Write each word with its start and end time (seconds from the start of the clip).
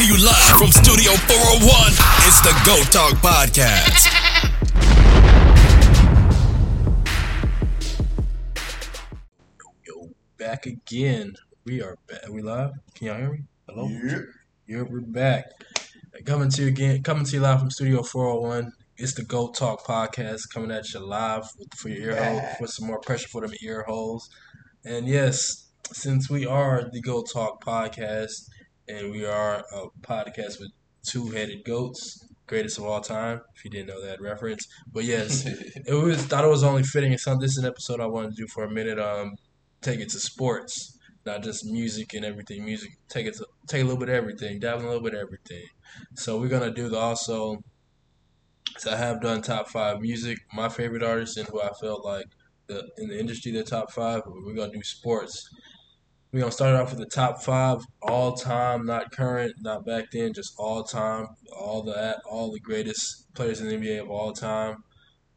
to 0.00 0.06
you 0.06 0.24
live 0.24 0.58
from 0.58 0.68
Studio 0.68 1.12
401. 1.12 1.92
It's 2.24 2.40
the 2.40 2.54
Goat 2.64 2.90
Talk 2.90 3.16
Podcast. 3.20 4.08
Yo, 9.86 10.08
back 10.38 10.64
again. 10.64 11.34
We 11.66 11.82
are 11.82 11.98
back. 12.08 12.26
Are 12.26 12.32
we 12.32 12.40
live? 12.40 12.70
Can 12.94 13.08
y'all 13.08 13.16
hear 13.16 13.30
me? 13.30 13.40
Hello? 13.68 13.88
Yep. 13.88 14.20
Yeah, 14.68 14.82
we're 14.88 15.02
back. 15.02 15.44
Coming 16.24 16.48
to 16.48 16.62
you 16.62 16.68
again, 16.68 17.02
coming 17.02 17.26
to 17.26 17.36
you 17.36 17.40
live 17.42 17.60
from 17.60 17.70
Studio 17.70 18.02
401. 18.02 18.72
It's 18.96 19.12
the 19.12 19.22
Goat 19.22 19.54
Talk 19.54 19.84
Podcast 19.84 20.48
coming 20.50 20.70
at 20.70 20.90
you 20.94 21.00
live 21.00 21.46
with, 21.58 21.74
for 21.74 21.90
your 21.90 22.12
ear 22.12 22.24
hole, 22.24 22.40
for 22.58 22.66
some 22.66 22.86
more 22.86 23.00
pressure 23.00 23.28
for 23.28 23.42
them 23.42 23.52
ear 23.62 23.84
holes. 23.86 24.30
And 24.82 25.06
yes, 25.06 25.68
since 25.92 26.30
we 26.30 26.46
are 26.46 26.88
the 26.90 27.02
Goat 27.02 27.28
Talk 27.30 27.62
Podcast 27.62 28.46
and 28.90 29.10
we 29.12 29.24
are 29.24 29.64
a 29.72 29.86
podcast 30.02 30.58
with 30.58 30.72
two 31.04 31.28
headed 31.28 31.64
goats, 31.64 32.26
greatest 32.46 32.78
of 32.78 32.84
all 32.84 33.00
time, 33.00 33.40
if 33.54 33.64
you 33.64 33.70
didn't 33.70 33.88
know 33.88 34.04
that 34.04 34.20
reference. 34.20 34.66
But 34.92 35.04
yes, 35.04 35.46
it 35.86 35.94
was 35.94 36.24
thought 36.26 36.44
it 36.44 36.50
was 36.50 36.64
only 36.64 36.82
fitting 36.82 37.12
and 37.12 37.20
something. 37.20 37.40
This 37.40 37.52
is 37.52 37.58
an 37.58 37.66
episode 37.66 38.00
I 38.00 38.06
wanted 38.06 38.30
to 38.36 38.42
do 38.42 38.48
for 38.48 38.64
a 38.64 38.70
minute. 38.70 38.98
Um, 38.98 39.36
take 39.80 40.00
it 40.00 40.08
to 40.10 40.20
sports, 40.20 40.98
not 41.24 41.42
just 41.42 41.64
music 41.64 42.14
and 42.14 42.24
everything. 42.24 42.64
Music, 42.64 42.90
take 43.08 43.26
it 43.26 43.36
to 43.36 43.46
take 43.68 43.82
a 43.82 43.84
little 43.84 44.00
bit 44.00 44.08
of 44.08 44.14
everything, 44.16 44.58
dive 44.58 44.80
in 44.80 44.86
a 44.86 44.88
little 44.88 45.02
bit 45.02 45.14
of 45.14 45.20
everything. 45.20 45.66
So 46.16 46.38
we're 46.38 46.48
gonna 46.48 46.72
do 46.72 46.88
the 46.88 46.98
also. 46.98 47.62
So 48.78 48.90
I 48.90 48.96
have 48.96 49.20
done 49.20 49.42
top 49.42 49.68
five 49.68 50.00
music, 50.00 50.38
my 50.54 50.68
favorite 50.68 51.02
artists, 51.02 51.36
and 51.36 51.46
who 51.48 51.60
I 51.60 51.70
felt 51.80 52.04
like 52.04 52.26
the 52.66 52.88
in 52.98 53.08
the 53.08 53.18
industry 53.18 53.52
the 53.52 53.62
top 53.62 53.92
five. 53.92 54.22
But 54.24 54.34
we're 54.44 54.54
gonna 54.54 54.72
do 54.72 54.82
sports. 54.82 55.48
We're 56.32 56.40
gonna 56.40 56.52
start 56.52 56.76
off 56.76 56.90
with 56.90 57.00
the 57.00 57.06
top 57.06 57.42
five 57.42 57.80
all 58.02 58.34
time, 58.34 58.86
not 58.86 59.10
current, 59.10 59.54
not 59.60 59.84
back 59.84 60.12
then, 60.12 60.32
just 60.32 60.54
all 60.58 60.84
time, 60.84 61.26
all 61.52 61.82
the 61.82 62.20
all 62.30 62.52
the 62.52 62.60
greatest 62.60 63.32
players 63.34 63.60
in 63.60 63.68
the 63.68 63.74
NBA 63.74 64.02
of 64.02 64.10
all 64.10 64.32
time. 64.32 64.84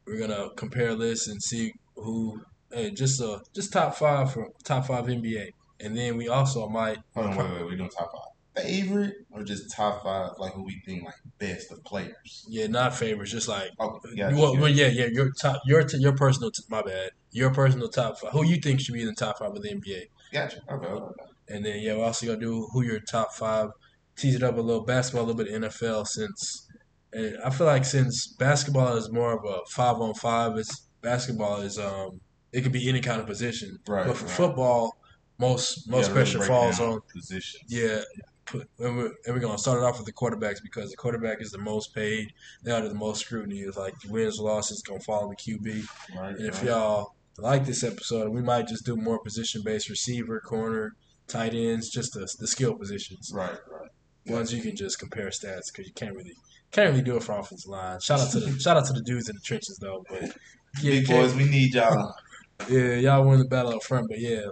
We're 0.05 0.19
gonna 0.19 0.49
compare 0.55 0.93
lists 0.93 1.27
and 1.27 1.41
see 1.41 1.73
who, 1.95 2.41
hey, 2.71 2.91
just 2.91 3.21
uh, 3.21 3.39
just 3.55 3.73
top 3.73 3.95
five 3.95 4.31
for 4.33 4.49
top 4.63 4.85
five 4.85 5.05
NBA, 5.05 5.49
and 5.79 5.97
then 5.97 6.15
we 6.15 6.27
also 6.27 6.67
might 6.69 6.99
Hold 7.15 7.27
on, 7.27 7.37
wait, 7.37 7.51
wait, 7.53 7.69
we 7.71 7.75
doing 7.75 7.89
top 7.89 8.11
five 8.11 8.33
favorite 8.55 9.15
or 9.31 9.43
just 9.43 9.71
top 9.71 10.03
five 10.03 10.31
like 10.37 10.53
who 10.53 10.63
we 10.63 10.81
think 10.85 11.03
like 11.03 11.15
best 11.39 11.71
of 11.71 11.83
players? 11.83 12.45
Yeah, 12.47 12.67
not 12.67 12.93
favorites, 12.93 13.31
just 13.31 13.47
like 13.47 13.71
Oh, 13.79 13.99
gotcha, 14.15 14.35
well, 14.35 14.55
well, 14.57 14.69
yeah, 14.69 14.87
yeah. 14.87 15.07
Your 15.11 15.31
top, 15.31 15.61
your 15.65 15.85
your 15.97 16.15
personal. 16.15 16.51
T- 16.51 16.63
my 16.69 16.81
bad. 16.81 17.11
Your 17.31 17.51
personal 17.51 17.89
top 17.89 18.19
five. 18.19 18.31
Who 18.31 18.45
you 18.45 18.57
think 18.57 18.79
should 18.79 18.93
be 18.93 19.01
in 19.01 19.07
the 19.07 19.15
top 19.15 19.39
five 19.39 19.51
of 19.51 19.61
the 19.61 19.69
NBA? 19.69 20.07
Gotcha. 20.33 20.59
Okay, 20.69 20.87
okay. 20.87 21.23
And 21.49 21.63
then 21.63 21.79
yeah, 21.81 21.95
we're 21.95 22.05
also 22.05 22.25
gonna 22.25 22.39
do 22.39 22.67
who 22.73 22.81
your 22.83 22.99
top 22.99 23.33
five. 23.33 23.69
Tease 24.15 24.35
it 24.35 24.43
up 24.43 24.57
a 24.57 24.61
little 24.61 24.83
basketball, 24.83 25.25
a 25.25 25.27
little 25.27 25.43
bit 25.43 25.53
of 25.53 25.61
NFL 25.63 26.05
since, 26.07 26.67
and 27.13 27.37
I 27.43 27.49
feel 27.49 27.65
like 27.67 27.83
since 27.85 28.27
basketball 28.27 28.95
is 28.95 29.11
more 29.11 29.33
of 29.33 29.43
a 29.45 29.59
five 29.71 29.95
on 29.97 30.13
five, 30.13 30.57
it's 30.57 30.87
basketball 31.01 31.61
is 31.61 31.77
um 31.79 32.19
it 32.51 32.61
could 32.61 32.71
be 32.71 32.87
any 32.89 33.01
kind 33.01 33.19
of 33.19 33.27
position. 33.27 33.77
Right, 33.87 34.05
But 34.07 34.17
for 34.17 34.25
right. 34.25 34.33
football, 34.33 34.97
most 35.39 35.89
most 35.89 36.07
Yeah, 36.09 36.13
pressure 36.13 36.37
break 36.39 36.47
falls 36.47 36.79
on 36.79 36.99
positions. 37.11 37.63
yeah. 37.67 38.01
Put, 38.45 38.67
and, 38.79 38.97
we're, 38.97 39.05
and 39.25 39.33
we're 39.33 39.39
gonna 39.39 39.57
start 39.57 39.79
it 39.79 39.85
off 39.85 39.97
with 39.97 40.05
the 40.05 40.11
quarterbacks 40.13 40.61
because 40.61 40.91
the 40.91 40.97
quarterback 40.97 41.41
is 41.41 41.51
the 41.51 41.57
most 41.57 41.95
paid. 41.95 42.33
They 42.61 42.71
are 42.71 42.87
the 42.87 42.93
most 42.93 43.21
scrutiny. 43.21 43.61
It's 43.61 43.77
like 43.77 43.95
wins 44.09 44.37
losses 44.37 44.81
gonna 44.81 44.99
fall 44.99 45.23
on 45.23 45.29
the 45.29 45.35
QB. 45.35 45.87
Right. 46.15 46.35
And 46.35 46.47
if 46.47 46.55
right. 46.57 46.65
y'all 46.65 47.15
like 47.37 47.65
this 47.65 47.83
episode, 47.83 48.29
we 48.29 48.41
might 48.41 48.67
just 48.67 48.85
do 48.85 48.95
more 48.95 49.19
position 49.19 49.61
based 49.63 49.89
receiver, 49.89 50.39
corner, 50.39 50.95
tight 51.27 51.53
ends, 51.53 51.89
just 51.89 52.13
the, 52.13 52.27
the 52.39 52.47
skill 52.47 52.75
positions. 52.75 53.31
Right, 53.33 53.57
right. 53.71 53.89
Ones 54.27 54.53
you 54.53 54.61
can 54.61 54.75
just 54.75 54.99
compare 54.99 55.27
stats 55.27 55.71
because 55.71 55.87
you 55.87 55.93
can't 55.93 56.15
really 56.15 56.33
can't 56.71 56.89
really 56.89 57.03
do 57.03 57.17
it 57.17 57.23
for 57.23 57.37
offensive 57.37 57.69
line. 57.69 57.99
Shout 57.99 58.19
out 58.19 58.31
to 58.31 58.39
the 58.39 58.59
shout 58.59 58.77
out 58.77 58.85
to 58.85 58.93
the 58.93 59.01
dudes 59.01 59.29
in 59.29 59.35
the 59.35 59.41
trenches 59.41 59.77
though. 59.81 60.03
But 60.09 60.21
yeah, 60.81 60.91
Big 60.91 61.07
boys, 61.07 61.35
we 61.35 61.45
need 61.45 61.73
y'all. 61.73 62.13
yeah, 62.69 62.95
y'all 62.95 63.27
win 63.27 63.39
the 63.39 63.45
battle 63.45 63.75
up 63.75 63.83
front, 63.83 64.07
but 64.09 64.19
yeah. 64.19 64.47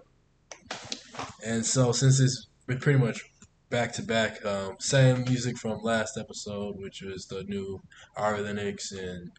And 1.45 1.65
so 1.65 1.91
since 1.91 2.19
it's 2.19 2.47
been 2.67 2.79
pretty 2.79 2.99
much 2.99 3.21
back 3.69 3.93
to 3.93 4.03
back, 4.03 4.45
um, 4.45 4.75
same 4.79 5.23
music 5.23 5.57
from 5.57 5.81
last 5.81 6.17
episode, 6.17 6.75
which 6.77 7.01
was 7.01 7.25
the 7.25 7.43
new 7.43 7.81
Ari 8.17 8.41
Lennox 8.41 8.91
and 8.91 9.31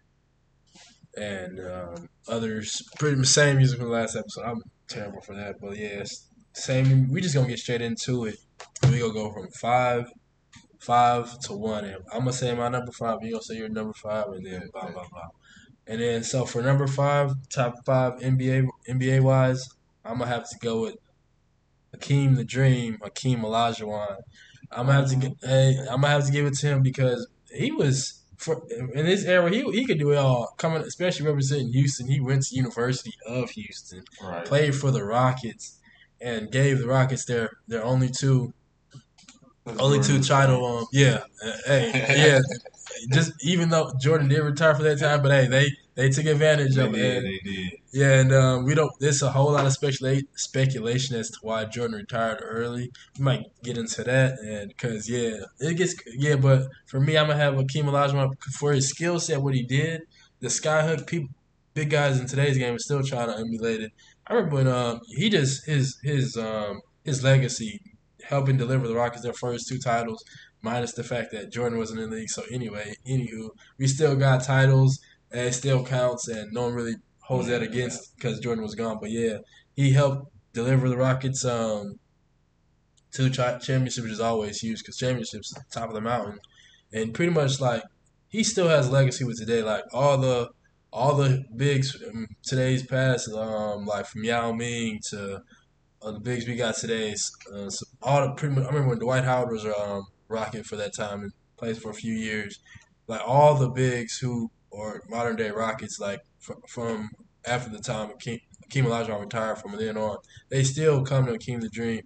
and 1.16 1.60
um, 1.60 2.08
others, 2.28 2.82
pretty 2.98 3.16
much 3.16 3.26
same 3.26 3.56
music 3.56 3.78
from 3.78 3.88
the 3.88 3.94
last 3.94 4.16
episode. 4.16 4.44
I'm 4.44 4.62
terrible 4.88 5.20
for 5.20 5.34
that, 5.34 5.60
but 5.60 5.76
yeah, 5.76 6.04
same. 6.54 7.10
We 7.10 7.20
just 7.20 7.34
gonna 7.34 7.48
get 7.48 7.58
straight 7.58 7.82
into 7.82 8.26
it. 8.26 8.36
We 8.84 8.98
gonna 8.98 9.12
go 9.12 9.32
from 9.32 9.48
five, 9.50 10.10
five 10.78 11.38
to 11.40 11.52
one, 11.52 11.84
and 11.84 11.96
I'm 12.12 12.20
gonna 12.20 12.32
say 12.32 12.54
my 12.54 12.68
number 12.68 12.92
five. 12.92 13.18
You 13.22 13.32
gonna 13.32 13.42
say 13.42 13.56
your 13.56 13.68
number 13.68 13.92
five, 13.94 14.28
and 14.28 14.44
then 14.44 14.68
blah 14.72 14.90
blah 14.90 15.06
blah. 15.10 15.28
And 15.86 16.00
then 16.00 16.22
so 16.24 16.44
for 16.44 16.62
number 16.62 16.86
five, 16.86 17.34
top 17.48 17.84
five 17.84 18.20
NBA 18.20 18.68
NBA 18.88 19.20
wise, 19.20 19.68
I'm 20.04 20.18
gonna 20.18 20.30
have 20.30 20.48
to 20.48 20.56
go 20.60 20.82
with 20.82 20.96
Hakeem 21.92 22.34
the 22.34 22.44
Dream, 22.44 22.98
Hakeem 23.02 23.40
Olajuwon. 23.40 24.16
I'm 24.70 24.86
gonna 24.86 25.00
have 25.00 25.10
to 25.10 25.16
get, 25.16 25.32
hey, 25.42 25.76
I'm 25.80 26.00
gonna 26.00 26.08
have 26.08 26.26
to 26.26 26.32
give 26.32 26.46
it 26.46 26.54
to 26.54 26.66
him 26.66 26.82
because 26.82 27.26
he 27.52 27.70
was 27.70 28.21
for 28.42 28.62
in 28.70 29.06
this 29.06 29.25
era 29.25 29.50
he 29.50 29.62
he 29.72 29.86
could 29.86 29.98
do 29.98 30.12
it 30.12 30.16
all. 30.16 30.54
Coming, 30.58 30.82
especially 30.82 31.26
representing 31.26 31.72
Houston, 31.72 32.08
he 32.08 32.20
went 32.20 32.42
to 32.47 32.56
University 32.56 33.14
of 33.26 33.50
Houston, 33.50 34.04
Right. 34.20 34.44
played 34.47 34.75
for 34.75 34.91
the 34.91 35.04
Rockets, 35.04 35.78
and 36.20 36.50
gave 36.50 36.78
the 36.78 36.86
Rockets 36.86 37.25
their 37.25 37.50
their 37.69 37.84
only 37.84 38.08
two 38.10 38.52
only 39.78 40.00
two 40.00 40.20
title. 40.20 40.64
Um, 40.64 40.86
yeah, 40.92 41.25
uh, 41.44 41.52
hey, 41.66 41.91
yeah. 42.16 42.41
Just 43.12 43.32
even 43.44 43.70
though 43.70 43.92
Jordan 44.00 44.28
did 44.28 44.41
retire 44.41 44.75
for 44.75 44.82
that 44.82 44.98
time, 44.98 45.22
but 45.22 45.31
hey, 45.32 45.47
they 45.48 45.70
they 45.94 46.08
took 46.08 46.25
advantage 46.26 46.75
They 46.75 46.82
of 46.86 46.94
it. 46.94 46.97
did, 46.97 47.16
And- 47.16 47.26
they 47.26 47.38
did. 47.50 47.72
yeah, 47.92 48.20
and 48.20 48.32
um, 48.32 48.64
we 48.64 48.75
don't. 48.75 48.91
There's 49.00 49.22
a 49.22 49.30
whole 49.30 49.53
lot 49.53 49.66
of 49.66 49.72
specula- 49.72 50.22
speculation 50.34 51.16
as 51.16 51.30
to 51.30 51.38
why 51.42 51.64
Jordan 51.66 51.97
retired 51.97 52.41
early. 52.42 52.91
We 53.19 53.25
might 53.25 53.44
get 53.62 53.76
into 53.78 54.02
that, 54.04 54.38
and 54.41 54.69
because 54.69 55.08
yeah, 55.08 55.36
it 55.60 55.75
gets 55.76 55.94
yeah. 56.16 56.36
But 56.36 56.69
for 56.86 57.00
me, 57.00 57.16
I'm 57.19 57.26
gonna 57.26 57.38
have 57.38 57.54
Akeem 57.54 57.84
Olajuwon 57.84 58.32
for 58.58 58.72
his 58.72 58.88
skill 58.88 59.20
set, 59.20 59.42
what 59.42 59.54
he 59.54 59.62
did, 59.62 60.02
the 60.41 60.48
skyhook. 60.48 61.06
People, 61.06 61.28
big 61.75 61.91
guys 61.91 62.19
in 62.20 62.26
today's 62.26 62.56
game 62.58 62.75
are 62.75 62.78
still 62.78 63.02
trying 63.02 63.28
to 63.28 63.36
emulate 63.38 63.81
it. 63.82 63.92
I 64.26 64.34
remember 64.34 64.56
when 64.56 64.69
um 64.69 65.00
he 65.08 65.28
just 65.28 65.66
his 65.66 65.98
his 66.02 66.36
um 66.36 66.81
his 67.04 67.22
legacy 67.22 67.81
helping 68.25 68.56
deliver 68.56 68.86
the 68.88 68.94
Rockets 68.94 69.22
their 69.25 69.32
first 69.32 69.69
two 69.69 69.78
titles, 69.78 70.25
minus 70.62 70.92
the 70.92 71.02
fact 71.04 71.32
that 71.32 71.50
Jordan 71.52 71.76
wasn't 71.78 72.00
in 72.00 72.08
the 72.10 72.16
league. 72.16 72.31
So 72.31 72.44
anyway, 72.52 72.94
anywho, 73.06 73.50
we 73.78 73.86
still 73.88 74.14
got 74.16 74.44
titles, 74.44 75.00
and 75.32 75.48
it 75.48 75.54
still 75.54 75.84
counts, 75.84 76.28
and 76.28 76.53
no 76.53 76.62
one 76.62 76.75
really 76.75 76.97
holds 77.20 77.48
that 77.48 77.62
against 77.62 78.16
because 78.16 78.41
Jordan 78.41 78.62
was 78.62 78.75
gone. 78.75 78.98
But 79.00 79.10
yeah, 79.10 79.38
he 79.75 79.93
helped 79.93 80.32
deliver 80.53 80.88
the 80.88 80.97
Rockets 80.97 81.44
um 81.44 81.98
to 83.12 83.31
cha- 83.31 83.59
championship, 83.59 84.04
which 84.04 84.12
is 84.12 84.20
always 84.20 84.60
huge 84.60 84.81
because 84.81 84.97
championships 84.97 85.54
top 85.70 85.88
of 85.88 85.94
the 85.94 86.00
mountain, 86.00 86.38
and 86.93 87.15
pretty 87.15 87.32
much 87.32 87.60
like 87.60 87.82
he 88.28 88.43
still 88.43 88.69
has 88.69 88.91
legacy 88.91 89.25
with 89.25 89.38
today. 89.38 89.62
Like 89.62 89.84
all 89.93 90.19
the 90.19 90.50
all 90.93 91.16
the 91.16 91.44
bigs 91.56 91.97
today's 92.43 92.87
past, 92.87 93.28
um, 93.31 93.87
like 93.87 94.06
from 94.06 94.25
Yao 94.25 94.53
Ming 94.53 95.00
to 95.10 95.43
uh, 96.03 96.12
the 96.12 96.20
bigs 96.20 96.47
we 96.47 96.56
got 96.56 96.76
today. 96.76 97.14
Uh, 97.53 97.70
so 97.70 97.87
all 98.03 98.20
the 98.22 98.34
pretty 98.34 98.54
much, 98.54 98.64
I 98.64 98.69
remember 98.69 98.91
when 98.91 98.99
Dwight 98.99 99.25
Howard 99.25 99.50
was 99.50 99.64
um, 99.64 100.06
rocking 100.28 100.64
for 100.64 100.76
that 100.76 100.94
time 100.94 101.22
and 101.22 101.32
played 101.56 101.78
for 101.78 101.91
a 101.91 101.94
few 101.94 102.14
years. 102.14 102.59
Like 103.06 103.22
all 103.25 103.56
the 103.56 103.70
bigs 103.70 104.19
who 104.19 104.50
are 104.74 105.02
modern 105.08 105.36
day 105.36 105.50
Rockets, 105.50 105.98
like 106.00 106.20
fr- 106.38 106.52
from 106.68 107.10
after 107.44 107.70
the 107.70 107.78
time 107.78 108.08
Hakeem, 108.08 108.40
Hakeem 108.62 108.86
Olajuwon 108.86 109.20
retired 109.20 109.58
from 109.58 109.76
then 109.76 109.96
on, 109.96 110.18
they 110.48 110.62
still 110.62 111.04
come 111.04 111.26
to 111.26 111.32
Hakeem 111.32 111.60
the 111.60 111.68
Dream, 111.68 112.02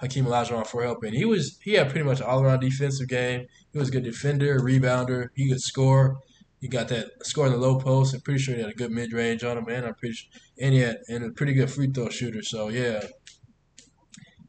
Hakeem 0.00 0.26
Olajuwon 0.26 0.66
for 0.66 0.82
help. 0.82 1.02
And 1.02 1.14
he 1.14 1.24
was 1.24 1.58
he 1.62 1.72
had 1.72 1.90
pretty 1.90 2.04
much 2.04 2.20
all 2.20 2.42
around 2.42 2.60
defensive 2.60 3.08
game. 3.08 3.46
He 3.72 3.78
was 3.78 3.88
a 3.88 3.92
good 3.92 4.04
defender, 4.04 4.60
rebounder. 4.60 5.28
He 5.34 5.48
could 5.48 5.60
score. 5.60 6.18
He 6.60 6.66
got 6.66 6.88
that 6.88 7.06
score 7.22 7.46
in 7.46 7.52
the 7.52 7.58
low 7.58 7.78
post. 7.78 8.14
I'm 8.14 8.20
pretty 8.20 8.40
sure 8.40 8.54
he 8.54 8.60
had 8.60 8.70
a 8.70 8.74
good 8.74 8.90
mid 8.90 9.12
range 9.12 9.44
on 9.44 9.56
him, 9.56 9.68
and 9.68 9.86
I'm 9.86 9.94
pretty 9.94 10.14
sure, 10.14 10.30
and 10.60 10.74
he 10.74 10.80
had 10.80 10.98
and 11.08 11.24
a 11.24 11.30
pretty 11.30 11.54
good 11.54 11.70
free 11.70 11.88
throw 11.88 12.08
shooter. 12.08 12.42
So 12.42 12.68
yeah, 12.68 13.00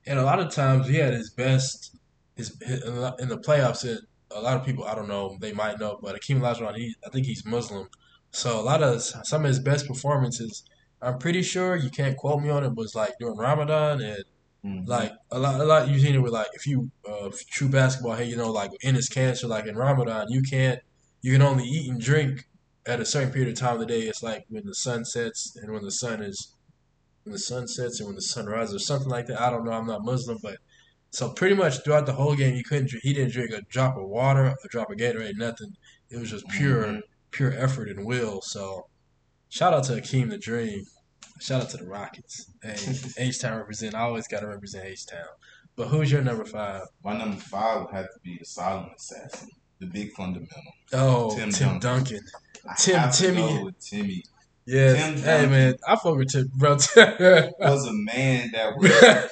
and 0.07 0.17
a 0.17 0.23
lot 0.23 0.39
of 0.39 0.51
times 0.51 0.87
he 0.87 0.95
had 0.95 1.13
his 1.13 1.29
best 1.29 1.95
his, 2.35 2.49
in 2.61 3.29
the 3.29 3.41
playoffs. 3.45 3.85
It, 3.85 3.99
a 4.31 4.41
lot 4.41 4.57
of 4.57 4.65
people 4.65 4.83
I 4.85 4.95
don't 4.95 5.07
know 5.07 5.37
they 5.39 5.53
might 5.53 5.79
know, 5.79 5.99
but 6.01 6.15
Akeem 6.15 6.39
Olajuwon, 6.41 6.75
he 6.75 6.95
I 7.05 7.09
think 7.09 7.25
he's 7.25 7.45
Muslim. 7.45 7.87
So 8.31 8.59
a 8.59 8.61
lot 8.61 8.83
of 8.83 9.01
some 9.01 9.43
of 9.43 9.47
his 9.47 9.59
best 9.59 9.87
performances, 9.87 10.63
I'm 11.01 11.17
pretty 11.17 11.41
sure 11.41 11.75
you 11.75 11.89
can't 11.89 12.17
quote 12.17 12.41
me 12.41 12.49
on 12.49 12.63
it, 12.63 12.75
was 12.75 12.93
like 12.95 13.13
during 13.19 13.37
Ramadan 13.37 14.01
and 14.01 14.23
Mhm. 14.65 14.87
like 14.87 15.13
a 15.31 15.39
lot, 15.39 15.61
a 15.61 15.63
lot 15.63 15.87
you've 15.87 16.01
seen 16.01 16.15
it 16.15 16.19
with 16.21 16.33
like 16.33 16.47
if 16.53 16.67
you 16.67 16.91
uh, 17.07 17.29
true 17.49 17.69
basketball, 17.69 18.15
hey, 18.15 18.25
you 18.25 18.35
know, 18.35 18.51
like 18.51 18.71
in 18.81 18.95
his 18.95 19.07
cancer, 19.07 19.47
like 19.47 19.65
in 19.65 19.75
Ramadan, 19.75 20.25
you 20.29 20.41
can't, 20.41 20.79
you 21.21 21.31
can 21.31 21.41
only 21.41 21.63
eat 21.63 21.89
and 21.89 22.01
drink 22.01 22.43
at 22.85 22.99
a 22.99 23.05
certain 23.05 23.31
period 23.31 23.49
of 23.53 23.57
time 23.59 23.75
of 23.75 23.79
the 23.79 23.85
day. 23.85 24.01
It's 24.01 24.21
like 24.21 24.43
when 24.49 24.65
the 24.65 24.75
sun 24.75 25.05
sets 25.05 25.55
and 25.55 25.71
when 25.71 25.83
the 25.83 25.91
sun 25.91 26.21
is, 26.21 26.55
when 27.23 27.33
the 27.33 27.39
sun 27.39 27.67
sets 27.67 27.99
and 27.99 28.07
when 28.07 28.15
the 28.15 28.21
sun 28.21 28.47
rises, 28.47 28.75
or 28.75 28.79
something 28.79 29.09
like 29.09 29.27
that. 29.27 29.39
I 29.41 29.49
don't 29.49 29.65
know. 29.65 29.71
I'm 29.71 29.87
not 29.87 30.03
Muslim, 30.03 30.37
but 30.43 30.57
So 31.11 31.29
pretty 31.31 31.55
much 31.55 31.83
throughout 31.83 32.05
the 32.05 32.13
whole 32.13 32.35
game, 32.35 32.53
he 32.53 32.63
couldn't. 32.63 32.89
drink- 32.89 33.03
He 33.03 33.13
didn't 33.13 33.31
drink 33.31 33.51
a 33.51 33.61
drop 33.63 33.97
of 33.97 34.07
water, 34.07 34.45
a 34.63 34.67
drop 34.69 34.91
of 34.91 34.97
Gatorade, 34.97 35.37
nothing. 35.37 35.75
It 36.09 36.17
was 36.19 36.29
just 36.29 36.47
pure, 36.49 36.83
Mhm. 36.85 37.01
pure 37.31 37.51
effort 37.53 37.89
and 37.89 38.05
will. 38.05 38.41
So 38.41 38.87
shout 39.49 39.73
out 39.73 39.83
to 39.85 39.93
Akeem 39.93 40.29
the 40.29 40.37
Dream. 40.37 40.85
Shout 41.39 41.61
out 41.63 41.69
to 41.71 41.77
the 41.77 41.85
Rockets. 41.87 42.51
Hey, 42.61 42.75
H 43.17 43.39
Town 43.39 43.57
represent. 43.57 43.95
I 43.95 44.01
always 44.01 44.27
got 44.27 44.41
to 44.41 44.47
represent 44.47 44.85
H 44.85 45.05
Town. 45.07 45.25
But 45.75 45.87
who's 45.87 46.11
your 46.11 46.21
number 46.21 46.43
five? 46.45 46.83
My 47.03 47.17
number 47.17 47.37
five 47.37 47.81
would 47.85 47.95
have 47.95 48.05
to 48.05 48.19
be 48.23 48.37
the 48.37 48.45
silent 48.45 48.91
assassin, 48.97 49.47
the 49.79 49.85
big 49.87 50.11
fundamental. 50.11 50.61
Oh, 50.93 51.33
Tim 51.35 51.51
Tim, 51.51 51.79
Duncan. 51.79 52.19
Duncan. 52.65 52.73
Tim- 52.77 53.11
Timmy. 53.11 53.71
Timmy 53.79 54.23
Yeah. 54.65 54.93
Tim 54.93 55.15
Hey 55.15 55.21
Duncan. 55.23 55.51
man, 55.51 55.75
I 55.87 55.95
fuck 55.95 56.17
with 56.17 56.29
Tim, 56.31 56.51
bro. 56.55 56.73
was 56.75 56.95
a 57.87 57.93
man 57.93 58.51
that 58.51 58.73
was 58.77 59.31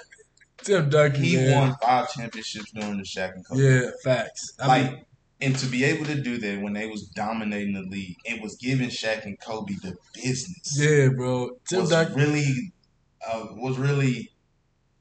Tim 0.67 0.89
Duncan. 0.89 1.23
he 1.23 1.35
man. 1.37 1.69
won 1.69 1.75
five 1.81 2.11
championships 2.13 2.71
during 2.71 2.97
the 2.97 3.03
Shaq 3.03 3.33
and 3.35 3.45
Kobe. 3.47 3.61
Yeah, 3.61 3.89
facts. 4.03 4.53
I 4.59 4.67
like 4.67 4.91
mean, 4.91 5.05
and 5.41 5.55
to 5.57 5.65
be 5.67 5.83
able 5.83 6.05
to 6.05 6.21
do 6.21 6.37
that 6.37 6.61
when 6.61 6.73
they 6.73 6.87
was 6.87 7.07
dominating 7.15 7.73
the 7.73 7.81
league, 7.81 8.15
it 8.25 8.41
was 8.41 8.55
giving 8.55 8.89
Shaq 8.89 9.25
and 9.25 9.39
Kobe 9.39 9.73
the 9.81 9.95
business. 10.13 10.77
yeah, 10.79 11.09
bro. 11.09 11.51
Tim 11.67 11.81
was 11.81 11.89
Duncan. 11.89 12.15
really 12.15 12.73
uh, 13.27 13.47
was 13.51 13.77
really 13.77 14.31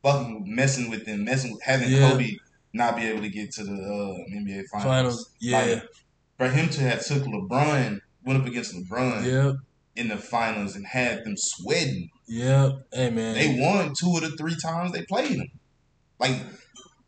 fucking 0.03 0.45
messing 0.47 0.91
with 0.91 1.05
them, 1.07 1.25
messing 1.25 1.53
with 1.53 1.63
having 1.63 1.91
Yeah. 1.91 2.11
Kobe 2.11 2.37
not 2.73 2.97
be 2.97 3.05
able 3.05 3.23
to 3.23 3.29
get 3.29 3.51
to 3.53 3.65
the 3.65 3.73
uh, 3.73 4.35
NBA 4.35 4.65
finals. 4.71 4.85
Finals. 4.85 5.31
Yeah. 5.41 5.61
Like, 5.61 5.89
for 6.37 6.49
him 6.49 6.69
to 6.69 6.81
have 6.83 7.05
took 7.05 7.23
LeBron, 7.23 8.01
went 8.25 8.41
up 8.41 8.47
against 8.47 8.75
LeBron 8.75 9.59
in 9.97 10.09
the 10.09 10.17
finals 10.19 10.77
and 10.77 10.87
had 10.87 11.25
them 11.25 11.35
sweating. 11.37 12.11
Yep. 12.29 12.89
Hey 12.93 13.11
man. 13.11 13.35
They 13.35 13.59
won 13.61 13.95
two 13.95 14.15
of 14.17 14.23
the 14.23 14.37
three 14.37 14.57
times 14.57 14.93
they 14.93 15.03
played 15.03 15.33
him. 15.33 15.51
Like 16.19 16.37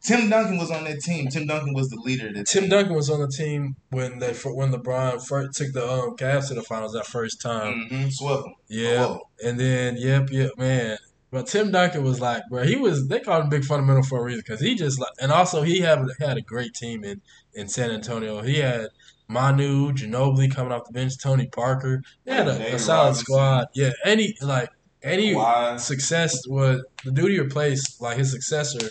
Tim 0.02 0.30
Duncan 0.30 0.58
was 0.58 0.70
on 0.70 0.84
that 0.84 1.00
team. 1.00 1.28
Tim 1.28 1.46
Duncan 1.46 1.74
was 1.74 1.88
the 1.88 2.00
leader 2.04 2.32
Tim 2.32 2.62
team. 2.62 2.70
Duncan 2.70 2.94
was 2.94 3.10
on 3.10 3.20
the 3.20 3.28
team 3.28 3.76
when 3.90 4.20
they 4.20 4.32
when 4.32 4.72
LeBron 4.72 5.26
first 5.26 5.58
took 5.58 5.72
the 5.72 5.86
um 5.86 6.16
Cavs 6.16 6.48
to 6.48 6.54
the 6.54 6.62
finals 6.62 6.92
that 6.92 7.06
first 7.06 7.40
time. 7.40 7.88
Mm-hmm. 7.90 8.48
Yeah, 8.68 9.06
Whoa. 9.06 9.20
and 9.44 9.58
then 9.58 9.96
yep, 9.96 10.28
yep, 10.30 10.52
man. 10.56 10.98
But 11.30 11.46
Tim 11.46 11.70
Duncan 11.70 12.04
was 12.04 12.20
like, 12.20 12.42
bro, 12.48 12.62
he 12.62 12.76
was. 12.76 13.08
They 13.08 13.20
called 13.20 13.44
him 13.44 13.50
big 13.50 13.64
fundamental 13.64 14.02
for 14.02 14.20
a 14.20 14.22
reason 14.22 14.42
because 14.46 14.60
he 14.60 14.74
just 14.74 14.98
like, 14.98 15.10
and 15.20 15.30
also 15.30 15.62
he 15.62 15.80
had 15.80 15.98
had 16.20 16.38
a 16.38 16.42
great 16.42 16.74
team 16.74 17.04
in 17.04 17.20
in 17.52 17.68
San 17.68 17.90
Antonio. 17.90 18.40
He 18.40 18.58
had 18.58 18.86
Manu 19.28 19.92
Ginobili 19.92 20.50
coming 20.50 20.72
off 20.72 20.86
the 20.86 20.92
bench, 20.92 21.18
Tony 21.20 21.46
Parker. 21.46 22.02
They 22.24 22.32
had 22.32 22.48
a, 22.48 22.74
a 22.74 22.78
solid 22.78 23.00
Robinson. 23.00 23.24
squad. 23.24 23.66
Yeah, 23.74 23.90
any 24.04 24.36
like 24.40 24.70
any 25.02 25.32
success 25.78 26.46
was 26.46 26.82
the 27.04 27.10
duty 27.12 27.38
replaced 27.38 28.00
like 28.00 28.18
his 28.18 28.30
successor. 28.32 28.88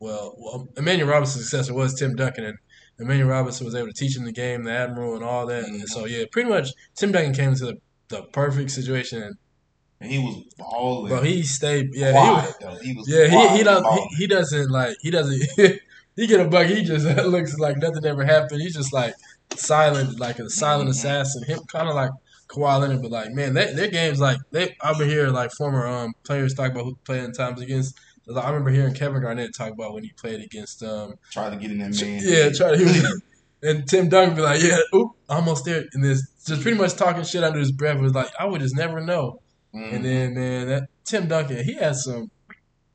Well, 0.00 0.34
well, 0.38 0.68
Emmanuel 0.76 1.08
Robinson's 1.08 1.44
successor 1.48 1.72
was 1.74 1.94
Tim 1.94 2.14
Duncan, 2.14 2.44
and 2.44 2.58
Emmanuel 2.98 3.28
Robinson 3.28 3.64
was 3.64 3.74
able 3.74 3.88
to 3.88 3.92
teach 3.92 4.16
him 4.16 4.24
the 4.24 4.32
game, 4.32 4.64
the 4.64 4.72
admiral, 4.72 5.14
and 5.14 5.24
all 5.24 5.46
that. 5.46 5.64
And 5.64 5.82
Mhm. 5.82 5.86
so 5.88 6.04
yeah, 6.06 6.24
pretty 6.30 6.48
much 6.48 6.70
Tim 6.96 7.12
Duncan 7.12 7.32
came 7.34 7.50
into 7.50 7.66
the, 7.66 7.74
the 8.08 8.22
perfect 8.24 8.70
situation, 8.70 9.22
and 9.22 9.36
And 10.00 10.10
he 10.10 10.18
was 10.18 10.44
balling. 10.58 11.10
but 11.10 11.24
he 11.24 11.42
stayed. 11.42 11.90
Yeah, 11.94 12.08
he, 12.08 12.12
quiet, 12.12 12.44
was- 12.46 12.54
though. 12.60 12.78
He 12.84 12.92
was 12.94 13.08
yeah, 13.08 13.28
quiet 13.28 13.50
he 13.50 13.54
he 13.54 13.60
and 13.60 13.64
doesn't 13.64 13.92
he, 13.92 14.16
he 14.16 14.26
doesn't 14.26 14.70
like 14.70 14.96
he 15.00 15.10
doesn't 15.10 15.42
he 16.16 16.26
get 16.26 16.40
a 16.40 16.48
bug. 16.48 16.66
He 16.66 16.82
just 16.82 17.06
looks 17.26 17.56
like 17.58 17.76
nothing 17.78 18.04
ever 18.04 18.24
happened. 18.24 18.60
He's 18.60 18.74
just 18.74 18.92
like 18.92 19.14
silent, 19.56 20.18
like 20.18 20.38
a 20.38 20.50
silent 20.50 20.88
Mhm. 20.88 20.92
assassin. 20.92 21.44
Him 21.44 21.60
kind 21.72 21.88
of 21.88 21.94
like 21.94 22.10
Kawhi 22.54 22.80
Leonard, 22.80 23.02
but 23.02 23.10
like 23.10 23.30
man, 23.32 23.54
they, 23.54 23.72
their 23.74 23.88
games 23.90 24.20
like 24.20 24.38
they. 24.50 24.76
I've 24.80 24.98
been 24.98 25.08
hearing 25.08 25.32
like 25.32 25.50
former 25.52 25.86
um 25.86 26.12
players 26.24 26.54
talk 26.54 26.70
about 26.72 26.84
who 26.84 26.96
playing 27.04 27.32
times 27.32 27.60
against. 27.60 27.98
Like, 28.26 28.42
I 28.44 28.48
remember 28.48 28.70
hearing 28.70 28.94
Kevin 28.94 29.20
Garnett 29.20 29.54
talk 29.54 29.72
about 29.72 29.92
when 29.92 30.02
he 30.02 30.10
played 30.12 30.40
against 30.40 30.82
um 30.82 31.14
Tried 31.30 31.50
to 31.50 31.56
get 31.56 31.70
in 31.70 31.78
that 31.78 32.00
man. 32.00 32.20
yeah 32.24 32.50
try 32.50 32.74
to 32.76 33.20
and 33.62 33.86
Tim 33.86 34.08
Duncan 34.08 34.36
be 34.36 34.42
like 34.42 34.62
yeah 34.62 34.78
oop 34.94 35.12
almost 35.28 35.64
there 35.66 35.84
and 35.92 36.02
this 36.02 36.26
just 36.46 36.62
pretty 36.62 36.78
much 36.78 36.94
talking 36.94 37.22
shit 37.24 37.44
under 37.44 37.58
his 37.58 37.70
breath 37.72 37.98
was 37.98 38.14
like 38.14 38.28
I 38.38 38.46
would 38.46 38.60
just 38.62 38.76
never 38.76 39.00
know. 39.00 39.40
Mhm. 39.74 39.92
And 39.94 40.04
then 40.04 40.34
man, 40.34 40.68
that 40.68 40.88
Tim 41.04 41.28
Duncan, 41.28 41.62
he 41.64 41.74
had 41.74 41.96
some 41.96 42.30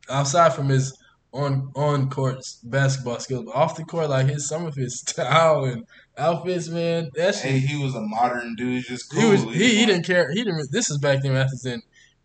outside 0.10 0.54
from 0.54 0.70
his 0.70 0.98
on 1.32 1.72
on 1.76 2.10
court 2.10 2.44
basketball 2.64 3.20
skills, 3.20 3.46
but 3.46 3.56
off 3.56 3.76
the 3.76 3.84
court, 3.84 4.10
like 4.10 4.28
his 4.28 4.48
some 4.48 4.66
of 4.66 4.76
his 4.76 5.00
style 5.08 5.66
and 5.66 5.86
outfits, 6.18 6.70
man, 6.70 7.10
that 7.16 7.36
shit. 7.36 7.52
Hey, 7.52 7.60
he 7.60 7.84
was 7.84 7.96
a 7.96 8.02
modern 8.02 8.56
dude, 8.56 8.86
just 8.86 9.12
cool. 9.12 9.22
he 9.22 9.30
was 9.30 9.44
he, 9.44 9.80
he 9.80 9.86
didn't 9.86 10.06
care. 10.06 10.32
He 10.32 10.44
didn't. 10.44 10.72
This 10.72 10.90
is 10.90 10.98
back 10.98 11.22
then. 11.22 11.36
Athens 11.36 11.62
didn't 11.64 11.84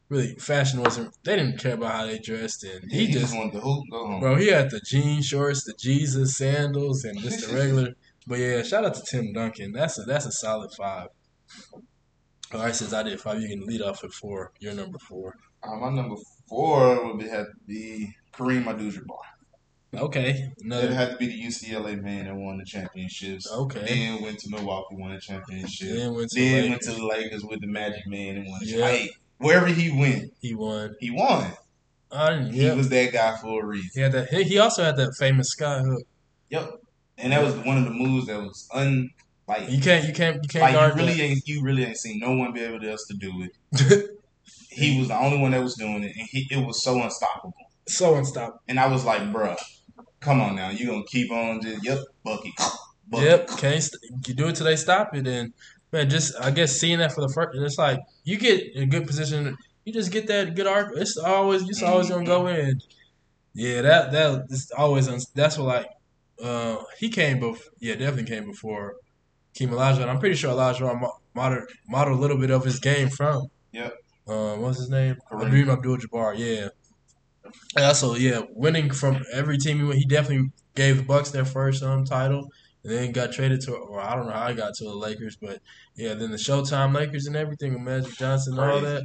really 0.08 0.34
fashion 0.36 0.82
wasn't. 0.82 1.14
They 1.24 1.36
didn't 1.36 1.58
care 1.58 1.74
about 1.74 1.92
how 1.92 2.06
they 2.06 2.18
dressed, 2.18 2.64
and 2.64 2.90
He, 2.90 3.06
he, 3.06 3.12
just 3.12 3.26
just 3.26 3.36
wanted 3.36 3.52
to 3.54 3.60
hoop. 3.60 3.84
Go 3.90 4.06
home. 4.06 4.20
bro. 4.20 4.36
He 4.36 4.48
had 4.48 4.70
the 4.70 4.80
jean 4.80 5.22
shorts, 5.22 5.64
the 5.64 5.74
Jesus 5.78 6.36
sandals, 6.36 7.04
and 7.04 7.18
just 7.18 7.48
the 7.48 7.54
regular. 7.54 7.94
But 8.26 8.38
yeah, 8.38 8.62
shout 8.62 8.84
out 8.84 8.94
to 8.94 9.02
Tim 9.02 9.32
Duncan. 9.32 9.72
That's 9.72 9.98
a 9.98 10.02
that's 10.02 10.26
a 10.26 10.32
solid 10.32 10.72
five. 10.72 11.08
All 12.52 12.60
right, 12.60 12.74
since 12.74 12.92
I 12.92 13.02
did 13.02 13.20
five, 13.20 13.40
you 13.40 13.48
can 13.48 13.66
lead 13.66 13.82
off 13.82 14.04
at 14.04 14.12
four. 14.12 14.52
You're 14.60 14.74
number 14.74 14.98
four. 14.98 15.34
Uh, 15.62 15.76
my 15.76 15.90
number 15.90 16.16
four 16.48 17.04
would 17.06 17.18
be, 17.18 17.28
have 17.28 17.46
to 17.46 17.56
be 17.66 18.14
Kareem 18.36 18.66
Abdul-Jabbar. 18.66 19.18
Okay, 19.96 20.30
It 20.58 20.64
another 20.64 20.92
had 20.92 21.10
to 21.12 21.16
be 21.18 21.26
the 21.28 21.40
UCLA 21.40 22.02
man 22.02 22.24
that 22.26 22.34
won 22.34 22.58
the 22.58 22.64
championships. 22.64 23.48
Okay. 23.50 23.84
Then 23.86 24.22
went 24.22 24.40
to 24.40 24.50
Milwaukee, 24.50 24.96
won 24.96 25.12
the 25.14 25.20
championship. 25.20 25.96
Then 25.96 26.14
went 26.14 26.30
to 26.30 26.40
Then 26.40 26.62
the 26.64 26.68
went 26.70 26.82
to 26.82 26.90
Lakers. 26.90 27.00
the 27.00 27.06
Lakers 27.06 27.44
with 27.44 27.60
the 27.60 27.66
Magic 27.68 28.04
Man 28.08 28.36
and 28.38 28.48
won 28.48 28.58
the 28.60 28.66
Yeah. 28.66 28.86
Hey, 28.88 29.10
wherever 29.38 29.66
he 29.68 29.96
went, 29.96 30.32
He 30.40 30.54
won. 30.54 30.96
he 30.98 31.10
won. 31.12 31.52
He 32.50 32.66
yeah. 32.66 32.74
was 32.74 32.88
that 32.88 33.12
guy 33.12 33.36
for 33.36 33.62
a 33.62 33.66
reason. 33.66 33.90
He 33.94 34.00
had 34.00 34.12
that. 34.12 34.28
He 34.32 34.58
also 34.58 34.82
had 34.82 34.96
that 34.96 35.14
famous 35.16 35.48
sky 35.50 35.80
hook. 35.80 36.02
Yep. 36.50 36.70
And 37.18 37.32
that 37.32 37.42
was 37.44 37.54
one 37.64 37.78
of 37.78 37.84
the 37.84 37.90
moves 37.90 38.26
that 38.26 38.40
was 38.40 38.68
un 38.74 39.10
like 39.46 39.70
You 39.70 39.80
can't. 39.80 40.06
You 40.08 40.12
can't. 40.12 40.36
You 40.42 40.48
can't 40.48 40.62
like 40.62 40.74
guard 40.74 40.94
you 40.96 41.06
really 41.06 41.20
ain't 41.22 41.46
you 41.46 41.62
really 41.62 41.84
ain't 41.84 41.98
seen 41.98 42.18
no 42.18 42.32
one 42.34 42.52
be 42.52 42.60
able 42.60 42.80
to 42.80 42.90
else 42.90 43.06
to 43.08 43.14
do 43.16 43.30
it. 43.44 44.10
He 44.70 44.98
was 44.98 45.06
the 45.06 45.16
only 45.16 45.38
one 45.38 45.52
that 45.52 45.62
was 45.62 45.76
doing 45.76 46.02
it, 46.02 46.16
and 46.16 46.26
he 46.32 46.48
it 46.50 46.66
was 46.66 46.82
so 46.82 47.00
unstoppable. 47.00 47.54
So 47.86 48.14
unstoppable. 48.16 48.60
And 48.68 48.78
I 48.80 48.88
was 48.88 49.04
like, 49.04 49.22
bruh, 49.32 49.56
come 50.20 50.40
on 50.40 50.56
now, 50.56 50.70
you 50.70 50.86
gonna 50.86 51.04
keep 51.06 51.30
on 51.30 51.60
just 51.62 51.84
yep, 51.84 51.98
bucket, 52.24 52.52
bucket. 53.08 53.26
Yep. 53.26 53.48
Can't. 53.58 53.82
St- 53.82 54.26
you 54.26 54.34
do 54.34 54.48
it 54.48 54.56
till 54.56 54.66
they 54.66 54.76
stop 54.76 55.14
it, 55.14 55.26
and 55.26 55.52
man, 55.92 56.08
just 56.10 56.34
I 56.40 56.50
guess 56.50 56.78
seeing 56.78 56.98
that 56.98 57.12
for 57.12 57.20
the 57.20 57.32
first, 57.32 57.58
it's 57.60 57.78
like 57.78 58.00
you 58.24 58.38
get 58.38 58.62
a 58.76 58.86
good 58.86 59.06
position. 59.06 59.56
You 59.84 59.92
just 59.92 60.10
get 60.10 60.26
that 60.28 60.54
good 60.54 60.66
arc. 60.66 60.92
It's 60.96 61.16
always. 61.18 61.68
It's 61.68 61.82
always 61.82 62.08
gonna 62.08 62.24
go 62.24 62.46
in. 62.46 62.80
Yeah, 63.52 63.82
that 63.82 64.12
that 64.12 64.46
is 64.50 64.72
always. 64.76 65.08
uns- 65.08 65.30
That's 65.34 65.58
what 65.58 65.66
like. 65.66 65.86
Uh, 66.42 66.82
he 66.98 67.08
came 67.10 67.38
before. 67.38 67.72
Yeah, 67.78 67.94
definitely 67.94 68.24
came 68.34 68.46
before. 68.46 68.96
Keem 69.54 69.70
Elijah, 69.70 70.02
and 70.02 70.10
I'm 70.10 70.18
pretty 70.18 70.34
sure 70.34 70.50
Elijah 70.50 70.92
mo- 70.94 71.12
modeled 71.34 71.68
modeled 71.88 72.18
a 72.18 72.20
little 72.20 72.38
bit 72.38 72.50
of 72.50 72.64
his 72.64 72.80
game 72.80 73.08
from. 73.08 73.46
Yep. 73.72 73.94
Um, 74.26 74.60
what's 74.62 74.78
his 74.78 74.90
name? 74.90 75.16
Kareem 75.30 75.70
Abdul-Jabbar. 75.72 76.36
Yeah. 76.36 76.68
And 77.76 77.84
also, 77.84 78.14
yeah, 78.14 78.42
winning 78.50 78.90
from 78.92 79.24
every 79.32 79.58
team 79.58 79.78
he 79.78 79.84
went, 79.84 79.98
he 79.98 80.04
definitely 80.04 80.50
gave 80.74 80.96
the 80.98 81.02
Bucks 81.02 81.30
their 81.30 81.44
first 81.44 81.82
um 81.82 82.04
title, 82.04 82.48
and 82.84 82.92
then 82.92 83.12
got 83.12 83.32
traded 83.32 83.60
to, 83.62 83.74
or 83.74 84.00
I 84.00 84.14
don't 84.14 84.26
know 84.26 84.32
how 84.32 84.48
he 84.48 84.54
got 84.54 84.74
to 84.74 84.84
the 84.84 84.94
Lakers, 84.94 85.36
but 85.36 85.60
yeah, 85.96 86.14
then 86.14 86.30
the 86.30 86.36
Showtime 86.36 86.94
Lakers 86.94 87.26
and 87.26 87.34
everything 87.36 87.72
with 87.72 87.82
Magic 87.82 88.16
Johnson 88.16 88.58
and 88.58 88.70
all 88.70 88.80
that. 88.80 89.04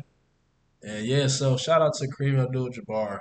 And 0.84 1.06
yeah, 1.06 1.28
so 1.28 1.58
shout 1.58 1.82
out 1.82 1.94
to 1.96 2.08
Kareem 2.08 2.42
Abdul-Jabbar. 2.42 3.20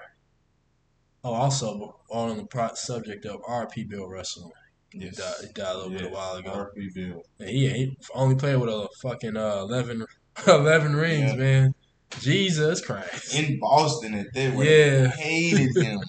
Oh, 1.24 1.32
also 1.32 1.98
on 2.10 2.36
the 2.36 2.44
pro- 2.44 2.74
subject 2.74 3.26
of 3.26 3.40
RP 3.42 3.88
Bill 3.88 4.06
Russell, 4.08 4.52
he 4.92 5.00
died, 5.10 5.34
he 5.40 5.52
died 5.52 5.74
a 5.74 5.76
little 5.76 5.90
bit 5.90 6.02
a 6.06 6.08
while 6.08 6.36
ago. 6.36 6.50
RP 6.50 6.94
Bill. 6.94 7.22
And 7.40 7.48
he, 7.48 7.68
he 7.68 7.96
only 8.14 8.36
played 8.36 8.56
with 8.56 8.68
a 8.70 8.88
fucking 9.02 9.36
uh, 9.36 9.56
11, 9.58 10.04
11 10.46 10.94
rings, 10.94 11.32
Yeah. 11.32 11.36
man. 11.36 11.74
Jesus 12.20 12.80
Christ. 12.84 13.34
In 13.34 13.58
Boston 13.58 14.14
at 14.14 14.32
that 14.34 14.54
where 14.54 15.02
Yeah. 15.04 15.10
hated 15.10 15.76
him. 15.82 16.00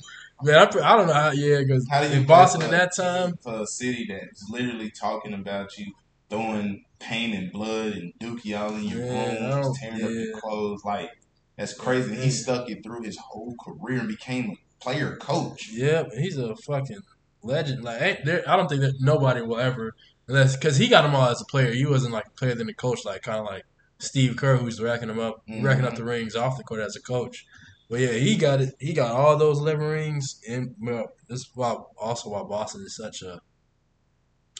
Man, 0.41 0.55
I, 0.55 0.61
I 0.61 0.95
don't 0.97 1.07
know 1.07 1.13
how. 1.13 1.31
Yeah, 1.31 1.59
because 1.59 1.85
How 1.89 2.01
do 2.01 2.07
you 2.09 2.21
in 2.21 2.25
Boston 2.25 2.61
at 2.61 2.71
that 2.71 2.95
time, 2.95 3.33
for 3.43 3.61
a 3.61 3.67
city 3.67 4.07
that's 4.09 4.49
literally 4.49 4.89
talking 4.89 5.33
about 5.33 5.77
you 5.77 5.91
throwing 6.29 6.85
pain 6.99 7.33
and 7.35 7.51
blood 7.51 7.93
and 7.93 8.13
dookie 8.21 8.57
all 8.57 8.73
in 8.75 8.83
your 8.83 8.99
Yeah, 9.05 9.13
I 9.13 9.25
rooms, 9.55 9.65
don't- 9.65 9.75
tearing 9.77 10.03
up 10.03 10.11
your 10.11 10.39
clothes, 10.39 10.81
like 10.85 11.09
that's 11.57 11.73
crazy. 11.73 12.15
Yeah. 12.15 12.21
He 12.21 12.31
stuck 12.31 12.69
it 12.69 12.83
through 12.83 13.03
his 13.03 13.17
whole 13.17 13.55
career 13.61 13.99
and 13.99 14.07
became 14.07 14.51
a 14.51 14.83
player 14.83 15.17
coach. 15.17 15.69
yeah, 15.73 16.03
he's 16.17 16.37
a 16.37 16.55
fucking 16.55 17.01
legend. 17.43 17.83
Like, 17.83 18.01
ain't 18.01 18.25
there, 18.25 18.43
I 18.49 18.55
don't 18.55 18.69
think 18.69 18.79
that 18.81 18.93
nobody 19.01 19.41
will 19.41 19.59
ever, 19.59 19.93
unless 20.29 20.55
because 20.55 20.77
he 20.77 20.87
got 20.87 21.01
them 21.01 21.15
all 21.15 21.27
as 21.27 21.41
a 21.41 21.45
player. 21.45 21.73
He 21.73 21.85
wasn't 21.85 22.13
like 22.13 22.27
a 22.27 22.31
player 22.39 22.55
than 22.55 22.69
a 22.69 22.73
coach, 22.73 23.03
like 23.03 23.23
kind 23.23 23.39
of 23.39 23.45
like 23.45 23.65
Steve 23.99 24.37
Kerr, 24.37 24.57
who's 24.57 24.81
racking 24.81 25.09
them 25.09 25.19
up, 25.19 25.43
racking 25.61 25.85
up 25.85 25.95
the 25.95 26.03
rings 26.03 26.35
off 26.35 26.57
the 26.57 26.63
court 26.63 26.81
as 26.81 26.95
a 26.95 27.01
coach. 27.01 27.45
But 27.89 27.99
yeah, 27.99 28.13
he 28.13 28.37
got 28.37 28.61
it. 28.61 28.73
He 28.79 28.93
got 28.93 29.11
all 29.11 29.37
those 29.37 29.59
eleven 29.59 29.87
rings, 29.87 30.39
and 30.47 30.75
well, 30.79 31.11
this 31.27 31.41
is 31.41 31.49
why 31.53 31.75
also 31.99 32.29
why 32.29 32.43
Boston 32.43 32.81
is 32.85 32.95
such 32.95 33.21
a 33.21 33.41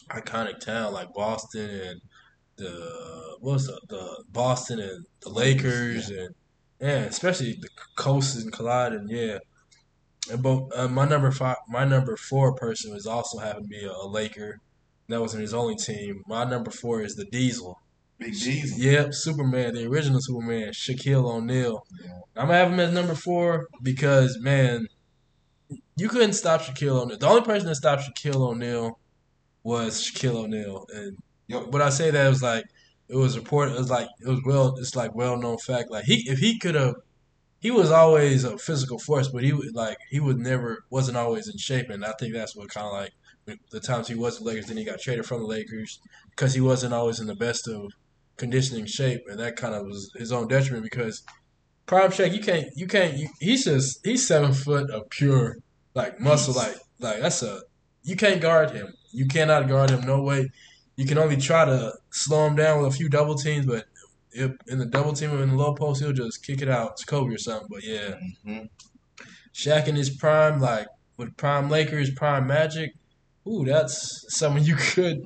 iconic 0.10 0.60
town, 0.60 0.94
like 0.94 1.14
Boston 1.14 1.70
and 1.70 2.02
the 2.58 3.38
what 3.40 3.54
was 3.54 3.68
the, 3.68 3.80
the 3.88 4.24
Boston 4.30 4.80
and 4.80 5.06
the 5.22 5.30
Lakers 5.30 6.10
and 6.10 6.36
yeah, 6.82 7.04
especially 7.04 7.58
the 7.60 7.70
coast 7.96 8.38
and 8.38 8.52
collide 8.52 8.94
and 8.94 9.10
yeah. 9.10 9.40
But 10.38 10.68
uh, 10.76 10.88
my 10.88 11.08
number 11.08 11.32
five, 11.32 11.58
my 11.68 11.86
number 11.86 12.16
four 12.16 12.54
person 12.54 12.94
was 12.94 13.06
also 13.06 13.40
happened 13.40 13.66
to 13.66 13.70
be 13.70 13.86
a, 13.86 13.92
a 13.92 14.08
Laker. 14.08 14.60
That 15.08 15.22
wasn't 15.22 15.42
his 15.42 15.54
only 15.54 15.76
team. 15.76 16.24
My 16.28 16.44
number 16.44 16.70
four 16.70 17.02
is 17.02 17.16
the 17.16 17.26
Diesel. 17.26 17.80
Big 18.20 18.34
Diesel. 18.34 18.80
Yep, 18.80 19.14
Superman, 19.14 19.76
the 19.76 19.88
original 19.88 20.20
Superman, 20.22 20.70
Shaquille 20.70 21.24
O'Neal. 21.24 21.86
Yeah. 22.04 22.12
I'm 22.36 22.48
gonna 22.48 22.58
have 22.58 22.72
him 22.72 22.80
as 22.80 22.94
number 22.94 23.16
four 23.16 23.68
because 23.82 24.38
man, 24.40 24.88
you 25.96 26.10
couldn't 26.10 26.34
stop 26.34 26.62
Shaquille 26.62 27.02
O'Neal. 27.02 27.18
The 27.18 27.28
only 27.28 27.42
person 27.42 27.68
that 27.68 27.76
stopped 27.76 28.04
Shaquille 28.04 28.36
O'Neal 28.36 29.00
was 29.64 30.04
Shaquille 30.04 30.36
O'Neal, 30.36 30.86
and 30.94 31.18
Yep. 31.48 31.72
but 31.72 31.82
I 31.82 31.90
say 31.90 32.12
that 32.12 32.26
it 32.26 32.30
was 32.30 32.44
like 32.44 32.66
it 33.08 33.16
was 33.16 33.38
reported. 33.38 33.76
It 33.76 33.80
was 33.80 33.90
like 33.90 34.08
it 34.22 34.28
was 34.28 34.42
well. 34.46 34.76
It's 34.78 34.96
like 34.96 35.16
well 35.16 35.38
known 35.38 35.58
fact. 35.58 35.90
Like 35.90 36.06
he, 36.06 36.24
if 36.30 36.40
he 36.40 36.60
could 36.60 36.76
have, 36.76 36.96
he 37.60 37.72
was 37.72 37.90
always 37.90 38.44
a 38.44 38.58
physical 38.58 39.00
force, 39.00 39.30
but 39.30 39.44
he 39.44 39.52
would 39.52 39.74
like 39.74 39.98
he 40.10 40.20
was 40.20 40.38
never 40.38 40.84
wasn't 40.90 41.18
always 41.18 41.48
in 41.48 41.58
shape, 41.58 41.90
and 41.90 42.06
I 42.06 42.14
think 42.20 42.34
that's 42.34 42.56
what 42.56 42.70
kind 42.70 42.86
of 42.86 42.94
like 42.94 43.60
the 43.72 43.80
times 43.80 44.08
he 44.08 44.16
was 44.16 44.38
the 44.38 44.46
Lakers. 44.46 44.68
Then 44.68 44.78
he 44.78 44.84
got 44.84 45.00
traded 45.00 45.26
from 45.26 45.40
the 45.40 45.48
Lakers 45.48 46.00
because 46.30 46.54
he 46.54 46.62
wasn't 46.62 46.94
always 46.94 47.20
in 47.20 47.26
the 47.26 47.36
best 47.36 47.68
of 47.68 47.92
conditioning 48.40 48.88
shape, 48.88 49.22
and 49.30 49.40
that 49.40 49.56
kind 49.56 49.76
of 49.76 49.86
was 49.86 50.12
his 50.18 50.32
own 50.32 50.48
detriment 50.48 50.84
because 50.84 51.22
prime 51.86 52.10
Shaq, 52.10 52.34
you 52.34 52.42
can't, 52.42 52.68
you 52.76 52.88
can't, 52.88 53.16
you, 53.16 53.28
he's 53.40 53.66
just 53.66 54.04
he's 54.04 54.26
seven 54.26 54.54
foot 54.54 54.90
of 54.90 55.10
pure 55.12 55.58
like 55.94 56.20
muscle, 56.20 56.56
like 56.56 56.76
like 57.00 57.22
that's 57.22 57.44
a 57.44 57.62
you 58.04 58.16
can't 58.16 58.42
guard 58.42 58.72
him. 58.72 58.94
You 59.12 59.28
cannot 59.28 59.68
guard 59.68 59.92
him. 59.92 60.02
No 60.02 60.22
way. 60.24 60.50
You 60.96 61.06
can 61.06 61.18
only 61.18 61.38
try 61.38 61.66
to 61.66 61.94
slow 62.12 62.48
him 62.48 62.56
down 62.56 62.82
with 62.82 62.94
a 62.94 62.96
few 62.96 63.10
double 63.10 63.36
teams, 63.36 63.66
but 63.66 63.86
if 64.32 64.52
in 64.68 64.80
the 64.80 64.86
double 64.86 65.14
team 65.14 65.32
or 65.32 65.42
in 65.42 65.50
the 65.50 65.56
low 65.56 65.74
post, 65.74 66.02
he'll 66.02 66.14
just 66.14 66.46
kick 66.46 66.62
it 66.62 66.70
out. 66.70 66.92
It's 66.92 67.04
Kobe 67.04 67.34
or 67.34 67.38
something. 67.38 67.68
But 67.70 67.84
yeah, 67.84 68.16
hmm 68.46 68.66
Shaq 69.54 69.88
in 69.88 69.96
his 69.96 70.10
prime, 70.10 70.60
like 70.60 70.88
with 71.18 71.36
prime 71.38 71.70
Lakers, 71.70 72.12
prime 72.12 72.48
Magic. 72.48 72.92
Ooh, 73.48 73.66
that's 73.66 74.26
someone 74.30 74.64
you 74.64 74.76
could. 74.76 75.18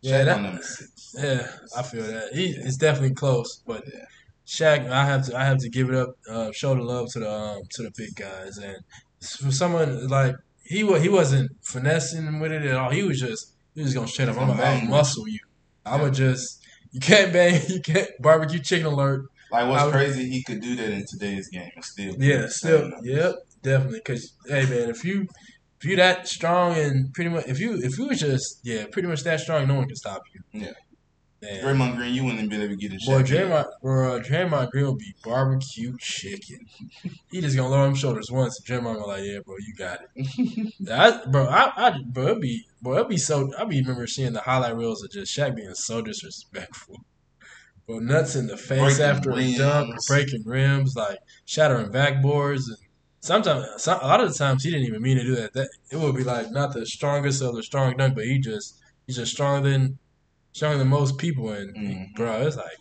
Yeah, 0.00 0.24
that, 0.24 0.36
on 0.36 0.42
number 0.44 0.62
six. 0.62 0.93
Yeah, 1.16 1.48
I 1.76 1.82
feel 1.82 2.02
that. 2.04 2.32
He 2.32 2.46
it's 2.46 2.76
definitely 2.76 3.14
close, 3.14 3.62
but 3.66 3.84
Yeah. 3.86 4.04
Shaq, 4.46 4.90
I 4.90 5.06
have 5.06 5.26
to 5.26 5.38
I 5.38 5.44
have 5.44 5.58
to 5.58 5.70
give 5.70 5.88
it 5.88 5.94
up, 5.94 6.16
uh, 6.30 6.52
show 6.52 6.74
the 6.74 6.82
love 6.82 7.10
to 7.12 7.20
the 7.20 7.30
um, 7.30 7.62
to 7.70 7.82
the 7.82 7.90
big 7.96 8.14
guys, 8.14 8.58
and 8.58 8.76
for 9.40 9.50
someone 9.50 10.06
like 10.08 10.36
he 10.64 10.78
he 11.00 11.08
wasn't 11.08 11.50
finessing 11.62 12.40
with 12.40 12.52
it 12.52 12.62
at 12.62 12.76
all. 12.76 12.90
He 12.90 13.02
was 13.02 13.20
just 13.20 13.54
he 13.74 13.82
was 13.82 13.94
gonna 13.94 14.06
straight 14.06 14.28
up. 14.28 14.38
I'm 14.38 14.48
gonna 14.48 14.84
muscle 14.88 15.26
you. 15.28 15.40
I'm 15.86 16.00
gonna 16.00 16.12
just 16.12 16.62
you 16.92 17.00
can't 17.00 17.32
bang 17.32 17.60
you 17.68 17.80
can't 17.80 18.08
barbecue 18.20 18.60
chicken 18.60 18.86
alert. 18.86 19.26
Like 19.50 19.68
what's 19.68 19.90
crazy, 19.92 20.28
he 20.28 20.42
could 20.42 20.60
do 20.60 20.76
that 20.76 20.90
in 20.90 21.06
today's 21.06 21.48
game 21.48 21.70
and 21.74 21.84
still. 21.84 22.14
Yeah, 22.18 22.46
still 22.48 22.92
yep, 23.02 23.36
definitely. 23.62 24.00
Cause 24.00 24.34
hey 24.46 24.66
man, 24.66 24.90
if 24.90 25.04
you 25.04 25.26
if 25.80 25.84
you 25.88 25.96
that 25.96 26.28
strong 26.28 26.76
and 26.76 27.12
pretty 27.14 27.30
much 27.30 27.46
if 27.46 27.60
you 27.60 27.78
if 27.82 27.98
you 27.98 28.08
was 28.08 28.20
just 28.20 28.60
yeah 28.62 28.84
pretty 28.90 29.08
much 29.08 29.22
that 29.24 29.40
strong, 29.40 29.68
no 29.68 29.76
one 29.76 29.86
can 29.86 29.96
stop 29.96 30.22
you. 30.34 30.60
Yeah. 30.60 30.72
Man. 31.44 31.62
Draymond 31.62 31.96
Green, 31.96 32.14
you 32.14 32.24
wouldn't 32.24 32.40
have 32.40 32.50
been 32.50 32.62
able 32.62 32.74
to 32.74 32.76
get 32.76 32.92
in 32.92 32.98
Boy, 33.04 33.22
Shaq. 33.22 33.26
Draymond, 33.26 33.66
bro, 33.82 34.20
Draymond 34.20 34.70
Green 34.70 34.84
will 34.86 34.96
be 34.96 35.14
barbecue 35.22 35.96
chicken. 35.98 36.60
he 37.30 37.40
just 37.40 37.56
gonna 37.56 37.68
lower 37.68 37.86
him 37.86 37.94
shoulders 37.94 38.30
once. 38.30 38.58
And 38.58 38.66
Draymond 38.66 38.94
gonna 38.94 39.06
like, 39.06 39.24
yeah, 39.24 39.40
bro, 39.44 39.56
you 39.58 39.74
got 39.74 40.00
it. 40.14 40.72
I, 40.90 41.26
bro, 41.26 41.46
I, 41.46 41.72
I, 41.76 41.98
bro, 42.06 42.28
it'd 42.28 42.40
be, 42.40 42.66
bro, 42.80 42.94
it'd 42.94 43.08
be 43.08 43.18
so. 43.18 43.52
I 43.58 43.64
be 43.64 43.80
remember 43.80 44.06
seeing 44.06 44.32
the 44.32 44.40
highlight 44.40 44.76
reels 44.76 45.02
of 45.02 45.10
just 45.10 45.36
Shaq 45.36 45.54
being 45.54 45.74
so 45.74 46.00
disrespectful. 46.00 47.04
Bro, 47.86 47.98
nuts 47.98 48.34
in 48.34 48.46
the 48.46 48.56
face 48.56 48.96
Breaking 48.96 49.04
after 49.04 49.32
a 49.32 49.52
dunk, 49.56 49.94
breaking 50.08 50.42
rims, 50.46 50.96
like 50.96 51.18
shattering 51.44 51.90
backboards, 51.90 52.62
and 52.68 52.78
sometimes, 53.20 53.66
some, 53.82 54.00
a 54.00 54.06
lot 54.06 54.22
of 54.22 54.32
the 54.32 54.38
times, 54.38 54.64
he 54.64 54.70
didn't 54.70 54.86
even 54.86 55.02
mean 55.02 55.18
to 55.18 55.24
do 55.24 55.36
that. 55.36 55.52
That 55.52 55.68
it 55.90 55.96
would 55.96 56.16
be 56.16 56.24
like 56.24 56.50
not 56.50 56.72
the 56.72 56.86
strongest 56.86 57.42
of 57.42 57.54
the 57.54 57.62
strong 57.62 57.96
dunk, 57.96 58.14
but 58.14 58.24
he 58.24 58.38
just, 58.38 58.78
he's 59.06 59.16
just 59.16 59.32
stronger 59.32 59.68
than, 59.68 59.98
stronger 60.54 60.78
than 60.78 60.88
most 60.88 61.18
people, 61.18 61.50
and 61.50 61.76
Mhm. 61.76 62.14
bro, 62.14 62.46
it's 62.46 62.56
like. 62.56 62.78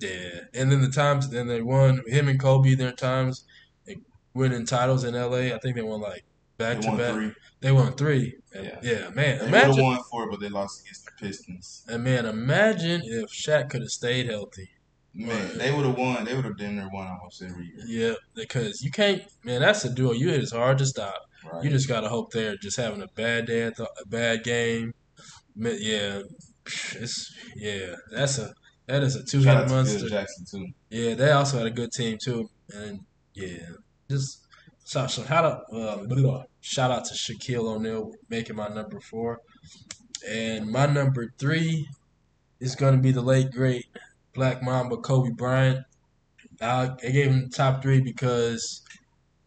Yeah, 0.00 0.40
and 0.54 0.72
then 0.72 0.80
the 0.80 0.88
times, 0.88 1.28
then 1.28 1.46
they 1.46 1.60
won. 1.60 2.00
Him 2.06 2.28
and 2.28 2.40
Kobe, 2.40 2.74
their 2.74 2.90
times, 2.92 3.44
they 3.84 3.96
winning 4.32 4.64
titles 4.64 5.04
in 5.04 5.14
L.A. 5.14 5.52
I 5.52 5.58
think 5.58 5.76
they 5.76 5.82
won 5.82 6.00
like 6.00 6.24
back 6.56 6.76
They 6.76 6.82
to 6.84 6.88
won 6.88 6.96
back. 6.98 7.12
three. 7.14 7.32
They 7.60 7.70
won 7.72 7.92
three. 7.92 8.38
And, 8.54 8.64
Yeah. 8.64 8.78
yeah. 8.82 9.08
man. 9.10 9.38
They 9.38 9.44
would 9.44 9.54
have 9.54 9.64
Imagine, 9.66 9.84
won 9.84 10.02
four, 10.10 10.30
but 10.30 10.40
they 10.40 10.48
lost 10.48 10.80
against 10.80 11.04
the 11.04 11.10
Pistons. 11.20 11.84
and 11.86 12.02
man, 12.02 12.24
imagine 12.24 13.02
if 13.04 13.30
Shaq 13.30 13.68
could 13.68 13.82
have 13.82 13.90
stayed 13.90 14.26
healthy. 14.30 14.70
Man, 15.12 15.58
they 15.58 15.70
would 15.70 15.84
have 15.84 15.98
won. 15.98 16.24
They 16.24 16.34
would 16.34 16.46
have 16.46 16.56
been 16.56 16.76
there 16.76 16.88
won 16.90 17.06
almost 17.06 17.42
every 17.42 17.66
year. 17.66 17.84
Yeah, 17.86 18.14
because 18.34 18.80
you 18.82 18.90
can't, 18.90 19.22
man. 19.44 19.60
That's 19.60 19.84
a 19.84 19.92
duo. 19.92 20.12
You 20.12 20.30
hit 20.30 20.42
is 20.42 20.52
hard 20.52 20.78
to 20.78 20.86
stop. 20.86 21.28
Right. 21.52 21.62
You 21.64 21.68
just 21.68 21.88
gotta 21.88 22.08
hope 22.08 22.32
they're 22.32 22.56
just 22.56 22.78
having 22.78 23.02
a 23.02 23.08
bad 23.08 23.44
day 23.46 23.64
at 23.64 23.76
the, 23.76 23.84
a 23.84 24.06
bad 24.06 24.44
game. 24.44 24.94
Yeah, 25.56 26.22
it's 27.00 27.34
yeah. 27.56 27.94
That's 28.10 28.38
a 28.38 28.52
that 28.86 29.02
is 29.02 29.16
a 29.16 29.24
two 29.24 29.40
headed 29.42 29.62
out 29.62 29.62
to 29.62 29.68
Phil 29.68 29.76
monster. 29.76 30.08
Jackson 30.08 30.44
too. 30.50 30.66
Yeah, 30.90 31.14
they 31.14 31.30
also 31.30 31.58
had 31.58 31.66
a 31.66 31.70
good 31.70 31.92
team 31.92 32.18
too, 32.22 32.48
and 32.72 33.00
yeah, 33.34 33.58
just 34.10 34.46
so, 34.84 35.06
so 35.06 35.22
shout 35.24 35.44
out, 35.44 35.62
uh, 35.72 36.42
shout 36.60 36.90
out 36.90 37.04
to 37.04 37.14
Shaquille 37.14 37.68
O'Neal 37.68 38.10
making 38.28 38.56
my 38.56 38.68
number 38.68 38.98
four, 38.98 39.38
and 40.28 40.66
my 40.66 40.86
number 40.86 41.32
three 41.38 41.86
is 42.58 42.74
going 42.74 42.96
to 42.96 43.00
be 43.00 43.12
the 43.12 43.22
late 43.22 43.52
great 43.52 43.86
Black 44.34 44.62
Mamba 44.62 44.96
Kobe 44.96 45.30
Bryant. 45.30 45.84
I, 46.60 46.90
I 47.02 47.10
gave 47.10 47.30
him 47.30 47.48
top 47.48 47.82
three 47.82 48.00
because, 48.00 48.82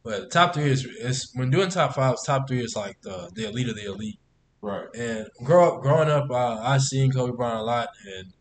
well, 0.04 0.22
the 0.22 0.28
top 0.28 0.54
three 0.54 0.72
is 0.72 0.86
is 0.86 1.30
when 1.36 1.50
doing 1.50 1.70
top 1.70 1.94
fives, 1.96 2.24
top 2.24 2.48
three 2.48 2.64
is 2.64 2.78
like 2.78 3.02
the 3.02 3.30
the 3.36 3.48
elite 3.50 3.68
of 3.68 3.76
the 3.76 3.86
elite. 3.86 4.20
Right. 4.64 4.88
And 4.96 5.28
grow 5.44 5.76
up, 5.76 5.82
growing 5.82 6.10
up, 6.10 6.32
uh, 6.32 6.58
I 6.62 6.78
seen 6.78 7.12
Kobe 7.12 7.36
Bryant 7.36 7.60
a 7.60 7.64
lot, 7.64 7.90
and 8.16 8.32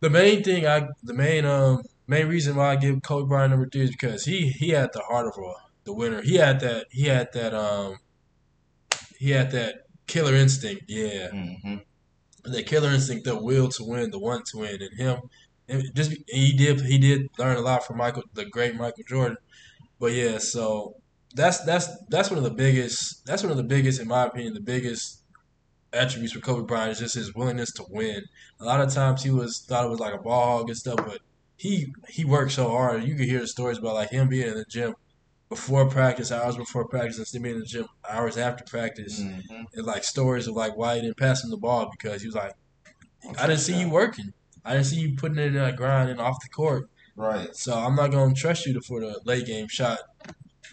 the 0.00 0.10
main 0.10 0.42
thing 0.42 0.66
I, 0.66 0.88
the 1.02 1.14
main 1.14 1.46
um, 1.46 1.80
main 2.06 2.28
reason 2.28 2.54
why 2.54 2.72
I 2.72 2.76
give 2.76 3.00
Kobe 3.02 3.26
Bryant 3.26 3.50
number 3.50 3.66
three 3.66 3.84
is 3.84 3.90
because 3.90 4.26
he 4.26 4.50
he 4.50 4.68
had 4.68 4.90
the 4.92 5.00
heart 5.00 5.26
of 5.26 5.42
a, 5.42 5.52
the 5.84 5.94
winner. 5.94 6.20
He 6.20 6.34
had 6.34 6.60
that 6.60 6.88
he 6.90 7.06
had 7.06 7.32
that 7.32 7.54
um, 7.54 7.96
he 9.18 9.30
had 9.30 9.52
that 9.52 9.86
killer 10.06 10.34
instinct. 10.34 10.84
Yeah, 10.86 11.28
hmm 11.30 11.76
the 12.44 12.62
killer 12.62 12.90
instinct, 12.90 13.24
the 13.24 13.42
will 13.42 13.68
to 13.68 13.84
win, 13.84 14.10
the 14.10 14.18
want 14.18 14.44
to 14.46 14.58
win, 14.58 14.82
and 14.82 14.98
him. 14.98 15.20
And 15.68 15.84
just 15.94 16.14
he 16.28 16.52
did 16.52 16.80
he 16.82 16.98
did 16.98 17.28
learn 17.38 17.56
a 17.56 17.60
lot 17.60 17.86
from 17.86 17.96
Michael, 17.96 18.24
the 18.34 18.44
great 18.44 18.74
Michael 18.74 19.04
Jordan. 19.08 19.38
But 19.98 20.12
yeah, 20.12 20.38
so 20.38 20.99
that's 21.34 21.64
that's 21.64 21.88
that's 22.08 22.30
one 22.30 22.38
of 22.38 22.44
the 22.44 22.50
biggest. 22.50 23.24
That's 23.26 23.42
one 23.42 23.50
of 23.52 23.56
the 23.56 23.64
biggest, 23.64 24.00
in 24.00 24.08
my 24.08 24.24
opinion, 24.26 24.54
the 24.54 24.60
biggest 24.60 25.24
attributes 25.92 26.32
for 26.34 26.40
Kobe 26.40 26.66
Bryant 26.66 26.92
is 26.92 26.98
just 27.00 27.14
his 27.16 27.34
willingness 27.34 27.72
to 27.74 27.84
win. 27.90 28.22
A 28.60 28.64
lot 28.64 28.80
of 28.80 28.92
times 28.92 29.22
he 29.24 29.30
was 29.30 29.64
thought 29.68 29.84
it 29.86 29.90
was 29.90 30.00
like 30.00 30.14
a 30.14 30.18
ball 30.18 30.58
hog 30.58 30.68
and 30.68 30.78
stuff, 30.78 30.96
but 30.98 31.20
he 31.56 31.92
he 32.08 32.24
worked 32.24 32.52
so 32.52 32.68
hard. 32.70 33.04
You 33.04 33.16
could 33.16 33.26
hear 33.26 33.40
the 33.40 33.46
stories 33.48 33.78
about 33.78 33.94
like 33.94 34.10
him 34.10 34.28
being 34.28 34.48
in 34.48 34.54
the 34.54 34.64
gym 34.70 34.94
before 35.48 35.88
practice, 35.88 36.32
hours 36.32 36.56
before 36.56 36.88
practice, 36.88 37.18
and 37.18 37.26
still 37.26 37.42
being 37.42 37.56
in 37.56 37.60
the 37.60 37.66
gym 37.66 37.86
hours 38.08 38.36
after 38.36 38.64
practice 38.68 39.20
hmm 39.22 39.40
and 39.74 39.86
like 39.86 40.02
stories 40.02 40.48
of 40.48 40.54
like 40.56 40.76
why 40.76 40.96
he 40.96 41.02
didn't 41.02 41.16
pass 41.16 41.44
him 41.44 41.50
the 41.50 41.56
ball 41.56 41.88
because 41.96 42.22
he 42.22 42.28
was 42.28 42.34
like, 42.34 42.52
I 43.38 43.46
didn't 43.46 43.60
see 43.60 43.78
you 43.78 43.90
working. 43.90 44.32
I 44.64 44.74
didn't 44.74 44.86
see 44.86 45.00
you 45.00 45.16
putting 45.16 45.38
it 45.38 45.48
in 45.48 45.54
that 45.54 45.76
grind 45.76 46.10
and 46.10 46.20
off 46.20 46.36
the 46.42 46.48
court. 46.48 46.88
Right. 47.16 47.54
So 47.54 47.74
I'm 47.78 47.94
not 47.94 48.10
gonna 48.10 48.34
trust 48.34 48.66
you 48.66 48.80
for 48.86 49.00
the 49.00 49.20
late 49.24 49.46
game 49.46 49.68
shot 49.68 49.98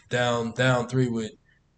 down 0.10 0.52
down 0.52 0.88
three 0.88 1.10
with 1.10 1.32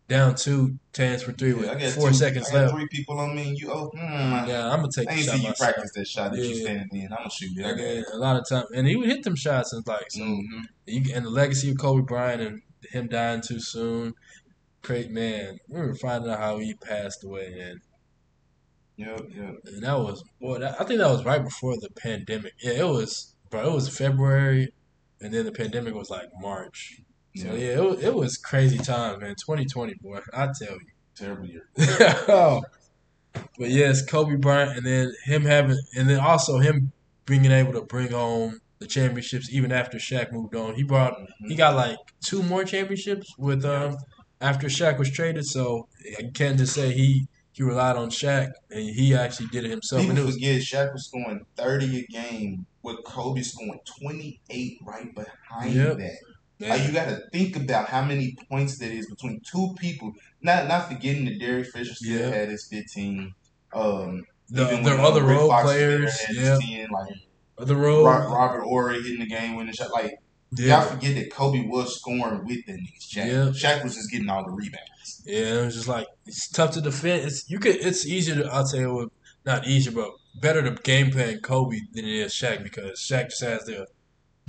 down 0.08 0.34
two 0.36 0.80
tens 0.92 1.22
for 1.22 1.32
three 1.34 1.50
Yeah, 1.52 1.72
I 1.72 1.74
with 1.76 1.82
got 1.84 1.92
four 1.94 2.08
two, 2.10 2.16
seconds 2.16 2.52
left. 2.52 2.74
Three 2.74 2.88
people 2.88 3.20
on 3.20 3.36
me, 3.36 3.50
and 3.50 3.58
you. 3.58 3.72
Oh, 3.72 3.92
hmm. 3.94 4.00
Yeah, 4.48 4.70
I'm 4.72 4.80
gonna 4.80 4.90
take 4.94 5.08
I 5.10 5.14
the 5.14 5.18
ain't 5.20 5.26
shot 5.26 5.36
see 5.36 5.42
you 5.44 5.48
myself. 5.50 5.74
practice 5.74 5.92
that 5.96 6.08
shot 6.08 6.32
that 6.32 6.40
you 6.40 6.56
Yeah. 6.56 6.62
standing 6.64 6.88
in. 7.02 7.12
I'm 7.12 7.18
gonna 7.18 7.30
shoot 7.30 7.58
it. 7.58 7.66
I 7.66 7.70
got 7.72 7.78
then 7.78 8.04
a 8.14 8.18
lot 8.18 8.36
of 8.38 8.48
time, 8.50 8.66
and 8.76 8.88
he 8.88 8.96
would 8.96 9.08
hit 9.10 9.24
them 9.24 9.36
shots 9.36 9.72
and 9.74 9.86
like 9.88 10.10
so. 10.10 10.22
Mhm. 10.22 10.64
You, 10.88 11.14
and 11.14 11.26
the 11.26 11.30
legacy 11.30 11.70
of 11.72 11.78
Kobe 11.78 12.02
Bryant 12.04 12.42
and 12.42 12.62
him 12.92 13.08
dying 13.08 13.42
too 13.42 13.60
soon. 13.60 14.14
Great 14.82 15.12
man. 15.12 15.60
We 15.68 15.80
were 15.82 15.94
finding 15.96 16.32
out 16.32 16.40
how 16.40 16.58
he 16.58 16.74
passed 16.74 17.24
away, 17.24 17.60
and 17.60 17.82
Yep, 18.98 19.30
yep. 19.34 19.56
And 19.66 19.84
that 19.84 19.98
was 19.98 20.24
boy. 20.42 20.60
That, 20.60 20.80
I 20.82 20.84
think 20.84 21.00
that 21.00 21.10
was 21.10 21.24
right 21.24 21.42
before 21.44 21.76
the 21.78 21.90
pandemic. 21.96 22.54
Yeah, 22.62 22.72
it 22.72 22.88
was, 22.88 23.36
bro. 23.50 23.72
It 23.72 23.74
was 23.74 23.96
February, 23.98 24.74
and 25.22 25.34
then 25.34 25.46
the 25.46 25.52
pandemic 25.54 25.94
was 25.94 26.10
like 26.10 26.28
March. 26.42 27.00
So 27.36 27.54
Yeah. 27.54 27.78
it 27.78 27.84
was, 27.84 28.04
it 28.04 28.14
was 28.16 28.38
crazy 28.38 28.78
time, 28.78 29.20
man. 29.20 29.36
2020, 29.46 29.96
boy. 30.02 30.20
I 30.34 30.48
tell 30.58 30.74
you. 30.74 30.80
Terrible 31.16 31.46
year. 31.46 31.64
oh. 32.28 32.62
But 33.58 33.70
yes, 33.70 34.04
Kobe 34.06 34.36
Bryant, 34.36 34.78
and 34.78 34.86
then 34.86 35.14
him 35.26 35.44
having, 35.44 35.78
and 35.96 36.10
then 36.10 36.20
also 36.20 36.58
him 36.60 36.92
being 37.26 37.46
able 37.46 37.74
to 37.74 37.82
bring 37.82 38.12
home 38.12 38.60
the 38.80 38.88
championships 38.88 39.52
even 39.52 39.72
after 39.72 39.98
Shaq 39.98 40.32
moved 40.32 40.56
on. 40.56 40.74
He 40.76 40.84
brought, 40.84 41.14
he 41.48 41.56
got 41.56 41.76
like 41.76 41.98
two 42.26 42.42
more 42.42 42.64
championships 42.64 43.28
with 43.38 43.64
um 43.66 43.98
after 44.42 44.68
Shaq 44.68 44.98
was 44.98 45.12
traded. 45.12 45.46
So 45.46 45.88
you 46.20 46.32
can't 46.34 46.58
just 46.58 46.74
say 46.74 46.92
he 46.92 47.28
he 47.52 47.62
relied 47.64 47.98
on 47.98 48.10
Shaq 48.10 48.50
and 48.72 48.82
he 48.90 49.14
actually 49.14 49.48
did 49.48 49.66
it 49.66 49.70
himself. 49.70 50.02
People 50.02 50.12
and 50.12 50.20
it 50.20 50.26
was 50.26 50.36
forget 50.36 50.62
Shaq 50.62 50.94
was 50.94 51.06
scoring 51.08 51.46
30 51.58 52.00
a 52.00 52.06
game 52.08 52.66
with 52.82 53.04
Kobe 53.04 53.42
scoring 53.42 53.80
28 54.02 54.78
right 54.86 55.14
behind 55.14 55.74
Yep. 55.76 55.98
that. 55.98 56.18
Man. 56.60 56.70
Like 56.72 56.86
you 56.88 56.92
got 56.94 57.08
to 57.10 57.22
think 57.32 57.56
about 57.56 57.88
how 57.88 58.04
many 58.04 58.36
points 58.50 58.78
that 58.80 58.92
is 58.92 59.08
between 59.10 59.42
two 59.50 59.74
people. 59.80 60.14
Not 60.42 60.68
not 60.68 60.88
forgetting 60.90 61.26
that 61.26 61.40
Derek 61.40 61.68
Fisher 61.68 61.96
still 61.96 62.20
Yeah. 62.20 62.36
had 62.36 62.50
his 62.50 62.68
fifteen. 62.68 63.34
Um, 63.74 64.26
The, 64.50 64.66
even 64.72 64.84
their 64.84 64.96
when, 64.98 65.06
other 65.06 65.24
role 65.24 65.50
Fox 65.50 65.64
players, 65.64 66.18
yeah, 66.32 66.58
10, 66.60 66.88
like 66.90 67.68
the 67.68 67.76
role, 67.76 68.04
Ro- 68.06 68.32
Robert 68.34 68.64
Horry 68.64 69.02
hitting 69.02 69.20
the 69.20 69.28
game 69.28 69.56
winning 69.56 69.74
shot. 69.74 69.92
Like 69.94 70.16
yeah, 70.58 70.80
y'all 70.82 70.90
forget 70.90 71.16
that 71.16 71.32
Kobe 71.32 71.66
was 71.68 71.96
scoring 71.98 72.44
with 72.46 72.66
the 72.66 72.74
niggas. 72.74 73.08
Shaq. 73.10 73.26
Yeah. 73.28 73.52
Shaq 73.52 73.84
was 73.84 73.96
just 73.96 74.12
getting 74.12 74.28
all 74.30 74.44
the 74.44 74.52
rebounds. 74.52 75.22
yeah. 75.26 75.60
It 75.62 75.66
was 75.66 75.76
just 75.76 75.88
like 75.88 76.08
it's 76.26 76.50
tough 76.50 76.72
to 76.72 76.82
defend. 76.82 77.26
It's 77.26 77.50
you 77.50 77.60
could. 77.60 77.76
It's 77.76 78.06
easier. 78.08 78.36
To, 78.36 78.46
I'll 78.52 78.66
tell 78.68 78.80
you 78.80 78.94
what, 78.94 79.10
not 79.46 79.68
easier, 79.68 79.94
but 79.94 80.10
better 80.42 80.62
to 80.64 80.72
game 80.82 81.12
plan 81.12 81.40
Kobe 81.42 81.78
than 81.94 82.06
it 82.06 82.12
is 82.12 82.34
Shaq 82.34 82.64
because 82.64 83.00
Shaq 83.00 83.30
just 83.30 83.44
has 83.44 83.64
the. 83.66 83.88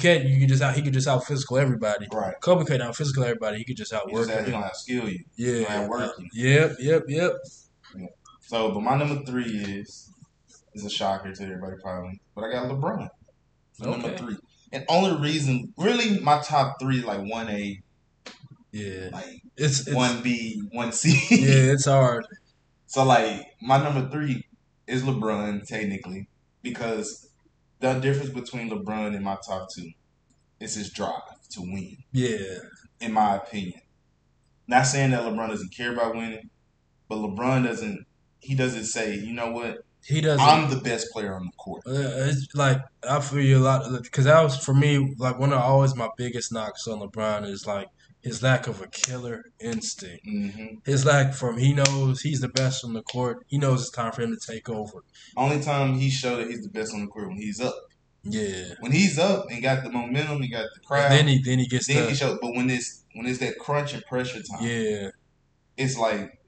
Can't 0.01 0.25
you 0.25 0.39
can 0.39 0.49
just 0.49 0.63
out 0.63 0.75
he 0.75 0.83
could 0.83 0.93
just 0.93 1.07
out 1.09 1.25
physical 1.25 1.59
everybody. 1.59 2.07
Right. 2.13 2.35
Kobe 2.41 2.65
couldn't 2.65 2.83
out 2.83 2.97
physical 2.97 3.23
everybody. 3.25 3.59
He 3.59 3.65
could 3.65 3.77
just 3.77 3.91
just 3.93 4.31
had, 4.31 4.45
he 4.47 4.51
don't 4.51 4.63
have 4.63 4.75
skill 4.77 5.09
you. 5.09 5.25
Yeah. 5.37 5.87
gonna 5.87 6.13
you. 6.33 6.51
Yep. 6.51 6.77
Yep. 6.81 7.03
Yep. 7.09 7.33
So, 8.41 8.73
but 8.73 8.81
my 8.81 8.97
number 8.97 9.23
three 9.25 9.45
is 9.45 10.11
is 10.75 10.85
a 10.85 10.91
shocker 10.91 11.33
to 11.33 11.43
everybody 11.45 11.77
probably, 11.83 12.21
but 12.35 12.45
I 12.45 12.53
got 12.53 12.69
LeBron. 12.71 13.09
for 13.75 13.87
Number 13.89 14.17
three, 14.17 14.37
and 14.73 14.85
only 14.89 15.21
reason, 15.21 15.73
really, 15.77 16.21
my 16.21 16.41
top 16.41 16.77
three 16.81 17.01
like 17.03 17.21
one 17.29 17.49
A, 17.49 17.81
Yeah. 18.73 19.11
like 19.13 19.43
It's, 19.57 19.87
it's 19.87 19.93
one 19.95 20.23
B, 20.23 20.63
one 20.73 20.93
C. 20.93 21.11
yeah. 21.31 21.73
It's 21.73 21.87
hard. 21.87 22.27
So 22.87 23.05
like 23.05 23.47
my 23.63 23.81
number 23.81 24.11
three 24.11 24.45
is 24.89 25.05
LeBron 25.05 25.65
technically 25.65 26.27
because 26.61 27.30
the 27.81 27.95
difference 27.95 28.31
between 28.31 28.71
LeBron 28.71 29.15
and 29.15 29.25
my 29.25 29.37
top 29.47 29.69
two 29.75 29.91
is 30.61 30.75
his 30.75 30.91
drive 30.93 31.23
to 31.51 31.61
win, 31.63 31.97
Yeah. 32.13 32.59
in 33.01 33.13
my 33.13 33.37
opinion. 33.37 33.81
Not 34.67 34.87
saying 34.87 35.11
that 35.13 35.23
LeBron 35.23 35.49
doesn't 35.49 35.75
care 35.75 35.93
about 35.93 36.15
winning, 36.15 36.51
but 37.09 37.17
LeBron 37.17 37.65
doesn't. 37.65 38.07
He 38.41 38.55
doesn't 38.55 38.85
say, 38.85 39.15
you 39.17 39.33
know 39.33 39.51
what, 39.51 39.79
He 40.05 40.21
doesn't. 40.21 40.41
I'm 40.47 40.71
the 40.71 40.77
best 40.81 41.11
player 41.13 41.35
on 41.35 41.45
the 41.47 41.53
court. 41.59 41.83
Uh, 41.87 41.93
it's 42.29 42.55
like 42.55 42.81
I 43.09 43.21
feel 43.21 43.41
you 43.41 43.59
a 43.59 43.61
lot 43.61 44.03
because 44.03 44.25
that 44.25 44.43
was 44.43 44.57
for 44.65 44.73
me 44.75 45.15
like 45.19 45.39
one 45.39 45.53
of 45.53 45.61
always 45.61 45.95
my 45.95 46.09
biggest 46.17 46.53
knocks 46.53 46.87
on 46.87 47.01
LeBron 47.01 47.47
is 47.47 47.67
like 47.67 47.89
his 48.23 48.43
lack 48.43 48.67
of 48.67 48.81
a 48.81 48.87
killer 48.87 49.45
instinct. 49.61 50.25
hmm 50.27 50.77
His 50.85 51.05
lack 51.05 51.35
from 51.35 51.59
he 51.59 51.73
knows 51.73 52.21
he's 52.23 52.41
the 52.41 52.49
best 52.49 52.85
on 52.85 52.93
the 52.93 53.03
court. 53.03 53.45
He 53.47 53.59
knows 53.59 53.81
it's 53.83 53.91
time 53.91 54.13
for 54.13 54.23
him 54.23 54.37
to 54.39 54.53
take 54.53 54.69
over. 54.69 55.03
Only 55.37 55.61
time 55.63 55.95
he 55.95 56.11
showed 56.11 56.37
that 56.39 56.49
he's 56.49 56.63
the 56.63 56.69
best 56.71 56.93
on 56.95 57.01
the 57.01 57.07
court 57.07 57.29
when 57.29 57.39
he's 57.39 57.61
up. 57.61 57.75
Yeah. 58.23 58.75
When 58.81 58.93
he's 58.93 59.19
up 59.19 59.47
and 59.51 59.63
got 59.63 59.83
the 59.83 59.91
momentum, 59.91 60.43
he 60.43 60.49
got 60.49 60.67
the 60.75 60.81
crowd. 60.81 61.13
And 61.13 61.13
then 61.21 61.29
he 61.29 61.43
then 61.43 61.59
he 61.59 61.67
gets 61.67 61.87
then 61.87 62.05
he 62.05 62.11
the 62.11 62.15
showed. 62.17 62.39
But 62.43 62.55
when 62.55 62.69
it's 62.69 63.05
when 63.15 63.27
it's 63.27 63.39
that 63.39 63.59
crunch 63.59 63.95
and 63.95 64.05
pressure 64.05 64.43
time, 64.43 64.63
yeah 64.63 65.09
it's 65.77 65.97
like 65.97 66.39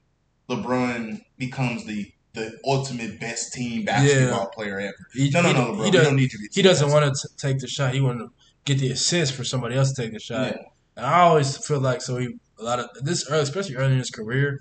LeBron 0.49 1.21
becomes 1.37 1.85
the 1.85 2.11
the 2.33 2.57
ultimate 2.65 3.19
best 3.19 3.53
team 3.53 3.85
basketball 3.85 4.49
player 4.49 4.79
ever. 4.79 4.93
he, 5.13 5.29
No, 5.29 5.41
no, 5.41 5.47
he, 5.49 5.53
no, 5.53 5.59
he 5.59 5.71
LeBron. 5.71 5.91
Doesn't 5.91 6.03
don't 6.03 6.15
need 6.15 6.29
to 6.31 6.37
be. 6.39 6.47
he 6.51 6.61
doesn't 6.63 6.89
want 6.91 7.15
to 7.15 7.27
take 7.37 7.59
the 7.59 7.67
shot. 7.67 7.93
He 7.93 8.01
want 8.01 8.19
to 8.19 8.31
get 8.65 8.79
the 8.79 8.89
assist 8.91 9.33
for 9.33 9.43
somebody 9.43 9.75
else 9.75 9.91
to 9.93 10.01
take 10.01 10.13
the 10.13 10.19
shot. 10.19 10.47
Yeah. 10.47 10.61
And 10.95 11.05
I 11.05 11.21
always 11.21 11.57
feel 11.65 11.79
like 11.79 12.01
so 12.01 12.17
he 12.17 12.29
a 12.59 12.63
lot 12.63 12.79
of 12.79 12.89
this 13.01 13.29
early, 13.29 13.41
especially 13.43 13.75
early 13.75 13.93
in 13.93 13.99
his 13.99 14.11
career, 14.11 14.59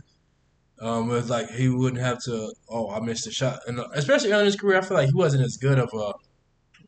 um, 0.80 1.08
with 1.08 1.28
like 1.28 1.50
he 1.50 1.68
wouldn't 1.68 2.00
have 2.02 2.18
to. 2.24 2.52
Oh, 2.68 2.90
I 2.90 3.00
missed 3.00 3.26
a 3.26 3.30
shot, 3.30 3.60
and 3.66 3.78
uh, 3.78 3.88
especially 3.94 4.32
early 4.32 4.40
in 4.40 4.46
his 4.46 4.56
career, 4.56 4.78
I 4.78 4.80
feel 4.80 4.96
like 4.96 5.06
he 5.08 5.14
wasn't 5.14 5.44
as 5.44 5.56
good 5.56 5.78
of 5.78 5.90
a. 5.94 6.12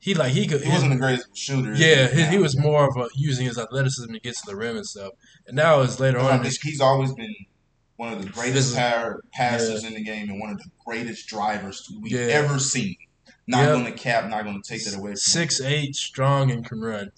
He 0.01 0.15
like 0.15 0.33
he 0.33 0.47
could. 0.47 0.63
He 0.63 0.71
wasn't 0.71 0.93
the 0.93 0.99
greatest 0.99 1.29
shooter. 1.37 1.73
yeah, 1.75 2.09
he, 2.09 2.25
he 2.25 2.39
was 2.39 2.59
more 2.59 2.89
of 2.89 2.97
a 2.97 3.09
using 3.15 3.47
his 3.47 3.59
athleticism 3.59 4.13
to 4.13 4.21
get 4.21 4.35
to 4.35 4.43
the 4.47 4.57
rim 4.57 4.77
and 4.77 4.87
stuff. 4.87 5.13
And 5.47 5.57
now 5.57 5.81
as 5.81 5.99
later 6.01 6.19
on, 6.19 6.43
his, 6.45 6.59
he's 6.61 6.81
always 6.81 7.13
been 7.15 7.35
one 7.97 8.13
of 8.13 8.21
the 8.23 8.29
greatest 8.29 8.75
power 8.77 9.21
passers 9.33 9.85
in 9.85 9.95
the 9.95 10.03
game 10.03 10.29
and 10.29 10.41
one 10.41 10.51
of 10.51 10.59
the 10.59 10.69
greatest 10.85 11.29
drivers 11.29 11.87
we've 12.02 12.13
Yeah. 12.13 12.26
ever 12.35 12.59
seen. 12.59 12.97
Not 13.47 13.61
Yep. 13.65 13.73
going 13.75 13.85
to 13.85 13.93
cap, 13.93 14.28
not 14.30 14.45
going 14.45 14.61
to 14.63 14.69
take 14.69 14.85
that 14.85 14.95
away 14.95 15.02
from 15.02 15.11
him. 15.13 15.17
six 15.17 15.61
eight, 15.61 15.95
strong 15.95 16.50
and 16.50 16.67
can 16.67 16.80
run. 16.80 17.11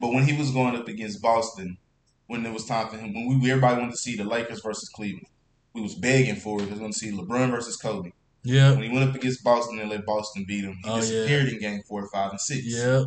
But 0.00 0.12
when 0.12 0.24
he 0.24 0.36
was 0.36 0.50
going 0.50 0.76
up 0.76 0.88
against 0.88 1.22
Boston, 1.22 1.78
when 2.26 2.44
it 2.44 2.52
was 2.52 2.64
time 2.66 2.88
for 2.88 2.96
him, 2.98 3.14
when 3.14 3.40
we 3.40 3.50
everybody 3.50 3.78
wanted 3.80 3.92
to 3.92 3.98
see 3.98 4.16
the 4.16 4.24
Lakers 4.24 4.60
versus 4.62 4.88
Cleveland, 4.94 5.26
we 5.74 5.80
was 5.80 5.94
begging 5.94 6.36
for 6.36 6.58
it. 6.60 6.64
We 6.64 6.70
was 6.70 6.78
going 6.80 6.92
to 6.92 6.98
see 6.98 7.12
LeBron 7.12 7.50
versus 7.50 7.76
Kobe. 7.76 8.10
Yeah, 8.42 8.72
When 8.72 8.82
he 8.84 8.88
went 8.90 9.08
up 9.08 9.14
against 9.16 9.42
Boston 9.42 9.80
and 9.80 9.90
let 9.90 10.06
Boston 10.06 10.44
beat 10.46 10.64
him, 10.64 10.76
he 10.84 10.88
Oh, 10.88 10.94
yeah. 10.96 11.00
disappeared 11.00 11.48
in 11.48 11.58
Game 11.58 11.80
Four, 11.88 12.08
Five, 12.12 12.30
and 12.30 12.40
Six. 12.40 12.62
yeah. 12.66 13.04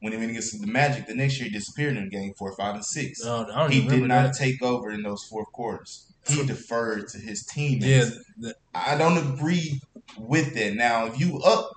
When 0.00 0.12
he 0.12 0.18
went 0.18 0.30
against 0.30 0.60
the 0.60 0.66
Magic, 0.66 1.06
the 1.06 1.14
next 1.14 1.38
year 1.38 1.48
he 1.48 1.50
disappeared 1.50 1.96
in 1.96 2.08
Game 2.10 2.32
Four, 2.36 2.54
Five, 2.56 2.74
and 2.74 2.84
Six. 2.84 3.20
Oh, 3.24 3.46
I 3.50 3.60
don't 3.62 3.72
he 3.72 3.86
did 3.88 4.02
not 4.02 4.24
that. 4.32 4.34
take 4.34 4.60
over 4.62 4.90
in 4.90 5.02
those 5.02 5.24
fourth 5.30 5.50
quarters. 5.52 6.06
He 6.28 6.44
deferred 6.46 7.08
to 7.08 7.18
his 7.18 7.44
teammates. 7.46 8.16
Yeah, 8.38 8.50
I 8.74 8.98
don't 8.98 9.16
agree 9.34 9.80
with 10.18 10.54
that. 10.54 10.74
Now, 10.74 11.06
if 11.06 11.18
you 11.18 11.38
up, 11.40 11.70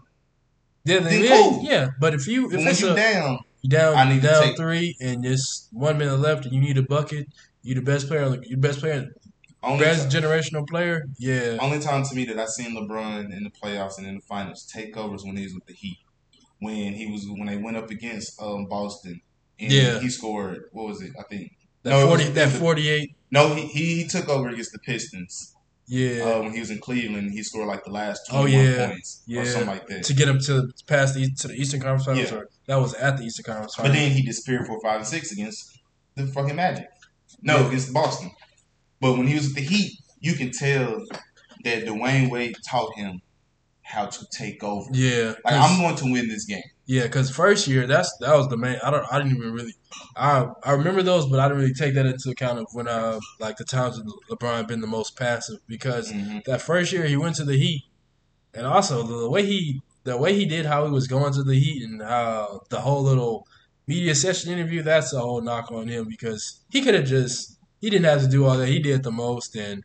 yeah, 0.83 0.99
Then 0.99 1.23
yeah, 1.23 1.29
cool. 1.41 1.59
yeah. 1.63 1.87
But 1.99 2.13
if 2.15 2.27
you 2.27 2.47
if 2.51 2.53
when 2.57 2.75
you 2.75 2.89
a, 2.91 2.95
down, 2.95 3.39
You 3.65 3.69
down, 3.69 3.95
I 3.95 4.07
need 4.13 4.21
down 4.21 4.43
take- 4.43 4.57
three, 4.57 4.95
and 5.01 5.23
just 5.23 5.69
one 5.71 5.97
minute 5.97 6.17
left, 6.19 6.45
and 6.45 6.53
you 6.53 6.61
need 6.61 6.77
a 6.77 6.83
bucket. 6.83 7.25
You 7.63 7.73
the 7.73 7.81
best 7.81 8.07
player. 8.07 8.39
You 8.45 8.57
best 8.57 8.79
player, 8.79 9.11
only 9.63 9.83
best 9.83 10.11
ti- 10.11 10.17
generational 10.19 10.67
player. 10.67 11.07
Yeah, 11.17 11.57
only 11.59 11.79
time 11.79 12.03
to 12.03 12.13
me 12.15 12.25
that 12.25 12.37
I 12.37 12.45
seen 12.45 12.75
LeBron 12.75 13.35
in 13.35 13.43
the 13.43 13.49
playoffs 13.49 13.97
and 13.97 14.05
in 14.05 14.15
the 14.17 14.21
finals 14.21 14.69
take 14.71 14.95
over 14.95 15.15
when 15.23 15.35
he 15.35 15.45
was 15.45 15.55
with 15.55 15.65
the 15.65 15.73
Heat. 15.73 15.97
When 16.59 16.93
he 16.93 17.07
was 17.11 17.25
when 17.27 17.47
they 17.47 17.57
went 17.57 17.75
up 17.75 17.89
against 17.89 18.39
um, 18.39 18.67
Boston, 18.67 19.19
and 19.59 19.71
Yeah. 19.71 19.99
he 19.99 20.09
scored. 20.09 20.65
What 20.71 20.85
was 20.85 21.01
it? 21.01 21.13
I 21.19 21.23
think 21.23 21.53
that 21.81 21.89
No, 21.89 22.01
it 22.01 22.03
was- 22.03 22.21
forty, 22.21 22.33
that 22.33 22.49
forty-eight. 22.51 23.15
no. 23.31 23.55
He 23.55 23.65
he 23.65 24.07
took 24.07 24.29
over 24.29 24.49
against 24.49 24.73
the 24.73 24.79
Pistons. 24.79 25.54
Yeah, 25.87 26.23
Uh, 26.23 26.41
when 26.41 26.53
he 26.53 26.59
was 26.59 26.71
in 26.71 26.79
Cleveland, 26.79 27.31
he 27.31 27.43
scored 27.43 27.67
like 27.67 27.83
the 27.83 27.91
last 27.91 28.21
Oh, 28.31 28.41
twenty 28.41 28.55
one 28.57 28.65
yeah. 28.65 28.87
points 28.89 29.21
Yeah. 29.27 29.41
or 29.41 29.45
something 29.45 29.67
like 29.69 29.87
that. 29.87 30.03
to 30.05 30.13
get 30.15 30.27
him 30.27 30.39
to 30.39 30.69
pass 30.87 31.13
the 31.13 31.29
to 31.31 31.47
the 31.49 31.53
Eastern 31.53 31.79
Conference 31.81 32.05
Finals, 32.05 32.31
Yeah. 32.31 32.37
or 32.37 32.49
that 32.67 32.75
was 32.77 32.93
at 32.95 33.17
the 33.17 33.23
Eastern 33.23 33.43
Conference 33.45 33.75
Finals. 33.75 33.93
But 33.95 33.99
then 33.99 34.11
he 34.11 34.23
disappeared 34.23 34.65
for 34.65 34.79
five 34.81 34.97
and 35.01 35.07
six 35.07 35.31
against 35.31 35.79
the 36.15 36.25
fucking 36.27 36.55
Magic. 36.55 36.87
No, 37.43 37.57
Yeah. 37.59 37.67
against 37.67 37.93
Boston. 37.93 38.31
But 38.99 39.17
when 39.17 39.27
he 39.27 39.35
was 39.35 39.49
at 39.49 39.55
the 39.55 39.61
Heat, 39.61 39.99
you 40.19 40.33
can 40.33 40.51
tell 40.51 41.03
that 41.63 41.85
Dwyane 41.85 42.31
Wade 42.31 42.55
taught 42.67 42.95
him 42.97 43.21
how 43.83 44.07
to 44.07 44.25
take 44.35 44.63
over. 44.63 44.89
yeah, 44.93 45.33
Like, 45.45 45.53
I'm 45.53 45.79
going 45.79 45.95
to 45.97 46.05
win 46.11 46.27
this 46.27 46.45
game. 46.45 46.63
Yeah, 46.85 47.03
because 47.03 47.29
first 47.31 47.67
year 47.67 47.87
that's 47.87 48.15
that 48.19 48.35
was 48.35 48.47
the 48.49 48.57
main. 48.57 48.77
I 48.83 48.91
don't. 48.91 49.05
I 49.11 49.17
didn't 49.19 49.37
even 49.37 49.51
really. 49.53 49.73
I 50.15 50.47
I 50.63 50.71
remember 50.73 51.01
those, 51.01 51.25
but 51.27 51.39
I 51.39 51.47
didn't 51.47 51.61
really 51.61 51.73
take 51.73 51.95
that 51.95 52.05
into 52.05 52.29
account 52.29 52.59
of 52.59 52.67
when 52.73 52.87
uh 52.87 53.19
like 53.39 53.57
the 53.57 53.65
times 53.65 53.99
LeBron 54.29 54.67
been 54.67 54.81
the 54.81 54.87
most 54.87 55.17
passive 55.17 55.57
because 55.67 56.11
Mhm. 56.11 56.43
that 56.45 56.61
first 56.61 56.91
year 56.93 57.05
he 57.05 57.17
went 57.17 57.35
to 57.37 57.43
the 57.45 57.57
Heat, 57.57 57.81
and 58.53 58.67
also 58.67 59.03
the 59.03 59.29
way 59.29 59.45
he 59.45 59.81
the 60.03 60.17
way 60.17 60.35
he 60.35 60.45
did 60.45 60.65
how 60.67 60.85
he 60.85 60.91
was 60.91 61.07
going 61.07 61.33
to 61.33 61.43
the 61.43 61.55
Heat 61.55 61.83
and 61.83 62.01
how 62.01 62.61
the 62.69 62.81
whole 62.81 63.03
little 63.03 63.45
media 63.87 64.15
session 64.15 64.51
interview 64.51 64.81
that's 64.83 65.13
a 65.13 65.19
whole 65.19 65.41
knock 65.41 65.71
on 65.71 65.87
him 65.87 66.05
because 66.09 66.63
he 66.69 66.81
could 66.81 66.93
have 66.95 67.05
just 67.05 67.57
he 67.81 67.89
didn't 67.89 68.05
have 68.05 68.21
to 68.21 68.27
do 68.27 68.45
all 68.45 68.57
that 68.57 68.67
he 68.69 68.79
did 68.79 69.03
the 69.03 69.11
most 69.11 69.55
and 69.55 69.83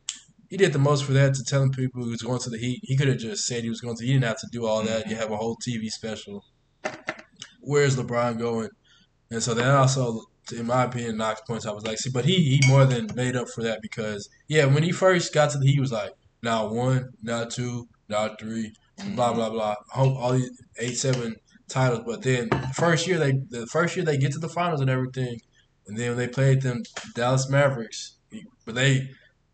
he 0.51 0.57
did 0.57 0.73
the 0.73 0.79
most 0.79 1.05
for 1.05 1.13
that 1.13 1.35
to 1.35 1.45
telling 1.45 1.71
people 1.71 2.03
he 2.05 2.11
was 2.11 2.23
going 2.23 2.41
to 2.41 2.51
the 2.51 2.59
Heat 2.59 2.81
he 2.83 2.97
could 2.97 3.09
have 3.09 3.19
just 3.19 3.47
said 3.47 3.63
he 3.63 3.69
was 3.71 3.81
going 3.81 3.97
to 3.97 4.05
he 4.05 4.13
didn't 4.13 4.25
have 4.25 4.41
to 4.41 4.49
do 4.53 4.67
all 4.67 4.83
that 4.83 5.09
you 5.09 5.17
have 5.17 5.31
a 5.31 5.37
whole 5.37 5.57
TV 5.57 5.89
special 5.89 6.45
where's 7.61 7.97
LeBron 7.97 8.39
going? 8.39 8.71
And 9.31 9.43
so 9.43 9.55
that 9.55 9.75
also 9.75 10.25
in 10.53 10.67
my 10.67 10.85
opinion 10.85 11.17
knocks 11.17 11.41
points 11.47 11.65
I 11.65 11.71
was 11.71 11.87
like 11.87 11.99
see 11.99 12.11
but 12.11 12.25
he 12.25 12.35
he 12.35 12.69
more 12.69 12.85
than 12.85 13.09
made 13.15 13.37
up 13.37 13.47
for 13.55 13.63
that 13.63 13.81
because 13.83 14.29
yeah 14.49 14.65
when 14.65 14.83
he 14.83 14.91
first 14.91 15.33
got 15.33 15.51
to 15.51 15.59
the 15.59 15.67
he 15.69 15.79
was 15.79 15.93
like 15.93 16.11
now 16.43 16.67
one 16.67 17.11
now 17.23 17.45
two 17.45 17.87
now 18.09 18.35
three 18.41 18.73
mm-hmm. 19.01 19.15
blah 19.15 19.33
blah 19.33 19.51
blah. 19.51 19.75
All, 19.95 20.17
all 20.17 20.33
these 20.33 20.51
eight 20.79 20.97
seven 20.97 21.37
titles, 21.69 22.03
but 22.07 22.23
then 22.23 22.49
the 22.51 22.73
first 22.75 23.07
year 23.07 23.19
they 23.19 23.33
the 23.51 23.67
first 23.67 23.97
year 23.97 24.05
they 24.05 24.19
get 24.19 24.33
to 24.33 24.39
the 24.39 24.49
finals 24.49 24.81
and 24.81 24.91
everything, 24.91 25.41
and 25.87 25.97
then 25.97 26.11
when 26.11 26.19
they 26.19 26.29
played 26.29 26.63
them 26.63 26.83
Dallas 27.15 27.49
Mavericks, 27.49 28.17
he, 28.31 28.45
but 28.65 28.75
they 28.75 29.09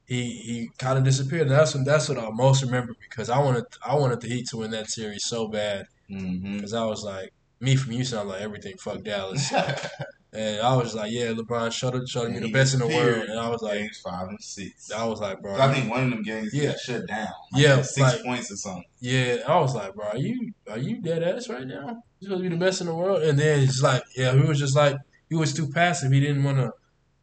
he 0.07 0.31
he 0.31 0.71
kind 0.79 0.99
of 0.99 1.05
disappeared. 1.05 1.43
And 1.43 1.51
that's 1.51 1.75
what 1.75 1.85
that's 1.85 2.09
what 2.09 2.19
I 2.19 2.29
most 2.31 2.63
remember 2.63 2.95
because 3.01 3.31
I 3.31 3.39
wanted 3.39 3.65
I 3.85 3.95
wanted 3.95 4.21
the 4.21 4.29
Heat 4.29 4.47
to 4.49 4.59
win 4.59 4.71
that 4.73 4.91
series 4.91 5.25
so 5.25 5.49
bad. 5.49 5.87
Mm-hmm. 6.11 6.57
Because 6.57 6.73
I 6.73 6.85
was 6.85 7.03
like 7.03 7.33
me 7.61 7.77
from 7.77 7.93
Houston. 7.93 8.19
I'm 8.19 8.29
like 8.29 8.41
everything 8.43 8.77
fuck 8.79 9.03
Dallas, 9.03 9.53
and 10.33 10.61
I 10.61 10.77
was 10.77 10.95
like 10.95 11.11
yeah 11.13 11.27
LeBron 11.33 11.73
showed 11.73 11.95
it 11.95 12.09
showed 12.09 12.31
me 12.33 12.39
the 12.41 12.51
best 12.53 12.75
in 12.75 12.81
the 12.81 12.87
world, 12.87 13.29
and 13.29 13.39
I 13.41 13.49
was 13.49 13.63
like 13.63 13.79
games 13.79 13.99
five 13.99 14.29
and 14.29 14.41
six. 14.43 14.91
I 14.91 15.05
was 15.05 15.21
like 15.21 15.41
bro 15.41 15.59
I 15.59 15.73
think 15.73 15.91
one 15.91 16.05
of 16.05 16.11
them 16.11 16.23
games 16.23 16.53
Yeah. 16.53 16.71
got 16.73 16.81
shut 16.81 17.07
down. 17.07 17.29
Like, 17.53 17.63
Yeah, 17.63 17.83
six 17.83 17.99
like- 17.99 18.23
points 18.25 18.51
or 18.51 18.57
something. 18.57 18.85
Yeah, 19.01 19.39
I 19.47 19.59
was 19.61 19.75
like, 19.75 19.95
bro, 19.95 20.07
are 20.09 20.17
you 20.19 20.53
are 20.71 20.79
you 20.79 21.01
dead 21.01 21.23
ass 21.23 21.49
right 21.49 21.67
now? 21.67 22.03
You 22.21 22.29
supposed 22.29 22.43
to 22.45 22.49
be 22.51 22.55
the 22.57 22.61
best 22.65 22.81
in 22.81 22.87
the 22.89 22.95
world, 22.95 23.23
and 23.23 23.39
then 23.39 23.61
it's 23.61 23.83
like, 23.83 24.03
yeah, 24.17 24.33
he 24.35 24.41
was 24.41 24.59
just 24.59 24.77
like 24.77 24.97
he 25.29 25.35
was 25.37 25.53
too 25.55 25.69
passive. 25.69 26.13
He 26.13 26.21
didn't 26.21 26.45
want 26.45 26.59
to 26.59 26.73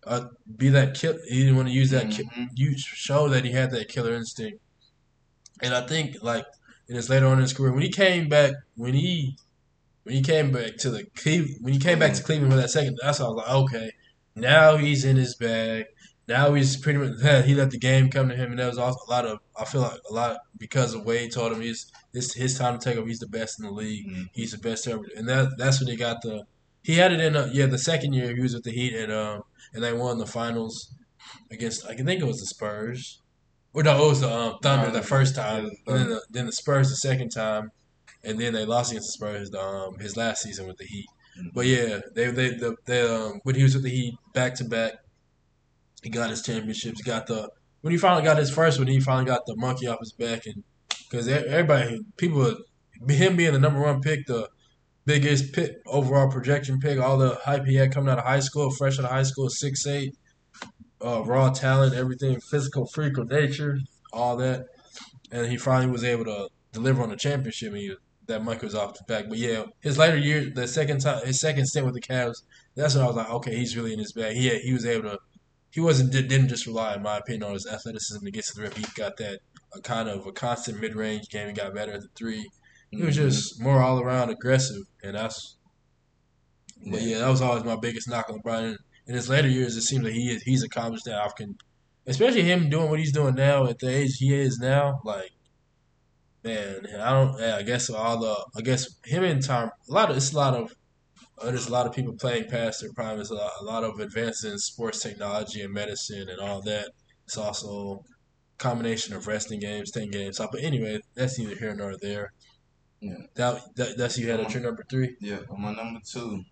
uh, 0.05 0.25
be 0.57 0.69
that 0.69 0.95
kill. 0.95 1.17
He 1.29 1.41
didn't 1.41 1.55
want 1.55 1.67
to 1.69 1.73
use 1.73 1.89
that 1.91 2.11
ki- 2.11 2.23
Mhm. 2.23 2.49
you 2.55 2.77
show 2.77 3.29
that 3.29 3.45
he 3.45 3.51
had 3.51 3.71
that 3.71 3.87
killer 3.87 4.13
instinct. 4.13 4.59
And 5.61 5.73
I 5.73 5.85
think 5.87 6.21
like 6.21 6.45
in 6.89 6.95
his 6.95 7.09
later 7.09 7.27
on 7.27 7.33
in 7.33 7.41
his 7.43 7.53
career, 7.53 7.71
when 7.71 7.81
he 7.83 7.89
came 7.89 8.27
back, 8.27 8.53
when 8.75 8.93
he 8.93 9.37
when 10.03 10.15
he 10.15 10.21
came 10.21 10.51
back 10.51 10.77
to 10.77 10.89
the 10.89 11.05
when 11.61 11.73
he 11.73 11.79
came 11.79 11.99
back 11.99 12.13
to 12.13 12.23
Cleveland 12.23 12.51
for 12.51 12.57
that 12.57 12.69
second, 12.69 12.97
that's 13.01 13.19
how 13.19 13.25
I 13.25 13.29
was 13.29 13.37
like, 13.37 13.49
okay, 13.49 13.91
now 14.35 14.77
he's 14.77 15.05
in 15.05 15.15
his 15.17 15.35
bag. 15.35 15.85
Now 16.27 16.53
he's 16.53 16.77
pretty 16.77 16.99
much 16.99 17.19
he 17.45 17.55
let 17.55 17.71
the 17.71 17.77
game 17.77 18.09
come 18.09 18.29
to 18.29 18.35
him, 18.35 18.51
and 18.51 18.59
that 18.59 18.67
was 18.67 18.77
also 18.77 18.99
a 19.07 19.09
lot 19.09 19.25
of 19.25 19.39
I 19.57 19.65
feel 19.65 19.81
like 19.81 19.99
a 20.09 20.13
lot 20.13 20.37
because 20.57 20.93
of 20.93 21.05
Wade 21.05 21.31
told 21.31 21.51
him 21.51 21.61
he's 21.61 21.91
this 22.13 22.33
his 22.33 22.57
time 22.57 22.77
to 22.77 22.83
take 22.83 22.97
over. 22.97 23.07
He's 23.07 23.19
the 23.19 23.27
best 23.27 23.59
in 23.59 23.65
the 23.65 23.71
league. 23.71 24.07
Mhm. 24.07 24.29
He's 24.33 24.51
the 24.51 24.57
best 24.57 24.87
ever, 24.87 25.03
and 25.15 25.27
that 25.27 25.57
that's 25.57 25.79
when 25.79 25.89
he 25.89 25.95
got 25.95 26.21
the 26.21 26.45
he 26.81 26.95
had 26.95 27.13
it 27.13 27.19
in 27.19 27.35
uh 27.35 27.49
yeah 27.53 27.65
the 27.65 27.77
second 27.77 28.13
year 28.13 28.35
he 28.35 28.41
was 28.41 28.53
with 28.53 28.63
the 28.63 28.71
Heat 28.71 28.93
and 28.93 29.11
um 29.11 29.43
and 29.73 29.83
they 29.83 29.93
won 29.93 30.17
the 30.17 30.25
finals 30.25 30.93
against 31.49 31.85
I 31.85 31.95
can 31.95 32.05
think 32.05 32.21
it 32.21 32.25
was 32.25 32.39
the 32.39 32.45
Spurs 32.45 33.21
or 33.73 33.83
no 33.83 34.05
it 34.05 34.09
was 34.09 34.21
the 34.21 34.31
um, 34.31 34.57
Thunder 34.61 34.91
the 34.91 35.01
first 35.01 35.35
time, 35.35 35.71
and 35.87 35.97
then 35.97 36.09
the, 36.09 36.21
then 36.29 36.45
the 36.45 36.51
Spurs 36.51 36.89
the 36.89 36.95
second 36.95 37.29
time, 37.29 37.71
and 38.23 38.39
then 38.39 38.53
they 38.53 38.65
lost 38.65 38.91
against 38.91 39.09
the 39.09 39.11
Spurs 39.13 39.49
the, 39.49 39.61
um 39.61 39.99
his 39.99 40.15
last 40.17 40.43
season 40.43 40.67
with 40.67 40.77
the 40.77 40.85
Heat. 40.85 41.07
But 41.53 41.65
yeah, 41.65 41.99
they 42.15 42.31
they 42.31 42.49
the, 42.49 42.75
they 42.85 43.01
um 43.01 43.39
when 43.43 43.55
he 43.55 43.63
was 43.63 43.73
with 43.75 43.83
the 43.83 43.89
Heat 43.89 44.15
back 44.33 44.55
to 44.55 44.65
back, 44.65 44.93
he 46.01 46.09
got 46.09 46.29
his 46.29 46.41
championships. 46.41 47.01
Got 47.01 47.27
the 47.27 47.49
when 47.81 47.91
he 47.91 47.97
finally 47.97 48.23
got 48.23 48.37
his 48.37 48.51
first 48.51 48.79
one, 48.79 48.87
he 48.87 48.99
finally 48.99 49.25
got 49.25 49.45
the 49.45 49.55
monkey 49.55 49.87
off 49.87 49.99
his 49.99 50.13
back, 50.13 50.45
and 50.45 50.63
because 51.09 51.27
everybody 51.27 51.99
people 52.17 52.55
him 53.09 53.35
being 53.35 53.53
the 53.53 53.59
number 53.59 53.81
one 53.81 54.01
pick, 54.01 54.25
the 54.27 54.47
biggest 55.05 55.53
pick 55.53 55.71
overall 55.85 56.29
projection 56.29 56.79
pick, 56.79 56.99
all 56.99 57.17
the 57.17 57.39
hype 57.43 57.65
he 57.65 57.75
had 57.75 57.93
coming 57.93 58.09
out 58.09 58.19
of 58.19 58.25
high 58.25 58.39
school, 58.39 58.71
fresh 58.71 58.99
out 58.99 59.05
of 59.05 59.11
high 59.11 59.23
school, 59.23 59.49
six 59.49 59.85
eight, 59.85 60.15
uh, 61.03 61.23
raw 61.23 61.49
talent, 61.49 61.93
everything, 61.93 62.39
physical 62.39 62.85
freak 62.85 63.17
of 63.17 63.29
nature, 63.29 63.77
all 64.11 64.37
that, 64.37 64.65
and 65.31 65.47
he 65.47 65.57
finally 65.57 65.91
was 65.91 66.03
able 66.03 66.25
to 66.25 66.47
deliver 66.71 67.03
on 67.03 67.09
the 67.09 67.15
championship. 67.15 67.69
And 67.73 67.77
he, 67.77 67.95
that 68.27 68.43
Mike 68.43 68.61
was 68.61 68.75
off 68.75 68.93
the 68.97 69.03
back. 69.07 69.27
But 69.29 69.37
yeah, 69.37 69.63
his 69.81 69.97
later 69.97 70.17
years, 70.17 70.53
the 70.53 70.67
second 70.67 70.99
time, 71.01 71.25
his 71.25 71.39
second 71.39 71.65
stint 71.65 71.85
with 71.85 71.95
the 71.95 72.01
Cavs, 72.01 72.43
that's 72.75 72.95
when 72.95 73.03
I 73.03 73.07
was 73.07 73.15
like, 73.15 73.29
okay, 73.29 73.55
he's 73.55 73.75
really 73.75 73.93
in 73.93 73.99
his 73.99 74.13
bag. 74.13 74.35
He 74.35 74.47
had, 74.47 74.61
he 74.61 74.73
was 74.73 74.85
able 74.85 75.09
to. 75.11 75.19
He 75.71 75.79
wasn't 75.81 76.11
did- 76.11 76.27
didn't 76.27 76.49
just 76.49 76.67
rely, 76.67 76.93
in 76.95 77.01
my 77.01 77.17
opinion, 77.17 77.43
on 77.43 77.53
his 77.53 77.65
athleticism 77.65 78.23
to 78.23 78.31
get 78.31 78.45
to 78.45 78.53
the 78.55 78.61
rim. 78.61 78.71
He 78.75 78.85
got 78.95 79.17
that 79.17 79.39
a 79.75 79.81
kind 79.81 80.07
of 80.07 80.25
a 80.27 80.31
constant 80.31 80.79
mid 80.79 80.95
range 80.95 81.29
game. 81.29 81.47
He 81.47 81.53
got 81.53 81.73
better 81.73 81.93
at 81.93 82.01
the 82.01 82.09
three. 82.15 82.47
He 82.91 83.01
was 83.01 83.15
Mhm. 83.17 83.21
just 83.21 83.59
more 83.59 83.81
all 83.81 83.99
around 83.99 84.29
aggressive, 84.29 84.83
and 85.03 85.15
that's. 85.15 85.57
But 86.85 87.01
Yeah. 87.01 87.07
yeah, 87.07 87.17
that 87.19 87.29
was 87.29 87.41
always 87.41 87.63
my 87.63 87.75
biggest 87.75 88.07
knock 88.07 88.29
on 88.29 88.39
LeBron. 88.41 88.75
In 89.07 89.15
his 89.15 89.29
later 89.29 89.47
years, 89.47 89.75
it 89.75 89.81
seems 89.81 90.03
like 90.03 90.13
he 90.13 90.29
is, 90.31 90.43
he's 90.43 90.63
accomplished 90.63 91.05
that. 91.05 91.15
I 91.19 91.27
can, 91.35 91.55
especially 92.05 92.43
him 92.43 92.69
doing 92.69 92.89
what 92.89 92.99
he's 92.99 93.11
doing 93.11 93.35
now 93.35 93.65
at 93.65 93.79
the 93.79 93.89
age 93.89 94.17
he 94.17 94.33
is 94.33 94.59
now. 94.59 94.99
Like, 95.03 95.31
man, 96.43 96.87
I 96.99 97.11
don't. 97.11 97.39
Yeah, 97.39 97.55
I 97.57 97.63
guess 97.63 97.89
all 97.89 98.19
the. 98.19 98.45
I 98.57 98.61
guess 98.61 98.87
him 99.05 99.23
and 99.23 99.43
Tom. 99.43 99.69
A 99.89 99.93
lot 99.93 100.09
of 100.09 100.17
it's 100.17 100.33
a 100.33 100.37
lot 100.37 100.53
of. 100.55 100.75
Uh, 101.41 101.47
there's 101.47 101.67
a 101.67 101.71
lot 101.71 101.87
of 101.87 101.93
people 101.93 102.13
playing 102.13 102.49
past 102.49 102.81
their 102.81 102.93
prime. 102.93 103.15
There's 103.17 103.31
a 103.31 103.35
lot, 103.35 103.51
a 103.59 103.63
lot 103.63 103.83
of 103.83 103.99
advances 103.99 104.51
in 104.51 104.57
sports 104.59 105.01
technology 105.01 105.61
and 105.61 105.73
medicine 105.73 106.29
and 106.29 106.39
all 106.39 106.61
that. 106.61 106.89
It's 107.25 107.37
also 107.37 108.03
a 108.59 108.63
combination 108.63 109.15
of 109.15 109.27
resting 109.27 109.59
games, 109.59 109.91
ten 109.91 110.11
games. 110.11 110.39
But 110.39 110.61
anyway, 110.61 110.99
that's 111.15 111.39
neither 111.39 111.55
here 111.55 111.75
nor 111.75 111.97
there. 111.97 112.33
Yeah. 113.01 113.15
That, 113.35 113.61
that 113.75 113.97
that's 113.97 114.17
you 114.17 114.29
had 114.29 114.39
at 114.39 114.53
your 114.53 114.63
number 114.63 114.83
three. 114.89 115.15
Yeah, 115.19 115.39
my 115.57 115.73
number 115.73 115.99
two. 116.09 116.43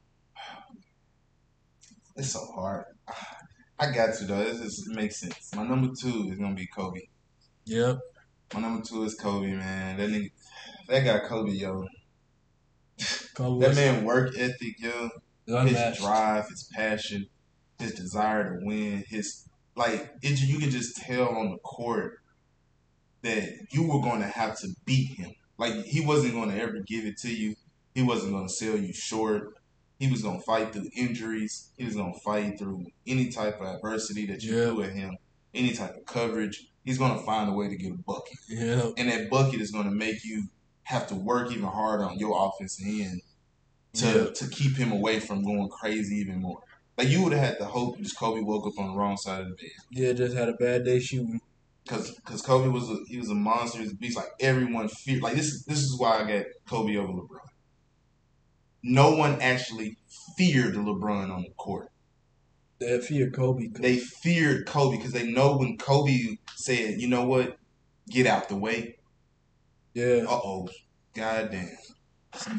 It's 2.17 2.33
so 2.33 2.45
hard. 2.55 2.85
I 3.79 3.91
got 3.91 4.13
to 4.15 4.25
though. 4.25 4.43
This 4.43 4.59
is, 4.59 4.87
it 4.91 4.95
makes 4.95 5.19
sense. 5.19 5.55
My 5.55 5.65
number 5.65 5.89
two 5.99 6.29
is 6.29 6.37
gonna 6.37 6.53
be 6.53 6.67
Kobe. 6.67 7.01
Yep. 7.65 7.99
My 8.53 8.59
number 8.61 8.83
two 8.83 9.03
is 9.03 9.15
Kobe, 9.15 9.51
man. 9.53 9.97
That 9.97 10.09
nigga, 10.09 10.31
that 10.87 11.05
guy 11.05 11.19
Kobe, 11.27 11.51
yo. 11.51 11.85
Kobe 13.33 13.65
That 13.65 13.75
man 13.75 14.03
work 14.03 14.37
ethic, 14.37 14.75
yo. 14.79 15.09
His 15.47 15.97
drive, 15.99 16.47
his 16.49 16.69
passion, 16.73 17.27
his 17.79 17.93
desire 17.93 18.59
to 18.59 18.65
win, 18.65 19.03
his 19.07 19.47
like 19.75 20.11
it, 20.21 20.41
you 20.41 20.59
can 20.59 20.69
just 20.69 20.97
tell 20.97 21.29
on 21.29 21.51
the 21.51 21.57
court 21.59 22.19
that 23.21 23.49
you 23.71 23.83
were 23.83 24.01
going 24.01 24.19
to 24.21 24.27
have 24.27 24.57
to 24.59 24.67
beat 24.85 25.17
him. 25.17 25.31
Like 25.57 25.83
he 25.85 26.05
wasn't 26.05 26.33
going 26.33 26.49
to 26.51 26.59
ever 26.61 26.79
give 26.85 27.05
it 27.05 27.17
to 27.19 27.33
you. 27.33 27.55
He 27.95 28.01
wasn't 28.03 28.33
going 28.33 28.47
to 28.47 28.53
sell 28.53 28.77
you 28.77 28.93
short. 28.93 29.55
He 29.99 30.09
was 30.09 30.21
going 30.23 30.39
to 30.39 30.45
fight 30.45 30.73
through 30.73 30.89
injuries. 30.95 31.69
He 31.77 31.85
was 31.85 31.95
going 31.95 32.13
to 32.13 32.19
fight 32.19 32.57
through 32.57 32.85
any 33.05 33.29
type 33.29 33.61
of 33.61 33.67
adversity 33.75 34.25
that 34.27 34.41
you 34.43 34.55
Yeah. 34.57 34.65
threw 34.65 34.83
at 34.83 34.91
him, 34.93 35.17
any 35.53 35.73
type 35.73 35.95
of 35.95 36.05
coverage. 36.05 36.70
He's 36.83 36.97
going 36.97 37.17
to 37.17 37.23
find 37.25 37.49
a 37.49 37.53
way 37.53 37.67
to 37.69 37.75
get 37.75 37.91
a 37.91 37.97
bucket, 37.97 38.37
Yeah. 38.49 38.89
and 38.97 39.09
that 39.09 39.29
bucket 39.29 39.61
is 39.61 39.71
going 39.71 39.85
to 39.85 39.91
make 39.91 40.23
you 40.25 40.45
have 40.83 41.07
to 41.07 41.15
work 41.15 41.51
even 41.51 41.65
harder 41.65 42.05
on 42.05 42.17
your 42.17 42.35
offensive 42.47 42.85
end 42.87 43.21
to 43.93 44.05
Yeah. 44.05 44.31
to 44.33 44.47
keep 44.49 44.77
him 44.77 44.91
away 44.91 45.19
from 45.19 45.43
going 45.43 45.69
crazy 45.69 46.15
even 46.15 46.41
more. 46.41 46.59
Like 46.97 47.07
you 47.09 47.23
would 47.23 47.33
have 47.33 47.43
had 47.43 47.57
to 47.59 47.65
hope 47.65 47.99
just 47.99 48.17
Kobe 48.17 48.41
woke 48.41 48.65
up 48.67 48.77
on 48.79 48.87
the 48.89 48.95
wrong 48.95 49.15
side 49.17 49.41
of 49.41 49.49
the 49.49 49.55
bed 49.55 49.71
Yeah, 49.91 50.13
just 50.13 50.35
had 50.35 50.49
a 50.49 50.53
bad 50.53 50.83
day 50.83 50.99
shooting. 50.99 51.39
because 51.83 52.11
because 52.15 52.41
Kobe 52.41 52.69
was 52.69 52.89
a, 52.89 52.97
he 53.07 53.17
was 53.17 53.29
a 53.29 53.35
monster. 53.35 53.77
He 53.79 53.83
was 53.85 53.93
a 53.93 53.95
beast. 53.97 54.17
Like 54.17 54.29
everyone 54.39 54.87
feared. 54.89 55.21
Like 55.21 55.35
this 55.35 55.47
is 55.53 55.63
this 55.65 55.79
is 55.79 55.97
why 55.99 56.21
I 56.21 56.27
got 56.27 56.45
Kobe 56.67 56.95
over 56.97 57.13
LeBron. 57.13 57.39
No 58.83 59.15
one 59.15 59.39
actually 59.41 59.97
feared 60.37 60.73
LeBron 60.75 61.31
on 61.31 61.43
the 61.43 61.51
court. 61.57 61.90
That 62.81 63.03
fear 63.03 63.29
Kobe. 63.29 63.67
They 63.67 63.97
feared 63.97 64.65
Kobe 64.65 64.97
because 64.97 65.13
they 65.13 65.31
know 65.31 65.55
when 65.57 65.77
Kobe 65.77 66.37
said, 66.55 66.99
"You 66.99 67.07
know 67.07 67.23
what, 67.25 67.57
get 68.09 68.25
out 68.27 68.49
the 68.49 68.55
way." 68.57 68.95
yeah. 69.93 70.25
Uh 70.27 70.39
oh, 70.43 70.69
goddamn. 71.13 71.77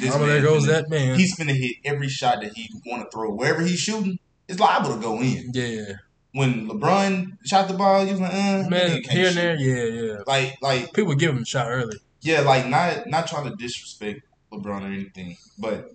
Mama, 0.01 0.27
there 0.27 0.43
goes 0.43 0.65
finna- 0.65 0.69
that 0.69 0.91
man. 0.91 1.19
He's 1.19 1.37
finna 1.37 1.55
hit 1.57 1.77
every 1.85 2.09
shot 2.09 2.41
that 2.43 2.53
he 2.55 2.71
want 2.87 3.03
to 3.05 3.11
throw. 3.11 3.35
Wherever 3.35 3.63
he's 3.63 3.79
shooting, 3.81 4.19
it's 4.47 4.61
liable 4.61 4.95
to 4.95 5.01
go 5.01 5.21
in. 5.21 5.51
yeah. 5.55 5.95
when 6.33 6.69
LeBron 6.69 7.39
shot 7.45 7.69
the 7.69 7.75
ball, 7.75 8.05
he 8.05 8.13
was 8.13 8.21
like, 8.21 8.33
uh, 8.33 8.69
Man, 8.69 9.03
here 9.11 9.29
and 9.29 9.37
there, 9.37 9.57
yeah, 9.57 9.85
yeah. 9.85 10.17
Like, 10.27 10.57
like, 10.63 10.93
People 10.93 11.15
give 11.15 11.31
him 11.35 11.43
a 11.43 11.47
shot 11.47 11.67
early. 11.69 11.97
yeah, 12.21 12.41
like 12.41 12.69
not 12.69 13.07
not 13.09 13.27
trying 13.27 13.51
to 13.51 13.57
disrespect 13.57 14.21
LeBron 14.53 14.83
or 14.83 14.93
anything, 14.93 15.37
but 15.59 15.91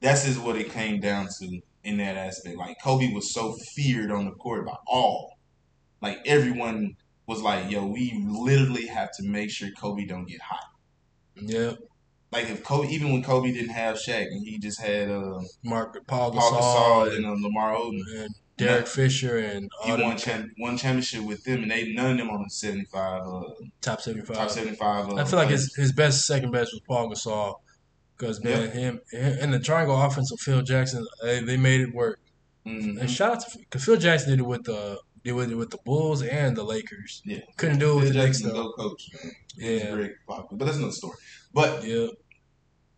that's 0.00 0.24
just 0.26 0.40
what 0.42 0.56
it 0.56 0.70
came 0.70 1.00
down 1.00 1.28
to 1.38 1.60
in 1.84 1.98
that 1.98 2.16
aspect. 2.16 2.56
Like 2.56 2.76
Kobe 2.82 3.12
was 3.12 3.32
so 3.32 3.54
feared 3.74 4.10
on 4.10 4.26
the 4.26 4.32
court 4.32 4.66
by 4.66 4.76
all, 4.86 5.38
like 6.00 6.18
everyone 6.26 6.96
was 7.26 7.40
like, 7.42 7.70
yo, 7.70 7.86
we 7.86 8.24
literally 8.26 8.86
have 8.86 9.10
to 9.16 9.22
make 9.22 9.50
sure 9.50 9.68
Kobe 9.78 10.04
don't 10.04 10.26
get 10.26 10.40
hot. 10.40 10.64
Yeah. 11.36 11.72
Like 12.32 12.48
if 12.48 12.62
Kobe, 12.62 12.88
even 12.88 13.12
when 13.12 13.22
Kobe 13.22 13.52
didn't 13.52 13.70
have 13.70 13.96
Shaq 13.96 14.26
and 14.26 14.46
he 14.46 14.58
just 14.58 14.80
had 14.80 15.10
uh, 15.10 15.40
Mark 15.64 15.98
Paul 16.06 16.32
Paul 16.32 16.52
Gasol, 16.52 17.08
Gasol 17.08 17.16
and, 17.16 17.26
uh, 17.26 17.30
Lamar 17.30 17.74
Odom, 17.74 18.00
and 18.16 18.34
Derek 18.56 18.86
Fisher 18.86 19.38
and 19.38 19.68
he 19.84 19.90
won 19.90 20.16
champ- 20.16 20.50
one 20.58 20.76
championship 20.76 21.22
with 21.24 21.42
them, 21.44 21.62
and 21.62 21.70
they 21.70 21.92
none 21.92 22.12
of 22.12 22.18
them 22.18 22.30
on 22.30 22.42
the 22.42 22.50
seventy 22.50 22.84
five 22.84 23.22
uh, 23.26 23.42
top 23.80 24.00
seventy 24.00 24.24
five. 24.24 24.36
top 24.36 24.50
seventy 24.50 24.76
five. 24.76 25.08
Uh, 25.08 25.16
I 25.16 25.24
feel 25.24 25.38
like 25.38 25.48
his 25.48 25.74
his 25.74 25.92
best 25.92 26.26
second 26.26 26.52
best 26.52 26.72
was 26.72 26.82
Paul 26.86 27.10
Gasol 27.10 27.54
because 28.20 28.42
man 28.44 28.70
him 28.70 29.00
and 29.12 29.52
the 29.52 29.58
triangle 29.58 30.00
offense 30.00 30.30
of 30.30 30.38
Phil 30.40 30.62
Jackson 30.62 31.06
they, 31.22 31.40
they 31.40 31.56
made 31.56 31.80
it 31.80 31.94
work. 31.94 32.20
Mhm. 32.66 33.00
And 33.00 33.10
shout 33.10 33.32
out 33.32 33.40
to 33.40 33.58
because 33.58 33.84
Phil 33.84 33.96
Jackson 33.96 34.30
did 34.30 34.40
it 34.40 34.46
with 34.46 34.64
the 34.64 34.98
did 35.24 35.34
it 35.36 35.54
with 35.54 35.70
the 35.70 35.78
Bulls 35.84 36.22
and 36.22 36.56
the 36.56 36.62
Lakers. 36.62 37.22
Yeah. 37.24 37.38
Couldn't 37.56 37.78
do 37.78 37.92
it 37.92 37.94
with 37.96 38.04
Phil 38.04 38.12
the 38.14 38.26
Jackson, 38.26 38.50
go 38.50 38.72
coach, 38.72 39.08
man. 39.14 39.32
Yeah. 39.56 39.94
very 39.94 40.14
popular, 40.28 40.58
but 40.58 40.64
that's 40.66 40.76
another 40.76 40.92
story. 40.92 41.16
But 41.54 41.84
Yeah. 41.84 42.08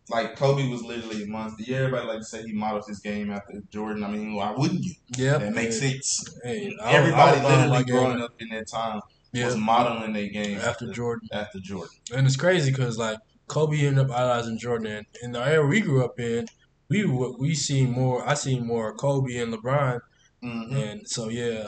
like 0.09 0.35
Kobe 0.35 0.67
was 0.69 0.83
literally 0.83 1.23
a 1.23 1.27
monster. 1.27 1.63
Yeah, 1.65 1.77
everybody 1.77 2.07
like 2.07 2.19
to 2.19 2.25
say 2.25 2.43
he 2.43 2.51
modeled 2.51 2.85
his 2.87 2.99
game 2.99 3.31
after 3.31 3.61
Jordan. 3.71 4.03
I 4.03 4.09
mean, 4.11 4.33
why 4.35 4.51
wouldn't 4.51 4.83
you? 4.83 4.93
Yeah, 5.17 5.37
That 5.37 5.53
makes 5.55 5.79
Hey, 5.79 5.91
sense. 5.93 6.39
Hey, 6.43 6.75
Everybody 6.83 7.39
I 7.39 7.43
my 7.43 7.49
literally 7.49 7.83
game. 7.85 7.95
growing 7.95 8.21
up 8.21 8.33
in 8.41 8.49
that 8.49 8.67
time 8.67 8.99
Yeah. 9.31 9.45
was 9.45 9.55
modeling 9.55 10.11
their 10.13 10.27
game 10.27 10.59
after 10.59 10.91
Jordan. 10.91 11.29
after 11.31 11.59
Jordan. 11.59 11.95
And 12.13 12.27
it's 12.27 12.35
crazy 12.35 12.69
because 12.71 12.97
like 12.97 13.17
Kobe 13.53 13.85
ended 13.85 14.05
up 14.09 14.15
idolizing 14.17 14.57
Jordan. 14.57 14.87
And 14.97 15.05
in 15.21 15.31
the 15.33 15.39
era 15.45 15.65
we 15.65 15.79
grew 15.79 16.03
up 16.03 16.19
in, 16.19 16.47
we 16.89 17.05
we 17.05 17.53
seen 17.53 17.91
more. 17.91 18.27
I 18.27 18.33
seen 18.33 18.65
more 18.65 18.95
Kobe 18.95 19.37
and 19.37 19.53
LeBron, 19.53 19.99
Mm-hmm. 20.43 20.75
and 20.75 21.01
so 21.07 21.29
yeah, 21.29 21.67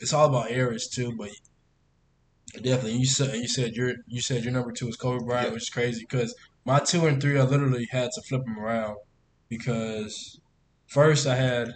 it's 0.00 0.12
all 0.12 0.28
about 0.28 0.50
eras 0.52 0.88
too. 0.88 1.12
But 1.18 1.30
definitely, 2.62 2.98
you 2.98 3.06
said 3.06 3.34
you 3.34 3.48
said 3.48 3.72
your 3.74 3.94
you 4.06 4.20
said 4.20 4.44
your 4.44 4.52
number 4.52 4.70
two 4.72 4.86
is 4.88 4.96
Kobe 4.96 5.24
Bryant, 5.24 5.48
Yeah. 5.48 5.54
which 5.54 5.62
is 5.64 5.70
crazy 5.70 6.02
because 6.08 6.34
my 6.64 6.78
two 6.78 7.06
and 7.06 7.20
three 7.20 7.38
I 7.38 7.42
literally 7.42 7.88
had 7.90 8.10
to 8.12 8.22
flip 8.28 8.44
them 8.44 8.58
around 8.58 8.96
because 9.48 10.38
first 10.86 11.26
I 11.26 11.34
had 11.34 11.72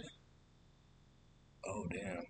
oh 1.65 1.85
damn. 1.91 2.23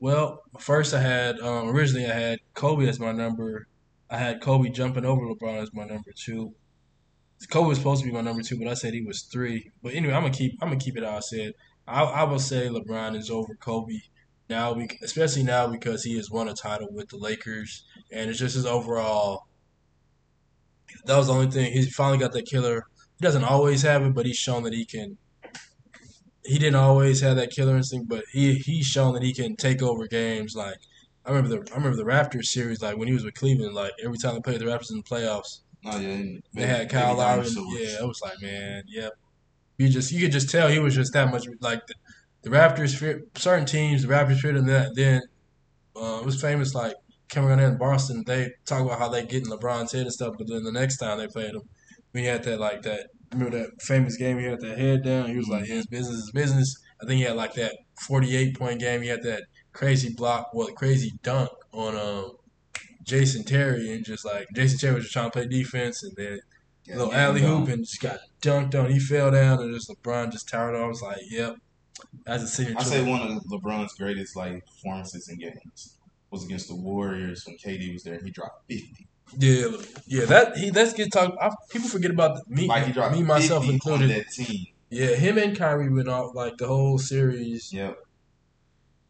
Well, 0.00 0.42
first 0.58 0.92
I 0.94 1.00
had 1.00 1.38
um, 1.40 1.68
originally 1.68 2.06
I 2.06 2.14
had 2.14 2.38
Kobe 2.54 2.86
as 2.88 3.00
my 3.00 3.12
number. 3.12 3.66
I 4.10 4.18
had 4.18 4.40
Kobe 4.40 4.70
jumping 4.70 5.04
over 5.04 5.22
LeBron 5.26 5.62
as 5.62 5.72
my 5.74 5.84
number 5.84 6.12
two. 6.16 6.54
Kobe 7.50 7.68
was 7.68 7.78
supposed 7.78 8.02
to 8.02 8.08
be 8.08 8.12
my 8.14 8.20
number 8.20 8.42
two, 8.42 8.58
but 8.58 8.68
I 8.68 8.74
said 8.74 8.94
he 8.94 9.02
was 9.02 9.22
three. 9.22 9.70
But 9.82 9.94
anyway, 9.94 10.14
I'm 10.14 10.22
gonna 10.22 10.34
keep 10.34 10.54
I'm 10.62 10.68
gonna 10.68 10.80
keep 10.80 10.96
it 10.96 11.04
how 11.04 11.16
I 11.16 11.20
said. 11.20 11.52
I, 11.86 12.02
I 12.02 12.22
will 12.24 12.38
say 12.38 12.68
LeBron 12.68 13.16
is 13.16 13.30
over 13.30 13.54
Kobe 13.56 14.00
now, 14.50 14.76
especially 15.02 15.42
now 15.42 15.66
because 15.68 16.04
he 16.04 16.16
has 16.16 16.30
won 16.30 16.48
a 16.48 16.54
title 16.54 16.88
with 16.90 17.08
the 17.10 17.16
Lakers, 17.16 17.84
and 18.12 18.30
it's 18.30 18.38
just 18.38 18.56
his 18.56 18.66
overall. 18.66 19.46
That 21.04 21.16
was 21.16 21.26
the 21.28 21.34
only 21.34 21.50
thing. 21.50 21.72
He 21.72 21.82
finally 21.90 22.18
got 22.18 22.32
that 22.32 22.46
killer. 22.46 22.86
He 23.18 23.22
doesn't 23.24 23.44
always 23.44 23.82
have 23.82 24.02
it, 24.02 24.14
but 24.14 24.26
he's 24.26 24.36
shown 24.36 24.62
that 24.64 24.72
he 24.72 24.84
can. 24.84 25.18
he 26.44 26.58
didn't 26.58 26.76
always 26.76 27.20
have 27.20 27.36
that 27.36 27.50
killer 27.50 27.76
instinct, 27.76 28.08
but 28.08 28.24
he 28.32 28.54
he's 28.54 28.86
shown 28.86 29.14
that 29.14 29.22
he 29.22 29.34
can 29.34 29.56
take 29.56 29.82
over 29.82 30.06
games. 30.06 30.54
Like 30.56 30.78
I 31.28 31.32
remember 31.32 31.60
the 31.62 31.72
I 31.72 31.76
remember 31.76 31.96
the 31.96 32.04
Raptors 32.04 32.46
series, 32.46 32.80
like 32.82 32.96
when 32.96 33.06
he 33.08 33.14
was 33.14 33.24
with 33.24 33.34
Cleveland, 33.34 33.74
like 33.74 33.92
every 34.02 34.18
time 34.18 34.34
they 34.34 34.40
played 34.40 34.60
the 34.60 34.64
Raptors 34.64 34.90
in 34.90 34.96
the 34.96 35.02
playoffs, 35.02 35.60
Oh 35.84 35.98
yeah, 35.98 36.38
they 36.54 36.66
had 36.66 36.88
Kyle 36.90 37.16
Lowry. 37.16 37.46
Yeah, 37.46 38.02
it 38.02 38.06
was 38.08 38.20
like 38.22 38.40
man, 38.42 38.82
yep. 38.88 39.12
You 39.76 39.88
just 39.88 40.10
you 40.10 40.20
could 40.20 40.32
just 40.32 40.50
tell 40.50 40.68
he 40.68 40.78
was 40.78 40.94
just 40.94 41.12
that 41.12 41.30
much 41.30 41.44
like 41.60 41.86
the, 41.86 41.94
the 42.42 42.50
Raptors. 42.50 42.96
fear- 42.96 43.22
Certain 43.36 43.66
teams, 43.66 44.02
the 44.02 44.08
Raptors 44.08 44.40
feared 44.40 44.56
him. 44.56 44.66
That 44.66 44.94
then 44.96 45.20
uh, 45.94 46.18
it 46.20 46.24
was 46.24 46.40
famous 46.40 46.74
like 46.74 46.94
coming 47.28 47.50
on 47.50 47.60
in 47.60 47.78
Boston. 47.78 48.24
They 48.26 48.50
talk 48.66 48.84
about 48.84 48.98
how 48.98 49.08
they 49.08 49.24
get 49.24 49.44
in 49.46 49.50
LeBron's 49.52 49.92
head 49.92 50.02
and 50.02 50.12
stuff, 50.12 50.34
but 50.38 50.48
then 50.48 50.64
the 50.64 50.72
next 50.72 50.96
time 50.96 51.18
they 51.18 51.28
played 51.28 51.54
him, 51.54 51.62
we 52.12 52.24
had 52.24 52.42
that 52.44 52.58
like 52.58 52.82
that. 52.82 53.08
Remember 53.32 53.58
that 53.58 53.82
famous 53.82 54.16
game? 54.16 54.38
He 54.38 54.46
had 54.46 54.60
that 54.60 54.78
head 54.78 55.04
down. 55.04 55.28
He 55.28 55.36
was 55.36 55.48
like, 55.48 55.66
"His 55.66 55.86
business 55.86 56.16
is 56.16 56.30
business." 56.32 56.74
I 57.00 57.06
think 57.06 57.18
he 57.18 57.24
had 57.24 57.36
like 57.36 57.54
that 57.54 57.76
forty-eight 58.00 58.58
point 58.58 58.80
game. 58.80 59.02
He 59.02 59.08
had 59.08 59.22
that 59.22 59.44
crazy 59.78 60.12
block, 60.12 60.52
what 60.52 60.74
crazy 60.74 61.12
dunk 61.22 61.50
on 61.72 61.96
um, 61.96 62.32
Jason 63.04 63.44
Terry, 63.44 63.92
and 63.94 64.04
just 64.04 64.24
like 64.24 64.48
Jason 64.54 64.78
Terry 64.78 64.94
was 64.96 65.04
just 65.04 65.12
trying 65.12 65.26
to 65.26 65.30
play 65.30 65.46
defense, 65.46 66.02
and 66.02 66.12
then 66.16 66.40
Yeah, 66.84 66.96
little 66.96 67.14
alley 67.14 67.42
hoop 67.42 67.68
and 67.68 67.84
just 67.84 68.00
got 68.00 68.18
dunked 68.42 68.74
on. 68.74 68.90
He 68.90 68.98
fell 68.98 69.30
down 69.30 69.60
and 69.60 69.72
just 69.74 69.88
LeBron 69.88 70.32
just 70.32 70.48
towered 70.48 70.74
off. 70.74 70.84
I 70.84 70.88
was 70.88 71.02
like, 71.02 71.20
"Yep, 71.30 71.56
that's 72.24 72.42
a 72.42 72.48
signature." 72.48 72.80
I 72.80 72.82
say 72.82 73.08
one 73.08 73.22
of 73.22 73.42
LeBron's 73.44 73.94
greatest 73.94 74.34
like 74.36 74.66
performances 74.66 75.28
in 75.28 75.38
games 75.38 75.96
was 76.30 76.44
against 76.44 76.68
the 76.68 76.74
Warriors 76.74 77.44
when 77.46 77.56
KD 77.56 77.92
was 77.92 78.02
there. 78.02 78.18
He 78.22 78.30
dropped 78.30 78.66
fifty. 78.68 79.06
Yeah, 79.38 79.68
yeah. 80.06 80.24
That 80.24 80.56
he 80.56 80.70
that's 80.70 80.92
get 80.92 81.12
talk. 81.12 81.34
I, 81.40 81.50
people 81.70 81.88
forget 81.88 82.10
about 82.10 82.36
the, 82.36 82.54
me, 82.54 82.66
Like 82.66 83.12
me 83.12 83.22
myself 83.22 83.64
50 83.64 83.68
on 83.68 83.74
included. 83.74 84.10
that 84.10 84.30
team. 84.32 84.66
Yeah, 84.90 85.14
him 85.16 85.36
and 85.36 85.54
Kyrie 85.56 85.90
went 85.90 86.08
off 86.08 86.34
like 86.34 86.56
the 86.56 86.66
whole 86.66 86.96
series. 86.98 87.70
Yep. 87.72 87.98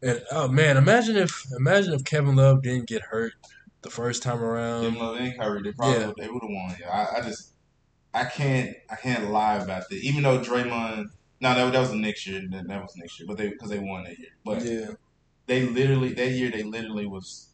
And 0.03 0.23
oh 0.31 0.49
man, 0.49 0.77
imagine 0.77 1.17
if 1.17 1.45
imagine 1.57 1.93
if 1.93 2.05
Kevin 2.05 2.37
Love 2.37 2.63
didn't 2.63 2.87
get 2.87 3.03
hurt 3.03 3.33
the 3.83 3.91
first 3.91 4.23
time 4.23 4.43
around. 4.43 4.85
Kevin. 4.85 4.99
Love 4.99 5.17
and 5.17 5.39
Kyrie, 5.39 5.63
they 5.63 5.73
probably 5.73 6.01
yeah. 6.01 6.07
would, 6.07 6.17
they 6.17 6.29
would 6.29 6.43
have 6.43 6.51
won. 6.51 6.77
Yeah, 6.81 6.91
I, 6.91 7.19
I 7.19 7.21
just 7.23 7.53
I 8.15 8.25
can't 8.25 8.77
I 8.91 8.97
can't 8.97 9.31
lie 9.31 9.57
about 9.57 9.89
that. 9.89 9.97
Even 9.97 10.23
though 10.23 10.39
Draymond, 10.39 11.07
no, 11.41 11.55
that, 11.55 11.73
that 11.73 11.81
was 11.81 11.91
the 11.91 11.97
next 11.97 12.27
year. 12.27 12.43
That, 12.51 12.69
that 12.69 12.83
was 12.83 12.97
next 12.97 13.19
year, 13.19 13.27
but 13.27 13.37
they 13.37 13.49
because 13.49 13.71
they 13.71 13.79
won 13.79 14.05
that 14.05 14.19
year. 14.19 14.31
But 14.45 14.63
Yeah, 14.65 14.91
they 15.47 15.67
literally 15.67 16.13
that 16.13 16.31
year 16.31 16.51
they 16.51 16.63
literally 16.63 17.07
was 17.07 17.48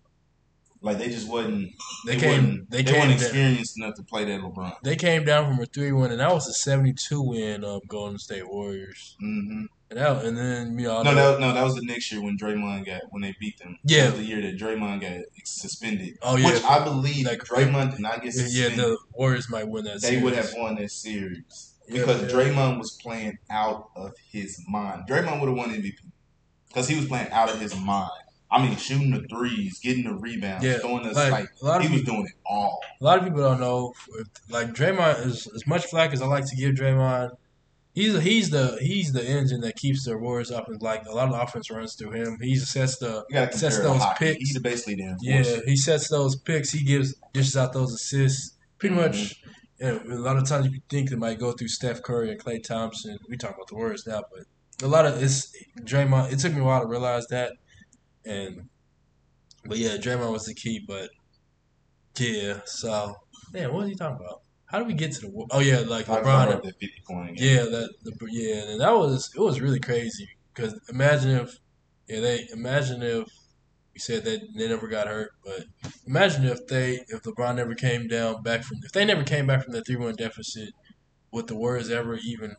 like 0.84 0.98
they 0.98 1.08
just 1.08 1.28
wasn't 1.28 1.72
they 2.06 2.14
they 2.14 2.20
came. 2.20 2.66
They 2.68 2.82
they 2.82 2.92
came. 2.92 3.00
weren't 3.00 3.10
down, 3.18 3.28
experienced 3.28 3.78
enough 3.78 3.94
to 3.96 4.02
play 4.04 4.24
that 4.26 4.40
LeBron. 4.40 4.76
they 4.84 4.96
came 4.96 5.24
down 5.24 5.50
from 5.52 5.62
a 5.62 5.66
three 5.66 5.90
one, 5.92 6.10
and 6.12 6.20
that 6.20 6.32
was 6.32 6.46
a 6.46 6.52
seventy 6.52 6.92
two 6.92 7.20
win 7.22 7.64
of 7.64 7.82
Golden 7.88 8.18
State 8.18 8.48
Warriors. 8.48 9.16
hmm 9.18 9.64
And 9.90 9.98
that, 9.98 10.24
and 10.24 10.36
then 10.36 10.78
you 10.78 10.86
know, 10.86 11.02
No, 11.02 11.14
that, 11.14 11.40
no, 11.40 11.52
that 11.54 11.62
was 11.64 11.74
the 11.74 11.84
next 11.86 12.12
year 12.12 12.22
when 12.22 12.36
Draymond 12.38 12.84
got 12.86 13.02
when 13.10 13.22
they 13.22 13.34
beat 13.40 13.58
them. 13.58 13.78
Yeah. 13.84 14.10
the 14.10 14.22
year 14.24 14.40
that 14.42 14.58
Draymond 14.58 15.00
got 15.00 15.24
suspended. 15.44 16.18
Oh, 16.22 16.36
yeah. 16.36 16.52
which 16.52 16.62
I 16.64 16.82
believe 16.84 17.26
Like, 17.26 17.40
Draymond 17.44 17.92
did 17.92 18.00
not 18.00 18.22
get 18.22 18.32
suspended. 18.34 18.78
yeah, 18.78 18.84
the 18.84 18.98
Warriors 19.14 19.48
might 19.50 19.66
win 19.68 19.84
that. 19.84 20.02
they 20.02 20.20
would 20.22 20.34
series. 20.34 20.50
have 20.52 20.60
won 20.60 20.74
that 20.76 20.90
series 20.90 21.74
Yeah, 21.88 22.00
because 22.00 22.22
yeah. 22.22 22.28
Draymond 22.28 22.78
was 22.78 22.92
playing 23.02 23.38
out 23.50 23.88
of 23.96 24.12
his 24.30 24.60
mind. 24.68 25.04
Draymond 25.08 25.40
would 25.40 25.48
have 25.48 25.56
won 25.56 25.70
MVP 25.70 25.94
because 26.68 26.88
he 26.88 26.96
was 26.96 27.06
playing 27.06 27.30
out 27.30 27.48
of 27.50 27.60
his 27.60 27.74
mind. 27.78 28.10
I 28.54 28.64
mean, 28.64 28.76
shooting 28.76 29.10
the 29.10 29.26
threes, 29.28 29.80
getting 29.80 30.04
the 30.04 30.14
rebounds, 30.14 30.64
Yeah, 30.64 30.78
throwing 30.78 31.06
us 31.06 31.16
like, 31.16 31.32
like, 31.32 31.48
a 31.60 31.64
lot 31.64 31.84
of 31.84 31.90
he 31.90 31.94
was 31.94 32.04
doing 32.04 32.24
it 32.26 32.34
all. 32.46 32.78
A 33.00 33.04
lot 33.04 33.18
of 33.18 33.24
people 33.24 33.40
don't 33.40 33.58
know. 33.58 33.92
Like 34.48 34.68
Draymond 34.68 35.26
is 35.26 35.48
as 35.54 35.66
much 35.66 35.86
flack 35.86 36.12
as 36.12 36.22
I 36.22 36.26
like 36.26 36.46
to 36.46 36.56
give 36.56 36.76
Draymond. 36.76 37.36
He's 37.94 38.20
he's 38.20 38.50
the 38.50 38.78
he's 38.80 39.12
the 39.12 39.24
engine 39.24 39.60
that 39.62 39.76
keeps 39.76 40.04
the 40.04 40.16
Warriors 40.16 40.50
up. 40.50 40.68
And 40.68 40.80
like 40.80 41.04
a 41.06 41.12
lot 41.12 41.28
of 41.28 41.40
offense 41.40 41.70
runs 41.70 41.94
through 41.94 42.12
him. 42.12 42.38
He 42.40 42.56
sets 42.56 42.98
the 42.98 43.24
You 43.28 43.34
got 43.34 43.52
to 43.52 43.58
Sets 43.58 43.78
those 43.78 44.02
picks. 44.18 44.38
He's 44.38 44.58
basically 44.60 44.96
the 44.96 45.16
yeah. 45.20 45.60
He 45.64 45.76
sets 45.76 46.08
those 46.08 46.36
picks. 46.36 46.70
He 46.70 46.84
gives 46.84 47.14
dishes 47.32 47.56
out 47.56 47.72
those 47.72 47.92
assists. 47.92 48.56
Pretty 48.78 48.94
mm-hmm. 48.94 49.04
much. 49.04 49.42
You 49.80 49.86
know, 49.86 50.16
a 50.16 50.18
lot 50.18 50.36
of 50.36 50.48
times 50.48 50.66
you 50.66 50.80
think 50.88 51.10
it 51.10 51.18
might 51.18 51.40
go 51.40 51.52
through 51.52 51.68
Steph 51.68 52.02
Curry 52.02 52.30
and 52.30 52.40
Klay 52.40 52.62
Thompson. 52.62 53.18
We 53.28 53.36
talk 53.36 53.54
about 53.54 53.66
the 53.66 53.74
Warriors 53.74 54.06
now, 54.06 54.22
but 54.32 54.44
a 54.82 54.88
lot 54.88 55.06
of 55.06 55.22
it's 55.22 55.52
Draymond. 55.80 56.32
It 56.32 56.38
took 56.38 56.52
me 56.52 56.60
a 56.60 56.64
while 56.64 56.80
to 56.80 56.86
realize 56.86 57.26
that, 57.28 57.52
and 58.24 58.68
but 59.64 59.78
yeah, 59.78 59.96
Draymond 59.96 60.32
was 60.32 60.46
the 60.46 60.54
key. 60.54 60.84
But 60.86 61.10
yeah, 62.18 62.60
so 62.64 63.14
man, 63.52 63.72
what 63.72 63.80
was 63.80 63.88
he 63.88 63.94
talking 63.94 64.24
about? 64.24 64.42
How 64.66 64.78
did 64.78 64.86
we 64.86 64.94
get 64.94 65.12
to 65.12 65.20
the? 65.20 65.46
Oh 65.50 65.60
yeah, 65.60 65.80
like 65.80 66.06
LeBron. 66.06 66.62
That 66.62 66.64
fifty 66.64 67.02
point. 67.06 67.38
Yeah, 67.38 67.64
that 67.64 67.94
the, 68.02 68.12
yeah, 68.30 68.70
and 68.70 68.80
that 68.80 68.92
was 68.92 69.30
it 69.34 69.40
was 69.40 69.60
really 69.60 69.80
crazy 69.80 70.28
because 70.52 70.78
imagine 70.88 71.30
if 71.30 71.58
yeah 72.08 72.20
they 72.20 72.48
imagine 72.52 73.02
if 73.02 73.28
we 73.92 74.00
said 74.00 74.24
that 74.24 74.40
they 74.56 74.68
never 74.68 74.88
got 74.88 75.06
hurt, 75.06 75.30
but 75.44 75.64
imagine 76.06 76.44
if 76.44 76.66
they 76.66 77.04
if 77.08 77.22
LeBron 77.22 77.56
never 77.56 77.74
came 77.74 78.08
down 78.08 78.42
back 78.42 78.64
from 78.64 78.78
if 78.82 78.92
they 78.92 79.04
never 79.04 79.22
came 79.22 79.46
back 79.46 79.62
from 79.62 79.72
that 79.74 79.86
three 79.86 79.96
one 79.96 80.16
deficit, 80.16 80.70
would 81.30 81.46
the 81.46 81.54
Warriors 81.54 81.90
ever 81.90 82.16
even 82.16 82.56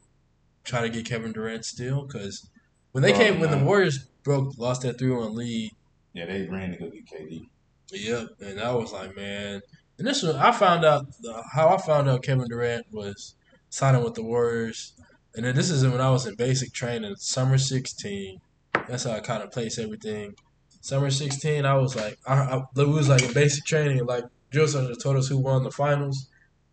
try 0.64 0.82
to 0.82 0.90
get 0.90 1.06
Kevin 1.06 1.34
Durant 1.34 1.66
still? 1.66 2.06
Because 2.06 2.50
when 2.96 3.02
they 3.02 3.12
Probably 3.12 3.28
came 3.30 3.40
when 3.42 3.52
the. 3.52 3.58
Warriors 3.58 4.08
broke 4.24 4.58
lost 4.58 4.84
that 4.84 4.98
three 4.98 5.12
one 5.12 5.36
lead, 5.36 5.74
yeah, 6.14 6.28
they 6.28 6.48
ran 6.48 6.72
to 6.72 6.78
go 6.78 6.90
get 6.90 7.06
KD. 7.06 7.46
Yep, 7.92 8.28
and 8.40 8.62
I 8.62 8.74
was 8.74 8.94
like, 8.94 9.14
man. 9.18 9.62
And 9.98 10.08
this 10.08 10.24
was 10.24 10.38
I 10.38 10.54
found 10.54 10.86
out 10.86 11.06
how 11.54 11.76
I 11.76 11.78
found 11.78 12.08
out 12.08 12.24
Kevin 12.24 12.48
Durant 12.48 12.86
was 12.94 13.36
signing 13.70 14.02
with 14.02 14.14
the 14.14 14.24
Warriors, 14.24 14.94
and 15.36 15.46
then 15.46 15.56
this 15.56 15.70
is 15.70 15.86
when 15.86 16.00
I 16.00 16.10
was 16.10 16.26
in 16.26 16.36
basic 16.36 16.72
training, 16.72 17.16
summer 17.18 17.58
sixteen. 17.58 18.40
That's 18.88 19.04
how 19.04 19.12
I 19.12 19.20
kind 19.20 19.44
of 19.44 19.52
place 19.52 19.78
everything. 19.78 20.34
Summer 20.80 21.12
sixteen, 21.12 21.66
I 21.66 21.74
was 21.74 21.98
like, 21.98 22.18
I, 22.26 22.36
I 22.36 22.82
it 22.82 22.88
was 22.88 23.10
like 23.10 23.24
in 23.24 23.34
basic 23.34 23.66
training, 23.66 24.00
and 24.00 24.08
like 24.08 24.24
drill 24.52 24.70
sergeant 24.70 25.02
told 25.02 25.18
us 25.18 25.28
who 25.28 25.38
won 25.38 25.64
the 25.64 25.72
finals, 25.72 26.30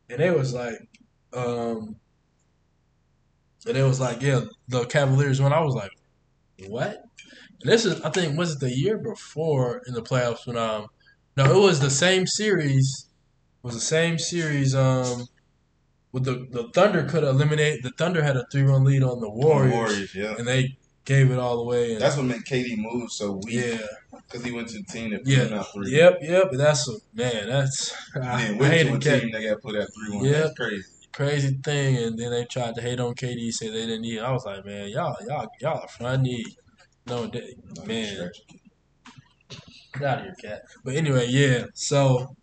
and 0.09 0.21
it 0.21 0.39
was 0.39 0.55
like, 0.55 0.89
um, 1.33 1.97
and 3.67 3.77
it 3.77 3.83
was 3.83 3.99
like, 3.99 4.23
yeah, 4.23 4.43
the 4.69 4.85
Cavaliers 4.85 5.41
won. 5.41 5.53
I 5.53 5.59
was 5.59 5.75
like, 5.75 5.91
what? 6.69 7.03
And 7.63 7.71
this 7.71 7.85
is, 7.85 8.01
I 8.03 8.11
think, 8.11 8.37
was 8.37 8.55
it 8.55 8.61
the 8.61 8.71
year 8.77 8.99
before 8.99 9.83
in 9.87 9.95
the 9.95 10.03
playoffs 10.03 10.47
when 10.47 10.57
um, 10.57 10.87
no, 11.37 11.45
it 11.45 11.61
was 11.63 11.81
the 11.81 11.91
same 11.91 12.27
series. 12.27 13.07
It 13.63 13.67
was 13.67 13.75
the 13.75 13.81
same 13.81 14.19
series. 14.19 14.75
Um, 14.75 15.27
with 16.13 16.25
the 16.25 16.47
the 16.51 16.69
Thunder 16.75 17.05
could 17.05 17.25
eliminate 17.25 17.83
the 17.83 17.91
Thunder 17.91 18.23
had 18.23 18.37
a 18.37 18.45
three 18.53 18.63
run 18.63 18.85
lead 18.85 19.03
on 19.03 19.21
the 19.21 19.31
Warriors, 19.31 19.73
Warriors, 19.73 20.15
yeah. 20.15 20.35
and 20.37 20.47
they 20.47 20.77
gave 21.05 21.31
it 21.31 21.39
all 21.39 21.61
away. 21.61 21.93
And 21.93 22.01
That's 22.03 22.17
what 22.17 22.27
made 22.27 22.43
KD 22.45 22.77
move 22.77 23.11
so 23.11 23.41
weak. 23.45 23.55
yeah, 23.65 23.79
because 24.13 24.45
he 24.45 24.53
went 24.53 24.69
to 24.69 24.79
the 24.79 24.85
team 24.85 25.11
that 25.11 25.25
put 25.25 25.33
Yeah. 25.33 25.45
him 25.45 25.55
out 25.55 25.73
three. 25.73 25.91
yep, 25.91 26.19
yep. 26.21 26.51
That's 26.53 26.89
a, 26.89 26.93
man. 27.15 27.49
That's 27.49 27.93
I, 28.15 28.21
then 28.21 28.55
I 28.57 28.91
went 28.91 29.03
to 29.03 29.11
a 29.15 29.21
team 29.21 29.31
that 29.33 29.43
got 29.43 29.63
put 29.63 29.77
out 29.81 29.89
three 29.95 30.17
one. 30.17 30.25
Yeah. 30.27 30.33
That's 30.43 30.55
crazy. 30.55 30.85
Crazy 31.13 31.59
thing, 31.65 31.97
and 31.97 32.19
then 32.19 32.31
they 32.31 32.45
tried 32.45 32.75
to 32.75 32.83
hate 32.83 33.01
on 33.01 33.15
KD, 33.15 33.53
say 33.53 33.69
they 33.69 33.87
didn't 33.87 34.03
need. 34.03 34.19
it. 34.19 34.23
I 34.23 34.33
was 34.33 34.45
like, 34.45 34.65
man, 34.65 34.89
y'all, 34.89 35.17
y'all, 35.27 35.47
y'all 35.61 35.81
are 35.81 35.89
funny. 35.89 36.45
No, 37.07 37.27
they, 37.27 37.55
man, 37.87 38.31
get 39.95 40.03
out 40.03 40.19
of 40.19 40.25
here, 40.25 40.35
cat. 40.41 40.63
But 40.85 40.95
anyway, 40.97 41.27
yeah. 41.29 41.65
So 41.75 42.37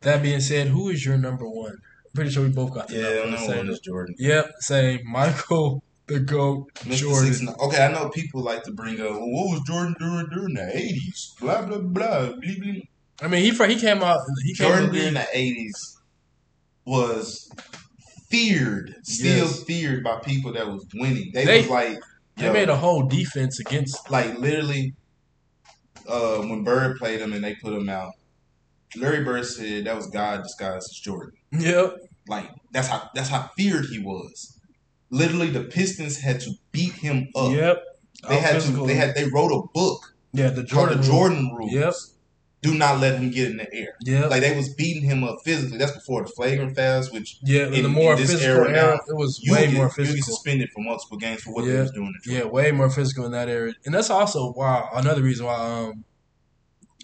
that 0.00 0.22
being 0.22 0.40
said, 0.40 0.68
who 0.68 0.88
is 0.88 1.04
your 1.04 1.16
number 1.16 1.48
one? 1.48 1.72
I'm 1.72 2.12
pretty 2.14 2.30
sure 2.30 2.44
we 2.44 2.50
both 2.50 2.74
got 2.74 2.88
the 2.88 2.94
Yeah, 2.96 3.02
number 3.02 3.24
number 3.30 3.38
same. 3.38 3.56
one 3.58 3.68
is 3.70 3.80
Jordan. 3.80 4.14
Yep, 4.18 4.50
same. 4.60 5.00
Michael 5.04 5.82
the 6.06 6.20
Goat 6.20 6.72
Mr. 6.80 6.96
Jordan. 6.96 7.32
Six, 7.32 7.52
okay, 7.60 7.86
I 7.86 7.92
know 7.92 8.10
people 8.10 8.42
like 8.42 8.62
to 8.64 8.72
bring 8.72 9.00
up, 9.00 9.10
well, 9.12 9.20
what 9.20 9.50
was 9.52 9.60
Jordan 9.66 9.94
doing 9.98 10.26
during 10.30 10.54
the 10.54 10.76
eighties? 10.76 11.34
Blah 11.40 11.62
blah 11.62 11.78
blah. 11.78 12.32
I 13.22 13.28
mean, 13.28 13.42
he 13.42 13.50
he 13.50 13.80
came 13.80 14.02
out. 14.02 14.18
He 14.44 14.54
came 14.54 14.68
Jordan 14.68 14.92
the 14.92 14.98
during 14.98 15.14
the 15.14 15.26
eighties 15.32 15.98
was 16.86 17.50
feared, 18.28 18.94
still 19.02 19.46
Yes. 19.46 19.62
feared 19.64 20.02
by 20.04 20.18
people 20.20 20.52
that 20.52 20.66
was 20.66 20.86
winning. 20.94 21.30
They, 21.32 21.44
They- 21.44 21.60
was 21.62 21.70
like, 21.70 21.98
They 22.36 22.46
yo, 22.46 22.52
made 22.52 22.68
a 22.68 22.76
whole 22.76 23.02
defense 23.04 23.60
against. 23.60 24.10
like 24.10 24.38
literally, 24.38 24.94
uh, 26.08 26.38
when 26.38 26.64
Bird 26.64 26.98
played 26.98 27.20
him 27.20 27.32
and 27.32 27.44
they 27.44 27.54
put 27.54 27.72
him 27.72 27.88
out, 27.88 28.12
Larry 28.96 29.24
Bird 29.24 29.46
said 29.46 29.84
that 29.86 29.96
was 29.96 30.06
God 30.08 30.42
disguised 30.42 30.88
as 30.90 30.98
Jordan. 30.98 31.32
Yep. 31.52 31.96
Like 32.28 32.50
that's 32.72 32.88
how 32.88 33.08
that's 33.14 33.28
how 33.28 33.50
feared 33.56 33.86
he 33.86 33.98
was. 33.98 34.58
Literally, 35.10 35.50
the 35.50 35.62
Pistons 35.64 36.18
had 36.18 36.40
to 36.40 36.52
beat 36.72 36.92
him 36.94 37.28
up. 37.36 37.52
Yep. 37.52 37.82
They 38.28 38.38
had 38.38 38.54
physical. 38.54 38.86
to. 38.86 38.88
They 38.92 38.94
had. 38.98 39.14
They 39.14 39.24
wrote 39.28 39.52
a 39.52 39.62
book 39.72 40.14
yeah 40.32 40.48
the 40.50 40.62
Jordan 40.64 41.00
the 41.00 41.06
rule. 41.08 41.12
Jordan 41.18 41.52
rules. 41.54 41.72
Yep. 41.72 41.94
Do 42.64 42.74
not 42.74 42.98
let 42.98 43.16
him 43.20 43.30
get 43.30 43.50
in 43.50 43.58
the 43.58 43.70
air. 43.74 43.94
Yeah, 44.00 44.26
Like 44.26 44.40
they 44.40 44.56
was 44.56 44.70
beating 44.72 45.02
him 45.02 45.22
up 45.22 45.36
physically. 45.44 45.76
That's 45.76 45.92
before 45.92 46.22
the 46.22 46.28
flagrant 46.30 46.74
fouls, 46.74 47.12
which 47.12 47.36
yeah, 47.42 47.66
in, 47.66 47.82
the 47.82 47.88
more 47.90 48.12
in 48.14 48.18
this 48.20 48.32
physical 48.32 48.64
era 48.64 48.72
now, 48.72 48.94
it 48.94 49.16
was 49.16 49.38
way 49.46 49.66
get, 49.66 49.74
more 49.74 49.84
you 49.84 49.88
get 49.90 49.96
physical. 49.96 50.22
suspended 50.34 50.70
for 50.70 50.80
multiple 50.82 51.18
games 51.18 51.42
for 51.42 51.52
what 51.52 51.64
Yeah. 51.64 51.72
they 51.74 51.80
was 51.82 51.90
doing. 51.92 52.14
Yeah, 52.26 52.44
way 52.44 52.72
more 52.72 52.88
physical 52.88 53.26
in 53.26 53.32
that 53.32 53.48
area, 53.50 53.74
and 53.84 53.94
that's 53.94 54.08
also 54.08 54.52
why 54.52 54.88
another 54.94 55.22
reason 55.22 55.44
why 55.46 55.56
um 55.56 56.04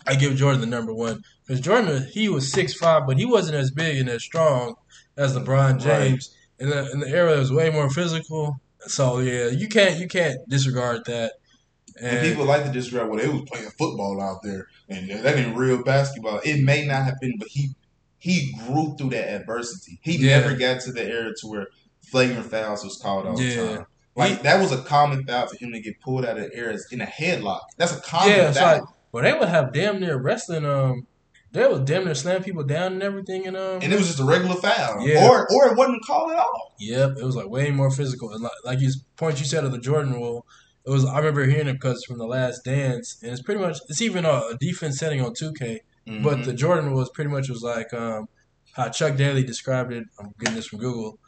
I 0.06 0.14
give 0.14 0.34
Jordan 0.36 0.62
the 0.62 0.66
number 0.66 0.94
one 0.94 1.22
because 1.46 1.60
Jordan 1.60 2.06
he 2.10 2.28
was 2.30 2.50
six 2.50 2.72
five, 2.74 3.06
but 3.06 3.18
he 3.18 3.26
wasn't 3.26 3.56
as 3.56 3.70
big 3.70 3.98
and 3.98 4.08
as 4.08 4.22
strong 4.24 4.76
as 5.18 5.36
LeBron 5.36 5.78
James. 5.80 6.34
In 6.58 6.70
the 6.70 6.90
in 6.92 7.00
the 7.00 7.08
era, 7.08 7.36
it 7.36 7.38
was 7.38 7.52
way 7.52 7.68
more 7.70 7.90
physical. 7.90 8.60
So 8.86 9.18
yeah, 9.18 9.48
you 9.48 9.68
can't 9.68 9.98
you 10.00 10.08
can't 10.08 10.38
disregard 10.48 11.04
that. 11.04 11.32
And, 12.00 12.16
And, 12.16 12.26
people 12.28 12.46
like 12.46 12.64
to 12.64 12.72
disregard, 12.72 13.10
well, 13.10 13.18
they 13.18 13.28
was 13.28 13.42
playing 13.50 13.68
football 13.78 14.22
out 14.22 14.42
there, 14.42 14.68
and 14.90 15.08
that 15.10 15.36
ain't 15.38 15.56
real 15.56 15.82
basketball. 15.82 16.40
It 16.44 16.62
may 16.62 16.84
not 16.86 17.04
have 17.04 17.14
been, 17.20 17.34
but 17.38 17.48
he 17.48 17.70
he 18.18 18.52
grew 18.66 18.94
through 18.98 19.10
that 19.10 19.28
adversity. 19.40 19.98
He 20.02 20.18
Yeah. 20.18 20.40
never 20.40 20.54
got 20.54 20.82
to 20.82 20.92
the 20.92 21.02
era 21.04 21.32
to 21.40 21.46
where 21.46 21.68
flagrant 22.02 22.50
fouls 22.50 22.84
was 22.84 22.98
called 23.00 23.26
all 23.26 23.40
Yeah. 23.40 23.54
the 23.62 23.76
time. 23.76 23.86
Like 24.16 24.42
that 24.42 24.60
was 24.60 24.72
a 24.72 24.82
common 24.82 25.24
foul 25.24 25.46
for 25.46 25.56
him 25.56 25.72
to 25.72 25.80
get 25.80 26.00
pulled 26.02 26.26
out 26.26 26.36
of 26.36 26.50
the 26.50 26.54
air 26.54 26.76
in 26.90 27.00
a 27.00 27.06
headlock. 27.06 27.60
That's 27.78 27.96
a 27.96 28.00
common 28.00 28.28
Yeah, 28.36 28.52
foul. 28.52 28.72
like- 28.78 28.82
well, 29.12 29.22
they 29.24 29.32
would 29.32 29.48
have 29.48 29.72
damn 29.72 30.00
near 30.00 30.18
wrestling. 30.18 30.66
Um, 30.66 31.06
they 31.52 31.66
would 31.66 31.84
damn 31.84 32.04
near 32.04 32.14
slam 32.14 32.42
people 32.44 32.62
down 32.62 32.92
and 32.92 33.02
everything. 33.02 33.46
And 33.46 33.56
um, 33.56 33.78
and 33.80 33.92
it 33.92 33.96
was 33.96 34.08
just 34.08 34.20
a 34.20 34.24
regular 34.24 34.54
foul, 34.56 35.06
Yeah. 35.06 35.26
or 35.26 35.48
or 35.50 35.68
it 35.68 35.76
wasn't 35.76 36.04
called 36.04 36.30
at 36.32 36.38
all. 36.38 36.74
Yep, 36.78 37.16
it 37.18 37.24
was 37.24 37.36
like 37.36 37.48
way 37.48 37.70
more 37.70 37.90
physical. 37.90 38.32
And 38.32 38.42
like, 38.42 38.52
like 38.64 38.80
you 38.80 38.90
point 39.16 39.38
you 39.40 39.46
said 39.46 39.64
of 39.64 39.72
the 39.72 39.78
Jordan 39.78 40.12
rule, 40.12 40.44
it 40.86 40.90
was 40.90 41.04
I 41.04 41.18
remember 41.18 41.44
hearing 41.44 41.68
it 41.68 41.74
because 41.74 42.04
from 42.04 42.18
the 42.18 42.26
Last 42.26 42.64
Dance, 42.64 43.18
and 43.22 43.32
it's 43.32 43.42
pretty 43.42 43.60
much 43.60 43.78
it's 43.88 44.00
even 44.00 44.24
a, 44.24 44.30
a 44.52 44.56
defense 44.58 44.98
setting 44.98 45.20
on 45.20 45.34
two 45.34 45.52
K. 45.52 45.80
But 46.22 46.44
the 46.44 46.52
Jordan 46.54 46.92
was 46.92 47.10
pretty 47.10 47.30
much 47.30 47.48
was 47.48 47.62
like 47.62 47.92
um, 47.94 48.26
how 48.74 48.88
Chuck 48.88 49.16
Daly 49.16 49.44
described 49.44 49.92
it. 49.92 50.04
I'm 50.18 50.32
getting 50.40 50.56
this 50.56 50.66
from 50.66 50.78
Google, 50.80 51.18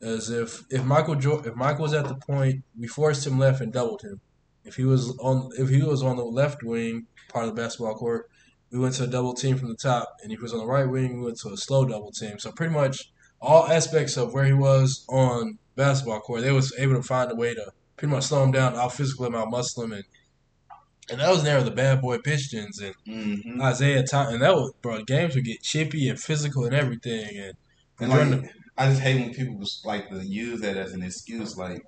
as 0.00 0.30
if 0.30 0.62
if 0.70 0.84
Michael 0.84 1.14
jo- 1.16 1.42
if 1.44 1.54
Michael 1.56 1.82
was 1.84 1.94
at 1.94 2.06
the 2.06 2.14
point, 2.14 2.62
we 2.78 2.86
forced 2.86 3.26
him 3.26 3.38
left 3.38 3.60
and 3.60 3.72
doubled 3.72 4.02
him. 4.02 4.20
If 4.64 4.76
he 4.76 4.84
was 4.84 5.16
on 5.18 5.48
if 5.58 5.70
he 5.70 5.82
was 5.82 6.02
on 6.02 6.16
the 6.16 6.24
left 6.24 6.62
wing 6.62 7.06
part 7.32 7.48
of 7.48 7.54
the 7.54 7.60
basketball 7.60 7.94
court, 7.94 8.26
we 8.70 8.78
went 8.78 8.94
to 8.96 9.04
a 9.04 9.06
double 9.06 9.32
team 9.34 9.56
from 9.56 9.68
the 9.68 9.76
top, 9.76 10.08
and 10.22 10.30
if 10.30 10.38
he 10.38 10.42
was 10.42 10.52
on 10.52 10.60
the 10.60 10.66
right 10.66 10.88
wing, 10.88 11.18
we 11.18 11.24
went 11.24 11.38
to 11.40 11.48
a 11.48 11.56
slow 11.56 11.84
double 11.86 12.12
team. 12.12 12.38
So 12.38 12.52
pretty 12.52 12.74
much 12.74 13.10
all 13.40 13.66
aspects 13.66 14.16
of 14.16 14.34
where 14.34 14.44
he 14.44 14.52
was 14.52 15.04
on 15.08 15.58
basketball 15.74 16.20
court, 16.20 16.42
they 16.42 16.52
was 16.52 16.74
able 16.78 16.96
to 16.96 17.02
find 17.02 17.30
a 17.32 17.34
way 17.34 17.54
to 17.54 17.72
pretty 17.98 18.12
much 18.12 18.24
slow 18.24 18.42
him 18.44 18.52
down, 18.52 18.74
out 18.76 18.92
physical 18.94 19.26
him, 19.26 19.34
out 19.34 19.50
muscle 19.50 19.82
him, 19.84 19.92
and 19.92 20.04
and 21.10 21.20
that 21.20 21.30
was 21.30 21.42
never 21.42 21.64
the 21.64 21.70
bad 21.70 22.00
boy 22.02 22.18
Pistons 22.18 22.78
and 22.80 22.94
Mhm. 23.06 23.70
Isiah 23.72 24.02
Thomas, 24.06 24.34
and 24.34 24.42
that 24.42 24.54
was 24.54 24.72
bro. 24.82 25.02
Games 25.04 25.34
would 25.34 25.44
get 25.44 25.62
chippy 25.62 26.08
and 26.08 26.20
physical 26.20 26.64
and 26.66 26.74
everything, 26.74 27.36
and, 27.36 27.54
And 28.00 28.12
Jordan- 28.12 28.42
like, 28.42 28.50
I 28.76 28.88
just 28.90 29.00
hate 29.00 29.20
when 29.20 29.34
people 29.34 29.56
was 29.58 29.80
like 29.84 30.08
to 30.10 30.24
use 30.24 30.60
that 30.60 30.76
as 30.76 30.92
an 30.92 31.02
excuse. 31.02 31.56
Like 31.56 31.82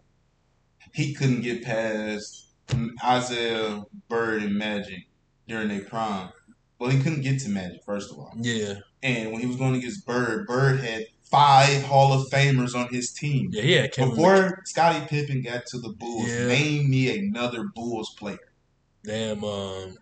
he 0.94 1.14
couldn't 1.14 1.42
get 1.42 1.62
past 1.62 2.48
Isiah 2.72 3.82
Bird 4.08 4.42
and 4.42 4.56
Magic 4.56 5.06
during 5.46 5.68
their 5.68 5.82
prime. 5.84 6.30
Well, 6.78 6.90
he 6.90 6.98
couldn't 7.00 7.20
get 7.20 7.40
to 7.42 7.48
Magic 7.50 7.80
first 7.84 8.10
of 8.10 8.18
all, 8.18 8.32
yeah, 8.40 8.74
and 9.02 9.30
when 9.32 9.40
he 9.40 9.46
was 9.46 9.56
going 9.56 9.74
against 9.76 10.06
Bird, 10.06 10.46
Bird 10.46 10.80
had 10.80 11.04
five 11.30 11.82
Hall 11.84 12.12
of 12.12 12.28
Famers 12.30 12.74
on 12.74 12.88
his 12.92 13.12
team. 13.12 13.50
yeah, 13.52 13.62
yeah. 13.62 13.86
Kevin 13.86 14.10
Before 14.14 14.62
Scottie 14.64 15.06
Pippen 15.06 15.42
got 15.42 15.66
to 15.66 15.78
the 15.78 15.90
Bulls, 15.90 16.28
Yeah. 16.28 16.46
name 16.48 16.90
me 16.90 17.16
another 17.18 17.64
Bulls 17.74 18.14
player. 18.18 18.38
damn, 19.04 19.44
um, 19.44 19.96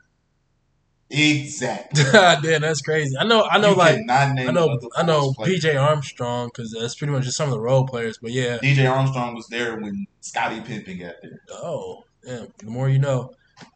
Exactly. 1.10 2.02
damn, 2.12 2.60
that's 2.60 2.82
crazy. 2.82 3.16
I 3.18 3.24
know, 3.24 3.44
I 3.50 3.58
know, 3.58 3.70
You 3.70 3.76
like 3.76 3.98
I 4.10 4.52
know, 4.52 4.78
I 4.94 5.02
know 5.02 5.32
players. 5.32 5.64
BJ 5.64 5.80
Armstrong 5.82 6.48
because 6.48 6.76
that's 6.78 6.96
pretty 6.96 7.12
much 7.14 7.24
just 7.24 7.36
some 7.38 7.46
of 7.48 7.52
the 7.52 7.60
role 7.60 7.86
players. 7.86 8.18
But 8.20 8.32
yeah, 8.32 8.58
BJ 8.58 8.90
Armstrong 8.90 9.34
was 9.34 9.46
there 9.48 9.78
when 9.78 10.06
Scottie 10.20 10.60
Pippen 10.60 10.98
got 10.98 11.14
there. 11.22 11.40
oh, 11.50 12.04
damn. 12.22 12.48
The 12.58 12.66
more 12.70 12.90
you 12.90 12.98
know. 12.98 13.30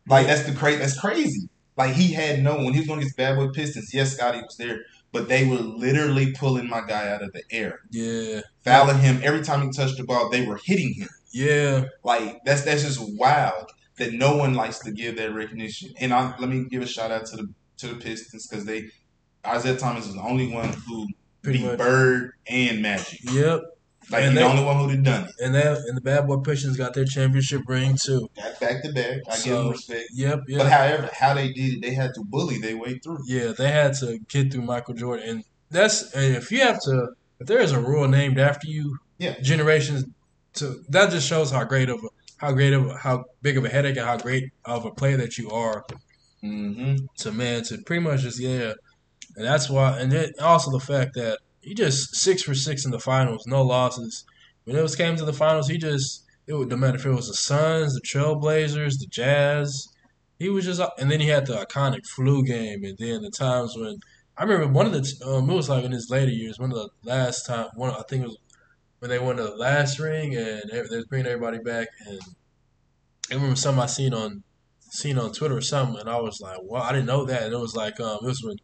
Like 0.06 0.26
that's 0.26 0.42
the 0.44 0.52
cra- 0.52 0.76
that's 0.76 0.98
crazy. 1.00 1.48
Like 1.76 1.94
he 1.94 2.12
had 2.12 2.42
no 2.42 2.56
when 2.56 2.74
he 2.74 2.80
was 2.80 2.86
going 2.86 2.98
against 3.00 3.16
Bad 3.16 3.36
Boy 3.36 3.48
Pistons. 3.48 3.94
Yes, 3.94 4.14
Scotty 4.14 4.42
was 4.42 4.56
there, 4.58 4.80
but 5.12 5.28
they 5.28 5.46
were 5.46 5.56
literally 5.56 6.32
pulling 6.32 6.68
my 6.68 6.80
guy 6.86 7.08
out 7.08 7.22
of 7.22 7.32
the 7.32 7.42
air, 7.50 7.80
Yeah, 7.90 8.40
fouling 8.64 8.98
him 8.98 9.20
every 9.22 9.42
time 9.42 9.62
he 9.62 9.70
touched 9.70 9.98
the 9.98 10.04
ball. 10.04 10.30
They 10.30 10.44
were 10.46 10.58
hitting 10.64 10.94
him. 10.94 11.08
yeah, 11.32 11.84
Like 12.02 12.40
that's 12.44 12.62
that's 12.62 12.82
just 12.82 13.00
wild 13.18 13.70
that 13.98 14.12
no 14.14 14.36
one 14.36 14.54
likes 14.54 14.78
to 14.80 14.90
give 14.92 15.16
that 15.16 15.34
recognition. 15.34 15.90
And 16.00 16.12
I, 16.14 16.34
let 16.38 16.48
me 16.48 16.64
give 16.70 16.82
a 16.82 16.86
shout 16.86 17.10
out 17.10 17.26
to 17.26 17.36
the 17.36 17.48
to 17.78 17.88
the 17.88 17.94
Pistons 17.96 18.46
because 18.46 18.64
they 18.64 18.90
Isiah 19.46 19.76
Thomas 19.76 20.06
is 20.06 20.14
the 20.14 20.22
only 20.22 20.52
one 20.52 20.72
who 20.86 21.06
pretty 21.42 21.58
beat 21.58 21.66
much. 21.66 21.78
Bird 21.78 22.32
and 22.46 22.80
Magic. 22.80 23.18
Yep, 23.24 23.60
Like 24.12 24.24
And 24.24 24.36
they- 24.36 24.42
the 24.42 24.46
only 24.48 24.62
one 24.64 24.76
who 24.78 24.90
did 24.90 25.04
done 25.04 25.24
it. 25.24 25.34
and 25.42 25.54
that 25.54 25.78
and 25.78 25.96
the 25.96 26.00
bad 26.00 26.26
boy 26.26 26.36
Pistons 26.38 26.76
got 26.76 26.92
their 26.94 27.04
championship 27.04 27.62
ring 27.66 27.96
too. 27.96 28.28
Got 28.36 28.60
back 28.60 28.82
to 28.82 28.92
back. 28.92 29.18
I 29.30 29.36
give 29.42 29.56
them 29.56 29.70
respect. 29.70 30.08
Yep, 30.14 30.40
yep. 30.48 30.58
But 30.58 30.70
however, 30.70 31.10
how 31.12 31.34
they 31.34 31.52
did 31.52 31.74
it, 31.74 31.82
they 31.82 31.94
had 31.94 32.12
to 32.14 32.24
bully 32.24 32.58
their 32.58 32.76
way 32.76 32.98
through. 32.98 33.20
Yeah, 33.26 33.52
they 33.56 33.70
had 33.70 33.94
to 34.00 34.18
get 34.28 34.52
through 34.52 34.62
Michael 34.62 34.94
Jordan, 34.94 35.28
and 35.28 35.44
that's 35.70 36.12
and 36.12 36.36
if 36.36 36.52
you 36.52 36.60
have 36.60 36.80
to, 36.82 37.08
if 37.40 37.46
there 37.46 37.60
is 37.60 37.72
a 37.72 37.80
rule 37.80 38.06
named 38.06 38.38
after 38.38 38.68
you, 38.68 38.98
Yeah. 39.18 39.38
generations 39.40 40.04
to 40.54 40.84
that 40.90 41.10
just 41.10 41.26
shows 41.26 41.50
how 41.50 41.64
great 41.64 41.88
of 41.88 41.98
a, 42.04 42.08
how 42.36 42.52
great 42.52 42.72
of 42.74 42.86
a, 42.90 42.96
how 42.96 43.24
big 43.40 43.56
of 43.56 43.64
a 43.64 43.68
headache 43.70 43.96
and 43.96 44.06
how 44.06 44.18
great 44.18 44.52
of 44.66 44.84
a 44.84 44.90
player 44.90 45.16
that 45.16 45.38
you 45.38 45.50
are 45.50 45.84
Mm-hmm. 46.44 46.96
to 47.18 47.32
man 47.32 47.62
to 47.64 47.78
pretty 47.78 48.02
much 48.02 48.22
just 48.22 48.40
yeah, 48.40 48.72
and 49.36 49.44
that's 49.46 49.70
why, 49.70 49.98
and 50.00 50.10
then 50.10 50.32
also 50.40 50.70
the 50.72 50.80
fact 50.80 51.14
that 51.14 51.38
he 51.62 51.74
just 51.74 52.16
six 52.16 52.42
for 52.42 52.54
six 52.54 52.84
in 52.84 52.90
the 52.90 52.98
finals, 52.98 53.46
no 53.46 53.62
losses. 53.62 54.24
When 54.64 54.76
it 54.76 54.82
was 54.82 54.96
came 54.96 55.16
to 55.16 55.24
the 55.24 55.32
finals, 55.32 55.68
he 55.68 55.78
just 55.78 56.24
it 56.46 56.54
would 56.54 56.68
no 56.68 56.76
matter 56.76 56.96
if 56.96 57.06
it 57.06 57.10
was 57.10 57.28
the 57.28 57.34
Suns, 57.34 57.94
the 57.94 58.00
Trailblazers, 58.00 58.98
the 58.98 59.06
Jazz. 59.08 59.88
He 60.38 60.48
was 60.48 60.64
just, 60.64 60.82
and 60.98 61.08
then 61.08 61.20
he 61.20 61.28
had 61.28 61.46
the 61.46 61.64
iconic 61.64 62.04
flu 62.04 62.44
game, 62.44 62.82
and 62.82 62.98
then 62.98 63.22
the 63.22 63.30
times 63.30 63.76
when 63.76 64.00
I 64.36 64.42
remember 64.42 64.72
one 64.72 64.86
of 64.86 64.92
the, 64.92 65.24
um, 65.24 65.48
it 65.48 65.54
was 65.54 65.68
like 65.68 65.84
in 65.84 65.92
his 65.92 66.10
later 66.10 66.32
years, 66.32 66.58
one 66.58 66.72
of 66.72 66.76
the 66.76 66.88
last 67.04 67.46
time, 67.46 67.68
one 67.76 67.90
I 67.90 68.02
think 68.08 68.24
it 68.24 68.28
was 68.28 68.38
when 68.98 69.10
they 69.10 69.20
won 69.20 69.36
the 69.36 69.54
last 69.54 70.00
ring, 70.00 70.34
and 70.34 70.62
they 70.68 70.82
they 70.82 70.96
was 70.96 71.06
bringing 71.06 71.26
everybody 71.26 71.58
back, 71.58 71.88
and 72.06 72.20
I 73.30 73.34
remember 73.34 73.56
something 73.56 73.82
I 73.82 73.86
seen 73.86 74.14
on, 74.14 74.42
seen 74.80 75.16
on 75.16 75.32
Twitter 75.32 75.56
or 75.56 75.60
something, 75.60 76.00
and 76.00 76.10
I 76.10 76.20
was 76.20 76.40
like, 76.40 76.58
well, 76.64 76.82
I 76.82 76.92
didn't 76.92 77.06
know 77.06 77.24
that, 77.24 77.44
and 77.44 77.52
it 77.52 77.58
was 77.58 77.76
like, 77.76 78.00
um, 78.00 78.18
it 78.22 78.26
was 78.26 78.42
when. 78.42 78.56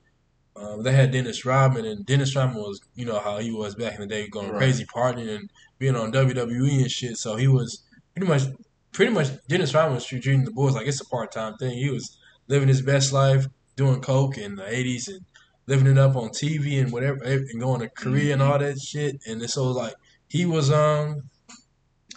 Um, 0.61 0.83
they 0.83 0.93
had 0.93 1.11
Dennis 1.13 1.45
Rodman, 1.45 1.85
and 1.85 2.05
Dennis 2.05 2.35
Rodman 2.35 2.59
was, 2.63 2.81
you 2.95 3.05
know, 3.05 3.19
how 3.21 3.39
he 3.39 3.51
was 3.51 3.75
back 3.75 3.95
in 3.95 4.01
the 4.01 4.07
day, 4.07 4.29
going 4.29 4.51
Right. 4.51 4.59
crazy 4.59 4.85
partying 4.85 5.35
and 5.35 5.51
being 5.79 5.95
on 5.97 6.11
WWE 6.13 6.81
and 6.81 6.91
shit. 6.91 7.17
So 7.17 7.37
he 7.37 7.47
was 7.49 7.83
pretty 8.15 8.29
much, 8.29 8.43
pretty 8.93 9.13
much, 9.13 9.29
Dennis 9.49 9.75
Rodman 9.75 9.95
was 9.95 10.05
treating 10.05 10.45
the 10.45 10.51
Bulls 10.51 10.75
like 10.75 10.87
it's 10.87 11.01
a 11.01 11.05
part 11.07 11.31
time 11.33 11.57
thing. 11.59 11.77
He 11.79 11.91
was 11.91 12.17
living 12.49 12.69
his 12.69 12.83
best 12.83 13.13
life, 13.13 13.47
doing 13.77 14.01
coke 14.01 14.37
in 14.39 14.57
the 14.57 14.65
'80s 14.65 15.09
and 15.09 15.21
living 15.67 15.87
it 15.87 15.99
up 15.99 16.17
on 16.17 16.31
TV 16.31 16.81
and 16.81 16.91
whatever, 16.93 17.23
and 17.23 17.61
going 17.61 17.81
to 17.81 17.89
Korea 17.91 18.33
and 18.33 18.43
all 18.43 18.59
that 18.59 18.81
shit. 18.81 19.21
And 19.27 19.41
it's 19.43 19.55
so 19.55 19.71
like 19.71 19.95
he 20.29 20.45
was 20.47 20.71
um 20.73 21.23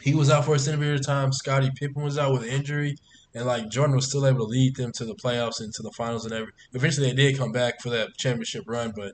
he 0.02 0.16
was 0.16 0.32
out 0.32 0.46
for 0.46 0.56
a 0.56 0.60
certain 0.60 0.80
period 0.80 1.00
of 1.00 1.06
time. 1.06 1.32
Scottie 1.32 1.72
Pippen 1.76 2.02
was 2.02 2.18
out 2.18 2.34
with 2.34 2.44
an 2.44 2.50
injury, 2.50 2.98
and 3.34 3.46
like 3.46 3.70
Jordan 3.70 3.96
was 3.96 4.08
still 4.08 4.26
able 4.28 4.40
to 4.40 4.44
lead 4.52 4.76
them 4.76 4.92
to 4.94 5.06
the 5.06 5.16
playoffs 5.16 5.60
and 5.62 5.74
to 5.74 5.84
the 5.84 5.92
finals 5.92 6.26
and 6.26 6.34
every. 6.34 6.52
Eventually, 6.74 7.08
they 7.08 7.16
did 7.16 7.38
come 7.38 7.52
back 7.52 7.82
for 7.82 7.90
that 7.90 8.18
championship 8.18 8.64
run, 8.68 8.92
but 8.96 9.14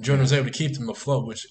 Jordan 0.00 0.22
was 0.22 0.32
able 0.32 0.46
to 0.46 0.52
keep 0.52 0.74
them 0.74 0.88
afloat, 0.88 1.26
which 1.26 1.46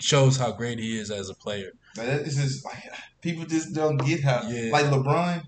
shows 0.00 0.36
how 0.36 0.52
great 0.52 0.78
he 0.78 0.98
is 0.98 1.10
as 1.10 1.28
a 1.30 1.34
player. 1.34 1.70
That 1.94 2.20
is 2.22 2.62
like 2.64 2.82
people 3.22 3.44
just 3.46 3.74
don't 3.74 3.96
get 3.96 4.22
how 4.22 4.42
Yeah. 4.48 4.70
like 4.70 4.86
LeBron 4.86 5.42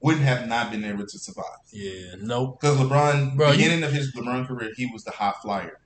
wouldn't 0.00 0.24
have 0.24 0.48
not 0.48 0.70
been 0.70 0.84
able 0.84 1.04
to 1.06 1.18
survive 1.18 1.44
Yeah, 1.70 2.14
nope. 2.18 2.58
because 2.60 2.78
LeBron 2.78 3.36
Bro, 3.36 3.50
you- 3.52 3.56
beginning 3.58 3.82
of 3.84 3.92
his 3.92 4.14
LeBron 4.14 4.46
career 4.46 4.70
he 4.76 4.86
was 4.86 5.04
the 5.04 5.10
hot 5.10 5.42
flyer. 5.42 5.78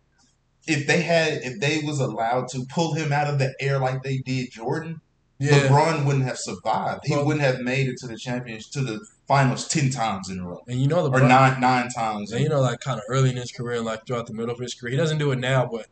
If 0.66 0.86
they 0.86 1.02
had 1.02 1.42
if 1.42 1.60
they 1.60 1.80
was 1.84 1.98
allowed 1.98 2.48
to 2.50 2.64
pull 2.72 2.94
him 2.94 3.12
out 3.12 3.26
of 3.26 3.38
the 3.40 3.52
air 3.60 3.78
like 3.80 4.02
they 4.04 4.18
did 4.18 4.50
Jordan, 4.52 5.00
Yeah, 5.40 5.66
LeBron 5.66 6.04
wouldn't 6.06 6.24
have 6.26 6.38
survived. 6.38 7.00
He 7.06 7.12
Well- 7.16 7.24
wouldn't 7.26 7.44
have 7.44 7.58
made 7.58 7.88
it 7.88 7.96
to 7.98 8.06
the 8.06 8.16
champions 8.16 8.68
to 8.70 8.80
the 8.82 9.00
finals 9.26 9.66
ten 9.68 9.90
times 9.90 10.28
in 10.30 10.38
a 10.40 10.46
row 10.46 10.62
and 10.68 10.80
you 10.80 10.86
know 10.86 11.08
the 11.08 11.16
or 11.16 11.20
nine 11.26 11.60
nine 11.60 11.88
times. 11.88 12.32
And 12.32 12.42
you 12.42 12.48
know, 12.48 12.60
like 12.60 12.80
kind 12.80 12.98
of 12.98 13.04
early 13.08 13.30
in 13.30 13.36
his 13.36 13.52
career, 13.52 13.76
and 13.76 13.84
like 13.86 14.06
throughout 14.06 14.26
the 14.26 14.34
middle 14.34 14.52
of 14.54 14.58
his 14.60 14.74
career, 14.74 14.92
he 14.92 14.96
doesn't 14.96 15.18
do 15.18 15.32
it 15.32 15.38
now. 15.38 15.66
But 15.66 15.86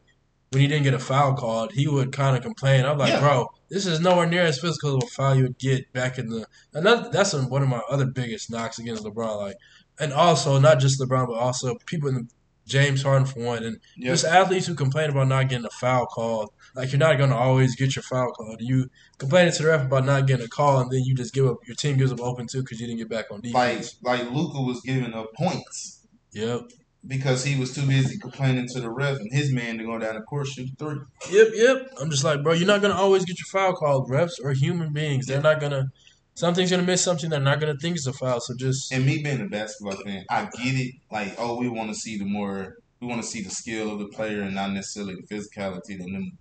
when 0.51 0.61
he 0.61 0.69
didn't 0.69 0.85
get 0.85 0.95
a 0.95 0.99
foul 0.99 1.35
called, 1.35 1.73
he 1.73 1.89
would 1.89 2.13
kind 2.13 2.37
of 2.37 2.43
complain. 2.43 2.85
I'm 2.85 2.99
like, 2.99 3.09
Yeah. 3.09 3.21
bro, 3.21 3.49
this 3.71 3.87
is 3.87 4.01
nowhere 4.01 4.27
near 4.27 4.43
as 4.43 4.61
physical 4.61 4.97
of 4.97 5.03
a 5.05 5.07
foul 5.07 5.35
you 5.35 5.45
would 5.45 5.59
get 5.59 5.91
back 5.93 6.19
in 6.19 6.29
the. 6.29 6.47
Another 6.75 7.09
that's 7.11 7.33
one 7.35 7.63
of 7.63 7.69
my 7.69 7.81
other 7.89 8.07
biggest 8.07 8.51
knocks 8.51 8.79
against 8.79 9.05
LeBron. 9.05 9.39
Like, 9.39 9.57
and 9.99 10.13
also 10.13 10.59
not 10.59 10.79
just 10.79 11.01
LeBron, 11.01 11.29
but 11.29 11.39
also 11.39 11.77
people 11.87 12.09
in 12.09 12.15
the 12.17 12.29
James 12.67 13.03
Harden 13.03 13.27
for 13.27 13.41
one, 13.41 13.65
and 13.65 13.79
Yep. 13.97 14.13
just 14.13 14.25
athletes 14.25 14.67
who 14.67 14.75
complain 14.75 15.11
about 15.11 15.29
not 15.29 15.49
getting 15.49 15.65
a 15.67 15.71
foul 15.71 16.07
called. 16.07 16.51
Like 16.75 16.93
you're 16.93 16.99
not 16.99 17.19
gonna 17.19 17.37
always 17.37 17.75
get 17.77 17.95
your 17.97 18.03
foul 18.03 18.31
called. 18.33 18.59
You 18.61 18.89
complaining 19.19 19.53
to 19.53 19.63
the 19.63 19.69
ref 19.69 19.87
about 19.87 20.07
not 20.07 20.27
getting 20.27 20.47
a 20.47 20.49
call, 20.49 20.81
and 20.81 20.91
then 20.91 21.01
you 21.05 21.15
just 21.15 21.35
give 21.35 21.47
up. 21.47 21.59
Your 21.67 21.77
team 21.77 21.97
gives 21.99 22.13
up 22.13 22.21
open 22.21 22.47
two 22.47 22.61
because 22.63 22.81
you 22.81 22.87
didn't 22.87 22.99
get 22.99 23.09
back 23.09 23.27
on 23.31 23.41
defense. 23.41 23.97
like 24.03 24.21
like 24.21 24.31
Luka 24.33 24.61
was 24.61 24.81
giving 24.81 25.13
up 25.13 25.33
points 25.35 26.07
Yep. 26.33 26.61
because 27.07 27.45
he 27.45 27.59
was 27.59 27.75
too 27.75 27.85
busy 27.87 28.17
complaining 28.19 28.67
to 28.69 28.81
the 28.81 28.89
ref 28.91 29.19
and 29.19 29.33
his 29.33 29.53
man 29.53 29.77
to 29.79 29.85
go 29.85 29.99
down 29.99 30.15
the 30.15 30.21
court 30.23 30.47
shoot 30.47 30.69
three. 30.79 30.97
Yep, 31.31 31.49
yep. 31.55 31.93
I'm 32.01 32.11
just 32.11 32.25
like, 32.25 32.43
bro, 32.43 32.53
you're 32.53 32.67
not 32.67 32.81
gonna 32.81 32.95
always 32.95 33.25
get 33.25 33.37
your 33.39 33.47
foul 33.53 33.75
called. 33.75 34.09
Refs 34.09 34.43
are 34.45 34.53
human 34.53 34.93
beings. 34.93 35.27
They're 35.27 35.43
not 35.43 35.61
gonna. 35.61 35.91
Something's 36.35 36.71
gonna 36.71 36.83
miss 36.83 37.03
something. 37.03 37.31
They're 37.31 37.41
not 37.41 37.61
gonna 37.61 37.77
think 37.77 37.97
it's 37.97 38.07
a 38.07 38.13
foul. 38.13 38.41
So 38.41 38.55
just 38.57 38.93
And 38.93 39.05
me 39.05 39.23
being 39.23 39.41
a 39.41 39.47
basketball 39.49 39.97
fan, 40.03 40.25
I 40.31 40.45
get 40.45 40.75
it. 40.75 40.95
Like, 41.11 41.35
oh, 41.39 41.59
we 41.59 41.69
want 41.69 41.91
to 41.91 41.95
see 41.95 42.17
the 42.19 42.25
more, 42.25 42.77
we 43.01 43.07
want 43.07 43.23
to 43.23 43.29
see 43.29 43.43
the 43.43 43.51
skill 43.51 43.93
of 43.93 43.99
the 43.99 44.07
player 44.09 44.43
and 44.43 44.55
not 44.55 44.73
necessarily 44.73 45.15
the 45.15 45.35
physicality 45.35 45.95
of 45.95 46.07
them 46.07 46.39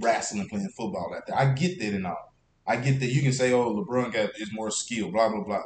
wrestling 0.00 0.48
playing 0.48 0.68
football 0.68 1.10
like 1.10 1.26
that. 1.26 1.36
I 1.36 1.52
get 1.52 1.78
that 1.80 1.92
and 1.92 2.06
all. 2.06 2.34
I 2.66 2.76
get 2.76 3.00
that 3.00 3.06
you 3.06 3.22
can 3.22 3.32
say, 3.32 3.52
"Oh, 3.52 3.74
LeBron 3.74 4.12
got 4.12 4.30
is 4.38 4.52
more 4.52 4.70
skill," 4.70 5.10
blah 5.10 5.28
blah 5.28 5.42
blah, 5.42 5.62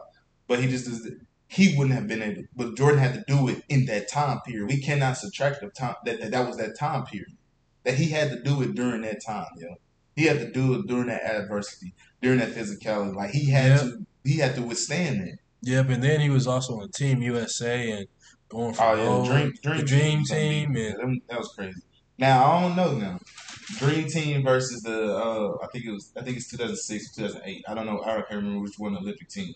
but 0.46 0.60
he 0.60 0.68
just 0.68 0.86
does. 0.86 1.08
He 1.48 1.76
wouldn't 1.76 1.94
have 1.94 2.08
been 2.08 2.22
able, 2.22 2.44
but 2.56 2.76
Jordan 2.76 2.98
had 2.98 3.14
to 3.14 3.24
do 3.28 3.48
it 3.48 3.62
in 3.68 3.84
that 3.86 4.08
time 4.08 4.40
period. 4.40 4.68
We 4.68 4.80
cannot 4.80 5.16
subtract 5.16 5.60
the 5.60 5.68
time 5.68 5.94
that 6.04 6.30
that, 6.30 6.46
was 6.46 6.56
that 6.56 6.76
time 6.76 7.04
period 7.04 7.36
that 7.84 7.94
he 7.94 8.06
had 8.08 8.30
to 8.30 8.42
do 8.42 8.62
it 8.62 8.74
during 8.74 9.02
that 9.02 9.24
time. 9.24 9.46
Yo, 9.56 9.76
he 10.16 10.24
had 10.24 10.38
to 10.40 10.50
do 10.50 10.74
it 10.74 10.86
during 10.86 11.06
that 11.06 11.22
adversity, 11.22 11.94
during 12.22 12.38
that 12.40 12.50
physicality. 12.54 13.14
Like 13.14 13.30
he 13.30 13.50
had 13.50 13.70
Yeah. 13.70 13.76
to, 13.78 14.06
he 14.24 14.36
had 14.38 14.54
to 14.56 14.62
withstand 14.62 15.20
that. 15.20 15.38
Yep, 15.62 15.88
and 15.90 16.02
then 16.02 16.20
he 16.20 16.30
was 16.30 16.46
also 16.46 16.80
on 16.80 16.90
Team 16.90 17.22
USA 17.22 17.90
and 17.90 18.06
going 18.48 18.74
for 18.74 18.82
Oh 18.84 19.24
yeah, 19.24 19.30
dream, 19.30 19.52
dream, 19.62 19.76
the 19.78 19.82
Dream 19.84 20.18
unbeatable. 20.18 20.26
Team, 20.36 20.76
and 20.76 21.00
them- 21.00 21.20
that 21.28 21.38
was 21.38 21.48
crazy. 21.56 21.80
Now 22.18 22.44
I 22.46 22.60
don't 22.62 22.76
know 22.76 22.92
now. 22.98 23.18
Dream 23.78 24.06
Team 24.08 24.42
versus 24.44 24.80
the 24.82 25.14
uh, 25.16 25.56
I 25.62 25.66
think 25.72 25.84
it 25.86 25.90
was 25.90 26.12
I 26.16 26.22
think 26.22 26.36
it's 26.36 26.48
2006 26.50 27.14
2008. 27.16 27.64
I 27.68 27.74
don't 27.74 27.84
know. 27.86 28.00
I 28.02 28.14
can't 28.22 28.30
remember 28.42 28.60
which 28.62 28.74
one 28.78 28.94
the 28.94 29.00
Olympic 29.00 29.28
team. 29.28 29.52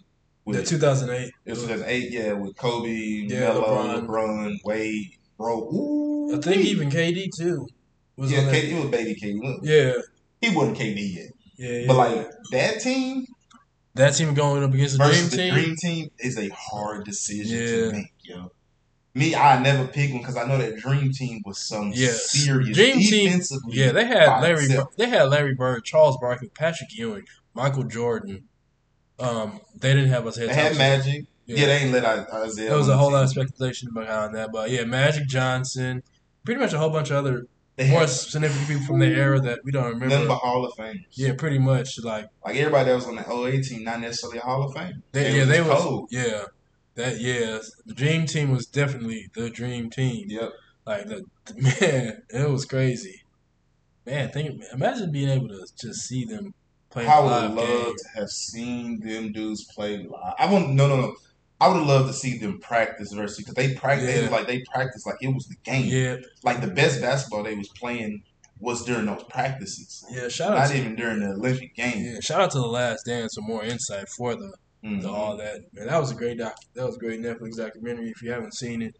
the 0.47 0.63
2008. 0.65 1.33
it 1.47 1.51
was 1.51 1.61
2008. 1.63 2.11
Yeah, 2.13 2.33
with 2.33 2.57
Kobe, 2.57 2.89
Yeah, 2.91 3.41
Melo, 3.41 3.63
LeBron. 3.63 4.07
LeBron, 4.07 4.57
Wade, 4.65 5.11
bro. 5.39 5.59
Ooh, 5.73 6.35
I 6.37 6.41
think 6.41 6.65
even 6.65 6.91
KD 6.91 7.29
too 7.39 7.67
was 8.17 8.33
yeah. 8.33 8.51
KD, 8.53 8.81
was 8.83 8.91
baby 8.91 9.15
KD. 9.19 9.59
Yeah, 9.63 9.93
He 10.41 10.55
wasn't 10.55 10.79
KD 10.79 11.15
yet, 11.15 11.27
yeah, 11.57 11.71
yeah. 11.81 11.85
but 11.87 11.97
like 11.97 12.31
that 12.53 12.81
team 12.81 13.27
that 13.95 14.11
team 14.15 14.35
going 14.35 14.63
up 14.63 14.73
against 14.73 14.99
the 14.99 15.05
Dream 15.05 15.29
the 15.29 15.37
Team. 15.37 15.55
Dream 15.55 15.77
Team 15.77 16.11
is 16.19 16.39
a 16.39 16.49
hard 16.51 17.05
decision 17.05 17.59
Yeah. 17.61 17.67
to 17.67 17.93
make, 17.93 18.13
yo. 18.23 18.53
Me, 19.15 19.35
I 19.35 19.61
never 19.61 19.89
pick 19.89 20.11
one 20.13 20.21
because 20.21 20.37
I 20.37 20.47
know 20.47 20.57
that 20.59 20.77
Dream 20.79 21.11
Team 21.13 21.43
was 21.45 21.59
some 21.59 21.91
Yes. 21.93 22.31
serious 22.31 22.77
Dream 22.77 22.99
Team- 23.01 23.41
Yeah, 23.69 23.91
they 23.91 24.05
had 24.07 24.41
Larry. 24.41 24.65
itself. 24.65 24.97
They 24.97 25.09
had 25.09 25.25
Larry 25.25 25.55
Bird, 25.55 25.85
Charles 25.85 26.17
Barkley, 26.21 26.49
Patrick 26.49 26.97
Ewing, 26.97 27.25
Michael 27.53 27.83
Jordan. 27.83 28.45
Um, 29.19 29.61
they 29.77 29.93
didn't 29.95 30.11
have 30.11 30.27
us. 30.29 30.37
They 30.37 30.49
had 30.49 30.77
Magic. 30.79 31.25
Yeah, 31.47 31.67
they 31.67 31.79
ain't 31.79 31.93
let 31.93 32.05
Isiah. 32.47 32.69
There 32.69 32.79
was 32.79 32.89
a 32.89 32.97
whole 32.97 33.11
lot 33.11 33.25
of 33.25 33.31
speculation 33.31 33.91
behind 33.93 34.37
that, 34.37 34.51
but 34.53 34.71
yeah, 34.71 34.85
Magic 34.85 35.27
Johnson, 35.27 36.05
pretty 36.45 36.61
much 36.61 36.73
a 36.73 36.79
whole 36.79 36.91
bunch 36.91 37.11
of 37.11 37.17
other 37.17 37.47
They 37.81 37.91
more 37.91 38.01
had 38.01 38.11
significant 38.11 38.69
people 38.69 38.85
from 38.85 38.99
their 38.99 39.15
era 39.15 39.41
that 39.41 39.61
we 39.65 39.73
don't 39.73 39.85
remember. 39.87 40.09
nothing 40.15 40.29
but. 40.29 40.37
Hall 40.37 40.65
of 40.67 40.75
Fame. 40.77 41.03
Yeah, 41.13 41.33
pretty 41.33 41.59
much 41.59 41.99
like 42.05 42.27
Like 42.45 42.57
everybody 42.57 42.91
that 42.91 42.95
was 42.95 43.07
on 43.07 43.17
the 43.17 43.33
08 43.33 43.65
team, 43.65 43.85
not 43.85 44.01
necessarily 44.01 44.39
a 44.39 44.43
Hall 44.43 44.63
of 44.65 44.75
Fame. 44.75 45.03
they, 45.13 45.39
yeah, 45.39 45.45
they 45.45 45.63
was 45.63 46.07
yeah, 46.11 46.45
that 46.97 47.19
yeah, 47.21 47.59
the 47.87 47.95
Dream 47.95 48.27
Team 48.27 48.51
was 48.51 48.67
definitely 48.67 49.31
the 49.35 49.49
Dream 49.49 49.89
Team. 49.89 50.27
Yep. 50.29 50.53
Like 50.87 51.07
the, 51.07 51.25
the- 51.47 51.55
man, 51.81 52.23
it 52.29 52.51
was 52.51 52.67
crazy. 52.67 53.23
Man, 54.05 54.31
think 54.31 54.63
imagine 54.75 55.11
being 55.11 55.29
able 55.31 55.49
to 55.49 55.67
just 55.81 56.01
see 56.03 56.25
them 56.27 56.53
play 56.91 57.07
I 57.07 57.19
would 57.21 57.29
love 57.31 57.57
game. 57.57 57.95
to 57.97 58.05
have 58.17 58.29
seen 58.29 59.01
them 59.01 59.33
dudes 59.33 59.65
play 59.75 59.99
live. 59.99 60.35
I 60.39 60.53
want 60.53 60.71
no, 60.71 60.87
no, 60.87 61.01
no. 61.01 61.15
I 61.61 61.69
would 61.69 61.77
have 61.77 61.87
loved 61.87 62.09
to 62.09 62.15
see 62.15 62.39
them 62.39 62.59
practice 62.61 63.13
versus 63.13 63.37
because 63.39 63.55
they 63.55 63.75
practice 63.75 64.23
Yeah. 64.23 64.31
like 64.31 64.47
they 64.47 64.63
practice 64.73 65.05
like 65.07 65.17
it 65.21 65.29
was 65.35 65.47
the 65.47 65.57
game. 65.65 65.87
Yeah, 65.87 66.17
Like 66.43 66.61
the 66.61 66.69
best 66.69 67.01
basketball 67.01 67.43
they 67.43 67.55
was 67.57 67.69
playing 67.79 68.23
was 68.61 68.85
during 68.85 69.07
those 69.07 69.25
practices, 69.25 70.05
yeah. 70.11 70.29
Shout 70.29 70.53
out 70.53 70.59
not 70.69 70.75
even 70.75 70.95
during 70.97 71.21
the 71.21 71.29
Olympic 71.33 71.75
Games. 71.75 72.03
yeah, 72.15 72.21
shout 72.21 72.41
out 72.41 72.51
to 72.53 72.59
the 72.59 72.67
Last 72.67 73.05
Dance 73.07 73.35
for 73.35 73.43
more 73.43 73.65
insight 73.65 74.07
for 74.17 74.35
the 74.35 74.53
Mhm. 74.85 75.03
the 75.03 75.11
all 75.11 75.37
that. 75.37 75.61
Man, 75.75 75.87
that 75.89 75.99
was 76.01 76.11
a 76.11 76.15
great 76.15 76.39
doc. 76.39 76.55
That 76.75 76.87
was 76.87 76.97
a 76.97 76.99
great 76.99 77.21
Netflix 77.21 77.57
documentary. 77.57 78.11
If 78.11 78.23
you 78.23 78.31
haven't 78.33 78.55
seen 78.55 78.81
it, 78.83 78.95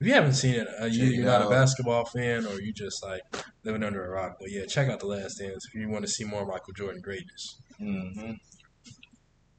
if 0.00 0.06
you 0.06 0.12
haven't 0.14 0.34
seen 0.34 0.54
it, 0.54 0.68
uh, 0.80 0.84
you, 0.84 1.04
you're 1.06 1.24
not 1.24 1.42
a 1.44 1.48
basketball 1.48 2.04
fan 2.04 2.44
or 2.46 2.60
you 2.60 2.72
just 2.72 3.02
like 3.02 3.22
living 3.64 3.82
under 3.82 4.04
a 4.04 4.10
rock. 4.10 4.36
But 4.38 4.50
yeah, 4.50 4.64
check 4.66 4.88
out 4.88 5.00
the 5.00 5.06
Last 5.06 5.38
Dance 5.38 5.66
if 5.66 5.74
you 5.74 5.88
want 5.88 6.04
to 6.06 6.10
see 6.10 6.24
more 6.24 6.44
Michael 6.46 6.72
Jordan 6.76 7.00
greatness. 7.02 7.60
Mhm. 7.80 8.36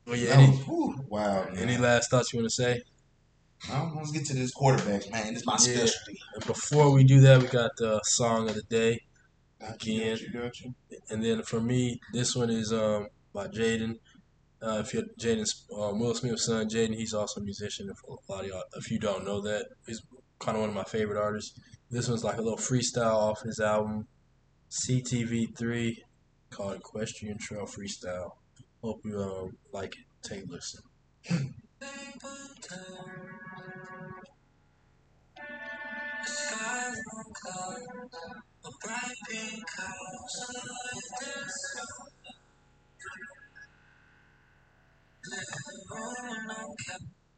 But 0.10 0.20
yeah, 0.20 0.30
any, 0.32 0.48
was- 0.68 1.00
wow. 1.08 1.46
Man. 1.46 1.58
any 1.58 1.78
last 1.78 2.10
thoughts 2.10 2.34
you 2.34 2.40
want 2.40 2.50
to 2.50 2.56
say? 2.56 2.82
Well, 3.70 3.94
let's 3.98 4.12
get 4.12 4.26
to 4.28 4.34
this 4.34 4.52
quarterback, 4.52 5.10
man. 5.12 5.34
This 5.34 5.42
is 5.42 5.46
my 5.46 5.54
Yeah. 5.54 5.58
specialty. 5.86 6.20
And 6.36 6.46
before 6.46 6.92
we 6.92 7.04
do 7.04 7.20
that, 7.22 7.42
we 7.42 7.48
got 7.48 7.72
the 7.78 8.00
song 8.04 8.50
of 8.50 8.56
the 8.56 8.64
day. 8.64 9.02
Again. 9.62 10.10
got 10.16 10.22
you, 10.22 10.30
got 10.32 10.60
you. 10.62 10.74
And 11.10 11.24
then 11.24 11.44
for 11.44 11.60
me, 11.60 12.00
this 12.14 12.36
one 12.36 12.50
is 12.50 12.72
um 12.72 13.08
by 13.34 13.48
Jaden. 13.48 14.00
Uh, 14.62 14.82
if 14.86 14.94
you're 14.94 15.04
Jaden's 15.20 15.66
um, 15.78 16.00
Will 16.00 16.14
Smith's 16.16 16.46
son, 16.46 16.68
Jaden, 16.70 16.96
he's 16.96 17.14
also 17.14 17.40
a 17.42 17.44
musician. 17.44 17.90
If 17.90 17.98
a 18.04 18.32
lot 18.32 18.44
of 18.46 18.50
y'all, 18.50 18.64
if 18.76 18.90
you 18.92 19.00
don't 19.00 19.26
know 19.26 19.42
that, 19.42 19.66
he's 19.88 20.02
kind 20.40 20.56
of 20.58 20.62
one 20.62 20.70
of 20.70 20.76
my 20.76 20.84
favorite 20.86 21.18
artists. 21.22 21.58
This 21.92 22.08
one's 22.10 22.24
like 22.24 22.38
a 22.38 22.42
little 22.42 22.58
freestyle 22.58 23.16
off 23.16 23.42
his 23.42 23.60
album 23.60 24.08
CTV3 24.70 25.98
called 26.50 26.76
Equestrian 26.78 27.38
Trail 27.38 27.66
Freestyle. 27.66 28.32
Hope 28.82 29.02
you 29.06 29.20
um, 29.22 29.58
like 29.74 29.96
it. 29.98 30.06
Take 30.22 30.46
a 30.46 30.52
listen. 30.52 30.82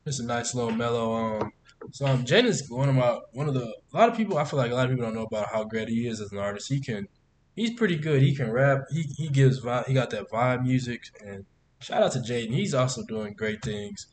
It's 0.06 0.20
a 0.20 0.26
nice 0.26 0.54
little 0.56 0.72
mellow 0.72 1.14
um 1.14 1.52
song. 1.92 2.26
Jaden's 2.26 2.70
one 2.70 2.89
of 2.89 2.96
my 2.96 3.20
one 3.34 3.48
of 3.48 3.54
the 3.54 3.66
a 3.94 3.98
lot 3.98 4.10
of 4.10 4.18
people 4.18 4.38
I 4.38 4.46
feel 4.46 4.58
like 4.60 4.72
a 4.72 4.76
lot 4.76 4.86
of 4.86 4.92
people 4.92 5.06
don't 5.06 5.16
know 5.16 5.24
about 5.26 5.48
how 5.52 5.64
great 5.64 5.89
he 5.89 6.08
is 6.08 6.22
as 6.22 6.32
an 6.32 6.38
artist. 6.38 6.70
He 6.70 6.80
can 6.80 7.08
he's 7.56 7.74
pretty 7.74 7.97
good. 7.97 8.22
He 8.22 8.36
can 8.36 8.52
rap. 8.52 8.84
He 8.91 9.04
he 9.18 9.30
gives 9.30 9.62
vibe. 9.62 9.88
He 9.88 9.93
got 9.93 10.10
that 10.12 10.30
vibe 10.30 10.64
music 10.64 11.04
and 11.26 11.45
shout 11.80 12.04
out 12.04 12.12
to 12.14 12.20
Jaden. 12.20 12.54
He's 12.54 12.74
also 12.74 13.04
doing 13.04 13.34
great 13.34 13.62
things. 13.64 14.08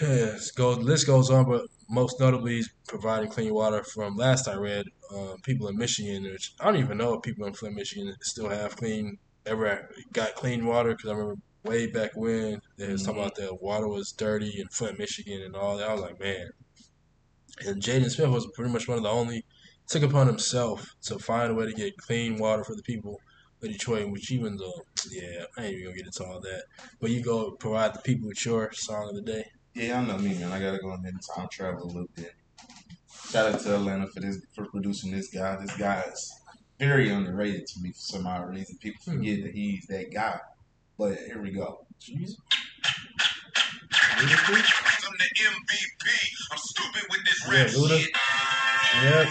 Go 0.56 0.72
list 0.72 1.06
goes 1.06 1.30
on, 1.30 1.46
but 1.46 1.66
most 1.88 2.18
notably 2.18 2.56
he's 2.56 2.70
providing 2.88 3.30
clean 3.30 3.54
water 3.54 3.84
from 3.84 4.16
last 4.16 4.48
I 4.48 4.54
read, 4.54 4.86
uh, 5.14 5.34
people 5.42 5.68
in 5.68 5.76
Michigan, 5.76 6.24
which 6.24 6.54
I 6.60 6.64
don't 6.64 6.76
even 6.76 6.98
know 6.98 7.14
if 7.14 7.22
people 7.22 7.46
in 7.46 7.54
Flint, 7.54 7.76
Michigan 7.76 8.14
still 8.22 8.48
have 8.48 8.76
clean 8.76 9.18
ever 9.46 9.90
got 10.12 10.34
clean 10.34 10.64
water 10.64 10.90
because 10.90 11.10
I 11.10 11.12
remember 11.12 11.36
way 11.64 11.86
back 11.86 12.12
when 12.14 12.60
they 12.76 12.88
was 12.88 13.02
talking 13.02 13.20
about 13.20 13.34
the 13.34 13.54
water 13.54 13.88
was 13.88 14.12
dirty 14.12 14.60
in 14.60 14.68
Flint, 14.68 14.98
Michigan, 14.98 15.42
and 15.42 15.56
all 15.56 15.76
that. 15.76 15.88
I 15.88 15.92
was 15.92 16.02
like, 16.02 16.20
man. 16.20 16.50
And 17.66 17.80
Jaden 17.80 18.10
Smith 18.10 18.30
was 18.30 18.46
pretty 18.54 18.72
much 18.72 18.88
one 18.88 18.98
of 18.98 19.04
the 19.04 19.10
only 19.10 19.44
took 19.88 20.02
upon 20.02 20.26
himself 20.26 20.86
to 21.02 21.18
find 21.18 21.50
a 21.52 21.54
way 21.54 21.66
to 21.66 21.72
get 21.72 21.96
clean 21.98 22.36
water 22.38 22.64
for 22.64 22.74
the 22.74 22.82
people 22.82 23.20
of 23.62 23.68
Detroit. 23.68 24.10
Which 24.10 24.30
even 24.32 24.56
though, 24.56 24.82
yeah, 25.10 25.44
I 25.56 25.64
ain't 25.64 25.72
even 25.74 25.84
gonna 25.84 25.96
get 25.96 26.06
into 26.06 26.24
all 26.24 26.40
that. 26.40 26.64
But 27.00 27.10
you 27.10 27.22
go 27.22 27.52
provide 27.52 27.94
the 27.94 28.00
people 28.00 28.28
with 28.28 28.44
your 28.44 28.72
song 28.72 29.08
of 29.10 29.14
the 29.16 29.22
day. 29.22 29.44
Yeah, 29.74 30.00
I 30.00 30.04
know 30.04 30.18
me, 30.18 30.34
man. 30.34 30.52
I 30.52 30.60
gotta 30.60 30.78
go 30.78 30.88
ahead 30.90 31.04
and 31.04 31.20
time 31.34 31.48
travel 31.50 31.84
a 31.84 31.86
little 31.86 32.08
bit. 32.14 32.32
Shout 33.30 33.52
out 33.54 33.60
to 33.60 33.74
Atlanta 33.74 34.06
for 34.08 34.20
this 34.20 34.38
for 34.54 34.66
producing 34.66 35.10
this 35.10 35.28
guy. 35.30 35.56
This 35.56 35.76
guy 35.76 36.02
is 36.12 36.32
very 36.78 37.10
underrated 37.10 37.66
to 37.66 37.80
me 37.80 37.90
for 37.90 37.98
some 37.98 38.26
odd 38.26 38.50
reason. 38.50 38.76
People 38.80 39.00
Hmm. 39.04 39.18
forget 39.18 39.42
that 39.42 39.52
he's 39.52 39.86
that 39.86 40.12
guy. 40.12 40.38
But 40.98 41.18
here 41.18 41.42
we 41.42 41.50
go. 41.50 41.86
Jeez. 42.00 42.32
I'm 44.16 44.28
the 44.28 45.28
MVP. 45.40 46.10
I'm 46.52 46.58
stupid 46.58 47.02
with 47.10 47.24
this 47.24 47.42
Yeah, 47.46 47.52
rap 47.62 47.70
Luda. 47.70 47.98
shit. 47.98 48.10
Yep. 49.02 49.28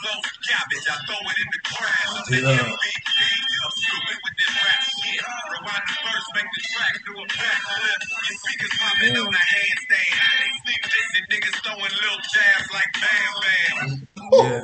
Blast. 0.00 0.20
Blows 0.20 0.28
cabbage, 0.48 0.86
I 0.88 0.96
throw 1.06 1.20
it 1.20 1.38
in 1.40 1.48
the 1.52 1.60
grass. 1.68 2.08
I'm 2.10 2.24
the 2.30 2.40
Yeah. 2.40 2.64
MVP. 2.64 3.20
I'm 3.60 3.72
stupid 3.76 4.18
with 4.24 4.36
this 4.40 4.54
rap 4.64 4.82
shit. 4.82 5.20
Rewind 5.20 5.84
the 5.88 5.96
verse, 6.04 6.28
make 6.34 6.48
the 6.56 6.62
track 6.72 6.94
do 7.04 7.12
a 7.20 7.26
backflip. 7.26 8.00
Your 8.10 8.36
speakers 8.40 8.74
popping 8.80 9.16
on 9.16 9.34
a 9.34 9.44
handstand. 9.52 10.40
They 10.40 10.50
sneak 10.64 10.82
dissing 10.90 11.26
niggas 11.30 11.56
throwing 11.64 11.94
little 12.00 12.20
jabs 12.32 12.68
like 12.72 12.90
Bam 13.00 13.32
Bam. 13.42 14.08
Yeah. 14.32 14.60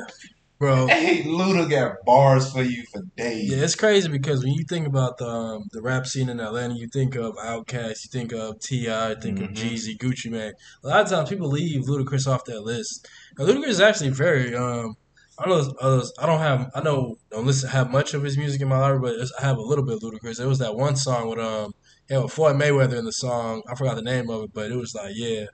Bro. 0.59 0.87
Hey, 0.87 1.21
Luda 1.21 1.69
got 1.69 1.97
bars 2.03 2.51
for 2.51 2.63
you 2.63 2.83
for 2.91 3.03
days. 3.15 3.51
Yeah, 3.51 3.57
it's 3.63 3.75
crazy 3.75 4.07
because 4.09 4.43
when 4.43 4.53
you 4.53 4.63
think 4.67 4.87
about 4.87 5.19
the 5.19 5.27
um, 5.27 5.65
the 5.71 5.83
rap 5.83 6.07
scene 6.07 6.29
in 6.29 6.39
Atlanta, 6.39 6.73
you 6.73 6.87
think 6.87 7.13
of 7.15 7.35
Outkast, 7.35 8.03
you 8.05 8.09
think 8.11 8.33
of 8.33 8.59
T.I., 8.59 9.09
you 9.09 9.15
think 9.21 9.39
of 9.39 9.49
Mhm. 9.49 9.55
Jeezy, 9.55 9.95
Gucci 9.95 10.31
Mane. 10.31 10.53
A 10.83 10.87
lot 10.87 11.01
of 11.03 11.09
times 11.11 11.29
people 11.29 11.47
leave 11.49 11.83
Ludacris 11.85 12.25
off 12.25 12.43
that 12.45 12.61
list. 12.61 13.07
Now, 13.37 13.45
Ludacris 13.45 13.67
is 13.67 13.79
actually 13.81 14.09
very. 14.09 14.55
Um, 14.55 14.95
I 15.39 15.45
don't 15.47 15.67
know. 15.67 15.73
Others, 15.79 16.13
I 16.19 16.25
don't 16.25 16.39
have. 16.39 16.71
I 16.73 16.81
know. 16.81 17.17
Don't 17.29 17.45
listen 17.45 17.69
have 17.69 17.91
much 17.91 18.13
of 18.13 18.23
his 18.23 18.37
music 18.37 18.61
in 18.61 18.67
my 18.67 18.79
library, 18.79 19.17
but 19.19 19.29
I 19.39 19.45
have 19.45 19.57
a 19.57 19.61
little 19.61 19.85
bit 19.85 19.95
of 19.95 20.01
Ludacris. 20.01 20.37
There 20.37 20.47
was 20.47 20.59
that 20.59 20.75
one 20.75 20.95
song 20.95 21.29
with 21.29 21.39
um 21.39 21.73
yeah, 22.09 22.19
with 22.19 22.33
Floyd 22.33 22.55
Mayweather 22.55 22.97
in 22.97 23.05
the 23.05 23.11
song. 23.11 23.61
I 23.69 23.75
forgot 23.75 23.95
the 23.95 24.01
name 24.01 24.29
of 24.29 24.43
it, 24.43 24.53
but 24.53 24.71
it 24.71 24.77
was 24.77 24.95
like, 24.95 25.13
yeah. 25.15 25.45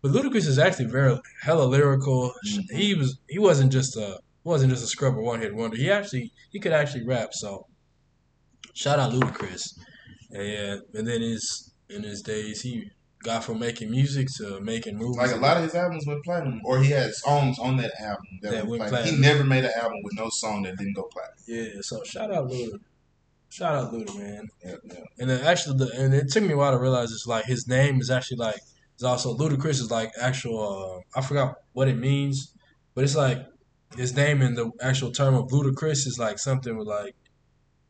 But 0.00 0.12
Ludacris 0.12 0.46
is 0.46 0.58
actually 0.58 0.86
very 0.86 1.18
hella 1.42 1.64
lyrical. 1.64 2.32
Mhm. 2.46 2.70
He 2.70 2.94
was 2.94 3.18
he 3.28 3.38
wasn't 3.38 3.72
just 3.72 3.96
a 3.96 4.20
wasn't 4.44 4.70
just 4.70 4.84
a 4.84 4.86
scrub 4.86 5.16
or 5.16 5.22
one 5.22 5.40
hit 5.40 5.54
wonder. 5.54 5.76
He 5.76 5.90
actually 5.90 6.32
he 6.50 6.58
could 6.58 6.72
actually 6.72 7.04
rap. 7.04 7.34
So 7.34 7.66
shout 8.72 8.98
out 8.98 9.12
Ludacris. 9.12 9.78
And 10.30 10.48
yeah, 10.48 10.76
and 10.94 11.06
then 11.06 11.20
his 11.20 11.74
in 11.90 12.02
his 12.02 12.22
days 12.22 12.62
he 12.62 12.90
got 13.22 13.44
from 13.44 13.58
making 13.58 13.90
music 13.90 14.28
to 14.36 14.60
making 14.60 14.96
movies. 14.96 15.16
Like 15.16 15.32
a 15.32 15.36
lot 15.36 15.56
of 15.56 15.64
his 15.64 15.74
albums 15.74 16.06
went 16.06 16.24
platinum, 16.24 16.60
or 16.64 16.80
he 16.82 16.90
had 16.90 17.12
songs 17.14 17.58
on 17.58 17.76
that 17.78 17.92
album 18.00 18.24
that, 18.42 18.50
That 18.52 18.66
went 18.66 18.80
went 18.80 18.92
platinum. 18.92 19.14
He 19.14 19.20
never 19.20 19.44
made 19.44 19.64
an 19.64 19.72
album 19.76 19.98
with 20.04 20.14
no 20.14 20.28
song 20.30 20.62
that 20.62 20.76
didn't 20.76 20.94
go 20.94 21.08
platinum. 21.12 21.38
Yeah, 21.46 21.80
so 21.80 22.02
shout 22.04 22.32
out 22.32 22.48
Luda. 22.48 22.80
Shout 23.50 23.74
out 23.74 23.92
Luda, 23.92 24.18
man. 24.18 24.48
Yeah, 24.64 24.74
yeah. 24.84 25.00
And 25.18 25.30
then 25.30 25.44
actually, 25.44 25.78
the, 25.78 25.90
and 25.96 26.14
it 26.14 26.30
took 26.30 26.44
me 26.44 26.52
a 26.52 26.56
while 26.56 26.72
to 26.72 26.78
realize 26.78 27.10
it's 27.10 27.26
like 27.26 27.44
his 27.44 27.66
name 27.66 28.00
is 28.00 28.10
actually 28.10 28.38
like 28.38 28.60
it's 28.94 29.02
also 29.02 29.36
Ludacris 29.36 29.80
is 29.80 29.90
like 29.90 30.12
actual. 30.20 31.04
Uh, 31.14 31.18
I 31.18 31.22
forgot 31.22 31.56
what 31.72 31.88
it 31.88 31.96
means, 31.96 32.52
but 32.94 33.04
it's 33.04 33.16
like 33.16 33.46
his 33.96 34.14
name 34.14 34.42
in 34.42 34.54
the 34.54 34.70
actual 34.80 35.10
term 35.10 35.34
of 35.34 35.50
ludicrous 35.52 36.06
is 36.06 36.18
like 36.18 36.38
something 36.38 36.76
with 36.76 36.86
like 36.86 37.14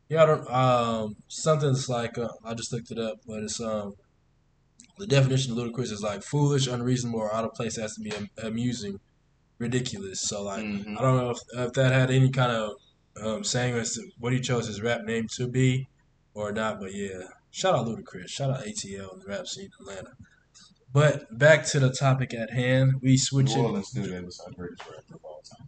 yeah, 0.07 0.23
I 0.23 0.25
don't 0.25 0.49
um 0.49 1.15
something's 1.27 1.89
like 1.89 2.17
uh, 2.17 2.29
I 2.43 2.53
just 2.53 2.73
looked 2.73 2.91
it 2.91 2.97
up, 2.97 3.17
but 3.27 3.43
it's 3.43 3.59
um 3.61 3.95
the 4.99 5.07
definition 5.07 5.51
of 5.51 5.57
ludicrous 5.57 5.91
is 5.91 6.01
like 6.01 6.21
foolish, 6.23 6.67
unreasonable, 6.67 7.19
or 7.19 7.33
out 7.33 7.45
of 7.45 7.53
place. 7.53 7.75
Has 7.77 7.95
to 7.95 8.01
be 8.01 8.11
am- 8.15 8.29
amusing, 8.43 8.99
ridiculous. 9.57 10.21
So 10.21 10.43
like 10.43 10.63
Mhm. 10.63 10.97
I 10.97 11.01
don't 11.01 11.17
know 11.17 11.31
if, 11.31 11.39
if 11.53 11.73
that 11.73 11.91
had 11.91 12.11
any 12.11 12.29
kind 12.29 12.51
of 12.51 12.73
um, 13.21 13.43
saying 13.43 13.73
as 13.75 13.95
to 13.95 14.01
what 14.19 14.31
he 14.33 14.39
chose 14.39 14.67
his 14.67 14.81
rap 14.81 15.01
name 15.03 15.27
to 15.35 15.47
be 15.47 15.87
or 16.33 16.51
not, 16.51 16.79
but 16.79 16.93
yeah, 16.93 17.23
shout 17.51 17.75
out 17.75 17.85
Ludacris, 17.87 18.29
shout 18.29 18.49
out 18.51 18.63
ATL 18.65 19.11
and 19.13 19.21
the 19.21 19.27
rap 19.27 19.45
scene 19.47 19.65
in 19.65 19.71
Atlanta. 19.87 20.11
But 20.93 21.37
back 21.37 21.65
to 21.67 21.79
the 21.79 21.91
topic 21.91 22.33
at 22.33 22.51
hand, 22.51 22.93
we 23.01 23.17
switch. 23.17 23.47
New 23.47 23.51
switching. 23.51 23.65
Orleans 23.65 23.87
still 23.89 24.07
gave 24.07 24.25
us 24.25 24.39
our 24.39 24.51
greatest 24.53 24.81
rapper 24.89 25.15
of 25.15 25.23
all 25.23 25.41
time. 25.43 25.67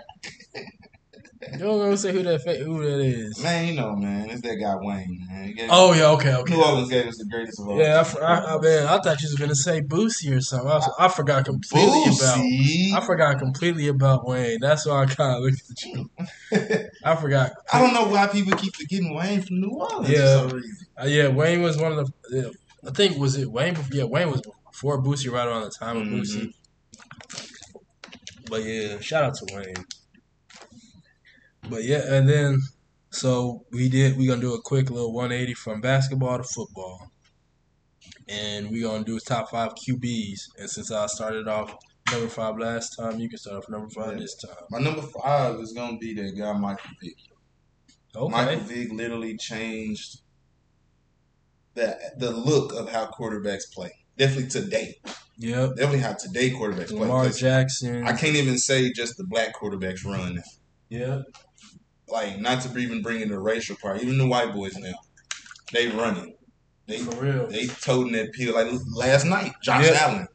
You 1.52 1.58
don't 1.58 1.78
know 1.78 1.94
say 1.96 2.12
who 2.12 2.22
that 2.22 2.42
fa- 2.42 2.56
who 2.56 2.82
that 2.82 3.00
is. 3.00 3.38
man, 3.42 3.66
you 3.68 3.74
know, 3.74 3.94
man, 3.96 4.30
it's 4.30 4.40
that 4.42 4.56
guy 4.56 4.74
Wayne, 4.80 5.26
man. 5.28 5.54
Oh 5.70 5.92
yeah, 5.92 6.10
okay, 6.12 6.34
okay. 6.34 6.54
New 6.54 6.62
Orleans 6.62 6.90
gave 6.90 7.06
us 7.06 7.16
the 7.18 7.26
greatest 7.26 7.60
of 7.60 7.68
all 7.68 7.78
Yeah, 7.78 8.02
I, 8.20 8.24
I, 8.24 8.54
I, 8.56 8.60
man, 8.60 8.86
I 8.86 8.98
thought 9.00 9.20
you 9.22 9.28
was 9.28 9.36
gonna 9.38 9.54
say 9.54 9.80
Boosie 9.82 10.36
or 10.36 10.40
something. 10.40 10.68
I, 10.68 10.74
was, 10.74 10.94
I 10.98 11.08
forgot 11.08 11.44
completely 11.44 12.02
about. 12.04 12.38
Boosie. 12.38 12.92
I 12.94 13.00
forgot 13.00 13.38
completely 13.38 13.88
about 13.88 14.26
Wayne. 14.26 14.58
That's 14.60 14.86
why 14.86 15.02
I 15.02 15.06
kind 15.06 15.36
of 15.36 15.42
looked 15.42 15.62
at 15.70 15.84
you. 15.84 16.88
I 17.04 17.16
forgot. 17.16 17.52
I 17.72 17.80
don't 17.80 17.94
know 17.94 18.06
why 18.06 18.26
people 18.28 18.56
keep 18.56 18.74
forgetting 18.74 19.14
Wayne 19.14 19.42
from 19.42 19.60
New 19.60 19.70
Orleans 19.70 20.08
Yeah. 20.10 20.42
for 20.42 20.48
some 20.50 20.58
reason. 20.58 20.86
Uh, 21.00 21.06
yeah, 21.06 21.28
Wayne 21.28 21.62
was 21.62 21.76
one 21.76 21.92
of 21.92 21.98
the. 22.06 22.12
Yeah, 22.30 22.88
I 22.88 22.92
think 22.92 23.18
was 23.18 23.36
it 23.36 23.50
Wayne? 23.50 23.76
Yeah, 23.92 24.04
Wayne 24.04 24.30
was 24.30 24.42
before 24.70 25.02
Boosie, 25.02 25.30
right 25.30 25.46
around 25.46 25.62
the 25.62 25.72
time 25.78 25.96
of 25.98 26.02
Mhm. 26.04 26.20
Boosie. 26.20 26.52
But 28.48 28.62
yeah, 28.62 29.00
shout 29.00 29.24
out 29.24 29.34
to 29.34 29.54
Wayne. 29.54 29.74
But 31.68 31.84
yeah, 31.84 32.02
and 32.14 32.28
then 32.28 32.60
so 33.10 33.64
we 33.70 33.88
did. 33.88 34.16
We're 34.16 34.28
gonna 34.28 34.40
do 34.40 34.54
a 34.54 34.60
quick 34.62 34.90
little 34.90 35.12
180 35.12 35.54
from 35.54 35.80
basketball 35.80 36.38
to 36.38 36.44
football, 36.44 37.10
and 38.28 38.70
we're 38.70 38.86
gonna 38.88 39.04
do 39.04 39.18
top 39.20 39.50
five 39.50 39.72
QBs. 39.74 40.40
And 40.58 40.68
since 40.70 40.90
I 40.90 41.06
started 41.06 41.48
off 41.48 41.74
number 42.10 42.28
five 42.28 42.58
last 42.58 42.96
time, 42.98 43.18
you 43.18 43.28
can 43.28 43.38
start 43.38 43.58
off 43.58 43.68
number 43.70 43.88
five 43.88 44.12
Yeah. 44.12 44.18
this 44.20 44.34
time. 44.36 44.56
My 44.70 44.78
number 44.78 45.02
five 45.02 45.58
is 45.60 45.72
gonna 45.72 45.98
be 45.98 46.14
that 46.14 46.32
guy 46.36 46.52
Michael 46.52 46.90
Vick. 47.02 47.16
Okay. 48.16 48.30
Michael 48.32 48.60
Vick 48.64 48.92
literally 48.92 49.36
changed 49.36 50.20
the 51.74 51.98
the 52.18 52.30
look 52.30 52.72
of 52.74 52.90
how 52.90 53.06
quarterbacks 53.06 53.72
play. 53.72 53.90
Definitely 54.16 54.48
today. 54.50 55.00
Yep. 55.38 55.70
Definitely 55.76 55.98
how 56.00 56.12
today 56.12 56.50
quarterbacks 56.50 56.88
play. 56.90 57.00
Lamar 57.00 57.28
Jackson. 57.30 58.04
I 58.06 58.12
can't 58.16 58.36
even 58.36 58.58
say 58.58 58.92
just 58.92 59.16
the 59.16 59.24
black 59.24 59.54
quarterbacks 59.56 60.04
run 60.04 60.42
now. 60.90 61.24
Like 62.08 62.38
not 62.38 62.60
to 62.62 62.78
even 62.78 63.02
bring 63.02 63.20
in 63.22 63.28
the 63.28 63.38
racial 63.38 63.76
part. 63.76 64.02
Even 64.02 64.18
the 64.18 64.26
white 64.26 64.52
boys 64.52 64.76
now, 64.76 64.92
they 65.72 65.88
running. 65.88 66.34
They 66.86 66.98
For 66.98 67.16
real. 67.22 67.46
they 67.46 67.66
toting 67.66 68.12
that 68.12 68.32
pill. 68.34 68.54
Like 68.54 68.68
last 68.94 69.24
night, 69.24 69.52
Josh 69.62 69.86
Yep. 69.86 70.02
Allen. 70.02 70.28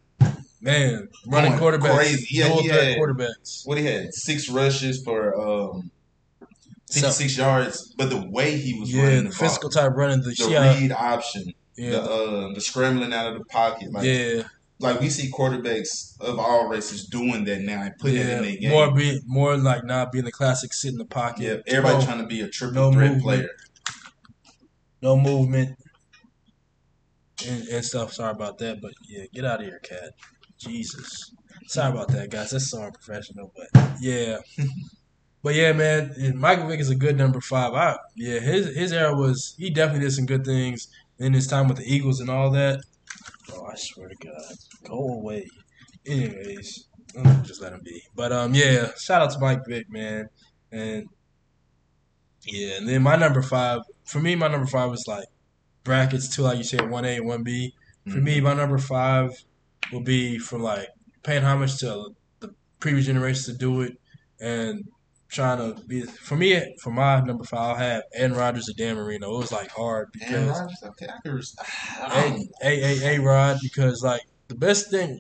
Man, 0.62 1.08
running 1.28 1.56
Going 1.58 1.80
quarterbacks, 1.80 1.96
crazy. 1.96 2.28
Yeah, 2.32 2.50
he 2.50 2.68
had- 2.68 2.98
quarterbacks. 2.98 3.66
What 3.66 3.78
he 3.78 3.86
had 3.86 4.14
six 4.14 4.50
rushes 4.50 5.02
for 5.04 5.34
um, 5.40 5.92
So- 6.90 7.02
sixty 7.02 7.24
six 7.26 7.38
yards. 7.38 7.94
But 7.98 8.10
the 8.10 8.28
way 8.30 8.58
he 8.58 8.78
was 8.80 8.92
Yeah, 8.92 9.04
running 9.04 9.24
the 9.26 9.30
the 9.30 9.36
physical 9.36 9.70
ball, 9.70 9.84
type 9.84 9.96
running 9.96 10.22
the, 10.22 10.32
the 10.32 10.48
yeah, 10.50 10.74
read 10.80 10.92
option, 10.92 11.54
yeah, 11.78 11.92
the 11.92 12.02
uh, 12.02 12.54
the 12.54 12.62
scrambling 12.62 13.14
out 13.14 13.32
of 13.32 13.38
the 13.40 13.46
pocket, 13.46 13.94
like 13.94 14.04
yeah, 14.04 14.42
like 14.80 15.00
we 15.00 15.10
see 15.10 15.30
quarterbacks 15.30 16.20
of 16.22 16.40
all 16.40 16.68
races 16.68 17.06
doing 17.06 17.44
that 17.46 17.62
now 17.62 17.82
and 17.84 17.98
putting 18.00 18.18
it 18.18 18.30
in 18.30 18.42
their 18.44 18.56
game. 18.56 18.72
More 18.72 18.92
be 18.94 19.20
more 19.26 19.58
like 19.58 19.84
not 19.84 20.12
being 20.12 20.26
the 20.26 20.32
classic 20.32 20.74
sit 20.74 20.92
in 20.94 20.98
the 20.98 21.06
pocket. 21.06 21.44
yeah, 21.44 21.74
everybody 21.78 22.00
no, 22.00 22.06
trying 22.06 22.22
to 22.22 22.28
be 22.28 22.42
a 22.42 22.48
triple 22.48 22.76
no 22.76 22.92
threat 22.92 23.12
movement. 23.12 23.24
player. 23.24 23.50
no 25.02 25.18
movement 25.18 25.78
and, 27.48 27.68
and 27.68 27.86
stuff. 27.86 28.14
Sorry 28.14 28.32
about 28.32 28.58
that, 28.60 28.82
but 28.82 28.94
yeah, 29.08 29.26
get 29.34 29.46
out 29.46 29.60
of 29.60 29.66
here, 29.66 29.80
cat. 29.80 30.14
Jesus, 30.58 31.34
sorry 31.68 31.92
about 31.92 32.10
that, 32.10 32.30
guys. 32.30 32.52
That's 32.52 32.70
so 32.70 32.82
unprofessional, 32.82 33.52
but 33.56 33.92
yeah. 34.00 34.38
But 35.42 35.56
yeah, 35.56 35.72
man, 35.72 36.14
Michael 36.36 36.68
Vick 36.68 36.82
is 36.82 36.90
a 36.90 36.96
good 36.96 37.18
number 37.18 37.40
five. 37.40 37.74
I 37.74 37.98
yeah, 38.16 38.40
his 38.40 38.76
his 38.76 38.92
era 38.92 39.16
was 39.16 39.56
he 39.58 39.70
definitely 39.70 40.06
did 40.06 40.14
some 40.14 40.26
good 40.26 40.44
things 40.44 40.90
in 41.18 41.34
his 41.34 41.48
time 41.48 41.68
with 41.70 41.78
the 41.78 41.86
Eagles 41.86 42.20
and 42.20 42.30
all 42.30 42.52
that. 42.52 42.82
Oh, 43.52 43.66
I 43.66 43.76
swear 43.76 44.10
to 44.10 44.16
God, 44.16 44.56
go 44.88 44.98
away. 45.16 45.48
Anyways, 46.06 46.90
just 47.44 47.62
let 47.62 47.74
him 47.74 47.82
be. 47.84 48.02
But 48.16 48.32
um, 48.32 48.54
yeah, 48.54 48.92
shout 49.00 49.22
out 49.22 49.32
to 49.32 49.40
Mike 49.40 49.62
Vick, 49.68 49.86
man, 49.90 50.28
and 50.72 51.08
yeah, 52.46 52.78
and 52.78 52.88
then 52.88 53.04
my 53.04 53.16
number 53.16 53.42
five 53.42 53.82
for 54.06 54.20
me, 54.22 54.36
my 54.36 54.48
number 54.48 54.66
five 54.68 54.90
was 54.90 55.04
like 55.08 55.28
brackets 55.84 56.36
too, 56.36 56.44
like 56.44 56.58
you 56.60 56.66
said, 56.66 56.90
one 56.90 57.06
A 57.06 57.18
and 57.18 57.28
one 57.28 57.44
B. 57.44 57.74
For 58.08 58.20
Mm-hmm. 58.20 58.24
me, 58.24 58.42
my 58.42 58.54
number 58.56 58.78
five 58.80 59.32
will 59.92 60.04
be 60.04 60.40
from 60.40 60.64
like 60.64 60.90
paying 61.24 61.44
homage 61.44 61.78
to 61.80 62.12
the 62.42 62.52
previous 62.80 63.08
generations 63.08 63.48
to 63.48 63.54
do 63.58 63.82
it 63.82 63.94
and 64.40 64.84
trying 65.30 65.58
to 65.60 65.82
be 65.86 66.02
for 66.02 66.36
me 66.36 66.76
for 66.82 66.92
my 66.92 67.20
number 67.22 67.44
five 67.44 67.60
I'll 67.60 67.76
have 67.76 68.04
Aaron 68.14 68.34
Rodgers 68.34 68.68
and 68.68 68.78
Dan 68.78 68.96
Marino. 68.96 69.36
It 69.36 69.40
was 69.40 69.52
like 69.52 69.70
hard 69.72 70.10
Aaron 70.22 70.48
because 70.48 70.60
Rodgers, 70.60 70.84
okay, 70.84 71.08
I 71.08 71.20
can 71.24 71.36
res- 71.36 71.56
I 72.02 72.40
a 72.64 72.68
a 72.68 73.00
a 73.14 73.16
a 73.16 73.22
Rod 73.22 73.58
because 73.62 74.02
like 74.04 74.22
the 74.48 74.56
best 74.56 74.90
thing 74.90 75.20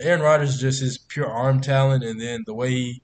Aaron 0.00 0.20
Rodgers 0.22 0.54
is 0.54 0.60
just 0.60 0.80
his 0.80 0.98
pure 0.98 1.26
arm 1.30 1.60
talent 1.60 2.04
and 2.04 2.20
then 2.20 2.42
the 2.46 2.54
way 2.54 2.70
he 2.70 3.02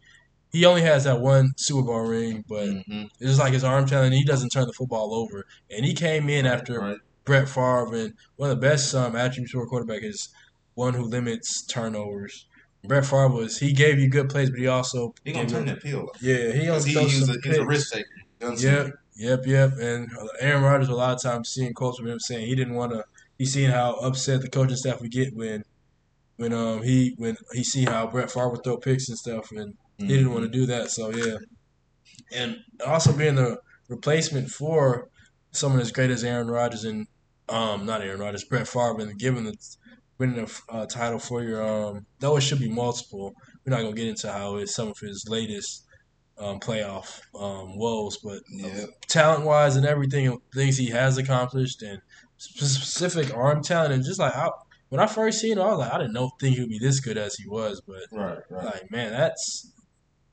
he 0.50 0.64
only 0.64 0.80
has 0.80 1.04
that 1.04 1.20
one 1.20 1.50
Super 1.58 1.82
Bowl 1.82 2.06
ring, 2.06 2.42
but 2.48 2.64
Mhm. 2.68 3.10
it's 3.20 3.28
just 3.32 3.38
like 3.38 3.52
his 3.52 3.64
arm 3.64 3.84
talent. 3.86 4.14
He 4.14 4.24
doesn't 4.24 4.48
turn 4.48 4.66
the 4.66 4.72
football 4.72 5.12
over, 5.14 5.44
and 5.70 5.84
he 5.84 5.92
came 5.92 6.30
in 6.30 6.46
after 6.46 6.80
Right. 6.80 6.96
Brett 7.26 7.50
Favre, 7.50 7.94
and 7.94 8.14
one 8.36 8.48
of 8.50 8.56
the 8.58 8.66
best 8.66 8.94
um, 8.94 9.14
attributes 9.14 9.52
for 9.52 9.62
a 9.62 9.66
quarterback 9.66 10.02
is 10.02 10.30
one 10.72 10.94
who 10.94 11.02
limits 11.04 11.66
turnovers. 11.66 12.46
Brett 12.84 13.04
Favre 13.04 13.28
was 13.28 13.58
he 13.58 13.72
gave 13.72 13.98
you 13.98 14.08
good 14.08 14.28
plays, 14.28 14.50
but 14.50 14.58
he 14.58 14.66
also 14.66 15.14
He 15.24 15.32
gonna 15.32 15.48
turn 15.48 15.66
you- 15.66 15.74
that 15.74 15.82
pill. 15.82 16.08
Yeah, 16.20 16.52
he 16.52 16.68
only 16.68 16.90
he, 16.90 16.98
he's, 16.98 17.26
some 17.26 17.36
a, 17.36 17.40
he's 17.48 17.58
a 17.58 17.64
risk 17.66 17.92
taker. 17.92 18.06
Yep, 18.40 18.92
yep, 19.16 19.40
yep. 19.46 19.72
And 19.80 20.08
Aaron 20.40 20.62
Rodgers, 20.62 20.88
a 20.88 20.94
lot 20.94 21.12
of 21.14 21.20
times, 21.22 21.48
seeing 21.48 21.74
quotes 21.74 21.98
from 21.98 22.06
him 22.06 22.20
saying 22.20 22.46
he 22.46 22.54
didn't 22.54 22.74
want 22.74 22.92
to. 22.92 23.04
He's 23.36 23.52
seen 23.52 23.70
how 23.70 23.94
upset 23.94 24.42
the 24.42 24.48
coaching 24.48 24.76
staff 24.76 25.00
would 25.00 25.10
get 25.10 25.34
when, 25.34 25.64
when 26.36 26.52
um 26.52 26.82
he 26.82 27.14
when 27.18 27.36
he 27.52 27.64
see 27.64 27.84
how 27.84 28.06
Brett 28.06 28.30
Favre 28.30 28.48
would 28.50 28.62
throw 28.64 28.76
picks 28.76 29.08
and 29.08 29.18
stuff, 29.18 29.50
and 29.50 29.74
he 29.98 30.06
didn't 30.06 30.32
want 30.32 30.44
to 30.44 30.50
do 30.50 30.66
that. 30.66 30.90
So 30.90 31.10
yeah, 31.10 31.36
and 32.32 32.58
also 32.86 33.12
being 33.12 33.34
the 33.34 33.58
replacement 33.88 34.50
for 34.50 35.08
someone 35.50 35.80
as 35.80 35.90
great 35.90 36.10
as 36.10 36.22
Aaron 36.22 36.48
Rodgers 36.48 36.84
and 36.84 37.06
um 37.48 37.84
not 37.86 38.02
Aaron 38.02 38.20
Rodgers, 38.20 38.44
Brett 38.44 38.68
Favre, 38.68 39.00
and 39.00 39.18
giving 39.18 39.44
the 39.44 39.54
winning 40.18 40.46
a 40.70 40.72
uh, 40.72 40.86
title 40.86 41.18
for 41.18 41.42
your 41.42 41.62
um 41.62 42.06
though 42.20 42.36
it 42.36 42.42
should 42.42 42.58
be 42.58 42.70
multiple. 42.70 43.32
We're 43.64 43.70
not 43.76 43.82
gonna 43.82 43.94
get 43.94 44.08
into 44.08 44.30
how 44.32 44.56
it's 44.56 44.74
some 44.74 44.88
of 44.88 44.98
his 45.00 45.24
latest 45.28 45.84
um, 46.38 46.60
playoff 46.60 47.20
um, 47.34 47.76
woes, 47.78 48.18
but 48.22 48.40
Yeah. 48.50 48.86
talent 49.08 49.44
wise 49.44 49.76
and 49.76 49.84
everything, 49.86 50.38
things 50.54 50.76
he 50.76 50.90
has 50.90 51.18
accomplished 51.18 51.82
and 51.82 52.00
specific 52.36 53.34
arm 53.34 53.62
talent, 53.62 53.92
and 53.92 54.04
just 54.04 54.20
like 54.20 54.34
I, 54.34 54.48
when 54.88 55.00
I 55.00 55.06
first 55.06 55.40
seen 55.40 55.58
him, 55.58 55.64
I 55.64 55.70
was 55.70 55.78
like, 55.80 55.92
I 55.92 55.98
didn't 55.98 56.12
know 56.14 56.30
think 56.40 56.54
he 56.56 56.62
would 56.62 56.70
be 56.70 56.78
this 56.78 57.00
good 57.00 57.18
as 57.18 57.34
he 57.34 57.48
was, 57.48 57.82
but 57.86 58.02
Right, 58.12 58.38
right. 58.50 58.64
like 58.64 58.90
man, 58.90 59.10
that's 59.12 59.72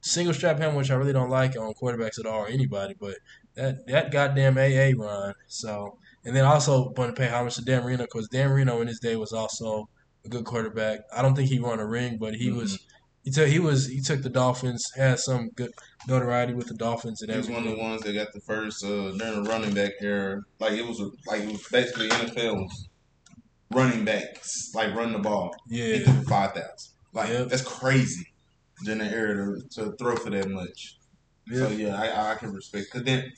single 0.02 0.34
strap 0.34 0.60
him, 0.60 0.76
which 0.76 0.92
I 0.92 0.96
really 0.96 1.14
don't 1.14 1.30
like 1.30 1.58
on 1.58 1.74
quarterbacks 1.82 2.20
at 2.20 2.26
all 2.26 2.42
or 2.42 2.48
anybody, 2.48 2.96
but 3.00 3.18
that 3.56 3.76
that 3.88 4.12
goddamn 4.12 4.58
AA 4.58 4.92
run. 4.98 5.34
So 5.48 5.98
and 6.26 6.36
then 6.36 6.46
also 6.46 6.92
want 6.98 7.16
to 7.16 7.20
pay 7.20 7.30
homage 7.30 7.56
to 7.56 7.62
Dan 7.62 7.84
Marino 7.84 8.04
because 8.04 8.28
Dan 8.30 8.50
Marino 8.50 8.82
in 8.82 8.88
his 8.88 9.00
day 9.00 9.16
was 9.16 9.32
also 9.32 9.86
a 10.26 10.30
good 10.30 10.46
quarterback. 10.46 11.00
I 11.16 11.22
don't 11.22 11.36
think 11.36 11.50
he 11.50 11.60
won 11.60 11.80
a 11.80 11.88
ring, 11.88 12.18
but 12.20 12.36
he 12.36 12.52
was 12.52 12.78
He 13.24 13.32
took 13.32 13.48
he 13.48 13.60
was 13.60 13.88
he 13.88 14.02
took 14.02 14.22
the 14.22 14.30
Dolphins, 14.30 14.84
had 14.96 15.20
some 15.20 15.50
good 15.56 15.72
notoriety 16.08 16.54
with 16.54 16.68
the 16.68 16.76
Dolphins 16.76 17.22
and 17.22 17.32
He 17.32 17.38
was 17.38 17.50
one 17.50 17.66
of 17.66 17.76
the 17.76 17.82
ones 17.82 18.02
that 18.04 18.14
got 18.14 18.28
the 18.34 18.42
first 18.42 18.84
uh, 18.84 19.12
during 19.18 19.44
the 19.44 19.50
running 19.50 19.74
back 19.74 19.94
era. 20.02 20.42
Like 20.60 20.74
it 20.74 20.86
was 20.86 21.00
a, 21.00 21.10
like 21.28 21.42
it 21.42 21.52
was 21.52 21.68
basically 21.72 22.10
NFL 22.10 22.68
running 23.72 24.06
backs 24.06 24.72
like 24.74 24.94
run 24.96 25.12
the 25.12 25.20
ball. 25.20 25.56
He 25.70 26.04
Yeah, 26.04 26.22
five 26.24 26.52
thousand. 26.52 26.70
Like 27.14 27.30
Yep. 27.30 27.48
that's 27.50 27.64
crazy 27.64 28.26
during 28.84 29.00
the 29.00 29.06
era 29.06 29.36
to, 29.36 29.62
to 29.76 29.96
throw 29.98 30.16
for 30.16 30.30
that 30.32 30.50
much. 30.50 30.98
So 31.52 31.70
yeah, 31.70 31.88
yeah, 31.88 32.00
I, 32.00 32.32
I 32.32 32.36
can 32.36 32.52
respect. 32.52 32.88
Cause 32.92 33.04
then 33.04 33.32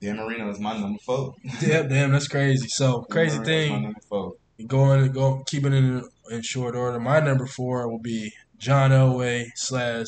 Dan 0.00 0.16
Marino 0.16 0.50
is 0.50 0.58
my 0.58 0.78
number 0.78 0.98
four. 1.04 1.34
damn, 1.60 1.88
damn, 1.88 2.12
that's 2.12 2.28
crazy. 2.28 2.68
So 2.68 3.02
crazy 3.02 3.38
Dan 3.38 3.44
Marino 3.44 3.94
is 3.98 4.10
my 4.10 4.30
thing, 4.58 4.66
going 4.66 5.12
go 5.12 5.42
keeping 5.46 5.72
it 5.72 5.78
in, 5.78 6.08
in 6.30 6.42
short 6.42 6.76
order. 6.76 7.00
My 7.00 7.20
number 7.20 7.46
four 7.46 7.88
will 7.88 8.00
be 8.00 8.32
John 8.58 8.90
Elway 8.90 9.46
slash 9.56 10.06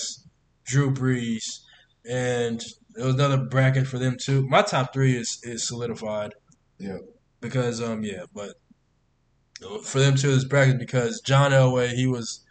Drew 0.65 0.93
Brees, 0.93 1.61
and 2.09 2.63
there 2.95 3.07
was 3.07 3.15
another 3.15 3.39
bracket 3.39 3.87
for 3.87 3.99
them 3.99 4.17
too. 4.21 4.47
My 4.49 4.63
top 4.63 4.93
three 4.93 5.17
is 5.17 5.39
is 5.43 5.67
solidified. 5.67 6.35
Yeah. 6.79 6.99
Because 7.41 7.81
um 7.81 8.03
yeah, 8.03 8.25
but 8.35 8.55
for 9.85 9.99
them 9.99 10.17
too 10.17 10.31
is 10.31 10.45
bracket 10.45 10.79
because 10.79 11.21
John 11.21 11.53
Elway 11.53 11.93
he 11.93 12.07
was 12.07 12.45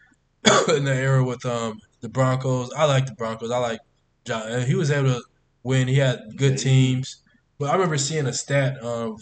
in 0.70 0.86
the 0.86 0.96
era 0.96 1.24
with 1.24 1.46
um 1.46 1.80
the 2.02 2.10
Broncos. 2.10 2.72
I 2.76 2.86
like 2.86 3.06
the 3.08 3.14
Broncos. 3.14 3.52
I 3.52 3.58
like 3.58 3.80
John. 4.26 4.62
He 4.62 4.76
was 4.76 4.92
able 4.92 5.10
to 5.10 5.22
win. 5.64 5.88
He 5.88 5.96
had 5.96 6.20
good 6.38 6.58
teams. 6.58 7.24
But 7.58 7.70
I 7.70 7.74
remember 7.74 7.98
seeing 7.98 8.26
a 8.28 8.34
stat 8.34 8.78
of 8.78 9.20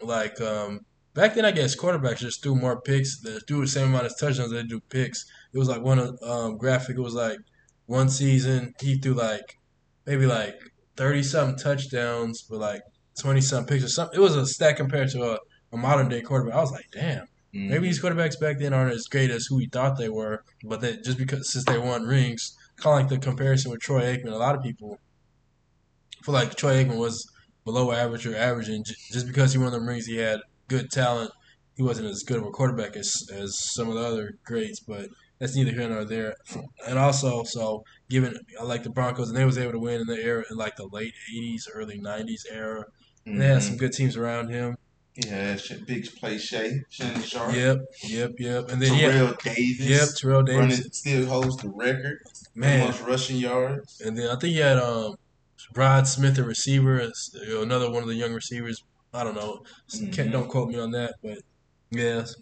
like 0.00 0.40
um 0.40 0.80
back 1.14 1.34
then 1.34 1.44
I 1.44 1.50
guess 1.50 1.76
quarterbacks 1.76 2.18
just 2.18 2.42
threw 2.42 2.54
more 2.54 2.80
picks. 2.80 3.20
They 3.20 3.38
threw 3.46 3.62
the 3.62 3.68
same 3.68 3.88
amount 3.88 4.06
of 4.06 4.18
touchdowns 4.18 4.52
they 4.52 4.62
do 4.62 4.80
picks. 4.88 5.24
It 5.52 5.58
was 5.58 5.68
like 5.68 5.82
one 5.82 5.98
of 5.98 6.18
um 6.22 6.56
graphic. 6.56 6.96
It 6.96 7.02
was 7.02 7.14
like 7.14 7.38
one 7.86 8.08
season 8.08 8.74
he 8.80 8.96
threw 8.98 9.14
like 9.14 9.56
maybe 10.06 10.26
like 10.26 10.56
thirty 10.96 11.22
something 11.22 11.58
touchdowns, 11.58 12.42
but 12.42 12.58
like 12.58 12.82
twenty 13.20 13.40
something 13.40 13.74
picks 13.74 13.84
or 13.84 13.88
something. 13.88 14.18
It 14.18 14.22
was 14.22 14.36
a 14.36 14.46
stat 14.46 14.76
compared 14.76 15.10
to 15.10 15.32
a, 15.32 15.38
a 15.72 15.76
modern 15.76 16.08
day 16.08 16.20
quarterback. 16.20 16.54
I 16.54 16.60
was 16.60 16.72
like, 16.72 16.86
damn. 16.92 17.26
Mhm. 17.54 17.70
Maybe 17.70 17.86
these 17.88 18.00
quarterbacks 18.00 18.38
back 18.38 18.58
then 18.58 18.74
aren't 18.74 18.92
as 18.94 19.06
great 19.06 19.30
as 19.30 19.46
who 19.46 19.56
we 19.56 19.66
thought 19.66 19.96
they 19.96 20.10
were, 20.10 20.44
but 20.64 20.80
they, 20.82 20.98
just 20.98 21.16
because 21.16 21.50
since 21.50 21.64
they 21.64 21.78
won 21.78 22.02
rings, 22.04 22.54
kind 22.76 23.00
of 23.06 23.10
like 23.10 23.20
the 23.20 23.26
comparison 23.26 23.70
with 23.70 23.80
Troy 23.80 24.02
Aikman. 24.02 24.32
A 24.32 24.36
lot 24.36 24.54
of 24.54 24.62
people 24.62 24.98
feel 26.22 26.34
like 26.34 26.54
Troy 26.54 26.84
Aikman 26.84 26.98
was 26.98 27.26
below 27.68 27.92
average 27.92 28.26
or 28.26 28.34
average, 28.34 28.70
and 28.70 28.82
j- 28.84 28.94
just 29.12 29.26
because 29.26 29.52
he 29.52 29.58
won 29.58 29.70
the 29.72 29.80
rings, 29.80 30.06
he 30.06 30.16
had 30.16 30.40
good 30.68 30.90
talent. 30.90 31.30
He 31.76 31.82
wasn't 31.82 32.08
as 32.08 32.22
good 32.22 32.38
of 32.38 32.46
a 32.46 32.50
quarterback 32.50 32.96
as 32.96 33.28
as 33.32 33.50
some 33.74 33.88
of 33.90 33.94
the 33.94 34.00
other 34.00 34.38
greats, 34.44 34.80
but 34.80 35.08
that's 35.38 35.54
neither 35.54 35.70
here 35.72 35.88
nor 35.88 36.04
there. 36.04 36.34
And 36.88 36.98
also, 36.98 37.44
so 37.44 37.84
given 38.08 38.34
I 38.58 38.64
like 38.64 38.84
the 38.84 38.90
Broncos, 38.90 39.28
and 39.28 39.36
they 39.36 39.44
was 39.44 39.58
able 39.58 39.72
to 39.72 39.78
win 39.78 40.00
in 40.00 40.06
the 40.06 40.16
era 40.16 40.44
in 40.50 40.56
like 40.56 40.76
the 40.76 40.88
late 40.90 41.12
'80s, 41.36 41.64
early 41.74 41.98
'90s 42.00 42.44
era. 42.50 42.84
And 43.26 43.38
they 43.40 43.46
had 43.48 43.62
some 43.62 43.76
good 43.76 43.92
teams 43.92 44.16
around 44.16 44.48
him. 44.48 44.76
Yeah, 45.26 45.58
big 45.86 46.06
play 46.18 46.38
Shay, 46.38 46.80
Shannon 46.88 47.22
Sharpe, 47.22 47.54
Yep, 47.54 47.78
yep, 48.04 48.30
yep. 48.38 48.70
And 48.70 48.80
then 48.80 48.94
he 48.94 49.02
had, 49.02 49.12
Terrell 49.12 49.34
Davis. 49.42 49.80
yep, 49.80 50.08
Terrell 50.16 50.42
Davis. 50.44 50.60
running 50.78 50.92
still 50.92 51.26
holds 51.26 51.56
the 51.56 51.68
record. 51.70 52.18
Man, 52.54 52.86
most 52.86 53.02
rushing 53.02 53.36
yards. 53.36 54.00
And 54.00 54.16
then 54.16 54.28
I 54.28 54.36
think 54.38 54.54
he 54.54 54.60
had 54.60 54.78
um, 54.78 55.16
Rod 55.74 56.06
Smith, 56.06 56.38
a 56.38 56.44
receiver, 56.44 57.10
know, 57.48 57.62
another 57.62 57.90
one 57.90 58.02
of 58.02 58.08
the 58.08 58.14
young 58.14 58.32
receivers. 58.32 58.82
I 59.12 59.24
don't 59.24 59.34
know. 59.34 59.64
Can't, 59.90 60.28
Mhm. 60.28 60.32
don't 60.32 60.48
quote 60.48 60.68
me 60.68 60.78
on 60.78 60.90
that, 60.92 61.14
but 61.22 61.38
yes. 61.90 62.34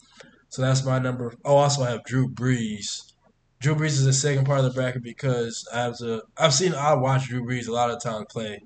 So 0.49 0.63
that's 0.63 0.85
my 0.85 0.99
number. 0.99 1.35
Oh, 1.45 1.57
also 1.57 1.83
I 1.83 1.91
have 1.91 2.05
Drew 2.05 2.29
Brees. 2.29 3.13
Drew 3.61 3.75
Brees 3.75 3.97
is 3.99 4.05
the 4.05 4.13
second 4.13 4.45
part 4.45 4.59
of 4.59 4.65
the 4.65 4.71
bracket 4.71 5.03
because 5.03 5.67
I 5.73 5.83
have 5.83 5.99
to. 5.99 6.23
I've 6.37 6.55
seen. 6.55 6.75
I 6.75 6.95
watch 6.95 7.29
Drew 7.29 7.45
Brees 7.45 7.69
a 7.69 7.73
lot 7.73 7.91
of 7.91 8.03
times 8.03 8.27
play, 8.31 8.61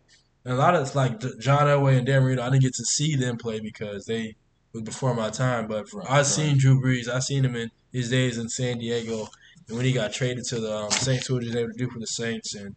and 0.44 0.54
a 0.54 0.56
lot 0.56 0.74
of 0.74 0.82
it's 0.82 0.94
like 0.94 1.20
John 1.38 1.66
Elway 1.66 1.96
and 1.96 2.06
Dan 2.06 2.22
Marino. 2.22 2.42
I 2.42 2.50
didn't 2.50 2.62
get 2.62 2.74
to 2.74 2.84
see 2.84 3.16
them 3.16 3.36
play 3.38 3.60
because 3.60 4.06
they 4.06 4.34
was 4.72 4.82
before 4.82 5.14
my 5.14 5.30
time. 5.30 5.68
But 5.68 5.88
for 5.88 6.02
I've 6.10 6.26
seen 6.26 6.58
Drew 6.58 6.80
Brees. 6.80 7.08
I've 7.08 7.24
seen 7.24 7.44
him 7.44 7.54
in 7.56 7.70
his 7.92 8.10
days 8.10 8.36
in 8.38 8.48
San 8.48 8.78
Diego, 8.78 9.28
and 9.68 9.76
when 9.76 9.86
he 9.86 9.92
got 9.92 10.12
traded 10.12 10.44
to 10.46 10.60
the 10.60 10.74
um, 10.74 10.90
Saints, 10.90 11.30
what 11.30 11.42
he 11.42 11.48
was 11.48 11.56
able 11.56 11.72
to 11.72 11.78
do 11.78 11.88
for 11.90 11.98
the 12.00 12.06
Saints, 12.06 12.54
and 12.54 12.74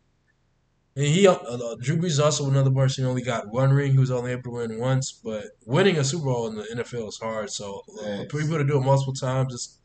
and 0.96 1.06
he 1.06 1.28
uh, 1.28 1.34
uh, 1.34 1.76
Drew 1.82 1.98
Brees 1.98 2.06
is 2.06 2.20
also 2.20 2.50
another 2.50 2.72
person 2.72 3.04
who 3.04 3.10
only 3.10 3.24
got 3.24 3.48
one 3.50 3.72
ring. 3.72 3.94
He 3.94 4.00
was 4.00 4.12
only 4.12 4.32
able 4.32 4.44
to 4.44 4.50
win 4.52 4.80
once, 4.80 5.12
but 5.12 5.46
winning 5.66 5.98
a 5.98 6.04
Super 6.04 6.26
Bowl 6.26 6.48
in 6.48 6.56
the 6.56 6.64
NFL 6.72 7.08
is 7.08 7.18
hard. 7.22 7.50
So 7.50 7.82
uh, 8.02 8.26
for 8.30 8.40
people 8.42 8.58
to 8.58 8.64
do 8.64 8.78
it 8.78 8.82
multiple 8.82 9.14
times, 9.14 9.54
it's 9.54 9.80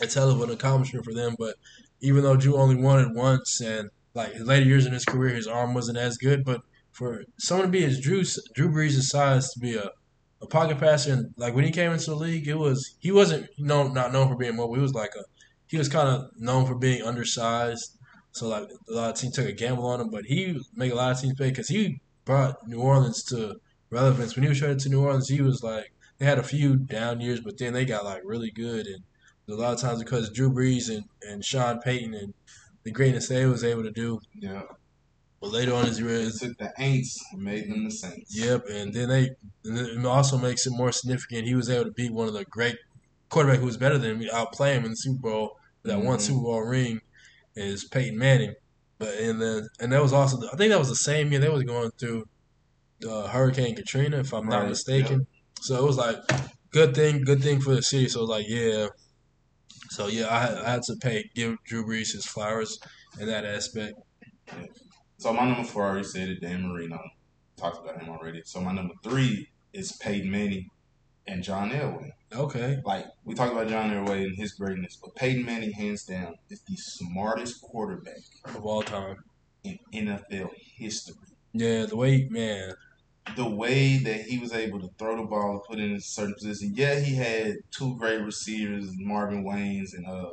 it's 0.00 0.14
hell 0.14 0.30
of 0.30 0.40
an 0.42 0.50
accomplishment 0.50 1.04
for 1.04 1.14
them. 1.14 1.34
But 1.38 1.56
even 2.00 2.22
though 2.22 2.36
Drew 2.36 2.56
only 2.56 2.76
won 2.76 3.00
it 3.00 3.14
once, 3.14 3.60
and 3.60 3.90
like 4.14 4.32
his 4.32 4.46
later 4.46 4.66
years 4.66 4.86
in 4.86 4.92
his 4.92 5.04
career, 5.04 5.34
his 5.34 5.46
arm 5.46 5.74
wasn't 5.74 5.98
as 5.98 6.18
good. 6.18 6.44
But 6.44 6.60
for 6.92 7.24
someone 7.38 7.68
to 7.68 7.72
be 7.72 7.84
as 7.84 8.00
Drew 8.00 8.22
Drew 8.54 8.68
Brees' 8.68 9.00
size 9.02 9.50
to 9.52 9.60
be 9.60 9.76
a, 9.76 9.90
a 10.42 10.46
pocket 10.46 10.78
passer, 10.78 11.12
and 11.12 11.34
like 11.36 11.54
when 11.54 11.64
he 11.64 11.70
came 11.70 11.92
into 11.92 12.10
the 12.10 12.16
league, 12.16 12.48
it 12.48 12.58
was 12.58 12.96
he 13.00 13.12
wasn't 13.12 13.48
known 13.58 13.94
not 13.94 14.12
known 14.12 14.28
for 14.28 14.36
being 14.36 14.56
mobile. 14.56 14.74
He 14.74 14.80
was 14.82 14.94
like 14.94 15.14
a 15.16 15.24
he 15.66 15.78
was 15.78 15.88
kind 15.88 16.08
of 16.08 16.30
known 16.38 16.66
for 16.66 16.74
being 16.76 17.02
undersized. 17.02 17.95
So 18.36 18.48
like 18.48 18.68
a 18.88 18.92
lot 18.92 19.10
of 19.10 19.16
teams 19.16 19.34
took 19.34 19.46
a 19.48 19.52
gamble 19.52 19.86
on 19.86 20.00
him, 20.00 20.10
but 20.10 20.26
he 20.26 20.60
make 20.74 20.92
a 20.92 20.94
lot 20.94 21.12
of 21.12 21.20
teams 21.20 21.34
pay 21.34 21.48
because 21.48 21.68
he 21.68 22.00
brought 22.26 22.68
New 22.68 22.80
Orleans 22.80 23.22
to 23.24 23.58
relevance. 23.90 24.36
When 24.36 24.42
he 24.42 24.48
was 24.50 24.58
traded 24.58 24.80
to 24.80 24.88
New 24.90 25.02
Orleans, 25.02 25.28
he 25.28 25.40
was 25.40 25.62
like 25.62 25.92
they 26.18 26.26
had 26.26 26.38
a 26.38 26.42
few 26.42 26.76
down 26.76 27.20
years, 27.22 27.40
but 27.40 27.56
then 27.58 27.72
they 27.72 27.84
got 27.86 28.04
like 28.04 28.20
really 28.24 28.50
good. 28.50 28.86
And 28.86 29.02
a 29.48 29.54
lot 29.54 29.72
of 29.72 29.80
times 29.80 30.02
because 30.02 30.28
Drew 30.30 30.50
Brees 30.52 30.94
and, 30.94 31.04
and 31.22 31.42
Sean 31.44 31.80
Payton 31.80 32.12
and 32.14 32.34
the 32.82 32.90
greatness 32.90 33.28
they 33.28 33.46
was 33.46 33.64
able 33.64 33.84
to 33.84 33.90
do. 33.90 34.20
Yeah, 34.34 34.62
But 35.40 35.52
later 35.52 35.72
on 35.72 35.82
in 35.82 35.86
his 35.88 35.98
career, 36.00 36.18
they 36.18 36.24
it's- 36.24 36.40
took 36.40 36.58
the 36.58 36.72
Aints 36.78 37.16
and 37.32 37.42
made 37.42 37.70
them 37.70 37.84
the 37.84 37.90
Saints. 37.90 38.36
Yep, 38.38 38.66
and 38.70 38.92
then 38.92 39.08
they 39.08 39.30
and 39.64 39.78
it 39.78 40.04
also 40.04 40.36
makes 40.36 40.66
it 40.66 40.72
more 40.72 40.92
significant. 40.92 41.46
He 41.46 41.54
was 41.54 41.70
able 41.70 41.84
to 41.86 41.90
beat 41.92 42.12
one 42.12 42.28
of 42.28 42.34
the 42.34 42.44
great 42.44 42.76
quarterback 43.30 43.60
who 43.60 43.66
was 43.66 43.76
better 43.78 43.96
than 43.98 44.20
him, 44.20 44.28
outplay 44.32 44.74
him 44.74 44.84
in 44.84 44.90
the 44.90 44.96
Super 44.96 45.22
Bowl. 45.22 45.56
That 45.84 46.00
one 46.02 46.18
Mhm. 46.18 46.22
Super 46.22 46.40
Bowl 46.42 46.60
ring 46.62 47.00
is 47.56 47.84
Peyton 47.88 48.18
Manning. 48.18 48.54
But 48.98 49.14
and 49.16 49.40
then 49.40 49.68
and 49.80 49.92
that 49.92 50.02
was 50.02 50.12
also 50.12 50.38
I 50.52 50.56
think 50.56 50.70
that 50.70 50.78
was 50.78 50.88
the 50.88 50.96
same 50.96 51.30
year 51.30 51.40
they 51.40 51.48
was 51.48 51.64
going 51.64 51.90
through 51.98 52.24
uh, 53.08 53.26
Hurricane 53.28 53.76
Katrina, 53.76 54.18
if 54.18 54.32
I'm 54.32 54.46
not 54.46 54.60
Right, 54.60 54.68
mistaken. 54.70 55.26
So 55.60 55.76
it 55.76 55.82
was 55.86 55.96
like 55.98 56.16
good 56.72 56.94
thing, 56.94 57.22
good 57.22 57.42
thing 57.42 57.60
for 57.60 57.74
the 57.74 57.82
city. 57.82 58.08
So 58.08 58.20
it 58.20 58.22
was 58.22 58.30
like 58.30 58.46
yeah. 58.48 58.88
So 59.90 60.06
yeah, 60.08 60.34
I, 60.34 60.40
had- 60.40 60.58
I 60.58 60.70
had 60.72 60.82
to 60.84 60.96
pay 60.96 61.24
give 61.34 61.56
Drew 61.66 61.84
Brees 61.84 62.12
his 62.12 62.26
flowers 62.26 62.78
in 63.20 63.26
that 63.26 63.44
aspect. 63.44 63.94
So 65.18 65.32
my 65.32 65.46
number 65.46 65.64
four 65.64 65.84
I 65.84 65.88
already 65.90 66.04
said 66.08 66.28
it, 66.28 66.40
Dan 66.40 66.62
Marino. 66.68 66.98
Talked 67.56 67.82
about 67.86 68.00
him 68.02 68.10
already. 68.10 68.42
So 68.44 68.60
my 68.60 68.72
number 68.72 68.94
three 69.02 69.48
is 69.72 69.92
Peyton 70.02 70.30
Manning 70.30 70.68
and 71.26 71.42
John 71.42 71.70
Elway. 71.70 72.10
Okay. 72.34 72.78
Like 72.84 73.06
we 73.24 73.34
talked 73.34 73.52
about 73.52 73.68
John 73.68 73.90
Elway 73.90 74.24
and 74.24 74.36
his 74.36 74.52
greatness, 74.52 74.98
but 75.02 75.14
Peyton 75.14 75.44
Manning, 75.44 75.72
hands 75.72 76.04
down, 76.04 76.34
is 76.50 76.60
the 76.68 76.76
smartest 76.76 77.60
quarterback 77.62 78.18
Of 78.44 78.64
all 78.64 78.82
time. 78.82 79.16
in 79.64 79.78
NFL 79.92 80.50
history. 80.76 81.14
Yeah, 81.52 81.86
the 81.86 81.96
way 81.96 82.26
man. 82.30 82.74
the 83.36 83.48
way 83.48 83.96
that 83.98 84.20
he 84.22 84.38
was 84.38 84.52
able 84.52 84.80
to 84.80 84.88
throw 84.98 85.16
the 85.16 85.22
ball 85.24 85.52
and 85.52 85.60
put 85.68 85.78
it 85.80 85.84
in 85.90 85.96
a 85.96 86.00
certain 86.00 86.34
position. 86.34 86.72
Yeah, 86.74 86.98
he 87.00 87.14
had 87.14 87.54
two 87.70 87.96
great 87.96 88.20
receivers, 88.22 88.86
Marvin 88.98 89.44
Waynes 89.44 89.94
and 89.94 90.06
uh, 90.06 90.30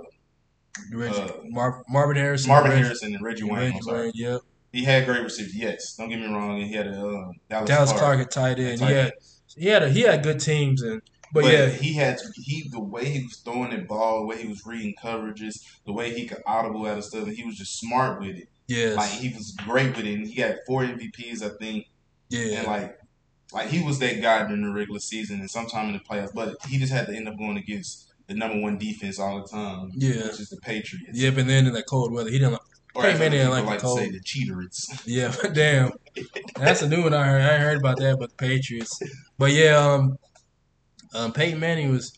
Reggie, 0.92 1.20
Uh, 1.22 1.30
Mar- 1.46 1.84
Marvin 1.90 2.18
Harrison. 2.18 2.50
Marvin 2.50 2.72
Reggie- 2.72 2.84
Harrison 2.84 3.16
and 3.16 3.24
Reggie 3.24 3.44
Wayne. 3.44 3.54
Reggie 3.56 3.76
I'm 3.78 3.82
sorry. 3.84 4.02
Wayne, 4.06 4.12
yep. 4.16 4.42
He 4.72 4.84
had 4.84 5.06
great 5.06 5.22
receivers. 5.24 5.56
Yes, 5.56 5.96
don't 5.96 6.10
get 6.10 6.20
me 6.20 6.26
wrong. 6.28 6.60
He 6.60 6.74
had 6.74 6.88
a 6.88 6.92
uh, 7.08 7.32
Dallas, 7.50 7.70
Dallas 7.70 7.90
Clark. 7.92 8.00
Clark 8.04 8.20
at 8.22 8.32
tight 8.32 8.60
end. 8.60 8.80
Tight 8.80 8.90
had 8.90 9.06
end. 9.06 9.14
He 9.58 9.68
had 9.68 9.84
a, 9.84 9.90
he 9.90 10.02
had 10.02 10.24
good 10.24 10.40
teams 10.40 10.82
and 10.82 11.02
but, 11.34 11.44
But, 11.46 11.54
yeah, 11.54 11.68
he 11.70 11.94
had 11.94 12.20
to, 12.20 12.26
he 12.36 12.70
the 12.70 12.80
way 12.80 13.06
he 13.06 13.24
was 13.24 13.38
throwing 13.38 13.72
the 13.72 13.80
ball, 13.80 14.20
the 14.22 14.28
way 14.28 14.42
he 14.44 14.48
was 14.48 14.66
reading 14.68 14.94
coverages, 15.02 15.64
the 15.84 15.92
way 15.92 16.14
he 16.14 16.28
could 16.28 16.44
audible 16.46 16.86
out 16.86 17.00
of 17.00 17.06
stuff, 17.06 17.24
and 17.28 17.36
he 17.36 17.44
was 17.44 17.58
just 17.58 17.80
smart 17.80 18.20
with 18.22 18.36
it. 18.38 18.50
Yeah, 18.68 18.94
Like 18.94 19.10
he 19.10 19.30
was 19.30 19.52
great 19.66 19.96
with 19.96 20.06
it. 20.06 20.14
And 20.14 20.28
he 20.28 20.42
had 20.42 20.60
four 20.68 20.84
MVPs, 20.84 21.42
I 21.42 21.50
think, 21.58 21.88
yeah, 22.30 22.60
and 22.60 22.68
like 22.68 23.00
like 23.52 23.68
he 23.70 23.84
was 23.84 23.98
that 24.00 24.22
guy 24.22 24.48
during 24.48 24.64
the 24.64 24.72
regular 24.72 25.00
season 25.00 25.40
and 25.40 25.50
sometime 25.50 25.88
in 25.88 25.94
the 25.94 26.00
playoffs. 26.00 26.34
But 26.34 26.56
he 26.68 26.78
just 26.78 26.94
had 26.94 27.08
to 27.08 27.16
end 27.16 27.28
up 27.28 27.38
going 27.38 27.58
against 27.58 28.12
the 28.28 28.36
number 28.36 28.60
one 28.62 28.78
defense 28.78 29.20
all 29.20 29.42
the 29.42 29.48
time, 29.48 29.92
Yeah. 29.96 30.28
which 30.28 30.40
is 30.40 30.50
the 30.50 30.58
Patriots. 30.58 31.20
yep. 31.20 31.38
And 31.38 31.50
then 31.50 31.66
in 31.68 31.74
that 31.74 31.88
cold 31.88 32.12
weather, 32.14 32.30
he 32.30 32.40
didn't. 32.40 32.60
Or 32.96 33.04
Peyton 33.04 33.16
as 33.16 33.20
Manning 33.20 33.40
other 33.42 33.56
didn't 33.56 33.66
people 33.66 33.74
like 33.74 33.84
like 33.84 33.96
the 33.96 34.12
to 34.12 34.12
say, 34.12 34.12
the 34.12 34.20
Cheaterites. 34.20 35.04
yeah, 35.06 35.34
but 35.42 35.54
damn, 35.56 35.92
that's 36.56 36.82
a 36.82 36.90
new 36.90 37.04
one 37.04 37.14
I 37.14 37.26
heard. 37.26 37.42
I 37.42 37.58
heard 37.58 37.78
about 37.78 37.98
that, 37.98 38.20
but 38.20 38.30
the 38.30 38.36
Patriots. 38.36 39.02
But 39.38 39.52
yeah, 39.52 39.78
um, 39.78 40.18
um, 41.14 41.32
Peyton 41.34 41.60
Manning 41.60 41.92
was 41.92 42.18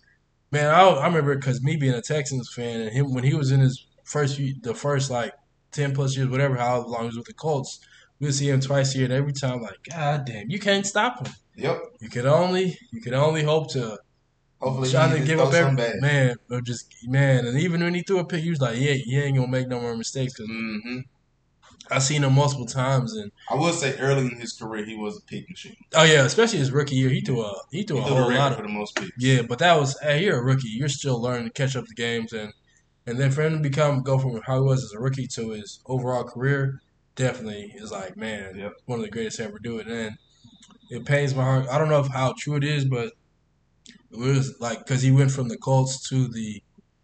man. 0.52 0.70
I, 0.70 0.82
I 0.82 1.08
remember 1.08 1.36
because 1.36 1.64
me 1.64 1.78
being 1.78 1.94
a 1.94 2.02
Texans 2.02 2.52
fan 2.54 2.82
and 2.82 2.92
him 2.92 3.14
when 3.14 3.24
he 3.24 3.34
was 3.34 3.52
in 3.52 3.60
his 3.60 3.86
first 4.04 4.36
few, 4.38 4.56
the 4.62 4.74
first 4.74 5.10
like 5.10 5.34
ten 5.72 5.94
plus 5.94 6.16
years, 6.18 6.30
whatever, 6.30 6.56
how 6.56 6.86
long 6.86 7.02
he 7.02 7.08
was 7.08 7.18
with 7.18 7.28
the 7.28 7.34
Colts. 7.34 7.80
We 8.20 8.28
would 8.28 8.36
see 8.36 8.50
him 8.50 8.62
twice 8.62 8.96
a 8.96 9.00
year, 9.00 9.06
and 9.06 9.14
every 9.14 9.34
time, 9.34 9.62
like, 9.62 9.78
God 9.90 10.24
damn, 10.26 10.50
you 10.50 10.58
can't 10.58 10.86
stop 10.86 11.26
him. 11.26 11.34
Yep. 11.58 11.82
You 12.00 12.10
could 12.10 12.26
only 12.26 12.78
you 12.92 13.02
could 13.02 13.14
only 13.14 13.44
hope 13.44 13.72
to 13.74 13.98
Hopefully, 14.62 14.90
trying 14.92 15.20
to 15.20 15.26
give 15.26 15.40
up 15.40 15.54
every 15.54 15.76
back. 15.76 15.96
man, 16.00 16.36
or 16.50 16.62
just 16.62 16.86
man. 17.08 17.46
And 17.46 17.60
even 17.60 17.82
when 17.82 17.94
he 17.94 18.02
threw 18.02 18.20
a 18.20 18.26
pick, 18.26 18.44
he 18.44 18.50
was 18.50 18.62
like, 18.62 18.78
"Yeah, 18.78 18.94
he 18.94 19.18
ain't 19.20 19.38
gonna 19.38 19.48
make 19.52 19.68
no 19.68 19.80
more 19.82 19.96
mistakes." 19.96 20.34
Because 20.34 20.48
hmm 20.50 21.00
I 21.92 22.00
seen 22.00 22.24
him 22.24 22.34
multiple 22.34 22.66
times, 22.66 23.14
and 23.14 23.32
I 23.50 23.56
will 23.56 23.74
say, 23.74 23.98
early 24.00 24.26
in 24.26 24.40
his 24.40 24.54
career, 24.54 24.86
he 24.86 24.96
was 24.96 25.18
a 25.18 25.22
pick 25.28 25.46
machine. 25.50 25.76
oh 25.96 26.04
yeah, 26.04 26.26
especially 26.26 26.60
his 26.60 26.72
rookie 26.72 26.96
year, 26.96 27.10
he 27.10 27.22
threw 27.22 27.42
a 27.44 27.54
he 27.72 27.84
threw 27.84 27.98
He 27.98 28.04
a 28.04 28.06
threw 28.06 28.16
the 28.16 28.22
whole 28.22 28.32
lot 28.34 28.52
of 28.54 28.58
for 28.58 28.64
the 28.64 28.70
most 28.70 28.96
picks. 28.96 29.12
Yeah, 29.20 29.42
but 29.48 29.60
that 29.60 29.78
was 29.80 29.98
hey, 30.02 30.24
you're 30.24 30.40
a 30.40 30.44
rookie. 30.44 30.70
You're 30.70 30.90
still 30.90 31.22
learning 31.22 31.46
to 31.48 31.54
catch 31.54 31.76
up 31.76 31.86
to 31.86 31.94
games, 31.96 32.34
and 32.34 32.52
and 33.06 33.20
then 33.20 33.32
for 33.32 33.44
him 33.44 33.54
to 33.54 33.60
become 33.70 34.02
go 34.04 34.18
from 34.20 34.42
how 34.46 34.56
he 34.58 34.62
was 34.68 34.84
as 34.84 34.94
a 34.94 35.00
rookie 35.02 35.28
to 35.36 35.52
his 35.52 35.80
overall 35.88 36.24
career, 36.24 36.80
definitely 37.16 37.72
is 37.76 37.92
like 37.92 38.18
man, 38.18 38.58
Yep. 38.58 38.74
one 38.86 39.00
of 39.00 39.06
the 39.06 39.12
greatest 39.12 39.38
to 39.38 39.46
ever 39.46 39.60
do 39.62 39.80
it. 39.80 39.88
And 39.88 40.16
it 40.90 41.06
pains 41.06 41.36
my 41.36 41.44
heart. 41.44 41.68
I 41.70 41.78
don't 41.78 41.90
know 41.90 42.00
if 42.02 42.08
how 42.08 42.34
true 42.40 42.56
it 42.56 42.64
is, 42.64 42.86
but 42.86 43.14
it 44.12 44.18
was 44.18 44.56
like 44.60 44.80
because 44.80 45.02
he 45.02 45.12
went 45.12 45.32
from 45.32 45.48
the 45.50 45.58
Colts 45.58 46.08
to 46.10 46.28
the 46.28 46.62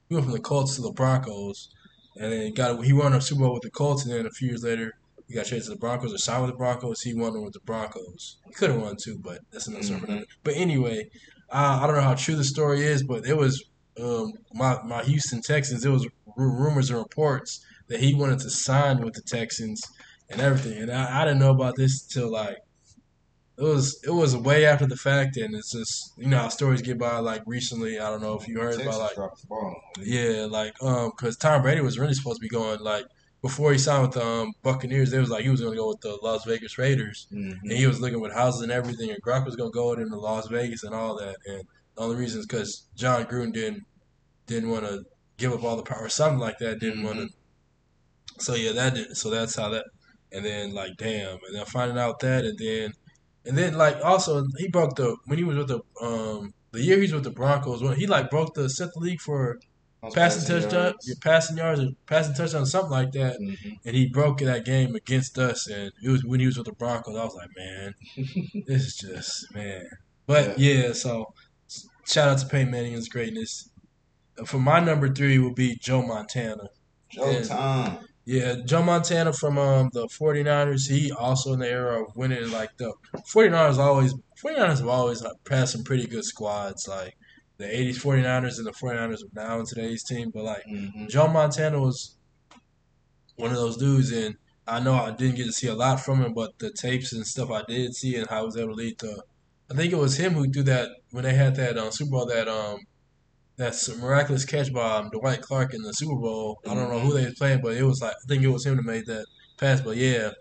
he 0.10 0.16
went 0.16 0.26
from 0.26 0.34
the 0.34 0.40
Colts 0.40 0.76
to 0.76 0.82
the 0.82 0.92
Broncos, 0.92 1.70
and 2.18 2.32
then 2.32 2.42
he 2.48 2.52
got 2.52 2.84
he 2.84 2.94
won 2.94 3.14
a 3.14 3.22
Super 3.22 3.42
Bowl 3.42 3.54
with 3.54 3.64
the 3.64 3.72
Colts, 3.72 4.04
and 4.06 4.14
then 4.14 4.26
a 4.26 4.30
few 4.32 4.50
years 4.50 4.64
later. 4.64 4.94
He 5.28 5.36
got 5.38 5.46
traded 5.46 5.64
to 5.64 5.70
the 5.70 5.78
Broncos 5.78 6.14
or 6.14 6.18
signed 6.18 6.42
with 6.42 6.52
the 6.52 6.58
Broncos. 6.58 7.04
He 7.04 7.14
won 7.14 7.42
with 7.42 7.54
the 7.54 7.62
Broncos. 7.62 8.36
He 8.48 8.54
could 8.54 8.70
have 8.70 8.82
won 8.82 8.98
too, 9.02 9.18
but 9.18 9.40
that's 9.50 9.66
another 9.66 9.84
story. 9.86 10.02
Mhm. 10.02 10.26
But 10.44 10.56
anyway, 10.58 11.10
uh, 11.50 11.80
I 11.82 11.88
don't 11.88 11.96
know 11.96 12.02
how 12.02 12.16
true 12.16 12.36
the 12.36 12.44
story 12.44 12.82
is, 12.82 13.02
but 13.02 13.26
it 13.26 13.38
was 13.38 13.64
um, 13.98 14.34
my 14.54 14.82
my 14.84 15.02
Houston 15.06 15.42
Texans. 15.42 15.86
It 15.86 15.90
was 15.90 16.06
rumors 16.36 16.90
and 16.90 17.00
reports 17.00 17.64
that 17.88 18.02
he 18.02 18.14
wanted 18.14 18.40
to 18.40 18.50
sign 18.50 19.00
with 19.00 19.14
the 19.14 19.22
Texans 19.22 19.82
and 20.30 20.42
everything, 20.42 20.82
and 20.82 20.92
I, 20.92 21.22
I 21.22 21.24
didn't 21.24 21.40
know 21.40 21.52
about 21.52 21.78
this 21.78 22.02
till 22.02 22.30
like 22.30 22.58
it 23.58 23.64
was 23.64 24.00
it 24.04 24.12
was 24.12 24.36
way 24.36 24.66
after 24.66 24.86
the 24.88 24.96
fact, 24.96 25.38
and 25.38 25.54
it's 25.56 25.72
just 25.72 26.14
you 26.18 26.28
know 26.28 26.38
how 26.40 26.48
stories 26.50 26.82
get 26.82 26.98
by 26.98 27.18
like 27.20 27.44
recently. 27.46 28.00
I 28.00 28.10
don't 28.10 28.22
know 28.22 28.34
if 28.40 28.48
you 28.48 28.60
heard 28.60 28.76
Texas 28.78 28.88
about 28.96 29.00
like 29.02 29.16
dropped 29.16 29.42
the 29.42 29.48
ball. 29.48 29.76
yeah, 30.02 30.48
like 30.50 30.74
um, 30.82 31.12
because 31.16 31.38
Tom 31.38 31.62
Brady 31.62 31.82
was 31.82 32.00
really 32.00 32.14
supposed 32.14 32.38
to 32.38 32.42
be 32.42 32.50
going 32.50 32.80
like 32.80 33.06
before 33.42 33.72
he 33.72 33.78
signed 33.78 34.04
with 34.04 34.12
the 34.14 34.26
um, 34.26 34.54
Buccaneers. 34.64 35.12
They 35.12 35.20
was 35.20 35.30
like 35.30 35.44
he 35.44 35.50
was 35.50 35.62
going 35.62 35.74
to 35.74 35.78
go 35.78 35.90
with 35.90 36.02
the 36.02 36.18
Las 36.24 36.46
Vegas 36.46 36.78
Raiders 36.78 37.28
Mhm. 37.32 37.60
and 37.64 37.72
he 37.72 37.86
was 37.88 38.00
looking 38.02 38.20
with 38.22 38.34
houses 38.34 38.62
and 38.62 38.72
everything, 38.72 39.10
and 39.12 39.22
Gronk 39.22 39.46
was 39.46 39.56
gonna 39.56 39.70
go 39.72 39.94
into 39.94 40.16
Las 40.18 40.48
Vegas 40.48 40.84
and 40.84 40.96
all 40.96 41.16
that. 41.18 41.36
And 41.46 41.64
the 41.96 42.02
only 42.02 42.16
reason 42.16 42.40
is 42.40 42.46
because 42.48 42.88
Jon 42.96 43.26
Gruden 43.26 43.54
didn't 43.54 43.84
didn't 44.48 44.70
want 44.70 44.86
to 44.86 45.04
give 45.38 45.54
up 45.54 45.64
all 45.64 45.76
the 45.76 45.84
power, 45.84 46.06
or 46.06 46.10
something 46.10 46.40
like 46.40 46.58
that. 46.60 46.80
Didn't 46.80 47.04
want 47.04 47.18
to. 47.20 47.30
So 48.40 48.56
yeah, 48.56 48.72
that 48.74 48.96
did. 48.96 49.16
So 49.18 49.30
that's 49.30 49.56
how 49.56 49.70
that. 49.70 49.86
And 50.32 50.46
then 50.46 50.74
like 50.74 50.92
damn, 50.98 51.32
and 51.48 51.56
then 51.56 51.66
finding 51.66 51.98
out 51.98 52.20
that, 52.22 52.46
and 52.46 52.58
then 52.58 52.94
and 53.46 53.58
then 53.58 53.74
like 53.76 53.98
also 54.04 54.46
he 54.58 54.68
broke 54.68 54.96
the 54.96 55.16
when 55.26 55.38
he 55.38 55.44
was 55.44 55.58
with 55.58 55.68
the 55.68 55.80
um 56.02 56.54
the 56.72 56.82
year 56.82 56.96
he 56.98 57.02
was 57.04 57.14
with 57.14 57.24
the 57.24 57.32
Broncos 57.32 57.82
when 57.84 57.98
he 57.98 58.08
like 58.08 58.30
broke 58.30 58.54
the 58.54 58.70
set 58.70 58.94
the 58.94 59.00
league 59.00 59.20
for 59.22 59.60
Those 60.02 60.14
passing 60.16 60.48
touchdown, 60.48 60.84
yards. 60.94 61.16
passing 61.20 61.58
yards, 61.58 61.80
or 61.82 61.90
passing 62.08 62.34
touchdown, 62.34 62.66
something 62.66 62.92
like 62.92 63.12
that 63.12 63.38
Mhm. 63.40 63.78
and 63.86 63.96
he 63.96 64.08
broke 64.08 64.40
that 64.40 64.66
game 64.66 64.96
against 64.96 65.38
us. 65.38 65.68
And 65.68 65.92
it 66.04 66.10
was 66.10 66.24
when 66.24 66.40
he 66.40 66.46
was 66.48 66.58
with 66.58 66.66
the 66.68 66.74
Broncos. 66.74 67.16
I 67.16 67.24
was 67.24 67.36
like, 67.36 67.50
man, 67.58 67.94
this 68.68 68.84
is 68.88 68.96
just 68.96 69.54
man. 69.54 69.86
But 70.26 70.58
yeah, 70.58 70.94
so 70.94 71.34
shout 72.08 72.30
out 72.30 72.38
to 72.40 72.48
Peyton 72.48 72.72
Manning's 72.72 73.10
greatness. 73.10 73.70
For 74.46 74.60
my 74.60 74.80
number 74.80 75.14
three 75.14 75.38
will 75.38 75.54
be 75.54 75.76
Joe 75.76 76.02
Montana. 76.02 76.70
Joe 77.10 77.30
Yeah. 77.30 77.44
Tom. 77.44 78.00
Yeah, 78.26 78.56
Joe 78.66 78.84
Montana 78.84 79.34
from 79.34 79.58
um, 79.58 79.90
the 79.94 80.08
49ers. 80.08 80.90
He 80.90 81.12
also 81.12 81.54
in 81.54 81.60
the 81.60 81.70
era 81.70 82.04
of 82.04 82.16
winning. 82.16 82.52
Like 82.52 82.70
the 82.78 82.94
49ers 83.34 83.78
always, 83.78 84.14
49ers 84.44 84.78
have 84.78 84.88
always 84.88 85.24
had 85.50 85.66
some 85.70 85.84
pretty 85.84 86.08
good 86.08 86.24
squads. 86.24 86.88
Like 86.88 87.16
the 87.58 87.66
80s 87.66 87.98
49ers 87.98 88.58
and 88.58 88.68
the 88.68 88.72
49ers 88.72 89.24
of 89.24 89.34
now 89.34 89.60
in 89.60 89.66
today's 89.66 90.04
team. 90.04 90.32
But 90.34 90.44
like 90.44 90.64
hmm 90.68 91.08
Joe 91.08 91.28
Montana 91.28 91.80
was 91.80 92.18
one 93.36 93.52
of 93.52 93.58
those 93.58 93.78
dudes, 93.78 94.12
and 94.12 94.36
I 94.68 94.80
know 94.80 94.94
I 94.94 95.12
didn't 95.12 95.36
get 95.36 95.46
to 95.46 95.52
see 95.52 95.68
a 95.68 95.76
lot 95.76 96.00
from 96.00 96.22
him, 96.22 96.34
but 96.34 96.58
the 96.60 96.72
tapes 96.72 97.14
and 97.14 97.26
stuff 97.26 97.50
I 97.50 97.64
did 97.68 97.96
see, 97.96 98.16
and 98.16 98.28
how 98.30 98.42
he 98.42 98.46
was 98.46 98.58
able 98.58 98.70
to 98.70 98.76
lead 98.76 99.00
the. 99.00 99.24
I 99.70 99.74
think 99.74 99.94
it 99.94 99.98
was 99.98 100.18
him 100.18 100.34
who 100.34 100.50
threw 100.52 100.64
that 100.64 100.90
when 101.12 101.24
they 101.24 101.34
had 101.34 101.56
that 101.56 101.78
um, 101.78 101.92
Super 101.92 102.12
Bowl 102.12 102.26
that 102.28 102.48
um 102.48 102.80
that 103.58 103.76
miraculous 104.00 104.46
catch 104.46 104.74
by 104.74 104.98
um, 104.98 105.10
Dwight 105.10 105.42
Clark 105.42 105.74
in 105.74 105.82
the 105.82 105.94
Super 105.94 106.16
Bowl. 106.16 106.60
I 106.68 106.74
don't 106.74 106.90
know 106.90 107.00
who 107.00 107.14
they 107.14 107.26
was 107.26 107.36
playing, 107.36 107.62
but 107.62 107.76
it 107.76 107.84
was 107.84 108.02
like 108.02 108.14
I 108.14 108.28
think 108.28 108.44
it 108.44 108.50
was 108.50 108.66
him 108.66 108.78
that 108.78 108.86
made 108.86 109.06
that 109.08 109.26
pass. 109.58 109.82
But 109.82 109.98
yeah, 109.98 110.32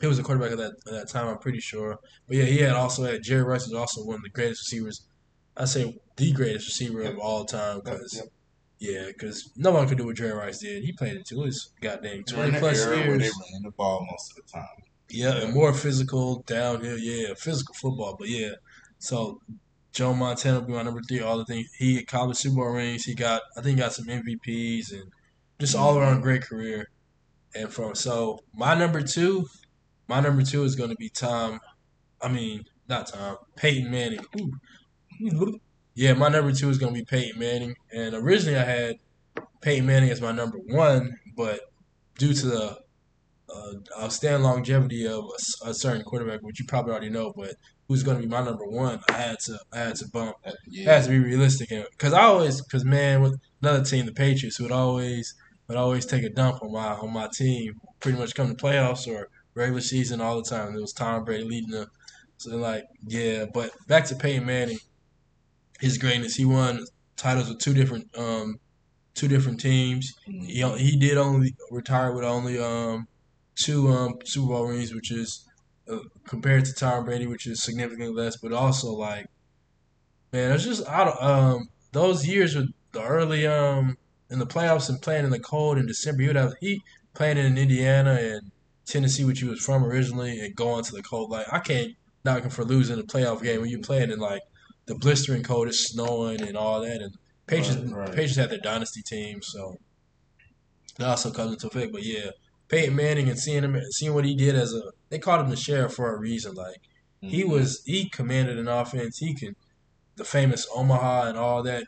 he 0.00 0.06
was 0.06 0.16
the 0.16 0.22
quarterback 0.22 0.52
at 0.52 0.58
that 0.58 0.72
at 0.86 0.92
that 0.92 1.08
time. 1.08 1.28
I'm 1.28 1.38
pretty 1.38 1.60
sure. 1.60 1.98
But 2.26 2.36
yeah, 2.36 2.44
he 2.44 2.58
had 2.58 2.72
also 2.72 3.04
had 3.04 3.22
Jerry 3.22 3.42
Rice 3.42 3.66
was 3.66 3.74
also 3.74 4.04
one 4.04 4.16
of 4.16 4.22
the 4.22 4.30
greatest 4.30 4.70
receivers. 4.70 5.06
I 5.56 5.64
say 5.64 5.98
the 6.16 6.32
greatest 6.32 6.66
receiver 6.66 7.02
of 7.02 7.18
all 7.18 7.44
time 7.44 7.80
because. 7.82 8.22
Yeah, 8.78 9.06
because 9.06 9.50
no 9.56 9.70
one 9.70 9.88
could 9.88 9.96
do 9.96 10.04
what 10.04 10.16
Jerry 10.16 10.34
Rice 10.34 10.58
did. 10.58 10.84
He 10.84 10.92
played 10.92 11.16
it 11.16 11.24
to 11.28 11.44
his 11.44 11.72
goddamn 11.80 12.24
twenty 12.24 12.58
plus 12.58 12.84
era 12.84 13.08
where 13.08 13.16
they 13.16 13.24
ran 13.24 13.62
the 13.62 13.70
ball 13.70 14.06
most 14.10 14.32
of 14.32 14.44
the 14.44 14.52
time. 14.52 14.84
Yeah, 15.08 15.34
and 15.36 15.54
more 15.54 15.72
physical 15.72 16.42
downhill. 16.46 16.98
Yeah, 16.98 17.32
physical 17.38 17.74
football. 17.74 18.16
But 18.18 18.28
yeah, 18.28 18.50
so 18.98 19.40
Joe 19.96 20.12
Montana 20.12 20.60
will 20.60 20.66
be 20.66 20.72
my 20.74 20.82
number 20.82 21.00
three. 21.00 21.20
All 21.20 21.38
the 21.38 21.46
things 21.46 21.70
he 21.78 22.04
college 22.04 22.36
Super 22.36 22.56
Bowl 22.56 22.66
rings. 22.66 23.04
He 23.04 23.14
got 23.14 23.40
I 23.56 23.62
think 23.62 23.78
he 23.78 23.82
got 23.82 23.94
some 23.94 24.04
MVPs 24.04 24.92
and 24.92 25.10
just 25.58 25.74
all 25.74 25.96
around 25.96 26.20
great 26.20 26.42
career. 26.42 26.90
And 27.54 27.72
from 27.72 27.94
so 27.94 28.40
my 28.54 28.74
number 28.74 29.00
two, 29.00 29.46
my 30.06 30.20
number 30.20 30.42
two 30.42 30.64
is 30.64 30.76
going 30.76 30.90
to 30.90 30.96
be 30.96 31.08
Tom. 31.08 31.60
I 32.20 32.28
mean 32.28 32.64
not 32.86 33.06
Tom. 33.06 33.38
Peyton 33.56 33.90
Manning. 33.90 34.20
Ooh. 34.38 35.58
Yeah, 35.94 36.12
my 36.12 36.28
number 36.28 36.52
two 36.52 36.68
is 36.68 36.76
going 36.76 36.92
to 36.92 37.00
be 37.00 37.06
Peyton 37.06 37.40
Manning. 37.40 37.74
And 37.90 38.14
originally 38.14 38.58
I 38.58 38.64
had 38.64 38.96
Peyton 39.62 39.86
Manning 39.86 40.10
as 40.10 40.20
my 40.20 40.30
number 40.30 40.58
one, 40.58 41.16
but 41.34 41.60
due 42.18 42.34
to 42.34 42.46
the 42.46 42.78
uh, 43.48 43.72
outstanding 44.02 44.42
longevity 44.42 45.06
of 45.06 45.24
a 45.64 45.72
certain 45.72 46.02
quarterback, 46.02 46.42
which 46.42 46.60
you 46.60 46.66
probably 46.66 46.92
already 46.92 47.08
know, 47.08 47.32
but 47.34 47.54
who's 47.88 48.02
going 48.02 48.16
to 48.16 48.22
be 48.22 48.28
my 48.28 48.42
number 48.44 48.66
one, 48.66 48.98
I 49.10 49.14
had 49.14 49.36
to 49.46 49.58
I 49.72 49.78
had 49.78 49.96
to 49.96 50.06
bump. 50.12 50.36
It 50.44 50.54
Yeah. 50.66 50.94
has 50.94 51.06
to 51.06 51.10
be 51.12 51.18
realistic, 51.18 51.68
because 51.92 52.12
I 52.12 52.22
always, 52.22 52.60
because 52.62 52.84
man, 52.84 53.22
with 53.22 53.36
another 53.62 53.84
team, 53.84 54.06
the 54.06 54.12
Patriots, 54.12 54.60
would 54.60 54.72
always 54.72 55.34
would 55.68 55.78
always 55.78 56.06
take 56.06 56.24
a 56.24 56.30
dump 56.30 56.62
on 56.62 56.72
my 56.72 56.88
on 56.94 57.12
my 57.12 57.28
team. 57.34 57.74
Pretty 58.00 58.18
much 58.18 58.34
come 58.34 58.48
to 58.48 58.54
playoffs 58.54 59.06
or 59.08 59.28
regular 59.54 59.80
season 59.80 60.20
all 60.20 60.36
the 60.42 60.48
time. 60.48 60.74
It 60.76 60.80
was 60.80 60.92
Tom 60.92 61.24
Brady 61.24 61.44
leading 61.44 61.70
them. 61.70 61.86
So 62.38 62.56
like, 62.56 62.84
yeah, 63.06 63.46
but 63.54 63.70
back 63.88 64.04
to 64.06 64.16
Peyton 64.16 64.46
Manning, 64.46 64.78
his 65.80 65.98
greatness. 65.98 66.34
He 66.36 66.44
won 66.44 66.84
titles 67.16 67.48
with 67.48 67.60
two 67.60 67.74
different 67.74 68.06
um 68.18 68.56
two 69.14 69.28
different 69.28 69.60
teams. 69.60 70.12
He 70.24 70.62
he 70.78 70.98
did 70.98 71.18
only 71.18 71.54
retire 71.70 72.14
with 72.14 72.24
only 72.24 72.58
um 72.58 73.06
two 73.56 73.88
um 73.88 74.14
Super 74.24 74.48
Bowl 74.48 74.66
rings, 74.68 74.94
which 74.94 75.12
is 75.12 75.45
uh, 75.90 75.98
compared 76.26 76.64
to 76.64 76.74
Tom 76.74 77.04
Brady, 77.04 77.26
which 77.26 77.46
is 77.46 77.62
significantly 77.62 78.14
less. 78.14 78.36
But 78.36 78.52
also 78.52 78.92
like, 78.92 79.26
man, 80.32 80.52
it's 80.52 80.64
just 80.64 80.88
I 80.88 81.04
don't 81.04 81.22
um 81.22 81.68
those 81.92 82.26
years 82.26 82.54
with 82.54 82.70
the 82.92 83.02
early 83.02 83.46
um 83.46 83.96
in 84.30 84.38
the 84.38 84.46
playoffs 84.46 84.88
and 84.88 85.00
playing 85.00 85.24
in 85.24 85.30
the 85.30 85.40
cold 85.40 85.78
in 85.78 85.86
December. 85.86 86.22
you 86.22 86.28
would 86.28 86.36
have 86.36 86.54
heat 86.60 86.82
playing 87.14 87.38
in 87.38 87.56
Indiana 87.56 88.18
and 88.20 88.50
Tennessee, 88.84 89.24
which 89.24 89.40
he 89.40 89.46
was 89.46 89.64
from 89.64 89.84
originally, 89.84 90.40
and 90.40 90.54
going 90.54 90.84
to 90.84 90.92
the 90.92 91.02
cold. 91.02 91.30
Like 91.30 91.46
I 91.52 91.60
can't 91.60 91.92
knock 92.24 92.42
him 92.42 92.50
for 92.50 92.64
losing 92.64 92.98
a 92.98 93.02
playoff 93.02 93.42
game 93.42 93.60
when 93.60 93.70
you're 93.70 93.80
playing 93.80 94.10
in 94.10 94.18
like 94.18 94.42
the 94.86 94.94
blistering 94.94 95.42
cold, 95.42 95.68
it's 95.68 95.88
snowing 95.88 96.40
and 96.42 96.56
all 96.56 96.80
that, 96.80 97.00
and 97.00 97.14
Patriots 97.46 97.76
Right, 97.90 98.00
right. 98.00 98.08
Patriots 98.08 98.36
had 98.36 98.50
their 98.50 98.58
dynasty 98.58 99.02
team, 99.02 99.42
so 99.42 99.76
that 100.98 101.08
also 101.08 101.30
comes 101.30 101.52
into 101.52 101.66
effect. 101.68 101.92
But 101.92 102.02
yeah, 102.02 102.30
Peyton 102.68 102.96
Manning 102.96 103.28
and 103.28 103.38
seeing 103.38 103.62
him, 103.62 103.80
seeing 103.90 104.14
what 104.14 104.24
he 104.24 104.34
did 104.34 104.54
as 104.54 104.74
a, 104.74 104.82
they 105.08 105.18
called 105.18 105.40
him 105.42 105.50
the 105.50 105.56
sheriff 105.56 105.94
for 105.94 106.14
a 106.14 106.18
reason. 106.18 106.54
Like 106.54 106.80
he 107.20 107.44
Mhm. 107.44 107.50
was, 107.50 107.82
he 107.84 108.08
commanded 108.08 108.58
an 108.58 108.68
offense. 108.68 109.18
He 109.18 109.34
can, 109.34 109.54
the 110.16 110.24
famous 110.24 110.66
Omaha 110.74 111.28
and 111.28 111.38
all 111.38 111.62
that, 111.62 111.86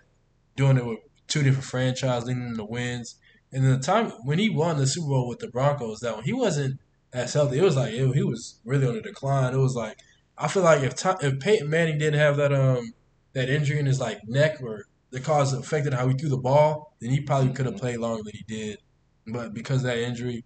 doing 0.57 0.77
it 0.77 0.85
with 0.87 0.99
two 1.27 1.43
different 1.43 1.65
franchises, 1.65 2.29
leading 2.29 2.45
them 2.45 2.57
to 2.57 2.65
wins. 2.65 3.17
And 3.53 3.65
then 3.65 3.73
the 3.73 3.79
time 3.79 4.11
when 4.25 4.39
he 4.39 4.51
won 4.51 4.77
the 4.77 4.87
Super 4.87 5.09
Bowl 5.09 5.29
with 5.29 5.39
the 5.39 5.49
Broncos, 5.49 6.01
that 6.01 6.15
one 6.17 6.25
he 6.25 6.33
wasn't 6.33 6.79
as 7.13 7.33
healthy. 7.33 7.59
It 7.59 7.63
was 7.63 7.77
like 7.77 7.93
it, 7.95 8.15
he 8.15 8.23
was 8.23 8.61
really 8.65 8.87
on 8.87 8.95
the 8.95 9.01
decline. 9.01 9.55
It 9.55 9.59
was 9.59 9.75
like 9.75 9.99
I 10.37 10.47
feel 10.49 10.63
like 10.63 10.83
if 10.83 10.95
Tom, 10.95 11.17
if 11.21 11.41
Peyton 11.41 11.69
Manning 11.69 11.99
didn't 11.99 12.21
have 12.21 12.37
that 12.37 12.53
um 12.53 12.93
that 13.33 13.49
injury 13.49 13.79
in 13.79 13.87
his 13.87 14.01
like 14.01 14.21
neck 14.29 14.59
or 14.63 14.85
the 15.11 15.21
cause 15.21 15.53
affected 15.55 15.95
how 15.95 16.07
he 16.09 16.15
threw 16.15 16.29
the 16.29 16.37
ball, 16.37 16.95
then 17.01 17.11
he 17.11 17.21
probably 17.21 17.53
could 17.53 17.67
have 17.67 17.77
played 17.79 17.97
longer 17.99 18.23
than 18.23 18.35
he 18.35 18.45
did. 18.47 18.79
But 19.27 19.55
because 19.55 19.79
of 19.79 19.85
that 19.85 19.99
injury, 19.99 20.45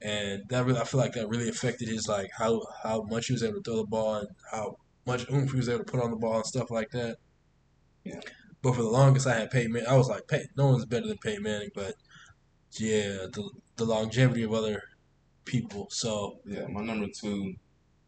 and 0.00 0.42
that 0.48 0.64
really, 0.64 0.80
I 0.80 0.84
feel 0.84 1.00
like 1.00 1.12
that 1.14 1.28
really 1.28 1.48
affected 1.48 1.88
his 1.88 2.08
like 2.08 2.30
how 2.36 2.62
how 2.82 3.02
much 3.02 3.26
he 3.26 3.32
was 3.32 3.42
able 3.42 3.56
to 3.56 3.62
throw 3.62 3.76
the 3.76 3.86
ball 3.86 4.14
and 4.16 4.28
how 4.50 4.76
much 5.06 5.28
oomph 5.30 5.50
he 5.50 5.56
was 5.56 5.68
able 5.68 5.84
to 5.84 5.90
put 5.90 6.02
on 6.02 6.10
the 6.10 6.16
ball 6.16 6.36
and 6.36 6.46
stuff 6.46 6.70
like 6.70 6.90
that. 6.90 7.16
Yeah. 8.04 8.20
But 8.62 8.74
for 8.74 8.82
the 8.82 8.88
longest, 8.88 9.26
I 9.26 9.38
had 9.38 9.50
Peyton. 9.50 9.84
I 9.88 9.96
was 9.96 10.08
like, 10.08 10.26
Peyton, 10.28 10.48
no 10.56 10.68
one's 10.68 10.84
better 10.84 11.06
than 11.06 11.18
Peyton 11.18 11.42
Manning. 11.42 11.70
But 11.74 11.94
yeah, 12.72 13.26
the 13.32 13.50
the 13.76 13.84
longevity 13.84 14.42
of 14.42 14.52
other 14.52 14.82
people. 15.44 15.88
So 15.90 16.40
Yeah, 16.44 16.66
my 16.66 16.82
number 16.82 17.06
two 17.08 17.54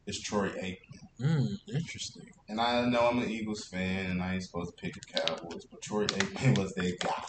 is 0.06 0.20
Troy 0.20 0.48
Aikman. 0.50 1.00
Mm, 1.20 1.58
interesting. 1.74 2.30
And 2.48 2.60
I 2.60 2.84
know 2.86 3.08
I'm 3.08 3.18
an 3.18 3.30
Eagles 3.30 3.64
fan, 3.66 4.10
and 4.10 4.22
I 4.22 4.34
ain't 4.34 4.42
supposed 4.42 4.76
to 4.76 4.82
pick 4.82 4.94
the 4.94 5.00
Cowboys, 5.00 5.64
but 5.66 5.82
Troy 5.82 6.06
Aikman 6.06 6.58
was 6.62 6.72
their 6.74 6.92
guy. 7.00 7.24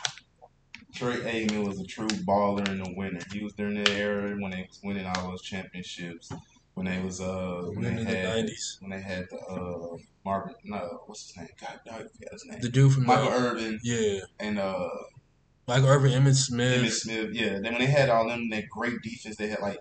Troy 0.94 1.16
Aikman 1.18 1.66
was 1.66 1.80
a 1.80 1.86
true 1.86 2.08
baller 2.08 2.68
and 2.68 2.82
a 2.82 2.94
winner. 2.96 3.20
He 3.32 3.44
was 3.44 3.54
during 3.54 3.84
the 3.84 3.92
era 3.92 4.36
when 4.39 4.52
they 4.52 4.66
was 4.68 4.80
winning 4.84 5.06
all 5.06 5.30
those 5.30 5.42
championships. 5.42 6.32
When 6.74 6.86
they 6.86 7.00
was 7.00 7.20
uh 7.20 7.64
when 7.74 7.84
they 7.96 8.04
the 8.04 8.16
had 8.16 8.36
nineties. 8.36 8.78
when 8.80 8.92
they 8.92 9.02
had 9.02 9.26
the 9.30 9.38
uh 9.38 9.98
Marvin 10.24 10.56
no 10.64 11.02
what's 11.06 11.28
his 11.28 11.38
name 11.38 11.48
God 11.60 11.80
dog 11.86 11.96
I 11.96 11.98
forgot 11.98 12.32
his 12.32 12.46
name 12.46 12.62
The 12.62 12.70
dude 12.70 12.94
from 12.94 13.06
Michael 13.06 13.26
the, 13.30 13.36
Irvin 13.36 13.80
yeah, 13.84 14.20
and 14.39 14.58
uh 14.58 14.89
Michael 15.68 15.89
Irvin, 15.89 16.12
Emmitt 16.14 16.36
Smith. 16.36 16.82
Emmitt 16.82 16.92
Smith 16.92 17.30
yeah 17.34 17.60
then 17.62 17.74
when 17.74 17.80
they 17.80 17.88
had 17.88 18.10
all 18.10 18.28
them 18.28 18.50
that 18.52 18.70
great 18.70 19.02
defense 19.04 19.36
they 19.36 19.50
had 19.50 19.60
like 19.60 19.80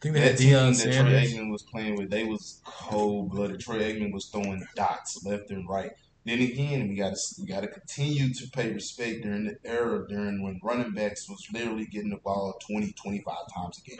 think 0.00 0.14
they 0.14 0.20
had 0.20 0.32
that 0.32 0.38
team 0.38 0.52
Deion 0.52 0.76
that 0.76 0.82
Troy 0.84 0.92
Sanders. 0.92 1.32
Aikman 1.32 1.50
was 1.50 1.62
playing 1.62 1.96
with, 1.96 2.10
they 2.10 2.24
was 2.24 2.60
cold 2.64 3.30
blooded. 3.30 3.58
Troy 3.58 3.80
Aikman 3.80 4.12
was 4.12 4.26
throwing 4.26 4.64
dots 4.76 5.24
left 5.24 5.50
and 5.50 5.68
right. 5.68 5.90
Then 6.28 6.42
again, 6.42 6.88
we 6.88 6.96
got 6.96 7.14
to 7.14 7.20
we 7.40 7.46
got 7.46 7.62
to 7.62 7.68
continue 7.68 8.34
to 8.34 8.50
pay 8.50 8.70
respect 8.70 9.22
during 9.22 9.46
the 9.46 9.56
era 9.64 10.06
during 10.06 10.42
when 10.42 10.60
running 10.62 10.92
backs 10.92 11.26
was 11.26 11.46
literally 11.54 11.86
getting 11.86 12.10
the 12.10 12.18
ball 12.18 12.58
20, 12.68 12.92
25 12.92 13.34
times 13.56 13.78
a 13.78 13.88
game. 13.88 13.98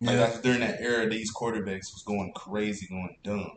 Like 0.00 0.14
Yeah, 0.14 0.16
that's 0.16 0.40
during 0.40 0.60
that 0.60 0.80
era, 0.80 1.08
these 1.08 1.32
quarterbacks 1.32 1.92
was 1.92 2.02
going 2.04 2.32
crazy, 2.34 2.88
going 2.88 3.16
dumb. 3.22 3.52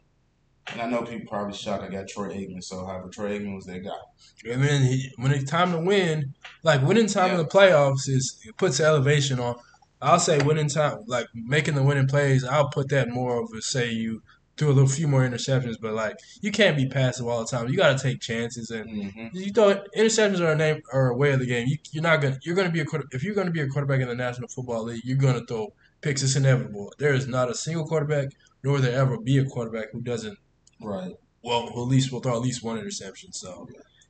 And 0.68 0.80
I 0.80 0.88
know 0.88 1.02
people 1.02 1.28
probably 1.28 1.58
shocked 1.58 1.86
I 1.86 1.88
got 1.88 2.08
Troy 2.08 2.30
Aikman 2.30 2.64
so 2.64 2.86
high, 2.86 3.00
but 3.00 3.14
Troy 3.14 3.40
Aikman 3.40 3.56
was 3.56 3.66
that 3.66 3.84
guy. 3.84 4.52
and 4.52 4.64
then 4.64 4.84
he, 4.84 5.12
when 5.16 5.32
it's 5.32 5.50
time 5.50 5.72
to 5.72 5.80
win, 5.80 6.36
like 6.62 6.84
winning 6.84 7.08
time 7.08 7.32
in 7.32 7.38
the 7.38 7.46
playoffs 7.46 8.08
is 8.08 8.40
it 8.46 8.58
puts 8.58 8.80
elevation 8.80 9.40
on. 9.40 9.56
I'll 10.00 10.20
say 10.20 10.38
winning 10.38 10.70
time, 10.70 11.00
like 11.08 11.26
making 11.34 11.74
the 11.74 11.82
winning 11.82 12.06
plays. 12.06 12.44
I'll 12.44 12.70
put 12.70 12.90
that 12.90 13.10
more 13.10 13.42
of 13.42 13.50
a 13.58 13.62
say 13.64 13.90
you 13.90 14.22
threw 14.58 14.70
a 14.70 14.74
little 14.74 14.90
few 14.90 15.08
more 15.08 15.22
interceptions, 15.22 15.76
but 15.80 15.94
like 15.94 16.18
you 16.42 16.52
can't 16.52 16.76
be 16.78 16.88
passive 16.88 17.28
all 17.28 17.40
the 17.40 17.46
time. 17.48 17.68
You 17.70 17.78
got 17.78 17.98
to 17.98 18.04
take 18.04 18.20
chances 18.20 18.70
and 18.72 18.90
hmm 19.14 19.28
You 19.34 19.52
throw 19.52 19.76
interceptions 19.96 20.40
are 20.40 20.52
a 20.52 20.56
name 20.56 20.82
are 20.92 21.10
a 21.10 21.16
way 21.16 21.32
of 21.32 21.40
the 21.40 21.46
game. 21.46 21.68
You, 21.68 21.78
you're 21.92 22.04
not 22.04 22.22
gonna 22.22 22.38
you're 22.44 22.56
gonna 22.56 22.72
be 22.72 22.80
a 22.82 22.86
quarter, 22.86 23.06
if 23.12 23.24
you're 23.24 23.36
gonna 23.36 23.52
be 23.52 23.62
a 23.62 23.68
quarterback 23.68 24.02
in 24.02 24.08
the 24.08 24.16
National 24.16 24.48
Football 24.48 24.84
League, 24.86 25.02
you're 25.04 25.18
gonna 25.18 25.46
throw 25.46 25.74
picks. 26.02 26.24
It's 26.24 26.36
inevitable. 26.36 26.94
There 26.98 27.14
is 27.14 27.28
not 27.28 27.50
a 27.50 27.56
single 27.56 27.86
quarterback, 27.86 28.30
nor 28.64 28.74
will 28.76 28.82
there 28.82 29.00
ever 29.00 29.18
be 29.20 29.38
a 29.38 29.46
quarterback 29.46 29.92
who 29.92 30.02
doesn't. 30.02 30.38
Right. 30.82 31.14
Well, 31.44 31.68
at 31.70 31.78
least 31.78 32.12
will 32.12 32.20
throw 32.20 32.36
at 32.36 32.42
least 32.42 32.64
one 32.64 32.78
interception. 32.78 33.32
So 33.34 33.68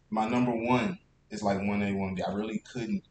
My 0.10 0.28
number 0.28 0.52
one 0.56 1.00
is 1.30 1.44
like 1.44 1.60
one 1.60 1.82
A 1.84 1.94
one 1.94 2.16
B. 2.16 2.24
I 2.24 2.34
really 2.34 2.60
couldn't 2.60 3.04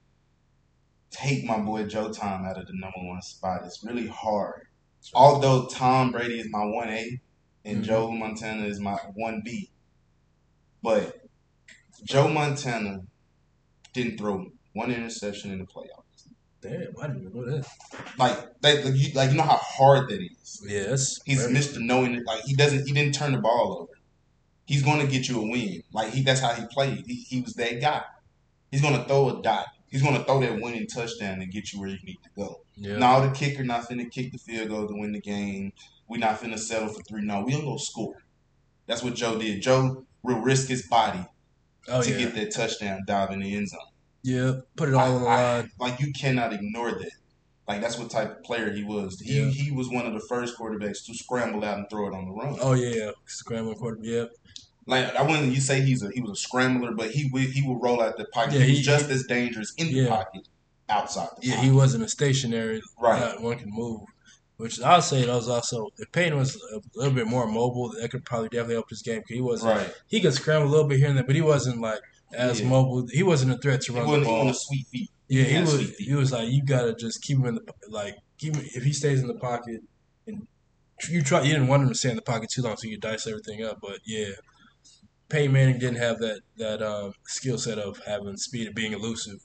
take 1.10 1.44
my 1.44 1.58
boy 1.58 1.84
Joe 1.84 2.10
Tom 2.12 2.44
out 2.44 2.58
of 2.58 2.66
the 2.66 2.72
number 2.74 2.98
one 2.98 3.22
spot. 3.22 3.62
It's 3.64 3.82
really 3.84 4.06
hard. 4.06 4.66
Although 5.14 5.66
Tom 5.66 6.10
Brady 6.10 6.40
is 6.40 6.48
my 6.50 6.64
one 6.64 6.88
A 6.88 7.20
and 7.66 7.82
Mhm. 7.82 7.86
Joe 7.86 8.10
Montana 8.10 8.64
is 8.64 8.80
my 8.80 8.94
one 9.14 9.42
B, 9.44 9.70
but 10.82 11.20
Joe 12.04 12.28
Montana 12.28 13.00
didn't 13.92 14.16
throw 14.18 14.50
one 14.74 14.90
interception 14.92 15.50
in 15.52 15.58
the 15.58 15.64
playoffs. 15.66 16.02
damn, 16.62 16.94
I 17.00 17.06
didn't 17.06 17.22
even 17.22 17.32
know 17.34 17.44
that. 17.58 17.66
Like 18.18 18.60
that, 18.62 18.84
like 18.84 18.94
you, 18.96 19.12
like 19.12 19.30
you 19.30 19.36
know 19.36 19.44
how 19.44 19.60
hard 19.62 20.08
that 20.08 20.20
is. 20.20 20.62
Yes, 20.66 21.20
He's 21.24 21.46
Mr. 21.46 21.78
Knowing 21.80 22.14
it. 22.14 22.26
Like 22.26 22.42
he 22.44 22.54
doesn't. 22.54 22.86
He 22.86 22.92
didn't 22.92 23.14
turn 23.14 23.32
the 23.32 23.38
ball 23.38 23.78
over. 23.82 23.92
He's 24.64 24.82
going 24.82 24.98
to 24.98 25.06
get 25.06 25.28
you 25.28 25.40
a 25.40 25.48
win. 25.48 25.82
Like 25.92 26.12
he. 26.12 26.22
That's 26.22 26.40
how 26.40 26.54
he 26.54 26.66
played. 26.66 27.04
He, 27.06 27.14
he 27.28 27.40
was 27.40 27.54
that 27.54 27.80
guy. 27.80 28.02
He's 28.72 28.80
going 28.82 28.94
to 29.00 29.04
throw 29.04 29.38
a 29.38 29.42
dot. 29.42 29.66
He's 29.90 30.02
going 30.02 30.16
to 30.16 30.24
throw 30.24 30.40
that 30.40 30.60
winning 30.60 30.88
touchdown 30.88 31.40
and 31.40 31.52
get 31.52 31.72
you 31.72 31.78
where 31.78 31.88
you 31.88 31.98
need 32.02 32.18
to 32.24 32.30
go. 32.36 32.60
Yeah. 32.74 32.96
Now 32.98 33.20
the 33.20 33.30
kicker 33.30 33.62
not 33.62 33.88
finna 33.88 34.10
kick 34.10 34.32
the 34.32 34.38
field 34.38 34.68
goal 34.70 34.88
to 34.88 34.94
win 34.94 35.12
the 35.12 35.20
game. 35.20 35.72
We 36.08 36.18
not 36.18 36.40
finna 36.40 36.58
settle 36.58 36.88
for 36.88 37.02
three. 37.02 37.22
No, 37.22 37.42
we 37.42 37.52
gonna 37.52 37.64
go 37.64 37.76
score. 37.76 38.22
That's 38.86 39.02
what 39.02 39.14
Joe 39.14 39.38
did. 39.38 39.60
Joe 39.62 40.04
will 40.22 40.40
risk 40.40 40.68
his 40.68 40.86
body 40.86 41.24
oh 41.88 42.02
to 42.02 42.10
yeah. 42.10 42.18
get 42.18 42.34
that 42.36 42.52
touchdown 42.54 43.00
dive 43.06 43.30
in 43.30 43.40
the 43.40 43.54
end 43.56 43.68
zone. 43.68 43.80
Yeah. 44.22 44.52
Put 44.76 44.88
it 44.88 44.94
all 44.94 45.16
on 45.16 45.22
the 45.22 45.28
I- 45.28 45.56
line. 45.60 45.70
like 45.80 46.00
you 46.00 46.12
cannot 46.12 46.52
ignore 46.52 46.92
that. 46.92 47.10
Like 47.68 47.80
that's 47.80 47.98
what 47.98 48.10
type 48.10 48.30
of 48.38 48.42
player 48.44 48.72
he 48.72 48.84
was. 48.84 49.18
He 49.20 49.38
Yeah. 49.40 49.48
he 49.50 49.72
was 49.72 49.88
one 49.88 50.06
of 50.06 50.12
the 50.14 50.20
first 50.28 50.56
quarterbacks 50.56 51.04
to 51.06 51.14
scramble 51.14 51.64
out 51.64 51.78
and 51.78 51.90
throw 51.90 52.06
it 52.08 52.14
on 52.14 52.26
the 52.26 52.30
run. 52.32 52.56
Oh 52.60 52.74
yeah. 52.74 53.10
Scrambling 53.26 53.76
quarterback. 53.76 54.06
Yep. 54.06 54.30
Like 54.86 55.16
I 55.16 55.22
wouldn't 55.22 55.52
you 55.52 55.60
say 55.60 55.80
he's 55.80 56.02
a 56.04 56.10
he 56.14 56.20
was 56.20 56.30
a 56.30 56.36
scrambler, 56.36 56.92
but 56.92 57.10
he 57.10 57.28
would 57.32 57.42
he 57.42 57.62
would 57.66 57.82
roll 57.82 58.00
out 58.00 58.16
the 58.16 58.26
pocket. 58.26 58.54
Yeah, 58.54 58.60
he 58.60 58.70
was 58.70 58.78
he- 58.78 58.84
just 58.84 59.10
as 59.10 59.24
dangerous 59.26 59.74
in 59.78 59.92
the 59.92 60.06
pocket 60.06 60.46
outside 60.88 61.28
the 61.40 61.48
Yeah. 61.48 61.54
pocket. 61.56 61.66
He 61.66 61.72
wasn't 61.72 62.04
a 62.04 62.08
stationary. 62.08 62.80
right. 63.00 63.40
One 63.40 63.58
can 63.58 63.70
move. 63.70 64.02
Which 64.58 64.80
I'll 64.80 65.02
say 65.02 65.26
that 65.26 65.34
was 65.34 65.48
also 65.48 65.88
if 65.98 66.10
Peyton 66.12 66.38
was 66.38 66.56
a 66.72 66.80
little 66.94 67.12
bit 67.14 67.26
more 67.26 67.46
mobile, 67.46 67.90
that 68.00 68.10
could 68.10 68.24
probably 68.24 68.48
definitely 68.48 68.74
help 68.76 68.88
his 68.88 69.02
game. 69.02 69.18
Cause 69.20 69.34
he 69.34 69.40
wasn't 69.42 69.74
Right. 69.76 69.94
he 70.08 70.20
could 70.20 70.32
scramble 70.32 70.68
a 70.68 70.70
little 70.70 70.88
bit 70.88 70.98
here 70.98 71.08
and 71.08 71.16
there, 71.18 71.24
but 71.24 71.34
he 71.34 71.42
wasn't 71.42 71.80
like 71.80 72.00
as 72.32 72.60
Yeah. 72.60 72.68
mobile. 72.68 73.06
He 73.12 73.22
wasn't 73.22 73.52
a 73.52 73.58
threat 73.58 73.82
to 73.82 73.92
He 73.92 73.98
run 73.98 74.20
the 74.20 74.24
ball. 74.24 74.46
the 74.46 74.54
sweet 74.54 74.86
feet. 74.90 75.10
Yeah, 75.28 75.44
he 75.44 75.54
had 75.54 75.64
was. 75.64 75.90
He 75.98 76.14
was 76.14 76.32
like, 76.32 76.48
you 76.48 76.64
gotta 76.64 76.94
just 76.94 77.20
keep 77.22 77.36
him 77.38 77.46
in 77.46 77.54
the 77.56 77.62
like, 77.90 78.14
keep 78.38 78.54
him, 78.56 78.64
if 78.74 78.82
he 78.84 78.92
stays 78.94 79.20
in 79.20 79.28
the 79.28 79.34
pocket, 79.34 79.80
and 80.26 80.46
you 81.10 81.20
try. 81.20 81.42
You 81.42 81.52
didn't 81.52 81.68
want 81.68 81.82
him 81.82 81.88
to 81.90 81.94
stay 81.94 82.10
in 82.10 82.16
the 82.16 82.22
pocket 82.22 82.48
too 82.50 82.62
long, 82.62 82.76
so 82.78 82.88
you 82.88 82.96
dice 82.98 83.26
everything 83.26 83.62
up. 83.62 83.78
But 83.82 83.98
yeah, 84.06 84.30
Peyton 85.28 85.52
Manning 85.52 85.78
didn't 85.78 85.98
have 85.98 86.18
that 86.20 86.40
that 86.56 86.80
um, 86.82 87.12
skill 87.26 87.58
set 87.58 87.78
of 87.78 88.00
having 88.06 88.36
speed 88.38 88.68
and 88.68 88.74
being 88.74 88.92
elusive. 88.92 89.40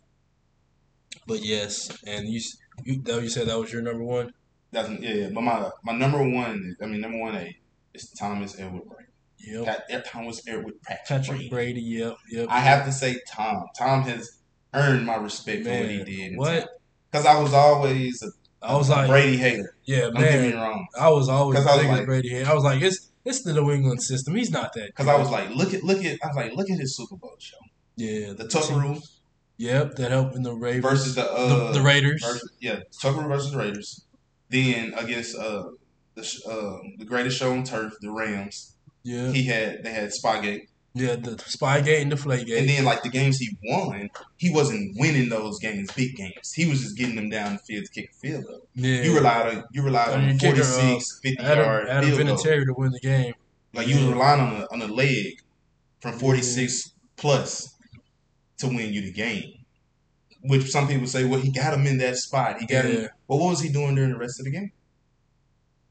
But 1.28 1.43
yes, 1.43 1.89
and 2.07 2.28
you 2.30 2.39
you 2.86 3.01
that 3.03 3.22
you 3.22 3.30
said 3.30 3.47
that 3.47 3.59
was 3.59 3.74
your 3.74 3.82
number 3.82 4.03
one. 4.05 4.32
That's 4.72 4.89
yeah, 5.01 5.13
yeah. 5.13 5.30
But 5.34 5.41
my 5.41 5.69
my 5.84 5.93
number 5.93 6.17
one 6.19 6.63
is 6.65 6.76
I 6.82 6.86
mean 6.86 7.01
number 7.01 7.19
one 7.19 7.36
A 7.36 7.55
is 7.93 8.09
Thomas 8.11 8.57
Edward 8.59 8.84
Brady. 8.88 9.07
Yep, 9.39 9.65
Pat, 9.65 9.84
eh, 9.89 10.01
Thomas 10.05 10.41
Edward 10.47 10.74
Patrick, 10.84 11.07
Patrick 11.07 11.38
Brady. 11.38 11.49
Brady. 11.49 11.82
Yep, 11.82 12.17
yep. 12.30 12.47
I 12.49 12.59
have 12.59 12.86
to 12.86 12.91
say 12.91 13.17
Tom. 13.30 13.65
Tom 13.78 14.03
has 14.03 14.38
earned 14.74 15.05
my 15.05 15.15
respect 15.15 15.63
for 15.65 15.72
what 15.72 15.89
he 15.89 16.03
did. 16.03 16.38
what? 16.38 16.69
Because 17.11 17.26
I 17.26 17.38
was 17.41 17.53
always 17.53 18.22
a, 18.24 18.28
I 18.65 18.76
was 18.78 18.88
a 18.89 18.93
like, 18.93 19.07
Brady 19.09 19.38
hater. 19.38 19.76
yeah, 19.84 20.01
Don't 20.01 20.15
get 20.19 20.41
me 20.41 20.53
wrong. 20.53 20.88
I 20.97 21.09
was 21.09 21.28
always 21.28 21.59
I 21.65 21.76
was 21.76 21.86
like- 21.86 22.05
Brady. 22.05 22.30
here. 22.30 22.45
I 22.47 22.53
was 22.53 22.63
like, 22.63 22.82
it's 22.82 23.09
it's 23.26 23.41
the 23.43 23.53
New 23.53 23.72
England 23.72 24.01
system. 24.01 24.36
He's 24.36 24.51
not 24.51 24.72
that. 24.74 24.88
Because 24.88 25.07
I 25.07 25.17
was 25.17 25.30
like, 25.30 25.49
look 25.49 25.74
at 25.74 25.84
look 25.84 26.05
at 26.05 26.19
I 26.24 26.28
was 26.28 26.36
like, 26.38 26.53
look 26.53 26.69
at 26.69 26.80
his 26.80 26.95
Super 26.95 27.15
Bowl 27.17 27.36
show. 27.39 27.57
yeah, 27.97 28.34
The 28.34 28.47
Tucker 28.47 28.76
Rule 28.76 28.99
Yep, 29.57 29.95
that 29.97 30.09
helped 30.11 30.36
in 30.36 30.41
the 30.43 30.53
Ravens 30.55 30.84
versus 30.84 31.15
the 31.15 31.30
uh, 31.32 31.67
the, 31.67 31.80
the 31.80 31.82
Raiders. 31.82 32.24
versus, 32.24 32.51
yeah, 32.59 32.80
Tucker 33.01 33.28
versus 33.28 33.51
the 33.51 33.57
Raiders. 33.57 34.05
Then 34.52 34.93
against 34.97 35.36
uh 35.38 35.64
the 36.16 36.22
uh, 36.45 36.88
the 36.99 37.06
greatest 37.06 37.38
show 37.39 37.52
on 37.54 37.64
turf, 37.64 37.93
the 38.02 38.12
Rams. 38.12 38.76
Yeah, 39.04 39.32
He 39.32 39.43
had 39.43 39.84
they 39.84 39.91
had 39.91 40.10
Spygate. 40.10 40.68
yeah, 40.93 41.16
the 41.16 41.32
Spygate 41.38 42.02
and 42.02 42.12
the 42.12 42.18
Flagate. 42.18 42.60
And 42.60 42.68
then 42.70 42.84
like 42.84 43.02
the 43.02 43.10
games 43.10 43.38
he 43.39 43.58
won, 43.64 44.10
he 44.38 44.52
wasn't 44.52 44.95
winning 44.99 45.30
those 45.30 45.58
games, 45.60 45.89
big 45.93 46.16
games. 46.18 46.52
He 46.54 46.66
was 46.68 46.82
just 46.82 46.97
getting 46.97 47.16
them 47.16 47.30
down 47.30 47.54
the 47.54 47.60
field 47.60 47.86
to 47.86 47.91
kick 47.91 48.12
a 48.12 48.14
field 48.14 48.45
goal. 48.45 48.68
yeah, 48.76 49.02
You 49.04 49.16
relied 49.16 49.56
on 49.58 49.64
you 49.72 49.82
relied 49.84 50.10
on 50.10 50.24
your 50.26 50.36
a 50.36 50.38
kicker, 50.38 50.64
46, 50.64 51.20
50 51.24 51.39
Adam, 51.43 51.66
yard 51.66 51.88
Adam 51.89 52.10
field 52.12 52.28
goal. 52.28 52.36
Vinatieri 52.38 52.66
to 52.66 52.74
win 52.74 52.91
the 52.91 52.99
game. 52.99 53.34
Like 53.74 53.88
you 53.88 53.95
was 53.95 54.04
Yeah. 54.04 54.12
relying 54.12 54.41
on 54.41 54.62
a 54.62 54.66
on 54.74 54.82
a 54.82 54.93
leg 54.93 55.41
from 56.02 56.20
46 56.20 56.91
plus 57.16 57.74
to 58.58 58.68
win 58.68 58.91
you 58.93 59.02
the 59.02 59.14
game. 59.14 59.61
Which 60.43 60.69
some 60.71 60.87
people 60.87 61.05
say, 61.07 61.23
well, 61.25 61.39
he 61.39 61.51
got 61.51 61.73
him 61.73 61.85
in 61.85 61.97
that 61.99 62.17
spot. 62.17 62.59
He 62.59 62.65
got 62.65 62.85
Yeah. 62.85 62.91
him. 62.91 63.09
Well, 63.27 63.39
what 63.39 63.49
was 63.51 63.61
he 63.61 63.69
doing 63.69 63.95
during 63.95 64.11
the 64.11 64.17
rest 64.17 64.39
of 64.39 64.45
the 64.45 64.51
game? 64.51 64.71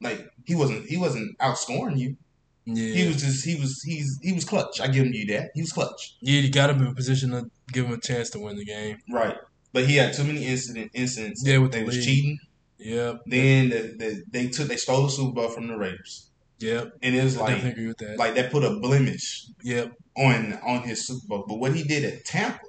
Like 0.01 0.27
he 0.45 0.55
wasn't 0.55 0.85
he 0.87 0.97
wasn't 0.97 1.37
outscoring 1.39 1.97
you. 1.97 2.17
Yeah, 2.65 2.93
He 2.93 3.07
was 3.07 3.21
just 3.21 3.45
he 3.45 3.55
was 3.55 3.81
he's 3.83 4.19
he 4.21 4.33
was 4.33 4.45
clutch. 4.45 4.79
I 4.81 4.87
give 4.87 5.05
him 5.05 5.13
you 5.13 5.25
that. 5.27 5.51
He 5.55 5.61
was 5.61 5.71
clutch. 5.71 6.15
yeah, 6.21 6.41
you 6.41 6.51
got 6.51 6.69
him 6.69 6.81
in 6.81 6.87
a 6.87 6.93
position 6.93 7.31
to 7.31 7.49
give 7.71 7.85
him 7.85 7.93
a 7.93 7.99
chance 7.99 8.29
to 8.31 8.39
win 8.39 8.55
the 8.57 8.65
game. 8.65 8.97
Right. 9.11 9.35
But 9.73 9.85
he 9.85 9.95
had 9.95 10.13
too 10.13 10.23
many 10.23 10.45
incident 10.45 10.91
incidents. 10.93 11.43
Yeah, 11.45 11.59
with 11.59 11.71
they 11.71 11.79
the 11.79 11.85
was 11.85 11.95
lead. 11.97 12.05
cheating. 12.05 12.39
Yep, 12.79 13.21
Then 13.27 13.69
the, 13.69 13.77
the, 13.97 14.23
they 14.31 14.47
took 14.47 14.67
they 14.67 14.75
stole 14.75 15.03
the 15.03 15.09
Super 15.11 15.33
Bowl 15.33 15.49
from 15.49 15.67
the 15.67 15.77
Raiders, 15.77 16.31
yep. 16.59 16.93
and 17.03 17.15
it 17.15 17.23
was 17.23 17.37
I 17.37 17.41
like 17.41 17.49
definitely 17.57 17.71
agree 17.71 17.87
with 17.89 17.97
that. 17.99 18.17
like 18.17 18.33
that 18.33 18.51
put 18.51 18.63
a 18.63 18.79
blemish 18.79 19.45
yep, 19.63 19.93
on 20.17 20.53
on 20.65 20.81
his 20.81 21.05
Super 21.05 21.27
Bowl. 21.27 21.45
But 21.47 21.59
what 21.59 21.75
he 21.75 21.83
did 21.83 22.03
at 22.05 22.25
Tampa, 22.25 22.59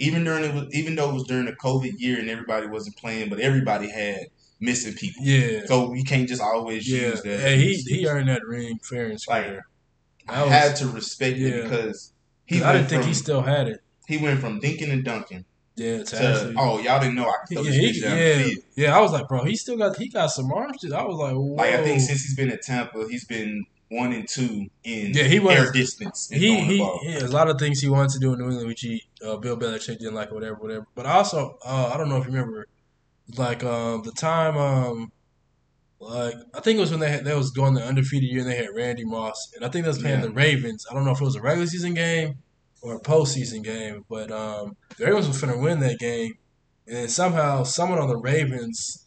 even 0.00 0.24
during 0.24 0.44
it 0.44 0.54
was 0.54 0.66
even 0.74 0.94
though 0.96 1.10
it 1.10 1.14
was 1.14 1.24
during 1.24 1.46
the 1.46 1.52
COVID 1.52 1.92
year 1.98 2.18
and 2.18 2.28
everybody 2.30 2.66
wasn't 2.66 2.96
playing, 2.96 3.28
but 3.28 3.38
everybody 3.40 3.88
had 3.90 4.26
missing 4.60 4.94
people. 4.94 5.22
yeah, 5.24 5.60
So 5.66 5.94
you 5.94 6.04
can't 6.04 6.28
just 6.28 6.42
always 6.42 6.90
yeah. 6.90 7.08
use 7.10 7.22
that. 7.22 7.40
Hey, 7.40 7.56
he 7.58 7.74
he 7.76 8.06
earned 8.06 8.28
that 8.28 8.44
ring 8.46 8.78
fair 8.82 9.06
and 9.06 9.20
square. 9.20 9.66
I 10.28 10.34
That 10.34 10.42
was- 10.44 10.52
had 10.52 10.76
to 10.76 10.86
respect 10.88 11.36
yeah. 11.38 11.48
it 11.48 11.62
because 11.64 12.12
he 12.46 12.62
I 12.62 12.72
didn't 12.74 12.88
think 12.88 13.02
from, 13.02 13.08
he 13.08 13.14
still 13.14 13.42
had 13.42 13.68
it. 13.68 13.80
he 14.06 14.16
went 14.18 14.40
from 14.40 14.60
dinking 14.60 14.90
and 14.92 15.04
dunking 15.04 15.44
Yeah, 15.76 16.02
to, 16.02 16.22
actually. 16.22 16.54
oh 16.58 16.78
y'all 16.80 17.00
didn't 17.00 17.14
know 17.14 17.28
I 17.28 17.36
could 17.46 17.56
Yeah, 17.58 17.62
throw 17.62 17.72
he, 17.72 17.86
this 17.86 18.02
the 18.02 18.08
yeah, 18.76 18.86
yeah. 18.88 18.96
I 18.98 19.00
was 19.00 19.12
like, 19.12 19.28
bro, 19.28 19.44
he 19.44 19.56
still 19.56 19.76
got 19.78 19.96
he 19.96 20.08
got 20.08 20.26
some 20.28 20.52
arms. 20.52 20.84
I 20.92 21.02
was 21.04 21.16
like, 21.16 21.32
whoa. 21.34 21.54
Like 21.60 21.74
I 21.74 21.82
think 21.84 22.00
since 22.00 22.22
he's 22.22 22.36
been 22.36 22.50
at 22.50 22.62
Tampa, 22.62 23.06
he's 23.08 23.24
been 23.24 23.64
one 23.90 24.12
and 24.12 24.28
two 24.28 24.68
in 24.84 25.12
Yeah, 25.14 25.24
he 25.24 25.38
was- 25.40 25.56
air 25.56 25.72
distance. 25.72 26.28
he 26.32 26.60
he, 26.60 26.76
he 27.02 27.14
a 27.16 27.26
lot 27.28 27.48
of 27.50 27.58
things 27.58 27.80
he 27.80 27.88
wanted 27.88 28.12
to 28.12 28.18
do 28.20 28.32
in 28.32 28.38
New 28.38 28.46
England, 28.46 28.68
which 28.68 28.80
he 28.82 29.02
uh, 29.26 29.36
Bill 29.36 29.56
Belichick 29.56 29.98
didn't 29.98 30.14
like, 30.14 30.30
or 30.30 30.34
whatever, 30.34 30.54
whatever. 30.56 30.86
But 30.94 31.06
also, 31.06 31.58
uh, 31.64 31.90
I 31.92 31.96
don't 31.96 32.08
know 32.08 32.16
if 32.18 32.24
you 32.26 32.32
remember, 32.32 32.66
like 33.36 33.62
um, 33.64 34.02
the 34.02 34.12
time 34.12 34.56
um, 34.56 35.12
Like 35.98 36.34
I 36.54 36.60
think 36.60 36.78
it 36.78 36.80
was 36.80 36.90
when 36.92 37.00
they 37.00 37.10
had, 37.10 37.24
they 37.24 37.34
was 37.34 37.50
going 37.50 37.74
the 37.74 37.84
undefeated 37.84 38.30
year 38.30 38.40
and 38.40 38.48
they 38.50 38.56
had 38.56 38.68
Randy 38.74 39.04
Moss, 39.04 39.52
and 39.54 39.64
I 39.64 39.68
think 39.68 39.84
they 39.84 39.88
was 39.90 39.98
playing 39.98 40.20
Yeah. 40.20 40.26
the 40.26 40.32
Ravens. 40.32 40.86
I 40.90 40.94
don't 40.94 41.04
know 41.04 41.10
if 41.12 41.20
it 41.20 41.24
was 41.24 41.36
a 41.36 41.42
regular 41.42 41.66
season 41.66 41.92
game 41.94 42.38
or 42.82 42.94
a 42.94 43.00
postseason 43.00 43.62
game, 43.62 44.04
but 44.08 44.30
um, 44.30 44.76
the 44.96 45.04
Ravens 45.06 45.28
was 45.28 45.40
finna 45.42 45.60
win 45.60 45.80
that 45.80 45.98
game, 45.98 46.32
and 46.86 46.96
then 46.96 47.08
somehow 47.08 47.64
someone 47.64 47.98
on 47.98 48.08
the 48.08 48.16
Ravens 48.16 49.04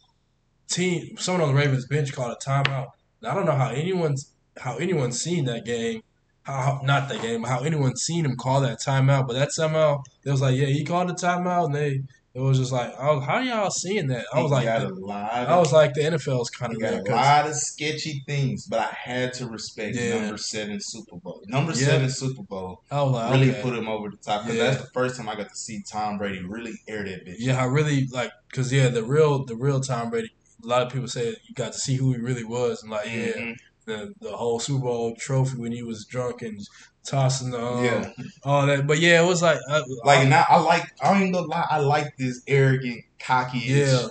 team, 0.68 1.16
someone 1.18 1.42
on 1.42 1.48
the 1.54 1.60
Ravens 1.60 1.86
bench 1.86 2.12
called 2.12 2.32
a 2.32 2.36
timeout. 2.44 2.88
And 3.20 3.30
I 3.30 3.34
don't 3.34 3.46
know 3.46 3.56
how 3.56 3.70
anyone's 3.70 4.30
how 4.58 4.76
anyone's 4.76 5.20
seen 5.20 5.44
that 5.46 5.64
game. 5.64 6.02
How, 6.42 6.82
not 6.84 7.08
that 7.08 7.22
game, 7.22 7.42
how 7.44 7.60
anyone 7.60 7.96
seen 7.96 8.26
him 8.26 8.36
call 8.36 8.60
that 8.60 8.78
timeout, 8.78 9.26
but 9.26 9.32
that 9.32 9.50
somehow 9.50 10.02
it 10.24 10.30
was 10.30 10.42
like, 10.42 10.54
yeah, 10.56 10.66
he 10.66 10.84
called 10.84 11.08
the 11.08 11.14
timeout, 11.14 11.66
and 11.66 11.74
they 11.74 12.02
it 12.34 12.40
was 12.40 12.58
just 12.58 12.70
like, 12.72 12.92
oh, 12.98 13.20
how 13.20 13.38
y'all 13.38 13.70
seeing 13.70 14.08
that? 14.08 14.26
I 14.34 14.42
was 14.42 14.50
He 14.50 14.54
like, 14.56 14.64
got 14.66 14.80
the- 14.80 14.92
a 14.92 15.06
lot. 15.06 15.32
I 15.32 15.56
was 15.56 15.72
like, 15.72 15.94
the 15.94 16.00
NFL's 16.02 16.50
kind 16.50 16.74
of 16.74 16.80
got 16.80 16.94
a 17.08 17.10
lot 17.14 17.46
of 17.48 17.54
sketchy 17.54 18.22
things, 18.26 18.66
but 18.66 18.80
I 18.80 18.88
had 18.92 19.32
to 19.34 19.46
respect 19.46 19.96
Yeah. 19.96 20.20
number 20.20 20.36
seven 20.36 20.80
Super 20.80 21.16
Bowl. 21.16 21.42
Number 21.46 21.70
Yeah. 21.72 21.86
seven 21.86 22.10
Super 22.10 22.42
Bowl 22.42 22.82
I 22.90 23.02
was 23.02 23.12
like, 23.12 23.32
really 23.32 23.50
okay. 23.52 23.62
put 23.62 23.74
him 23.74 23.88
over 23.88 24.10
the 24.10 24.16
top 24.18 24.42
because 24.42 24.58
Yeah. 24.58 24.64
that's 24.64 24.82
the 24.82 24.90
first 24.92 25.16
time 25.16 25.28
I 25.30 25.36
got 25.36 25.48
to 25.48 25.56
see 25.56 25.80
Tom 25.88 26.18
Brady 26.18 26.40
really 26.42 26.74
air 26.88 27.04
that 27.04 27.24
bitch. 27.24 27.36
Yeah, 27.38 27.62
I 27.62 27.66
really 27.66 28.06
like 28.08 28.32
because 28.50 28.70
yeah, 28.72 28.88
the 28.88 29.04
real 29.04 29.44
the 29.46 29.54
real 29.56 29.80
Tom 29.80 30.10
Brady. 30.10 30.30
A 30.62 30.66
lot 30.66 30.82
of 30.82 30.92
people 30.92 31.08
say 31.08 31.28
you 31.46 31.54
got 31.54 31.72
to 31.72 31.78
see 31.78 31.94
who 31.94 32.12
he 32.12 32.18
really 32.18 32.44
was, 32.44 32.82
and 32.82 32.90
like 32.90 33.06
yeah, 33.06 33.32
Mhm. 33.32 33.54
The 33.86 34.12
the 34.20 34.36
whole 34.36 34.58
Super 34.60 34.82
Bowl 34.84 35.14
trophy 35.16 35.56
when 35.58 35.72
he 35.72 35.82
was 35.82 36.04
drunk 36.04 36.42
and 36.42 36.60
tossing 37.06 37.50
the 37.50 37.60
um, 37.62 37.84
Yeah. 37.84 38.10
all 38.44 38.66
that. 38.66 38.86
But 38.86 38.98
yeah, 39.00 39.22
it 39.22 39.26
was 39.26 39.42
like 39.42 39.58
uh, 39.68 39.82
Like 40.04 40.28
now, 40.28 40.44
I 40.48 40.58
like. 40.60 40.84
I 41.02 41.12
don't 41.12 41.20
even 41.22 41.32
gonna 41.32 41.46
lie. 41.46 41.66
I 41.70 41.78
like 41.78 42.16
this 42.16 42.42
arrogant, 42.46 43.02
cocky. 43.18 43.58
Yeah. 43.58 44.06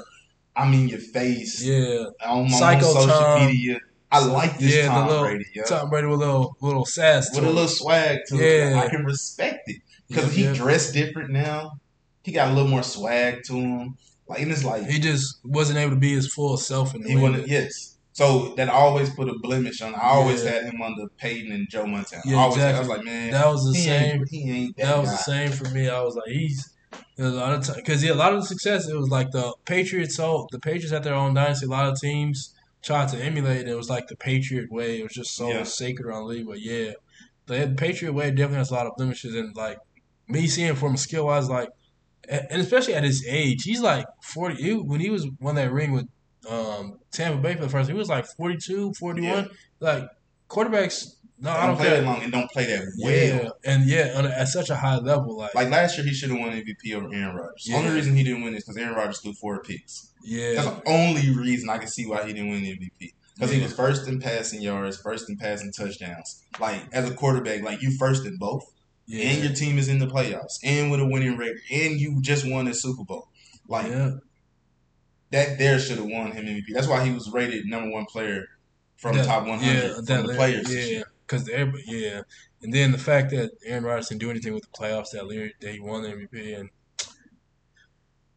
I'm 0.55 0.71
in 0.75 0.87
your 0.87 0.99
face. 0.99 1.63
yeah, 1.63 2.05
On 2.25 2.43
my 2.43 2.49
Psycho 2.57 2.93
social 2.93 3.07
Tom. 3.07 3.47
media. 3.47 3.79
I 4.11 4.23
like 4.23 4.59
this 4.59 4.75
Yeah, 4.75 4.83
the 4.83 4.87
Tom 4.89 5.07
little 5.07 5.23
Brady. 5.23 5.45
Yeah. 5.55 5.63
Tom 5.63 5.89
Brady 5.89 6.05
with 6.05 6.17
a 6.21 6.25
little 6.25 6.55
little 6.61 6.85
sass 6.85 7.31
to 7.31 7.39
With 7.41 7.49
a 7.49 7.51
little 7.51 7.67
swag 7.67 8.19
to 8.27 8.35
Yeah. 8.37 8.69
it. 8.69 8.75
I 8.85 8.87
can 8.89 9.03
respect 9.03 9.67
it 9.67 9.81
because 10.07 10.25
Yeah, 10.25 10.31
he 10.37 10.43
yeah. 10.43 10.53
dressed 10.53 10.93
different 10.93 11.31
now. 11.31 11.79
He 12.23 12.31
got 12.31 12.51
a 12.51 12.53
little 12.53 12.69
more 12.69 12.83
swag 12.83 13.41
to 13.45 13.53
him. 13.55 13.97
Like 14.27 14.41
and 14.41 14.51
it's 14.51 14.63
like 14.63 14.85
He 14.85 14.99
just 14.99 15.39
wasn't 15.43 15.79
able 15.79 15.89
to 15.95 15.99
be 15.99 16.13
his 16.13 16.31
full 16.31 16.55
self 16.57 16.93
in 16.93 17.01
the 17.01 17.09
He 17.09 17.15
way 17.15 17.31
that- 17.31 17.47
yes. 17.47 17.92
So 18.13 18.53
that 18.57 18.69
always 18.69 19.09
put 19.09 19.27
a 19.27 19.33
blemish 19.41 19.81
on. 19.81 19.95
I 19.95 20.09
always 20.09 20.43
Yeah. 20.43 20.51
had 20.51 20.63
him 20.65 20.81
under 20.81 21.07
Peyton 21.17 21.51
and 21.51 21.67
Joe 21.69 21.85
Montana. 21.87 22.21
Yeah, 22.25 22.37
always 22.37 22.57
had- 22.61 22.75
I 22.75 22.79
was 22.79 22.87
like, 22.87 23.03
man, 23.03 23.31
That 23.31 23.47
was 23.47 23.65
the 23.71 23.77
he 23.77 23.85
same. 23.85 24.19
Ain't, 24.21 24.29
he 24.29 24.51
ain't 24.51 24.77
that, 24.77 24.85
That 24.85 24.97
was 24.99 25.09
the 25.09 25.17
same 25.17 25.51
for 25.51 25.67
me. 25.69 25.89
I 25.89 26.01
was 26.01 26.15
like, 26.15 26.27
he's. 26.27 26.69
A 27.19 27.23
lot 27.27 27.53
of 27.53 27.63
time 27.65 27.75
because 27.77 28.03
yeah, 28.03 28.13
a 28.13 28.15
lot 28.15 28.33
of 28.33 28.41
the 28.41 28.47
success. 28.47 28.87
It 28.87 28.95
was 28.95 29.09
like 29.09 29.29
the 29.31 29.53
Patriots. 29.65 30.15
So 30.15 30.47
the 30.51 30.59
Patriots 30.59 30.91
had 30.91 31.03
their 31.03 31.13
own 31.15 31.33
dynasty. 31.35 31.65
A 31.65 31.69
lot 31.69 31.87
of 31.87 31.99
teams 31.99 32.53
tried 32.83 33.07
to 33.09 33.17
emulate. 33.17 33.61
it. 33.61 33.67
It 33.69 33.75
was 33.75 33.89
like 33.89 34.07
the 34.07 34.15
Patriot 34.15 34.71
way. 34.71 34.99
It 34.99 35.03
was 35.03 35.13
just 35.13 35.35
so 35.35 35.49
Yeah. 35.49 35.63
sacred 35.63 36.05
around 36.07 36.23
the 36.23 36.27
league. 36.29 36.47
But 36.47 36.61
yeah, 36.61 36.91
the 37.47 37.73
Patriot 37.77 38.13
way 38.13 38.29
definitely 38.29 38.57
has 38.57 38.71
a 38.71 38.73
lot 38.75 38.87
of 38.87 38.93
blemishes. 38.97 39.33
And 39.35 39.55
like 39.55 39.77
me 40.27 40.47
seeing 40.47 40.75
from 40.75 40.97
skill 40.97 41.25
wise, 41.27 41.49
like, 41.49 41.69
and 42.29 42.47
and 42.51 42.61
especially 42.61 42.93
at 42.95 43.03
his 43.03 43.23
age, 43.27 43.63
he's 43.63 43.81
like 43.81 44.05
forty. 44.23 44.73
When 44.73 44.99
he 44.99 45.09
was 45.11 45.27
won 45.39 45.55
that 45.55 45.71
ring 45.71 45.91
with 45.93 46.07
um, 46.49 46.99
Tampa 47.11 47.41
Bay 47.41 47.55
for 47.55 47.61
the 47.63 47.69
first, 47.69 47.89
he 47.89 47.95
was 47.95 48.09
like 48.09 48.25
42, 48.25 48.93
41. 48.93 49.49
Like 49.79 50.07
quarterbacks. 50.49 51.15
No, 51.39 51.49
I 51.49 51.63
I 51.63 51.67
don't 51.67 51.75
don't 51.75 51.77
play 51.77 51.89
that 51.89 52.03
long 52.05 52.21
and 52.23 52.31
don't 52.31 52.51
play 52.51 52.65
that 52.67 52.85
well. 53.01 53.11
Yeah, 53.11 53.49
and 53.65 53.85
yeah, 53.85 54.31
at 54.37 54.47
such 54.47 54.69
a 54.69 54.75
high 54.75 54.97
level, 54.97 55.37
like, 55.37 55.53
Like 55.55 55.69
last 55.69 55.97
year, 55.97 56.05
he 56.07 56.13
should 56.13 56.29
have 56.29 56.39
won 56.39 56.51
MVP 56.51 56.93
over 56.95 57.13
Aaron 57.13 57.35
Rodgers. 57.35 57.63
The 57.65 57.71
Yeah. 57.71 57.77
only 57.79 57.91
reason 57.91 58.15
he 58.15 58.23
didn't 58.23 58.43
win 58.43 58.55
is 58.55 58.63
because 58.63 58.77
Aaron 58.77 58.95
Rodgers 58.95 59.19
threw 59.19 59.33
four 59.33 59.61
picks. 59.61 60.11
Yeah, 60.23 60.53
that's 60.53 60.67
the 60.67 60.81
only 60.89 61.35
reason 61.35 61.69
I 61.69 61.79
can 61.79 61.89
see 61.89 62.05
why 62.05 62.25
he 62.25 62.31
didn't 62.33 62.49
win 62.49 62.63
MVP. 62.63 63.13
Because 63.35 63.51
he 63.51 63.61
was 63.61 63.73
first 63.73 64.07
in 64.07 64.19
passing 64.21 64.61
yards, 64.61 64.95
first 64.97 65.27
in 65.29 65.35
passing 65.37 65.71
touchdowns. 65.73 66.43
Like 66.59 66.81
as 66.93 67.09
a 67.09 67.13
quarterback, 67.13 67.61
like 67.61 67.81
you 67.81 67.91
first 67.97 68.25
in 68.25 68.37
both, 68.37 68.63
yeah, 69.05 69.25
and 69.25 69.43
your 69.43 69.53
team 69.53 69.77
is 69.77 69.89
in 69.89 69.99
the 69.99 70.07
playoffs, 70.07 70.59
and 70.63 70.91
with 70.91 71.01
a 71.01 71.05
winning 71.05 71.35
record, 71.35 71.57
and 71.71 71.99
you 71.99 72.21
just 72.21 72.49
won 72.49 72.65
the 72.65 72.73
Super 72.73 73.03
Bowl. 73.03 73.27
Like 73.67 73.87
yeah, 73.87 74.11
that 75.33 75.57
there 75.57 75.77
should 75.79 75.97
have 75.97 76.05
won 76.07 76.31
him 76.31 76.45
MVP. 76.45 76.73
That's 76.73 76.87
why 76.87 77.03
he 77.03 77.11
was 77.11 77.29
rated 77.31 77.65
number 77.65 77.89
one 77.91 78.05
player 78.05 78.45
from 78.95 79.17
That- 79.17 79.25
top 79.25 79.45
100 79.45 79.65
yeah, 79.65 79.93
from 79.95 80.05
that 80.05 80.27
the 80.27 80.33
players. 80.33 80.73
yeah, 80.73 81.03
because 81.27 81.49
yeah, 81.87 82.21
and 82.61 82.73
then 82.73 82.91
the 82.93 82.97
fact 82.97 83.31
that 83.31 83.51
Aaron 83.65 83.83
Rodgers 83.83 84.07
didn't 84.07 84.21
do 84.21 84.29
anything 84.31 84.53
with 84.53 84.63
the 84.63 84.69
playoffs 84.79 85.09
that 85.11 85.29
year 85.29 85.51
that 85.59 85.73
he 85.73 85.79
won 85.81 86.03
the 86.03 86.09
MVP, 86.09 86.57
and 86.57 86.69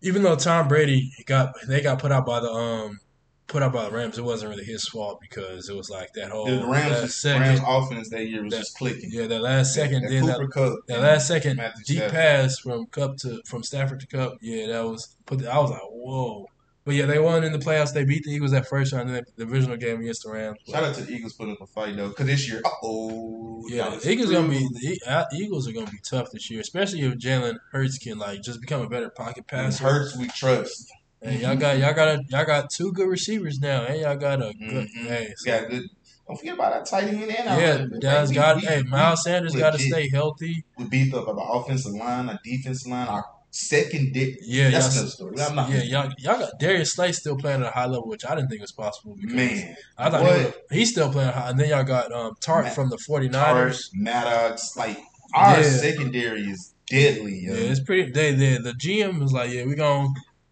even 0.02 0.22
though 0.22 0.36
Tom 0.36 0.68
Brady 0.68 1.12
got 1.26 1.54
they 1.68 1.80
got 1.80 1.98
put 1.98 2.12
out 2.12 2.26
by 2.26 2.40
the 2.40 2.50
um 2.50 3.00
put 3.46 3.62
out 3.62 3.72
by 3.72 3.84
the 3.84 3.90
Rams, 3.92 4.18
it 4.18 4.24
wasn't 4.24 4.50
really 4.50 4.64
his 4.64 4.88
fault 4.88 5.20
because 5.20 5.68
it 5.68 5.76
was 5.76 5.88
like 5.88 6.12
that 6.14 6.30
whole 6.30 6.46
The 6.46 6.66
Rams, 6.66 6.90
last 6.92 7.24
Rams 7.24 7.60
offense 7.64 8.10
that 8.10 8.26
year 8.26 8.42
was 8.42 8.52
That- 8.52 8.58
just 8.60 8.76
clicking. 8.76 9.10
yeah, 9.12 9.26
that 9.28 9.40
last 9.40 9.72
second, 9.72 10.08
then 10.08 10.26
that, 10.26 10.40
Kupp, 10.52 10.80
that 10.88 11.00
last 11.00 11.28
second 11.28 11.56
Matthew 11.56 11.84
deep 11.84 11.96
Stafford. 11.98 12.12
pass 12.14 12.58
from 12.58 12.86
Kupp 12.86 13.16
to 13.18 13.40
from 13.46 13.62
Stafford 13.62 14.00
to 14.00 14.06
Kupp, 14.08 14.38
yeah, 14.40 14.66
that 14.68 14.80
was 14.84 15.14
put. 15.26 15.44
I 15.46 15.58
was 15.58 15.70
like, 15.70 15.80
whoa. 15.84 16.46
But 16.86 16.94
yeah, 16.94 17.04
they 17.06 17.18
won 17.18 17.42
in 17.42 17.50
the 17.52 17.58
playoffs. 17.58 17.92
They 17.92 18.04
beat 18.04 18.22
the 18.22 18.30
Eagles 18.30 18.52
that 18.52 18.68
first 18.68 18.92
round 18.92 19.08
in 19.10 19.16
the 19.16 19.24
divisional 19.36 19.76
game 19.76 20.00
against 20.00 20.22
the 20.22 20.30
Rams. 20.30 20.56
Shout 20.70 20.84
out 20.84 20.94
to 20.94 21.02
the 21.02 21.12
Eagles 21.12 21.32
putting 21.32 21.54
up 21.54 21.60
a 21.60 21.66
fight 21.66 21.96
though, 21.96 22.08
because 22.10 22.26
this 22.26 22.48
year, 22.48 22.62
uh 22.64 22.70
oh, 22.84 23.64
Yeah, 23.68 23.90
the 23.90 24.08
Eagles 24.10 24.30
gonna 24.30 24.48
be 24.48 24.68
the 24.72 25.00
uh, 25.04 25.24
Eagles 25.34 25.68
are 25.68 25.72
gonna 25.72 25.90
be 25.90 25.98
tough 26.08 26.30
this 26.32 26.48
year, 26.48 26.60
especially 26.60 27.00
if 27.02 27.14
Jalen 27.14 27.56
Hurts 27.72 27.98
can 27.98 28.18
like 28.18 28.40
just 28.42 28.60
become 28.60 28.82
a 28.82 28.88
better 28.88 29.10
pocket 29.10 29.48
passer. 29.48 29.82
Hurts 29.82 30.16
we 30.16 30.28
trust. 30.28 30.88
And 31.20 31.40
y'all 31.40 31.56
got 31.56 31.76
y'all 31.78 31.92
got 31.92 32.08
a, 32.08 32.22
y'all 32.28 32.44
got 32.44 32.70
two 32.70 32.92
good 32.92 33.08
receivers 33.08 33.58
now, 33.58 33.84
and 33.84 34.00
y'all 34.00 34.16
got 34.16 34.40
a 34.40 34.52
good. 34.54 34.86
Mhm. 34.88 35.06
Hey, 35.08 35.32
so- 35.38 35.50
Yeah, 35.50 35.64
good. 35.64 35.82
Don't 36.28 36.36
forget 36.38 36.54
about 36.54 36.72
that 36.72 36.86
tight 36.86 37.04
end 37.08 37.22
and 37.22 37.30
yeah. 37.30 37.98
Dallas 38.00 38.30
got. 38.32 38.56
we- 38.56 38.62
Hey, 38.62 38.82
Miles 38.82 39.22
Sanders 39.24 39.54
got 39.54 39.74
to 39.74 39.78
stay 39.78 40.08
healthy. 40.08 40.64
We 40.76 40.84
beat 40.84 41.14
up 41.14 41.26
our 41.28 41.60
offensive 41.60 41.92
line, 41.94 42.28
our 42.28 42.38
defense 42.44 42.86
line, 42.86 43.06
our 43.08 43.24
second 43.56 44.12
dick. 44.12 44.36
Yeah, 44.42 44.70
That's 44.70 44.94
another 44.94 45.08
story. 45.10 45.40
I'm 45.40 45.54
not. 45.54 45.70
yeah, 45.70 45.82
y'all 45.82 46.12
y'all 46.18 46.38
got 46.38 46.58
Darius 46.58 46.92
Slay 46.92 47.12
still 47.12 47.36
playing 47.36 47.62
at 47.62 47.68
a 47.68 47.70
high 47.70 47.86
level, 47.86 48.08
which 48.08 48.24
I 48.26 48.34
didn't 48.34 48.48
think 48.48 48.60
was 48.60 48.72
possible. 48.72 49.16
Because 49.18 49.34
Man, 49.34 49.76
I 49.98 50.10
thought 50.10 50.20
he 50.22 50.44
what? 50.44 50.62
he's 50.70 50.90
still 50.90 51.10
playing 51.10 51.32
high, 51.32 51.50
and 51.50 51.58
then 51.58 51.68
y'all 51.70 51.84
got 51.84 52.12
um, 52.12 52.34
Tart 52.40 52.64
Matt- 52.66 52.74
from 52.74 52.90
the 52.90 52.96
49ers. 52.96 53.32
Tart, 53.32 53.76
Maddox, 53.94 54.76
like 54.76 54.98
our 55.34 55.60
Yeah. 55.60 55.68
secondary 55.70 56.42
is 56.42 56.74
deadly. 56.88 57.40
Yeah, 57.44 57.52
it's 57.54 57.80
pretty. 57.80 58.10
They, 58.12 58.32
they 58.34 58.58
the 58.58 58.72
GM 58.72 59.20
was 59.20 59.32
like, 59.32 59.50
yeah, 59.50 59.64
we 59.64 59.74
gonna 59.74 60.08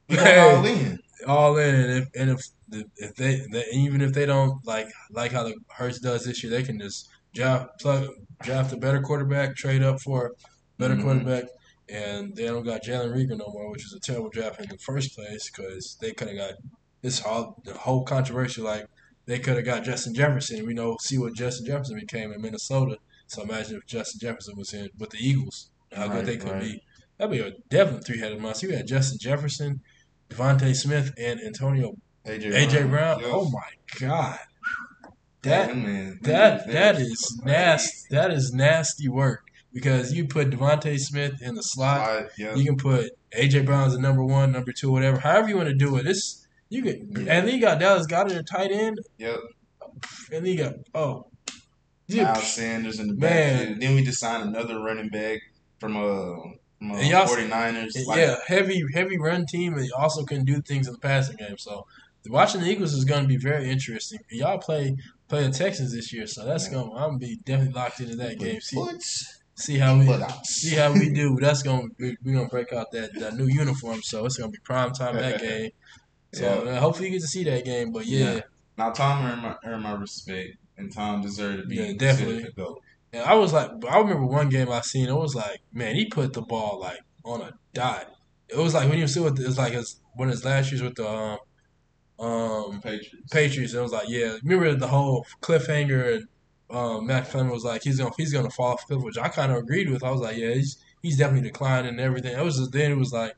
we 0.09 0.17
going 0.17 0.39
all 0.39 0.65
in. 0.67 0.99
all 1.27 1.57
in, 1.59 1.75
and 1.75 1.93
if 2.03 2.09
and 2.17 2.31
if 2.31 2.41
if 2.97 3.15
they, 3.15 3.43
they 3.53 3.65
even 3.73 4.01
if 4.01 4.13
they 4.13 4.27
don't 4.27 4.65
like 4.67 4.89
like 5.11 5.31
how 5.33 5.45
the 5.45 5.55
Hurts 5.69 6.01
does 6.01 6.25
this 6.25 6.43
year, 6.43 6.51
they 6.51 6.63
can 6.63 6.79
just 6.81 7.09
draft 7.35 7.81
plug, 7.81 8.09
draft 8.43 8.73
a 8.73 8.77
better 8.77 9.01
quarterback, 9.01 9.55
trade 9.57 9.83
up 9.83 10.01
for 10.01 10.27
a 10.27 10.31
better 10.79 10.95
Mhm. 10.97 11.03
quarterback, 11.03 11.45
and 11.89 12.35
they 12.35 12.45
don't 12.45 12.64
got 12.64 12.82
Jalen 12.82 13.12
Reagor 13.14 13.39
no 13.39 13.49
more, 13.53 13.70
which 13.70 13.85
is 13.85 13.93
a 13.93 14.01
terrible 14.01 14.30
draft 14.30 14.61
in 14.61 14.68
the 14.68 14.78
first 14.78 15.14
place 15.14 15.51
because 15.51 15.97
they 16.01 16.12
could 16.12 16.28
have 16.28 16.37
got 16.37 16.55
this 17.03 17.20
whole 17.20 17.61
the 17.64 17.74
whole 17.74 18.05
controversy 18.05 18.62
like 18.62 18.87
they 19.26 19.39
could 19.39 19.57
have 19.57 19.64
got 19.64 19.85
Justin 19.85 20.14
Jefferson. 20.14 20.66
We 20.66 20.74
know 20.74 20.97
see 21.01 21.18
what 21.18 21.35
Justin 21.35 21.66
Jefferson 21.66 21.99
became 21.99 22.32
in 22.32 22.41
Minnesota. 22.41 22.97
So 23.26 23.43
imagine 23.43 23.76
if 23.76 23.87
Justin 23.87 24.20
Jefferson 24.20 24.57
was 24.57 24.72
in 24.72 24.89
with 24.99 25.11
the 25.11 25.18
Eagles, 25.18 25.70
how 25.93 26.07
Right, 26.07 26.12
good 26.12 26.26
they 26.26 26.37
could 26.37 26.51
right. 26.53 26.62
be. 26.62 26.82
That'd 27.18 27.32
be 27.32 27.41
a 27.41 27.53
definitely 27.70 28.03
three 28.03 28.18
headed 28.18 28.41
monster. 28.41 28.66
You 28.66 28.76
had 28.76 28.87
Justin 28.87 29.18
Jefferson, 29.20 29.80
DeVonta 30.30 30.74
Smith, 30.74 31.12
and 31.16 31.41
Antonio 31.41 31.95
AJ, 32.26 32.53
AJ 32.53 32.91
Brown. 32.91 33.20
Yes. 33.20 33.30
Oh 33.32 33.51
my 33.51 33.99
god, 34.01 34.39
that 35.43 35.76
man, 35.76 36.18
that 36.22 36.66
that 36.68 36.97
is 36.97 37.41
nasty. 37.45 38.14
That 38.14 38.30
is 38.30 38.53
nasty 38.53 39.09
work 39.09 39.45
because 39.75 40.12
you 40.14 40.27
put 40.27 40.49
DeVonta 40.51 40.99
Smith 40.99 41.43
in 41.43 41.55
the 41.57 41.62
slot. 41.62 42.29
Yeah. 42.39 42.55
You 42.55 42.64
can 42.64 42.77
put 42.77 43.11
AJ 43.37 43.66
Brown 43.66 43.89
as 43.89 43.95
a 43.95 44.01
number 44.01 44.25
one, 44.25 44.53
number 44.53 44.72
two, 44.72 44.91
whatever. 44.91 45.18
However 45.18 45.49
you 45.49 45.57
want 45.57 45.68
to 45.68 45.75
do 45.75 45.97
it. 45.97 46.07
It's 46.07 46.47
you 46.70 46.83
could, 46.83 47.01
and 47.18 47.27
then 47.27 47.49
you 47.49 47.61
got 47.61 47.79
Dallas 47.79 48.07
Goedert 48.07 48.37
at 48.39 48.47
tight 48.47 48.70
end, 48.72 48.99
Yep. 49.18 49.39
and 50.33 50.45
then 50.45 50.47
you 50.47 50.57
got 50.59 50.75
oh, 50.95 51.27
Miles 52.09 52.53
Sanders 52.53 52.99
in 53.01 53.09
the 53.09 53.14
Man. 53.14 53.57
backfield. 53.59 53.81
Then 53.81 53.95
we 53.95 54.03
just 54.05 54.18
signed 54.20 54.49
another 54.49 54.81
running 54.81 55.09
back 55.09 55.41
from 55.79 55.97
uh, 55.97 56.01
from 56.79 56.93
uh 56.93 56.97
And 56.97 57.09
y'all- 57.09 57.27
49ers. 57.27 57.93
Like, 58.07 58.18
yeah, 58.18 58.37
heavy 58.47 58.83
heavy 58.95 59.18
run 59.18 59.47
team, 59.47 59.75
and 59.75 59.91
also 59.93 60.25
can 60.25 60.45
do 60.45 60.61
things 60.62 60.87
in 60.87 60.95
the 60.95 60.99
passing 60.99 61.37
game. 61.37 61.59
So 61.59 61.87
watching 62.29 62.61
the 62.62 62.68
Eagles 62.70 62.95
is 62.95 63.05
going 63.05 63.22
to 63.22 63.29
be 63.29 63.37
very 63.37 63.70
interesting. 63.70 64.18
Y'all 64.31 64.59
play 64.59 64.97
play 65.29 65.47
the 65.47 65.53
Texans 65.53 65.93
this 65.95 66.12
year, 66.12 66.27
so 66.27 66.45
that's 66.45 66.66
Yeah. 66.66 66.72
going. 66.75 66.91
to 66.91 66.97
I'm 66.97 67.09
gonna 67.11 67.18
be 67.18 67.37
definitely 67.45 67.75
locked 67.75 68.01
into 68.01 68.16
that 68.16 68.39
game. 68.39 68.61
See 68.61 68.77
see 69.57 69.79
how 69.79 69.99
we 69.99 70.07
see 70.45 70.77
how 70.77 70.93
we 70.93 71.11
do. 71.11 71.37
That's 71.41 71.63
gonna 71.63 71.89
we 71.99 72.17
we 72.23 72.33
gonna 72.33 72.49
break 72.49 72.73
out 72.73 72.91
that, 72.93 73.11
that 73.19 73.35
new 73.35 73.47
uniform. 73.47 74.03
So 74.03 74.25
it's 74.27 74.37
gonna 74.37 74.51
be 74.51 74.59
prime 74.65 74.93
time 74.93 75.17
that 75.17 75.41
game. 75.49 75.71
So 76.33 76.67
uh, 76.67 76.81
hopefully 76.81 77.09
you 77.09 77.15
get 77.15 77.23
to 77.23 77.29
see 77.29 77.45
that 77.45 77.65
game. 77.65 77.93
But 77.93 78.07
yeah, 78.07 78.35
Yeah. 78.35 78.41
Now 78.77 78.91
Tom 78.91 79.25
earned 79.25 79.43
my, 79.43 79.57
earned 79.65 79.83
my 79.85 79.93
respect, 79.93 80.57
and 80.77 80.93
Tom 80.93 81.23
deserved 81.23 81.63
to 81.63 81.67
be 81.67 81.77
Yeah, 81.77 81.93
definitely. 81.97 82.47
and 83.13 83.23
I 83.23 83.35
was 83.35 83.53
like, 83.53 83.71
I 83.89 83.99
remember 83.99 84.27
one 84.27 84.49
game 84.49 84.71
I 84.71 84.81
seen. 84.81 85.09
It 85.09 85.15
was 85.15 85.35
like, 85.35 85.61
man, 85.73 85.95
he 85.95 86.07
put 86.07 86.33
the 86.33 86.43
ball 86.43 86.81
like 86.81 86.99
on 87.25 87.43
a 87.43 87.53
dot. 87.73 88.13
It 88.49 88.57
was 88.57 88.75
like 88.75 88.89
when 88.89 88.97
he 88.97 89.03
was 89.03 89.13
still 89.13 89.25
with, 89.25 89.39
it 89.39 89.47
was 89.47 89.59
like 89.59 89.73
his 89.73 90.01
of 90.19 90.29
his 90.29 90.45
last 90.45 90.71
years 90.71 90.83
with 90.83 90.97
the 90.97 91.09
um 91.09 91.39
um, 92.19 92.81
Patriots. 92.81 93.31
Patriots. 93.31 93.73
And 93.73 93.81
it 93.81 93.83
was 93.83 93.93
like, 93.93 94.09
yeah, 94.09 94.37
remember 94.43 94.75
the 94.75 94.87
whole 94.87 95.27
cliffhanger 95.41 96.17
and 96.17 96.29
um, 96.75 97.07
Max 97.07 97.31
Kellerman 97.31 97.53
was 97.53 97.64
like, 97.64 97.83
he's 97.83 97.99
gonna 97.99 98.11
he's 98.16 98.33
gonna 98.33 98.51
fall 98.51 98.72
off 98.72 98.87
the 98.87 98.95
cliff, 98.95 99.05
which 99.05 99.18
I 99.18 99.29
kind 99.29 99.53
of 99.53 99.59
agreed 99.59 99.91
with. 99.91 100.03
I 100.03 100.11
was 100.11 100.20
like, 100.20 100.37
yeah, 100.37 100.55
he's 100.55 100.77
he's 101.03 101.16
definitely 101.16 101.49
declining 101.49 101.91
and 101.91 102.01
everything. 102.01 102.37
It 102.37 102.45
was 102.45 102.59
just, 102.59 102.72
then 102.72 102.93
it 102.93 102.99
was 102.99 103.12
like, 103.12 103.35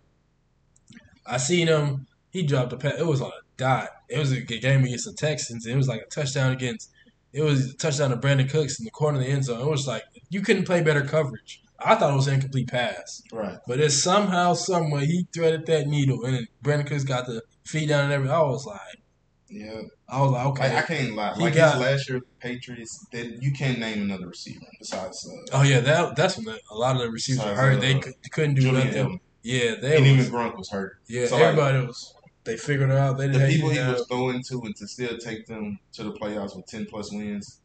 I 1.27 1.37
seen 1.37 1.67
him. 1.67 2.07
He 2.31 2.43
dropped 2.43 2.73
a 2.73 2.77
pass. 2.77 2.99
It 2.99 3.07
was 3.07 3.21
on 3.21 3.29
a 3.29 3.43
dot. 3.57 3.89
It 4.09 4.19
was 4.19 4.33
a 4.33 4.41
game 4.41 4.85
against 4.85 5.07
the 5.07 5.13
Texans. 5.13 5.67
It 5.67 5.77
was 5.77 5.89
like 5.89 6.03
a 6.03 6.07
touchdown 6.07 6.53
against. 6.53 6.91
It 7.33 7.43
was 7.43 7.73
a 7.73 7.77
touchdown 7.77 8.11
to 8.11 8.17
Brandin 8.17 8.51
Cooks 8.51 8.79
in 8.79 8.85
the 8.85 8.91
corner 8.91 9.19
of 9.19 9.25
the 9.25 9.31
end 9.31 9.45
zone. 9.45 9.61
It 9.61 9.71
was 9.71 9.87
like 9.87 10.05
you 10.31 10.41
couldn't 10.41 10.65
play 10.65 10.83
better 10.83 11.03
coverage. 11.03 11.63
I 11.79 11.95
thought 11.95 12.13
it 12.13 12.17
was 12.17 12.27
an 12.27 12.35
incomplete 12.35 12.69
pass. 12.69 13.23
Right. 13.31 13.59
But 13.67 13.81
it's 13.81 14.03
somehow, 14.03 14.55
some 14.55 14.91
way 14.91 15.05
he 15.05 15.27
threaded 15.35 15.67
that 15.67 15.87
needle, 15.87 16.25
and 16.25 16.49
Brandin 16.65 16.87
Cooks 16.87 17.05
got 17.05 17.27
the 17.27 17.43
feet 17.65 17.89
down 17.91 18.05
and 18.05 18.13
everything. 18.13 18.35
I 18.35 18.43
was 18.43 18.65
like, 18.65 19.03
Yeah. 19.49 19.81
I 20.09 20.21
was 20.23 20.33
like, 20.33 20.47
okay. 20.47 20.75
Like, 20.75 20.85
I 20.85 20.87
can't 20.87 21.15
lie. 21.15 21.35
He 21.37 21.43
Like 21.43 21.55
got- 21.55 21.75
his 21.75 21.83
last 21.83 22.09
year 22.09 22.21
Patriots, 22.41 23.07
that 23.13 23.43
you 23.43 23.53
can't 23.53 23.79
name 23.79 24.03
another 24.03 24.27
receiver 24.29 24.67
besides 24.79 25.29
uh, 25.53 25.59
oh 25.59 25.63
yeah, 25.63 25.81
that 25.81 26.17
that's 26.17 26.37
when 26.37 26.47
the, 26.47 26.61
a 26.71 26.75
lot 26.75 26.97
of 26.97 27.03
the 27.03 27.11
receivers 27.11 27.45
were 27.45 27.51
Besides, 27.53 27.61
hurt. 27.69 27.77
uh, 27.77 27.81
they, 27.81 27.99
could, 28.01 28.15
couldn't 28.33 28.55
do 28.57 28.63
Julian 28.63 28.87
nothing. 28.89 29.21
Yeah, 29.43 29.75
they 29.81 29.97
And 29.99 30.05
was, 30.17 30.27
even 30.27 30.33
Gronk 30.33 30.57
was 30.59 30.69
hurt. 30.71 30.99
yeah. 31.07 31.27
So, 31.27 31.37
like, 31.37 31.45
everybody 31.45 31.87
was. 31.87 32.13
They 32.43 32.57
figured 32.57 32.91
it 32.91 32.97
out. 32.97 33.19
They 33.19 33.27
The 33.29 33.41
people 33.49 33.71
he 33.71 33.79
was 33.81 34.05
throwing 34.09 34.43
to 34.45 34.61
and 34.63 34.77
to 34.77 34.87
still 34.87 35.17
take 35.19 35.47
them 35.47 35.79
to 35.95 36.05
the 36.05 36.13
playoffs 36.13 36.55
with 36.57 36.67
ten 36.67 36.87
plus 36.87 37.13
wins. 37.13 37.61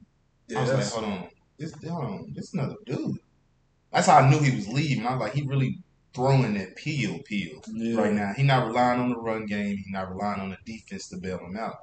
yeah, 0.48 0.60
I 0.60 0.62
was 0.62 0.72
like, 0.74 0.86
hold 0.88 1.06
on, 1.06 1.30
this 1.60 1.74
hold 1.88 2.04
on, 2.06 2.34
this 2.34 2.54
another 2.54 2.76
dude. 2.86 3.18
That's 3.92 4.08
how 4.08 4.18
I 4.20 4.30
knew 4.30 4.40
he 4.40 4.56
was 4.56 4.68
leaving. 4.68 5.06
I 5.06 5.12
was 5.16 5.22
like, 5.22 5.34
he 5.34 5.42
really 5.44 5.80
throwing 6.14 6.54
that 6.56 6.76
peel 6.76 7.20
peel 7.26 7.62
yeah. 7.72 8.00
right 8.00 8.14
now. 8.14 8.34
He 8.36 8.44
not 8.44 8.68
relying 8.68 9.00
on 9.00 9.10
the 9.10 9.18
run 9.18 9.46
game. 9.46 9.78
He 9.78 9.92
not 9.92 10.10
relying 10.10 10.42
on 10.42 10.50
the 10.50 10.58
defense 10.66 11.08
to 11.10 11.18
bail 11.18 11.40
him 11.40 11.58
out. 11.58 11.76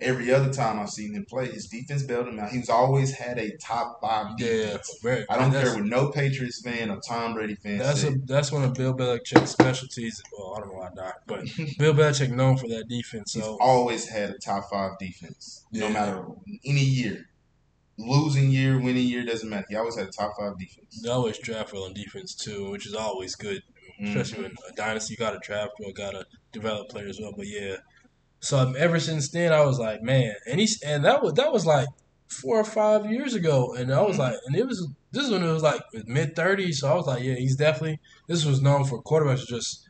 Every 0.00 0.34
other 0.34 0.52
time 0.52 0.80
I've 0.80 0.90
seen 0.90 1.14
him 1.14 1.24
play, 1.24 1.46
his 1.46 1.66
defense 1.66 2.02
bailed 2.02 2.26
him 2.26 2.38
out. 2.38 2.50
He's 2.50 2.68
always 2.68 3.14
had 3.14 3.38
a 3.38 3.56
top 3.56 4.00
five 4.02 4.34
Yeah, 4.38 4.76
defense. 4.76 5.26
I 5.30 5.38
don't 5.38 5.52
care 5.52 5.72
what 5.72 5.84
no 5.84 6.10
Patriots 6.10 6.60
fan 6.60 6.90
or 6.90 7.00
Tom 7.00 7.34
Brady 7.34 7.54
fan 7.54 7.78
That's 7.78 8.02
a 8.02 8.10
that's 8.24 8.50
one 8.50 8.64
of 8.64 8.74
Bill 8.74 8.92
Belichick's 8.92 9.52
specialties. 9.52 10.20
Well, 10.36 10.54
I 10.56 10.60
don't 10.60 10.68
know 10.70 10.78
why 10.80 10.90
not, 10.94 11.14
but 11.26 11.44
Bill 11.78 11.94
Belichick 11.94 12.30
known 12.30 12.56
for 12.56 12.68
that 12.68 12.88
defense. 12.88 13.34
He's 13.34 13.44
So 13.44 13.56
always 13.60 14.08
had 14.08 14.30
a 14.30 14.38
top 14.38 14.64
five 14.68 14.98
defense, 14.98 15.64
no 15.72 15.88
matter 15.88 16.24
any 16.64 16.84
year. 16.84 17.28
Losing 17.96 18.50
year, 18.50 18.78
winning 18.78 19.06
year 19.06 19.24
doesn't 19.24 19.48
matter. 19.48 19.66
He 19.68 19.76
always 19.76 19.96
had 19.96 20.08
a 20.08 20.10
top 20.10 20.34
five 20.38 20.58
defense. 20.58 21.00
they 21.02 21.08
always 21.08 21.38
draft 21.38 21.72
well 21.72 21.84
on 21.84 21.94
defense 21.94 22.34
too, 22.34 22.70
which 22.70 22.86
is 22.86 22.94
always 22.94 23.34
good. 23.36 23.62
especially 24.02 24.42
when 24.42 24.52
a 24.68 24.72
dynasty 24.74 25.14
got 25.16 25.30
to 25.30 25.38
draft 25.42 25.72
well, 25.78 25.92
got 25.92 26.10
to 26.10 26.26
develop 26.52 26.88
players 26.88 27.20
well. 27.20 27.32
But 27.36 27.46
yeah, 27.46 27.76
so 28.40 28.58
um, 28.58 28.74
ever 28.76 28.98
since 29.00 29.30
then, 29.30 29.52
I 29.52 29.64
was 29.64 29.78
like, 29.78 30.02
man, 30.02 30.34
and 30.50 30.60
he's 30.60 30.82
and 30.82 31.04
that 31.04 31.22
was 31.22 31.34
that 31.34 31.52
was 31.52 31.64
like 31.64 31.88
four 32.28 32.58
or 32.58 32.64
five 32.64 33.10
years 33.10 33.34
ago, 33.34 33.74
and 33.74 33.92
I 33.92 34.02
was 34.02 34.18
like, 34.18 34.34
and 34.46 34.56
it 34.56 34.66
was 34.66 34.88
this 35.12 35.24
is 35.24 35.30
when 35.30 35.42
it 35.44 35.52
was 35.52 35.62
like 35.62 35.82
mid 36.06 36.34
thirties, 36.34 36.80
so 36.80 36.90
I 36.90 36.94
was 36.94 37.06
like, 37.06 37.22
yeah, 37.22 37.34
he's 37.34 37.56
definitely 37.56 38.00
this 38.28 38.44
was 38.44 38.60
known 38.60 38.84
for 38.84 39.02
quarterbacks 39.02 39.46
just. 39.46 39.83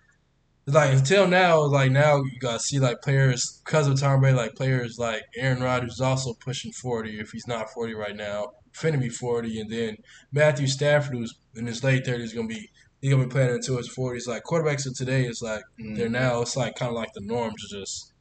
Like 0.67 0.95
until 0.95 1.27
now, 1.29 1.61
like 1.65 1.91
now 1.91 2.17
you 2.17 2.39
gotta 2.41 2.59
see 2.59 2.79
like 2.79 3.03
players 3.03 3.61
because 3.65 3.87
of 3.87 4.01
Tom 4.01 4.21
Brady, 4.21 4.37
like 4.37 4.55
players 4.55 4.99
like 4.99 5.23
Aaron 5.37 5.63
Rodgers 5.63 5.95
is 5.95 6.01
also 6.01 6.33
pushing 6.35 6.73
forty. 6.73 7.21
If 7.21 7.33
he's 7.33 7.47
not 7.47 7.71
forty 7.71 7.93
right 7.95 8.17
now, 8.17 8.47
finna 8.73 8.99
be 8.99 9.11
forty, 9.11 9.61
and 9.61 9.71
then 9.71 9.97
Matthew 10.33 10.67
Stafford, 10.67 11.17
who's 11.17 11.35
in 11.55 11.67
his 11.67 11.85
late 11.85 12.07
thirties, 12.07 12.33
gonna 12.33 12.49
be 12.49 12.71
he's 13.03 13.13
gonna 13.13 13.25
be 13.25 13.31
playing 13.31 13.55
into 13.55 13.77
his 13.77 13.89
forties. 13.89 14.27
Like 14.27 14.45
quarterbacks 14.45 14.87
of 14.87 14.95
today 14.97 15.27
is 15.27 15.43
like 15.43 15.63
Mhm. 15.79 15.97
they're 15.99 16.09
now 16.09 16.41
it's 16.41 16.57
like 16.57 16.77
kind 16.77 16.89
of 16.89 16.97
like 16.97 17.13
the 17.13 17.21
norm 17.21 17.53
to 17.53 17.79
just. 17.79 18.13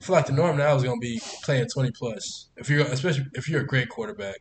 I 0.00 0.04
feel 0.04 0.16
like 0.16 0.26
the 0.26 0.32
norm 0.32 0.56
now 0.58 0.74
is 0.74 0.82
gonna 0.82 0.98
be 0.98 1.20
playing 1.44 1.68
twenty 1.72 1.92
plus. 1.92 2.48
If 2.56 2.68
you're 2.68 2.84
especially 2.86 3.26
if 3.34 3.48
you're 3.48 3.60
a 3.60 3.66
great 3.66 3.88
quarterback, 3.88 4.38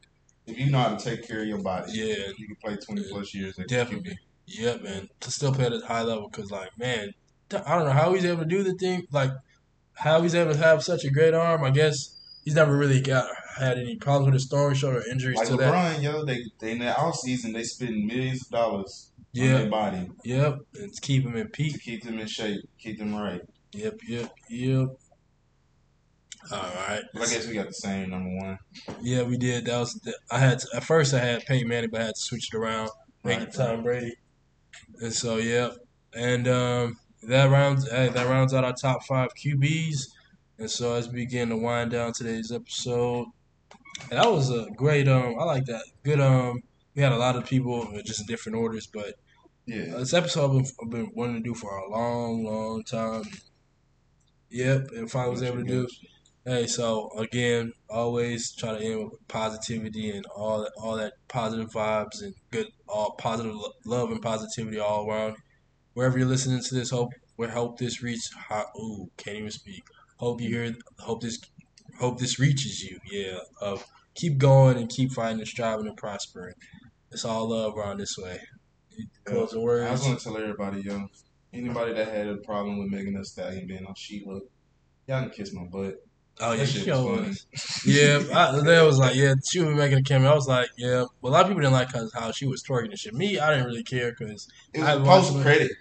If 0.48 0.58
you 0.58 0.72
know 0.72 0.80
how 0.80 0.96
to 0.96 1.04
take 1.04 1.28
care 1.28 1.42
of 1.44 1.48
your 1.48 1.60
body, 1.62 1.92
yeah, 1.94 2.16
you 2.36 2.48
can 2.48 2.56
play 2.64 2.76
twenty 2.78 3.04
plus 3.08 3.36
years. 3.36 3.56
definitely, 3.68 4.18
yeah, 4.48 4.78
man, 4.78 5.08
to 5.20 5.30
still 5.30 5.54
play 5.54 5.66
at 5.68 5.74
a 5.74 5.80
high 5.86 6.02
level. 6.02 6.28
Cause 6.32 6.50
like 6.50 6.76
man, 6.80 7.12
I 7.54 7.76
don't 7.76 7.86
know 7.86 7.92
how 7.94 8.14
he's 8.14 8.26
able 8.26 8.40
to 8.44 8.46
do 8.46 8.64
the 8.64 8.74
thing. 8.74 9.06
Like 9.12 9.32
how 9.94 10.22
he's 10.22 10.36
able 10.36 10.54
to 10.54 10.58
have 10.58 10.84
such 10.84 11.04
a 11.04 11.10
great 11.10 11.34
arm. 11.34 11.64
I 11.64 11.70
guess 11.72 12.18
he's 12.44 12.56
never 12.56 12.76
really 12.76 13.02
got 13.02 13.28
had 13.58 13.78
any 13.78 13.96
problems 13.98 14.26
with 14.28 14.34
his 14.36 14.48
throwing 14.50 14.76
shoulder 14.76 15.04
injuries 15.12 15.38
Like 15.38 15.48
to 15.50 15.58
that. 15.58 15.74
LeBron, 15.74 16.02
yo, 16.02 16.26
they, 16.26 16.44
they 16.60 16.72
in 16.72 16.80
the 16.80 16.96
off 16.98 17.16
season 17.16 17.54
they 17.54 17.64
spend 17.64 18.06
millions 18.06 18.44
of 18.46 18.50
dollars 18.50 19.12
on 19.18 19.26
Yeah, 19.34 19.58
their 19.60 19.70
body 19.70 20.10
yep, 20.24 20.60
and 20.76 20.94
to 20.94 21.02
keep 21.02 21.24
him 21.24 21.36
in 21.36 21.44
to 21.44 21.50
peak. 21.50 21.82
keep 21.82 22.04
them 22.04 22.18
in 22.18 22.28
shape, 22.28 22.62
keep 22.80 22.98
them 22.98 23.14
right. 23.16 23.42
Yep, 23.74 24.00
yep, 24.08 24.32
yep. 24.50 24.90
All 26.52 26.58
right. 26.60 27.04
But 27.14 27.22
I 27.24 27.26
guess 27.32 27.48
we 27.48 27.54
got 27.54 27.68
the 27.68 27.74
same 27.74 28.10
number 28.10 28.30
one. 28.38 28.58
Yeah, 29.02 29.24
we 29.24 29.38
did. 29.38 29.66
That 29.66 29.78
was 29.80 30.00
I 30.32 30.40
had 30.40 30.60
to, 30.60 30.68
at 30.76 30.84
first 30.84 31.14
I 31.14 31.20
had 31.20 31.46
Peyton 31.46 31.68
Manning, 31.68 31.90
but 31.92 32.02
I 32.02 32.06
had 32.06 32.16
to 32.16 32.22
switch 32.22 32.50
it 32.54 32.58
around, 32.58 32.90
make 33.24 33.40
Right, 33.40 33.48
it 33.48 33.54
Tom 33.54 33.84
Brady. 33.84 34.16
And 35.02 35.14
so 35.14 35.38
yeah, 35.38 35.70
and 36.16 36.48
um, 36.48 36.98
that 37.24 37.50
rounds 37.50 37.90
hey, 37.90 38.10
that 38.10 38.28
rounds 38.28 38.54
out 38.54 38.64
our 38.64 38.74
top 38.74 39.04
five 39.06 39.30
QBs. 39.36 40.08
And 40.60 40.70
so 40.70 40.94
as 40.96 41.08
we 41.08 41.16
begin 41.16 41.50
to 41.50 41.58
wind 41.58 41.92
down 41.92 42.14
today's 42.14 42.52
episode, 42.52 43.28
and 44.10 44.20
that 44.20 44.32
was 44.32 44.50
a 44.52 44.68
great 44.76 45.08
um, 45.08 45.36
I 45.40 45.44
like 45.44 45.66
that 45.66 45.84
good 46.04 46.20
um. 46.20 46.62
We 46.96 47.02
had 47.02 47.14
a 47.14 47.18
lot 47.18 47.36
of 47.38 47.46
people 47.46 47.88
just 48.06 48.20
in 48.22 48.28
different 48.28 48.58
orders, 48.58 48.86
but 48.86 49.16
Yeah. 49.66 49.96
this 49.98 50.14
episode 50.14 50.46
I've 50.46 50.52
been, 50.58 50.72
I've 50.84 50.90
been 50.90 51.12
wanting 51.16 51.36
to 51.36 51.42
do 51.42 51.56
for 51.56 51.76
a 51.78 51.90
long, 51.90 52.44
long 52.44 52.84
time. 52.84 53.24
Yep, 54.50 54.90
and 54.92 55.10
finally 55.10 55.32
was 55.32 55.44
able 55.44 55.58
to 55.60 55.64
do. 55.64 55.88
Hey, 56.44 56.68
so 56.68 57.12
again, 57.18 57.72
always 57.90 58.54
try 58.54 58.78
to 58.78 58.84
end 58.84 59.04
with 59.12 59.28
positivity 59.28 60.10
and 60.12 60.26
all 60.36 60.62
that, 60.64 60.72
all 60.76 60.98
that 60.98 61.14
positive 61.28 61.70
vibes 61.70 62.22
and 62.22 62.34
good, 62.52 62.68
all 62.90 63.12
positive 63.18 63.54
lo- 63.56 63.72
love 63.86 64.12
and 64.12 64.22
positivity 64.22 64.80
all 64.80 65.08
around. 65.10 65.38
Wherever 65.94 66.18
you're 66.18 66.28
listening 66.28 66.62
to 66.62 66.76
this, 66.76 66.90
hope 66.90 67.12
we 67.38 67.48
hope 67.48 67.78
this 67.78 68.02
reach. 68.02 68.30
Ooh, 68.80 69.10
can't 69.18 69.38
even 69.38 69.52
speak. 69.52 69.84
Hope 70.18 70.42
you 70.42 70.50
hear. 70.50 70.74
Hope 71.00 71.22
this. 71.22 71.40
Hope 72.00 72.20
this 72.20 72.40
reaches 72.40 72.82
you. 72.82 73.00
Yeah. 73.12 73.40
Of 73.60 73.86
keep 74.16 74.38
going 74.38 74.78
and 74.78 74.90
keep 74.90 75.12
fighting 75.12 75.40
and 75.40 75.48
striving 75.48 75.88
and 75.88 75.98
prospering. 75.98 76.54
It's 77.12 77.26
all 77.26 77.50
love 77.50 77.78
around 77.78 78.00
this 78.00 78.16
way. 78.18 78.40
Closing 79.26 79.60
I 79.60 79.64
words. 79.64 79.92
just 79.92 80.06
want 80.06 80.20
to 80.20 80.26
tell 80.26 80.38
everybody, 80.38 80.82
yo, 80.82 81.08
anybody 81.54 81.94
that 81.94 82.08
had 82.08 82.28
a 82.28 82.38
problem 82.38 82.80
with 82.80 82.92
Megan 82.92 83.16
Thee 83.16 83.24
Stallion 83.24 83.68
being 83.68 83.86
on 83.86 83.96
She-Ra, 83.96 84.40
y'all 85.08 85.22
can 85.22 85.30
kiss 85.30 85.54
my 85.54 85.64
butt. 85.64 85.96
Oh 86.40 86.54
yeah, 86.54 86.66
she 86.66 86.80
shit 86.80 86.88
was 86.96 87.04
was. 87.06 87.46
funny. 87.84 87.96
Yeah, 87.96 88.24
I, 88.34 88.62
that 88.62 88.82
was 88.84 88.98
like, 88.98 89.16
yeah, 89.16 89.36
she 89.48 89.60
was 89.60 89.76
making 89.76 90.00
a 90.00 90.04
cameo. 90.04 90.32
I 90.32 90.36
was 90.36 90.48
like, 90.48 90.70
yeah, 90.78 91.06
but 91.22 91.28
a 91.30 91.32
lot 91.32 91.42
of 91.42 91.48
people 91.50 91.62
didn't 91.62 91.74
like 91.74 91.92
'cause 91.92 92.12
how 92.16 92.32
she 92.32 92.48
was 92.48 92.64
twerking 92.64 92.90
and 92.90 92.98
shit. 92.98 93.14
Me, 93.14 93.38
I 93.38 93.52
didn't 93.52 93.66
really 93.68 93.84
care 93.84 94.12
because 94.18 94.48
It 94.74 94.80
was 94.80 94.88
I 94.88 94.94
a 94.94 95.00
watched 95.04 95.30
post 95.32 95.42
credit. 95.44 95.72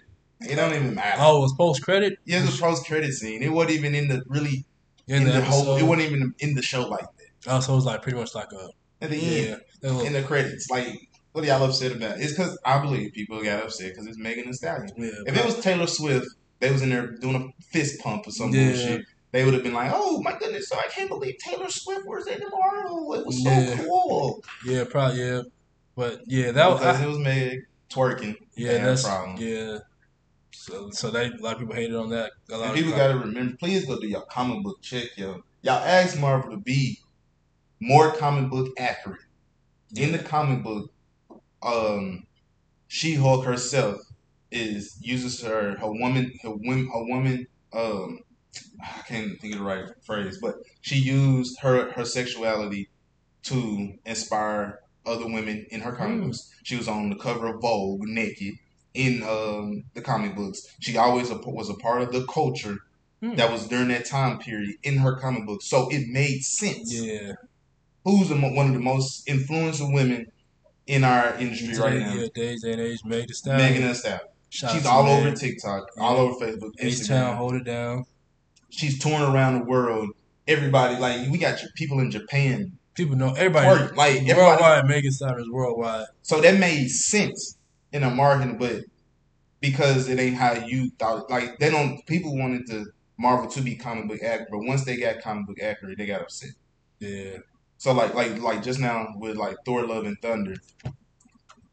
It 0.41 0.55
don't 0.55 0.73
even 0.73 0.93
matter. 0.95 1.17
oh, 1.19 1.37
it 1.37 1.41
was 1.41 1.53
post 1.57 1.83
credit 1.83 2.17
Yeah, 2.25 2.39
it 2.43 2.45
was 2.45 2.59
post 2.59 2.85
credit 2.85 3.13
scene. 3.13 3.41
It 3.41 3.51
wasn't 3.51 3.75
even 3.77 3.95
in 3.95 4.07
the 4.07 4.23
really 4.27 4.65
in, 5.07 5.17
in, 5.17 5.23
the, 5.25 5.31
the, 5.33 5.41
whole. 5.41 5.77
It 5.77 5.83
wasn't 5.83 6.11
even 6.11 6.33
in 6.39 6.53
the 6.55 6.61
show 6.61 6.87
like 6.87 7.01
that. 7.01 7.51
oh, 7.53 7.59
so 7.59 7.73
it 7.73 7.75
was 7.77 7.85
like 7.85 8.01
pretty 8.03 8.17
much 8.19 8.35
like 8.35 8.51
a 8.51 8.69
At 9.03 9.09
the 9.09 9.17
yeah, 9.17 9.41
end, 9.53 9.61
that 9.81 9.87
little- 9.93 10.05
in 10.05 10.13
the 10.13 10.21
credits, 10.23 10.69
like 10.69 10.87
what 11.31 11.43
are 11.43 11.47
y'all 11.47 11.63
upset 11.63 11.91
about? 11.93 12.19
It's 12.19 12.33
because 12.33 12.57
I 12.65 12.79
believe 12.81 13.13
people 13.13 13.41
got 13.41 13.63
upset 13.63 13.91
because 13.91 14.05
it's 14.05 14.17
Megan 14.17 14.45
Thee 14.47 14.53
Stallion. 14.53 14.91
yeah, 14.97 15.09
If 15.25 15.37
it 15.37 15.45
was 15.45 15.59
Taylor 15.59 15.87
Swift, 15.87 16.27
they 16.59 16.69
was 16.71 16.81
in 16.81 16.89
there 16.89 17.07
doing 17.07 17.35
a 17.57 17.63
fist 17.63 17.99
pump 18.01 18.27
or 18.27 18.31
some 18.31 18.53
Yeah. 18.53 18.65
bullshit. 18.71 19.05
They 19.31 19.45
would 19.45 19.53
have 19.53 19.63
been 19.63 19.73
like, 19.73 19.91
"Oh 19.93 20.21
my 20.21 20.37
goodness! 20.37 20.67
So 20.69 20.77
I 20.77 20.87
can't 20.87 21.09
believe 21.09 21.35
Taylor 21.43 21.69
Swift 21.69 22.05
was 22.05 22.27
in 22.27 22.39
the 22.39 22.49
Marvel. 22.49 23.13
It 23.13 23.25
was 23.25 23.43
so 23.43 23.49
Yeah. 23.49 23.77
cool." 23.77 24.43
yeah, 24.65 24.83
probably 24.89 25.19
yeah, 25.21 25.41
but 25.95 26.19
yeah, 26.27 26.51
that 26.51 26.69
was 26.69 26.81
I- 26.81 27.03
it 27.03 27.07
was 27.07 27.17
Meg 27.19 27.59
twerking. 27.89 28.35
yeah, 28.55 28.83
that's 28.83 29.03
problem. 29.03 29.37
yeah. 29.39 29.77
So 30.53 30.89
so 30.91 31.09
they 31.11 31.27
a 31.27 31.31
lot 31.39 31.53
of 31.53 31.59
people 31.59 31.75
hated 31.75 31.95
on 31.95 32.09
that. 32.09 32.31
A 32.49 32.57
lot 32.57 32.61
And 32.61 32.71
of 32.71 32.75
people 32.75 32.91
got 32.91 33.07
to 33.13 33.19
remember, 33.19 33.55
please 33.57 33.85
go 33.85 33.97
do 33.99 34.07
your 34.07 34.25
comic 34.25 34.63
book 34.63 34.81
check, 34.81 35.07
yo. 35.17 35.41
Y'all 35.61 35.75
ask 35.75 36.19
Marvel 36.19 36.51
to 36.51 36.57
be 36.57 36.97
more 37.79 38.11
comic 38.11 38.49
book 38.49 38.69
accurate. 38.77 39.21
In 39.95 40.11
the 40.11 40.19
comic 40.19 40.63
book, 40.63 40.91
um, 41.63 42.23
She 42.87 43.15
Hulk 43.15 43.45
herself 43.45 43.97
is 44.51 44.97
uses 45.01 45.41
her 45.41 45.77
her 45.77 45.91
woman 45.91 46.31
her 46.43 46.51
woman 46.51 46.89
her 46.93 47.03
woman 47.05 47.47
um 47.73 48.19
I 48.83 49.01
can't 49.07 49.39
think 49.39 49.53
of 49.53 49.59
the 49.59 49.65
right 49.65 49.85
phrase, 50.03 50.37
but 50.41 50.55
she 50.81 50.95
used 50.97 51.59
her 51.61 51.91
her 51.91 52.05
sexuality 52.05 52.89
to 53.43 53.93
inspire 54.05 54.79
other 55.05 55.25
women 55.25 55.65
in 55.71 55.81
her 55.81 55.93
comic 55.93 56.19
Hmm. 56.19 56.25
books. 56.27 56.53
She 56.63 56.75
was 56.75 56.87
on 56.87 57.09
the 57.09 57.15
cover 57.15 57.47
of 57.47 57.61
Vogue 57.61 58.01
naked 58.03 58.53
in 58.93 59.23
um, 59.23 59.83
the 59.93 60.01
comic 60.01 60.35
books. 60.35 60.67
She 60.79 60.97
always 60.97 61.29
a, 61.31 61.37
was 61.37 61.69
a 61.69 61.73
part 61.75 62.01
of 62.01 62.11
the 62.11 62.25
culture 62.27 62.77
Hmm. 63.21 63.35
that 63.35 63.51
was 63.51 63.67
during 63.67 63.89
that 63.89 64.05
time 64.05 64.39
period 64.39 64.75
in 64.83 64.97
her 64.97 65.15
comic 65.15 65.45
books. 65.45 65.65
So 65.67 65.89
it 65.89 66.07
made 66.07 66.43
sense. 66.43 66.91
yeah, 66.93 67.33
Who's 68.03 68.29
the, 68.29 68.35
one 68.35 68.67
of 68.67 68.73
the 68.73 68.79
most 68.79 69.27
influential 69.27 69.93
women 69.93 70.31
in 70.87 71.03
our 71.03 71.35
industry 71.35 71.77
right 71.77 71.99
now? 71.99 72.13
yeah, 72.15 72.27
days 72.33 72.63
and 72.63 72.81
age, 72.81 73.05
Meg 73.05 73.27
Thee 73.27 73.33
Stallion. 73.35 73.61
Megan 73.73 73.87
Thee 73.87 73.93
Stallion. 73.93 74.21
She's 74.49 74.85
all 74.87 75.07
over 75.07 75.31
TikTok, 75.35 75.87
Yeah. 75.95 76.03
all 76.03 76.17
over 76.17 76.45
Facebook, 76.45 76.71
Instagram. 76.81 77.37
hold 77.37 77.53
it 77.53 77.63
down. 77.63 78.05
She's 78.71 78.97
touring 78.99 79.31
around 79.33 79.59
the 79.59 79.65
world. 79.65 80.09
Everybody 80.47 80.97
like 80.97 81.29
we 81.29 81.37
got 81.37 81.59
people 81.75 81.99
in 81.99 82.09
Japan. 82.11 82.77
People 82.95 83.15
know 83.15 83.33
everybody. 83.33 83.95
Like, 83.95 84.15
everybody- 84.17 84.37
worldwide, 84.37 84.87
Megan 84.87 85.09
is 85.09 85.49
worldwide. 85.49 86.07
So 86.23 86.41
that 86.41 86.59
made 86.59 86.89
sense 86.89 87.57
in 87.93 88.03
a 88.03 88.09
marketing, 88.09 88.57
but 88.57 88.83
because 89.59 90.09
it 90.09 90.19
ain't 90.19 90.35
how 90.35 90.53
you 90.53 90.89
thought, 90.99 91.29
like 91.29 91.59
they 91.59 91.69
don't. 91.69 92.05
People 92.07 92.37
wanted 92.37 92.65
to 92.67 92.87
Marvel 93.17 93.49
to 93.51 93.61
be 93.61 93.75
comic 93.75 94.07
book 94.07 94.23
accurate, 94.23 94.49
but 94.49 94.59
once 94.59 94.83
they 94.83 94.97
got 94.97 95.21
comic 95.21 95.45
book 95.45 95.61
accurate, 95.61 95.97
they 95.97 96.07
got 96.07 96.21
upset. 96.21 96.49
Yeah, 96.99 97.37
So 97.77 97.93
like 97.93 98.13
like 98.15 98.39
like 98.41 98.63
just 98.63 98.79
now 98.79 99.07
with 99.17 99.37
like 99.37 99.57
Thor: 99.65 99.85
Love 99.85 100.05
and 100.05 100.17
Thunder, 100.21 100.55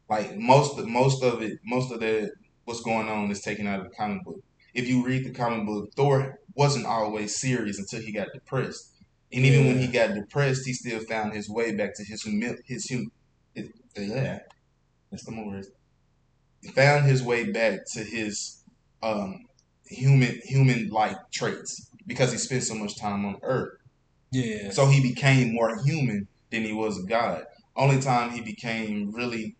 like 0.09 0.37
most 0.37 0.79
most 0.87 1.23
of 1.23 1.43
it, 1.43 1.59
most 1.65 1.93
of 1.93 2.01
the 2.01 2.31
what's 2.65 2.83
going 2.83 3.09
on 3.09 3.31
is 3.31 3.41
taken 3.41 3.67
out 3.67 3.81
of 3.81 3.89
the 3.89 3.95
comic 3.97 4.23
book. 4.25 4.41
If 4.75 4.87
you 4.89 5.05
read 5.05 5.25
the 5.25 5.31
comic 5.31 5.67
book, 5.67 5.91
Thor 5.97 6.39
wasn't 6.59 6.87
always 6.87 7.41
serious 7.41 7.79
until 7.81 8.03
he 8.03 8.13
got 8.13 8.29
depressed, 8.35 8.93
and 9.33 9.47
even 9.47 9.67
when 9.69 9.79
he 9.79 9.89
got 9.89 10.15
depressed, 10.15 10.67
he 10.67 10.75
still 10.75 11.01
found 11.01 11.35
his 11.35 11.49
way 11.51 11.75
back 11.77 11.95
to 11.97 12.05
his 12.05 12.25
humil- 12.25 12.59
his 12.67 12.89
hum 12.91 13.11
his, 13.55 13.71
yeah, 13.97 14.41
that's 15.11 15.25
the 15.25 15.33
more 15.33 15.49
words. 15.49 15.71
He 16.63 16.71
found 16.73 17.07
his 17.07 17.23
way 17.23 17.51
back 17.53 17.81
to 17.95 18.05
his 18.05 18.65
um 19.03 19.47
human 19.87 20.41
human 20.45 20.89
like 20.91 21.17
traits 21.33 21.91
because 22.07 22.33
he 22.33 22.39
spent 22.39 22.65
so 22.65 22.75
much 22.77 22.97
time 22.99 23.25
on 23.27 23.37
Earth. 23.43 23.79
yeah, 24.31 24.71
So 24.71 24.87
he 24.89 25.03
became 25.03 25.55
more 25.55 25.79
human 25.85 26.29
than 26.51 26.65
he 26.65 26.73
was 26.73 27.03
a 27.03 27.07
god. 27.09 27.45
Only 27.77 28.01
time 28.01 28.31
he 28.33 28.43
became 28.43 29.13
really 29.13 29.57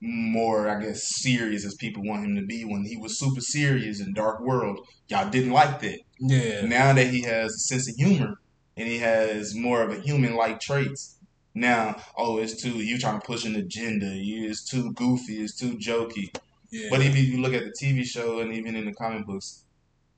more, 0.00 0.68
I 0.68 0.80
guess, 0.82 1.02
serious 1.22 1.64
as 1.66 1.74
people 1.76 2.04
want 2.04 2.24
him 2.24 2.36
to 2.36 2.46
be 2.46 2.64
when 2.64 2.84
he 2.84 2.96
was 2.96 3.18
super 3.18 3.40
serious 3.40 4.00
in 4.00 4.14
Dark 4.14 4.40
World. 4.40 4.80
Y'all 5.08 5.30
didn't 5.30 5.52
like 5.52 5.80
that. 5.80 6.00
Yeah. 6.18 6.62
Now 6.66 6.92
that 6.92 7.08
he 7.08 7.22
has 7.22 7.54
a 7.54 7.58
sense 7.58 7.88
of 7.88 7.96
humor 7.96 8.38
and 8.76 8.88
he 8.88 8.98
has 8.98 9.54
more 9.54 9.82
of 9.82 9.90
a 9.90 10.00
human 10.00 10.34
like 10.36 10.60
traits. 10.60 11.16
Now, 11.54 11.96
oh, 12.18 12.38
it's 12.38 12.60
too 12.60 12.70
you 12.82 12.98
trying 12.98 13.20
to 13.20 13.26
push 13.26 13.44
an 13.44 13.56
agenda. 13.56 14.06
You 14.06 14.48
it's 14.50 14.62
too 14.64 14.92
goofy. 14.92 15.42
It's 15.42 15.56
too 15.56 15.76
jokey. 15.78 16.36
yeah. 16.70 16.88
But 16.90 17.00
if 17.02 17.16
you 17.16 17.40
look 17.40 17.54
at 17.54 17.64
the 17.64 17.72
TV 17.72 18.04
show 18.04 18.40
and 18.40 18.52
even 18.52 18.76
in 18.76 18.84
the 18.84 18.92
comic 18.92 19.26
books, 19.26 19.64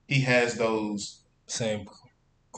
he 0.07 0.21
has 0.21 0.55
those 0.55 1.21
same. 1.47 1.87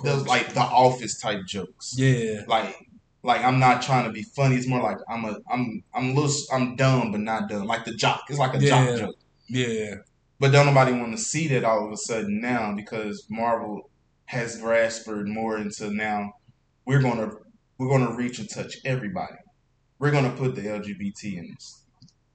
those 0.03 0.26
like 0.27 0.53
the 0.53 0.61
Office 0.61 1.19
type 1.19 1.41
jokes. 1.45 1.93
yeah, 1.97 2.41
like 2.47 2.76
like 3.23 3.43
I'm 3.43 3.59
not 3.59 3.84
trying 3.84 4.05
to 4.05 4.11
be 4.11 4.23
funny. 4.23 4.55
It's 4.55 4.68
more 4.68 4.81
like 4.81 4.97
I'm 5.07 5.26
a 5.26 5.38
I'm 5.51 5.84
I'm 5.93 6.09
a 6.09 6.13
little 6.13 6.35
I'm 6.51 6.76
dumb 6.76 7.11
but 7.11 7.22
not 7.22 7.49
dumb. 7.49 7.68
Like 7.68 7.85
the 7.85 7.93
jock. 7.93 8.23
It's 8.30 8.39
like 8.39 8.55
a 8.55 8.59
Yeah. 8.63 8.69
jock 8.69 8.99
joke. 8.99 9.15
yeah, 9.47 9.95
But 10.41 10.51
don't 10.51 10.65
nobody 10.65 10.91
want 10.91 11.11
to 11.11 11.23
see 11.23 11.47
that 11.49 11.63
all 11.63 11.85
of 11.85 11.91
a 11.91 11.97
sudden 11.97 12.41
now 12.41 12.73
because 12.76 13.27
Marvel 13.30 13.91
has 14.26 14.59
grasped 14.59 15.07
more 15.07 15.59
into 15.59 15.91
now 15.91 16.34
we're 16.84 16.99
gonna 16.99 17.30
we're 17.77 17.88
gonna 17.88 18.15
reach 18.15 18.39
and 18.39 18.49
touch 18.49 18.77
everybody. 18.84 19.35
We're 19.99 20.09
gonna 20.09 20.31
put 20.31 20.55
the 20.55 20.63
LGBT 20.63 21.38
in 21.38 21.51
this. 21.53 21.84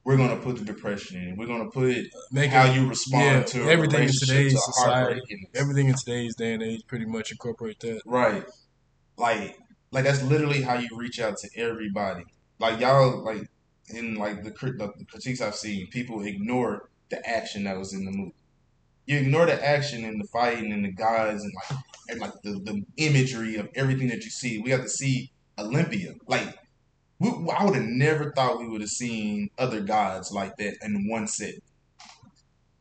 We're 0.05 0.17
gonna 0.17 0.37
put 0.37 0.57
the 0.57 0.65
depression 0.65 1.21
in. 1.21 1.37
We're 1.37 1.49
gonna 1.49 1.69
put 1.69 1.97
make 2.31 2.53
how 2.53 2.67
it, 2.67 2.77
you 2.77 2.89
respond 2.89 3.25
yeah, 3.25 3.43
to 3.43 3.69
everything 3.69 4.05
in 4.05 4.15
today's 4.15 4.57
society, 4.65 5.21
in 5.29 5.45
everything 5.57 5.89
in 5.89 5.97
today's 5.97 6.37
day 6.37 6.55
and 6.55 6.63
age 6.63 6.87
pretty 6.87 7.07
much 7.07 7.33
incorporate 7.33 7.81
that. 7.81 8.03
Right. 8.07 8.45
Like 9.17 9.59
like 9.91 10.05
that's 10.05 10.23
literally 10.23 10.63
how 10.63 10.79
you 10.79 10.91
reach 10.97 11.19
out 11.19 11.39
to 11.39 11.49
everybody. 11.57 12.23
Like 12.61 12.79
y'all 12.79 13.25
like 13.25 13.51
in 13.89 14.15
like 14.15 14.45
the, 14.45 14.51
the, 14.51 14.93
the 14.97 15.05
critiques 15.07 15.41
I've 15.41 15.57
seen, 15.57 15.89
people 15.89 16.23
ignore 16.23 16.89
the 17.09 17.29
action 17.29 17.65
that 17.65 17.79
was 17.79 17.93
in 17.93 18.05
the 18.05 18.11
movie. 18.11 18.35
You 19.07 19.19
ignore 19.19 19.47
the 19.47 19.65
action 19.65 20.05
and 20.05 20.21
the 20.21 20.27
fighting 20.29 20.73
and 20.73 20.85
the 20.85 20.93
guys 20.93 21.43
and 21.43 21.53
like 21.55 21.81
and 22.09 22.21
like 22.21 22.33
the, 22.43 22.53
the 22.61 22.85
imagery 22.97 23.57
of 23.57 23.69
everything 23.75 24.09
that 24.09 24.25
you 24.25 24.31
see. 24.31 24.59
We 24.59 24.71
got 24.71 24.83
to 24.83 24.89
see 24.89 25.31
Olympia. 25.59 26.15
Like 26.27 26.57
we, 27.19 27.31
I 27.31 27.65
would 27.65 27.77
have 27.77 27.85
never 27.85 28.33
thought 28.33 28.59
we 28.59 28.69
would 28.69 28.81
have 28.81 28.91
seen 28.91 29.51
other 29.59 29.81
gods 29.81 30.33
like 30.33 30.57
that 30.57 30.77
in 30.83 31.09
one 31.09 31.27
set. 31.29 31.55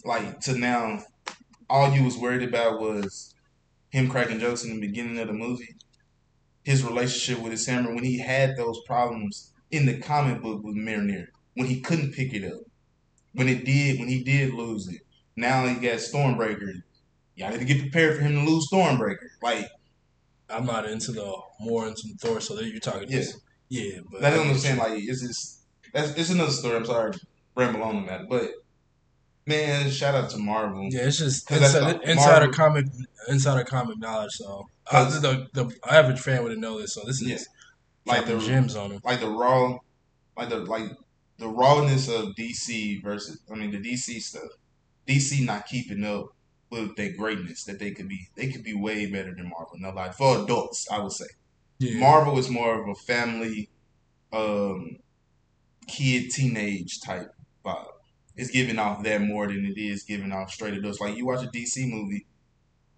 Like 0.04 0.40
to 0.42 0.58
now, 0.58 1.04
all 1.70 1.92
you 1.92 2.04
was 2.04 2.18
worried 2.18 2.44
about 2.44 2.80
was 2.80 3.34
him 3.90 4.10
cracking 4.10 4.40
jokes 4.40 4.64
in 4.64 4.74
the 4.74 4.88
beginning 4.88 5.18
of 5.20 5.28
the 5.28 5.34
movie, 5.34 5.76
his 6.64 6.84
relationship 6.84 7.42
with 7.42 7.52
his 7.52 7.66
hammer 7.66 7.94
when 7.94 8.04
he 8.04 8.20
had 8.20 8.58
those 8.58 8.82
problems 8.86 9.54
in 9.72 9.86
the 9.86 10.00
comic 10.00 10.42
book 10.42 10.64
with 10.64 10.76
Mjolnir, 10.76 11.28
when 11.54 11.68
he 11.68 11.82
couldn't 11.82 12.14
pick 12.14 12.34
it 12.34 12.44
up, 12.44 12.62
when 13.36 13.48
it 13.48 13.64
did, 13.66 14.00
when 14.00 14.08
he 14.10 14.24
did 14.24 14.54
lose 14.54 14.88
it. 14.88 15.02
Now 15.36 15.66
he 15.68 15.76
got 15.76 15.98
Stormbreaker. 16.00 16.82
Y'all 17.36 17.52
need 17.52 17.60
to 17.60 17.66
get 17.66 17.82
prepared 17.82 18.18
for 18.18 18.24
him 18.24 18.34
to 18.46 18.50
lose 18.52 18.68
Stormbreaker. 18.72 19.28
Like 19.44 19.68
I'm 20.50 20.66
not 20.66 20.86
into 20.90 21.12
the 21.12 21.36
more 21.60 21.88
into 21.88 22.08
Thor, 22.20 22.40
so 22.42 22.56
that 22.56 22.66
you're 22.66 22.80
talking. 22.80 23.10
Yeah. 23.10 23.18
just- 23.20 23.42
yeah, 23.68 23.98
but 24.12 24.22
that's 24.22 24.36
I 24.36 24.40
what 24.40 24.48
I'm 24.48 24.58
saying. 24.58 24.78
Like 24.78 24.94
it's 24.96 25.22
just 25.22 25.64
that's 25.94 26.12
it's 26.18 26.30
another 26.30 26.52
story. 26.52 26.76
I'm 26.78 26.86
sorry, 26.86 27.14
ramble 27.56 27.82
on 27.84 27.96
on 27.96 28.06
that, 28.06 28.30
but 28.30 28.52
man, 29.48 29.90
shout 29.90 30.16
out 30.16 30.30
to 30.32 30.38
Marvel. 30.38 30.88
Yeah, 30.92 31.02
it's 31.08 31.18
just 31.18 31.50
inside, 31.52 32.00
the- 32.02 32.12
insider 32.12 32.46
Marvel- 32.46 32.54
comic 32.54 32.86
insider 33.28 33.64
comic 33.64 33.98
knowledge. 33.98 34.34
So 34.34 34.70
uh, 34.92 35.10
the 35.20 35.48
the 35.54 35.76
average 35.90 36.20
fan 36.20 36.44
wouldn't 36.44 36.62
know 36.62 36.80
this. 36.80 36.94
So 36.94 37.02
this 37.06 37.22
is 37.22 37.28
Yeah. 37.28 37.38
Like 38.14 38.28
the 38.28 38.38
gems 38.38 38.76
on 38.76 38.92
him. 38.92 39.02
like 39.04 39.20
the 39.20 39.30
raw, 39.30 39.80
like 40.38 40.50
the 40.50 40.58
like 40.60 40.92
the 41.38 41.48
rawness 41.48 42.08
of 42.08 42.36
DC 42.36 43.02
versus 43.04 43.40
I 43.52 43.56
mean 43.56 43.72
the 43.72 43.78
DC 43.78 44.22
stuff. 44.22 44.50
DC 45.08 45.46
not 45.46 45.68
keeping 45.68 46.04
up 46.04 46.36
with 46.70 46.96
their 46.96 47.14
greatness 47.14 47.64
that 47.66 47.80
they 47.80 47.92
could 47.92 48.08
be. 48.08 48.28
They 48.36 48.48
could 48.48 48.64
be 48.64 48.74
way 48.74 49.06
better 49.06 49.34
than 49.34 49.50
Marvel. 49.50 49.78
Now, 49.78 49.94
like 49.94 50.16
for 50.16 50.44
adults, 50.44 50.88
I 50.92 51.00
would 51.00 51.12
say 51.12 51.28
Yeah, 51.80 52.00
Marvel 52.00 52.38
is 52.38 52.50
more 52.50 52.82
of 52.82 52.88
a 52.88 52.96
family, 52.96 53.70
um, 54.34 54.98
kid 55.88 56.32
teenage 56.32 57.02
type 57.02 57.34
vibe. 57.64 57.88
It's 58.36 58.52
giving 58.52 58.80
off 58.80 59.04
that 59.04 59.22
more 59.22 59.48
than 59.48 59.66
it 59.66 59.78
is 59.80 60.04
giving 60.04 60.32
off 60.32 60.52
straight 60.52 60.74
adults. 60.74 61.00
Like 61.00 61.16
you 61.16 61.26
watch 61.26 61.44
a 61.46 61.48
DC 61.48 61.90
movie, 61.90 62.26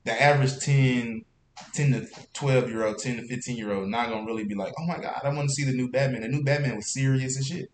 the 0.03 0.19
average 0.21 0.59
10, 0.59 1.23
10 1.73 1.91
to 1.91 2.07
12 2.33 2.69
year 2.69 2.85
old, 2.85 2.97
10 2.97 3.17
to 3.17 3.27
15 3.27 3.57
year 3.57 3.73
old, 3.73 3.89
not 3.89 4.09
gonna 4.09 4.25
really 4.25 4.45
be 4.45 4.55
like, 4.55 4.73
oh 4.79 4.85
my 4.85 4.97
god, 4.97 5.21
I 5.23 5.29
want 5.29 5.49
to 5.49 5.53
see 5.53 5.63
the 5.63 5.73
new 5.73 5.91
Batman. 5.91 6.21
The 6.21 6.27
new 6.29 6.43
Batman 6.43 6.75
was 6.75 6.93
serious 6.93 7.35
and 7.35 7.45
shit. 7.45 7.69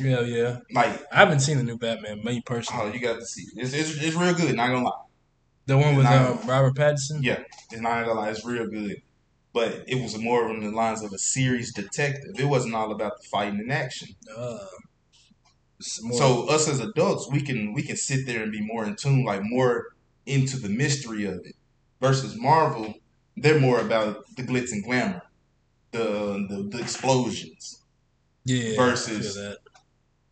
Yeah, 0.00 0.20
yeah. 0.20 0.58
Like, 0.72 1.02
I 1.12 1.16
haven't 1.16 1.40
seen 1.40 1.56
the 1.58 1.62
new 1.64 1.78
Batman, 1.78 2.22
me 2.24 2.40
personally. 2.44 2.90
oh, 2.90 2.92
you 2.92 3.00
got 3.00 3.18
to 3.18 3.26
see. 3.26 3.42
It. 3.42 3.62
It's, 3.64 3.72
it's, 3.74 4.02
it's 4.02 4.16
real 4.16 4.34
good, 4.34 4.54
not 4.56 4.68
gonna 4.68 4.84
lie. 4.84 5.02
the 5.66 5.78
one 5.78 5.94
with 5.96 6.04
Nah. 6.04 6.32
um, 6.32 6.38
Robert 6.46 6.74
Pattinson. 6.74 7.22
Yeah, 7.22 7.40
it's 7.70 7.80
not 7.80 8.04
gonna 8.04 8.20
lie, 8.20 8.30
it's 8.30 8.44
real 8.44 8.66
good. 8.66 9.02
But 9.52 9.84
it 9.86 10.02
was 10.02 10.18
more 10.18 10.48
on 10.50 10.60
the 10.60 10.70
lines 10.70 11.02
of 11.02 11.12
a 11.12 11.18
serious 11.18 11.72
detective. 11.72 12.32
It 12.38 12.44
wasn't 12.46 12.74
all 12.74 12.90
about 12.90 13.18
the 13.22 13.28
fighting 13.28 13.60
and 13.60 13.72
action. 13.72 14.08
Uh, 14.36 14.58
So 15.80 16.48
us 16.48 16.68
as 16.68 16.80
adults, 16.80 17.28
we 17.30 17.40
can 17.42 17.72
we 17.74 17.82
can 17.82 17.96
sit 17.96 18.26
there 18.26 18.42
and 18.42 18.50
be 18.52 18.60
more 18.62 18.84
in 18.84 18.96
tune, 18.96 19.24
like 19.24 19.42
more 19.44 19.94
into 20.26 20.56
the 20.58 20.68
mystery 20.68 21.24
of 21.24 21.34
it. 21.44 21.54
Versus 22.00 22.36
Marvel, 22.36 22.94
they're 23.36 23.60
more 23.60 23.80
about 23.80 24.24
the 24.36 24.42
glitz 24.42 24.72
and 24.72 24.82
glamour, 24.84 25.22
the 25.92 26.46
the, 26.48 26.68
the 26.70 26.78
explosions, 26.80 27.80
yeah, 28.44 28.76
versus- 28.76 29.36
I 29.36 29.40
feel 29.40 29.50
that. 29.50 29.58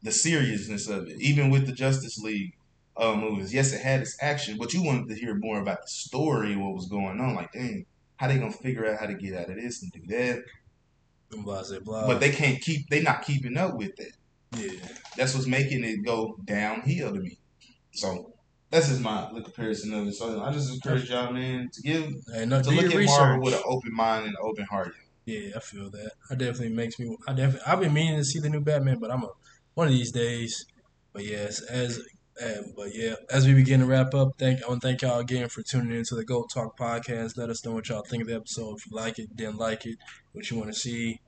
The 0.03 0.13
seriousness 0.13 0.89
of 0.89 1.09
it. 1.09 1.21
Even 1.21 1.51
with 1.51 1.67
the 1.67 1.73
Justice 1.73 2.19
League 2.19 2.55
uh, 2.97 3.15
movies, 3.15 3.55
yes, 3.55 3.73
it 3.73 3.81
had 3.81 4.01
its 4.01 4.17
action, 4.21 4.57
but 4.59 4.73
you 4.73 4.83
wanted 4.83 5.09
to 5.09 5.15
hear 5.15 5.35
more 5.35 5.61
about 5.61 5.83
the 5.83 5.89
story, 5.89 6.57
what 6.57 6.75
was 6.75 6.87
going 6.87 7.21
on. 7.21 7.35
Like, 7.35 7.53
dang, 7.53 7.87
how 8.17 8.29
they 8.29 8.39
gonna 8.39 8.53
figure 8.53 8.87
out 8.87 8.99
how 9.01 9.07
to 9.07 9.15
get 9.15 9.35
out 9.35 9.51
of 9.51 9.57
this 9.57 9.83
and 9.83 9.93
do 9.93 10.01
that? 10.09 10.43
Blah 11.31 11.63
blah 11.63 11.79
blah. 11.81 12.07
but 12.07 12.21
they 12.21 12.31
can't 12.31 12.61
keep. 12.61 12.89
They 12.91 13.03
not 13.03 13.23
keeping 13.23 13.57
up 13.57 13.77
with 13.77 13.97
that. 13.97 14.13
yeah, 14.59 14.87
that's 15.17 15.35
what's 15.35 15.47
making 15.47 15.83
it 15.85 16.05
go 16.05 16.37
downhill 16.45 17.15
to 17.15 17.21
me. 17.21 17.39
So 17.93 18.33
that's 18.71 18.89
just 18.89 19.01
my 19.01 19.27
little 19.29 19.43
comparison 19.43 19.95
of 19.95 20.09
it. 20.09 20.15
So 20.15 20.43
I 20.43 20.53
just 20.53 20.73
encourage 20.73 21.09
y'all, 21.11 21.33
man, 21.33 21.71
to 21.73 21.83
give 21.83 22.13
hey, 22.35 22.47
no, 22.47 22.63
to 22.63 22.71
look 22.71 22.87
at 22.87 22.95
research. 22.95 23.19
Marvel 23.19 23.45
with 23.45 23.55
an 23.55 23.63
open 23.65 23.95
mind 23.95 24.27
and 24.27 24.37
open 24.43 24.65
heart. 24.65 24.95
Yeah, 25.25 25.51
I 25.57 25.61
feel 25.61 25.89
that. 25.91 26.13
I 26.31 26.35
definitely 26.35 26.71
makes 26.71 26.99
me. 26.99 27.17
I 27.29 27.33
definitely. 27.33 27.61
I've 27.67 27.81
been 27.81 27.93
meaning 27.93 28.17
to 28.17 28.25
see 28.25 28.41
the 28.41 28.51
new 28.51 28.61
Batman, 28.61 28.99
but 28.99 29.11
I'm 29.11 29.23
a 29.23 29.29
one 29.75 29.87
of 29.87 29.93
these 29.93 30.13
days. 30.13 30.67
But 31.13 31.25
yes, 31.25 31.61
as 31.63 32.01
uh, 32.43 32.63
but 32.77 32.95
yeah, 32.95 33.15
as 33.31 33.47
we 33.47 33.55
begin 33.55 33.81
to 33.81 33.87
wrap 33.87 34.15
up, 34.15 34.31
thank 34.39 34.63
I 34.63 34.69
want 34.69 34.81
to 34.81 34.89
thank 34.89 35.03
y'all 35.03 35.21
again 35.21 35.49
for 35.49 35.63
tuning 35.63 35.97
into 35.97 36.15
the 36.15 36.25
Goat 36.25 36.51
Talk 36.53 36.79
podcast. 36.79 37.37
Let 37.37 37.51
us 37.51 37.65
know 37.65 37.73
what 37.73 37.89
y'all 37.89 38.03
think 38.03 38.23
of 38.23 38.29
the 38.29 38.37
episode. 38.37 38.79
If 38.79 38.87
you 38.91 38.97
like 38.97 39.19
it, 39.19 39.37
didn't 39.37 39.59
like 39.59 39.85
it, 39.85 39.99
what 40.33 40.51
you 40.51 40.57
want 40.57 40.73
to 40.73 40.79
see. 40.79 41.21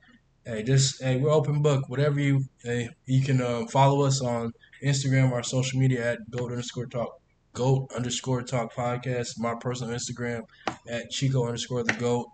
Hey, 0.45 0.63
just 0.63 1.01
hey, 1.01 1.17
we're 1.17 1.31
open 1.31 1.61
book. 1.61 1.89
Whatever 1.89 2.19
you 2.19 2.45
hey, 2.63 2.89
you 3.05 3.23
can 3.23 3.41
um, 3.41 3.67
follow 3.67 4.05
us 4.05 4.21
on 4.21 4.51
Instagram, 4.83 5.31
our 5.31 5.43
social 5.43 5.79
media 5.79 6.13
at 6.13 6.31
Goat 6.31 6.51
underscore 6.51 6.87
Talk. 6.87 7.19
Goat 7.53 7.91
underscore 7.95 8.41
Talk 8.43 8.73
podcast. 8.73 9.39
My 9.39 9.55
personal 9.59 9.95
Instagram 9.95 10.41
at 10.87 11.09
Chico 11.09 11.45
underscore 11.45 11.83
the 11.83 11.93
Goat, 11.93 12.27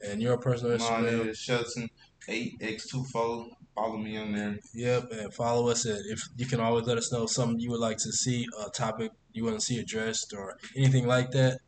and 0.00 0.22
your 0.22 0.38
personal 0.38 0.78
Mine 0.78 1.04
Instagram. 1.04 1.28
is 1.28 1.38
Shelton 1.38 1.88
eight 2.28 2.54
X 2.60 2.86
two 2.88 3.04
four 3.04 3.46
Follow 3.78 3.96
me 3.96 4.16
on 4.16 4.32
there. 4.32 4.58
Yep, 4.74 5.12
and 5.12 5.32
follow 5.32 5.68
us. 5.68 5.86
At, 5.86 6.00
if 6.06 6.20
you 6.36 6.46
can 6.46 6.58
always 6.58 6.84
let 6.86 6.98
us 6.98 7.12
know 7.12 7.26
something 7.26 7.60
you 7.60 7.70
would 7.70 7.78
like 7.78 7.98
to 7.98 8.10
see, 8.10 8.44
a 8.66 8.70
topic 8.70 9.12
you 9.32 9.44
want 9.44 9.54
to 9.54 9.64
see 9.64 9.78
addressed, 9.78 10.34
or 10.36 10.56
anything 10.76 11.06
like 11.06 11.30
that. 11.30 11.60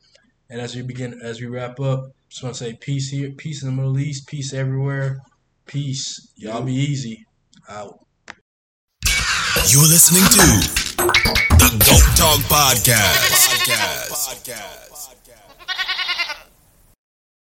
And 0.49 0.61
as 0.61 0.75
we 0.75 0.83
begin, 0.83 1.21
as 1.23 1.41
we 1.41 1.47
wrap 1.47 1.79
up, 1.79 2.11
just 2.29 2.43
want 2.43 2.57
to 2.57 2.65
say 2.65 2.75
peace 2.75 3.11
here, 3.11 3.31
peace 3.31 3.63
in 3.63 3.69
the 3.69 3.77
Middle 3.77 3.97
East, 4.01 4.27
peace 4.27 4.53
everywhere, 4.53 5.21
peace. 5.67 6.33
Y'all 6.35 6.63
be 6.63 6.75
easy. 6.75 7.27
Out. 7.69 8.05
You're 9.69 9.83
listening 9.83 10.25
to 10.25 11.07
the 11.59 11.77
Goat 11.79 12.17
Talk 12.17 12.41
Podcast. 12.51 13.31
Podcast. 14.11 15.20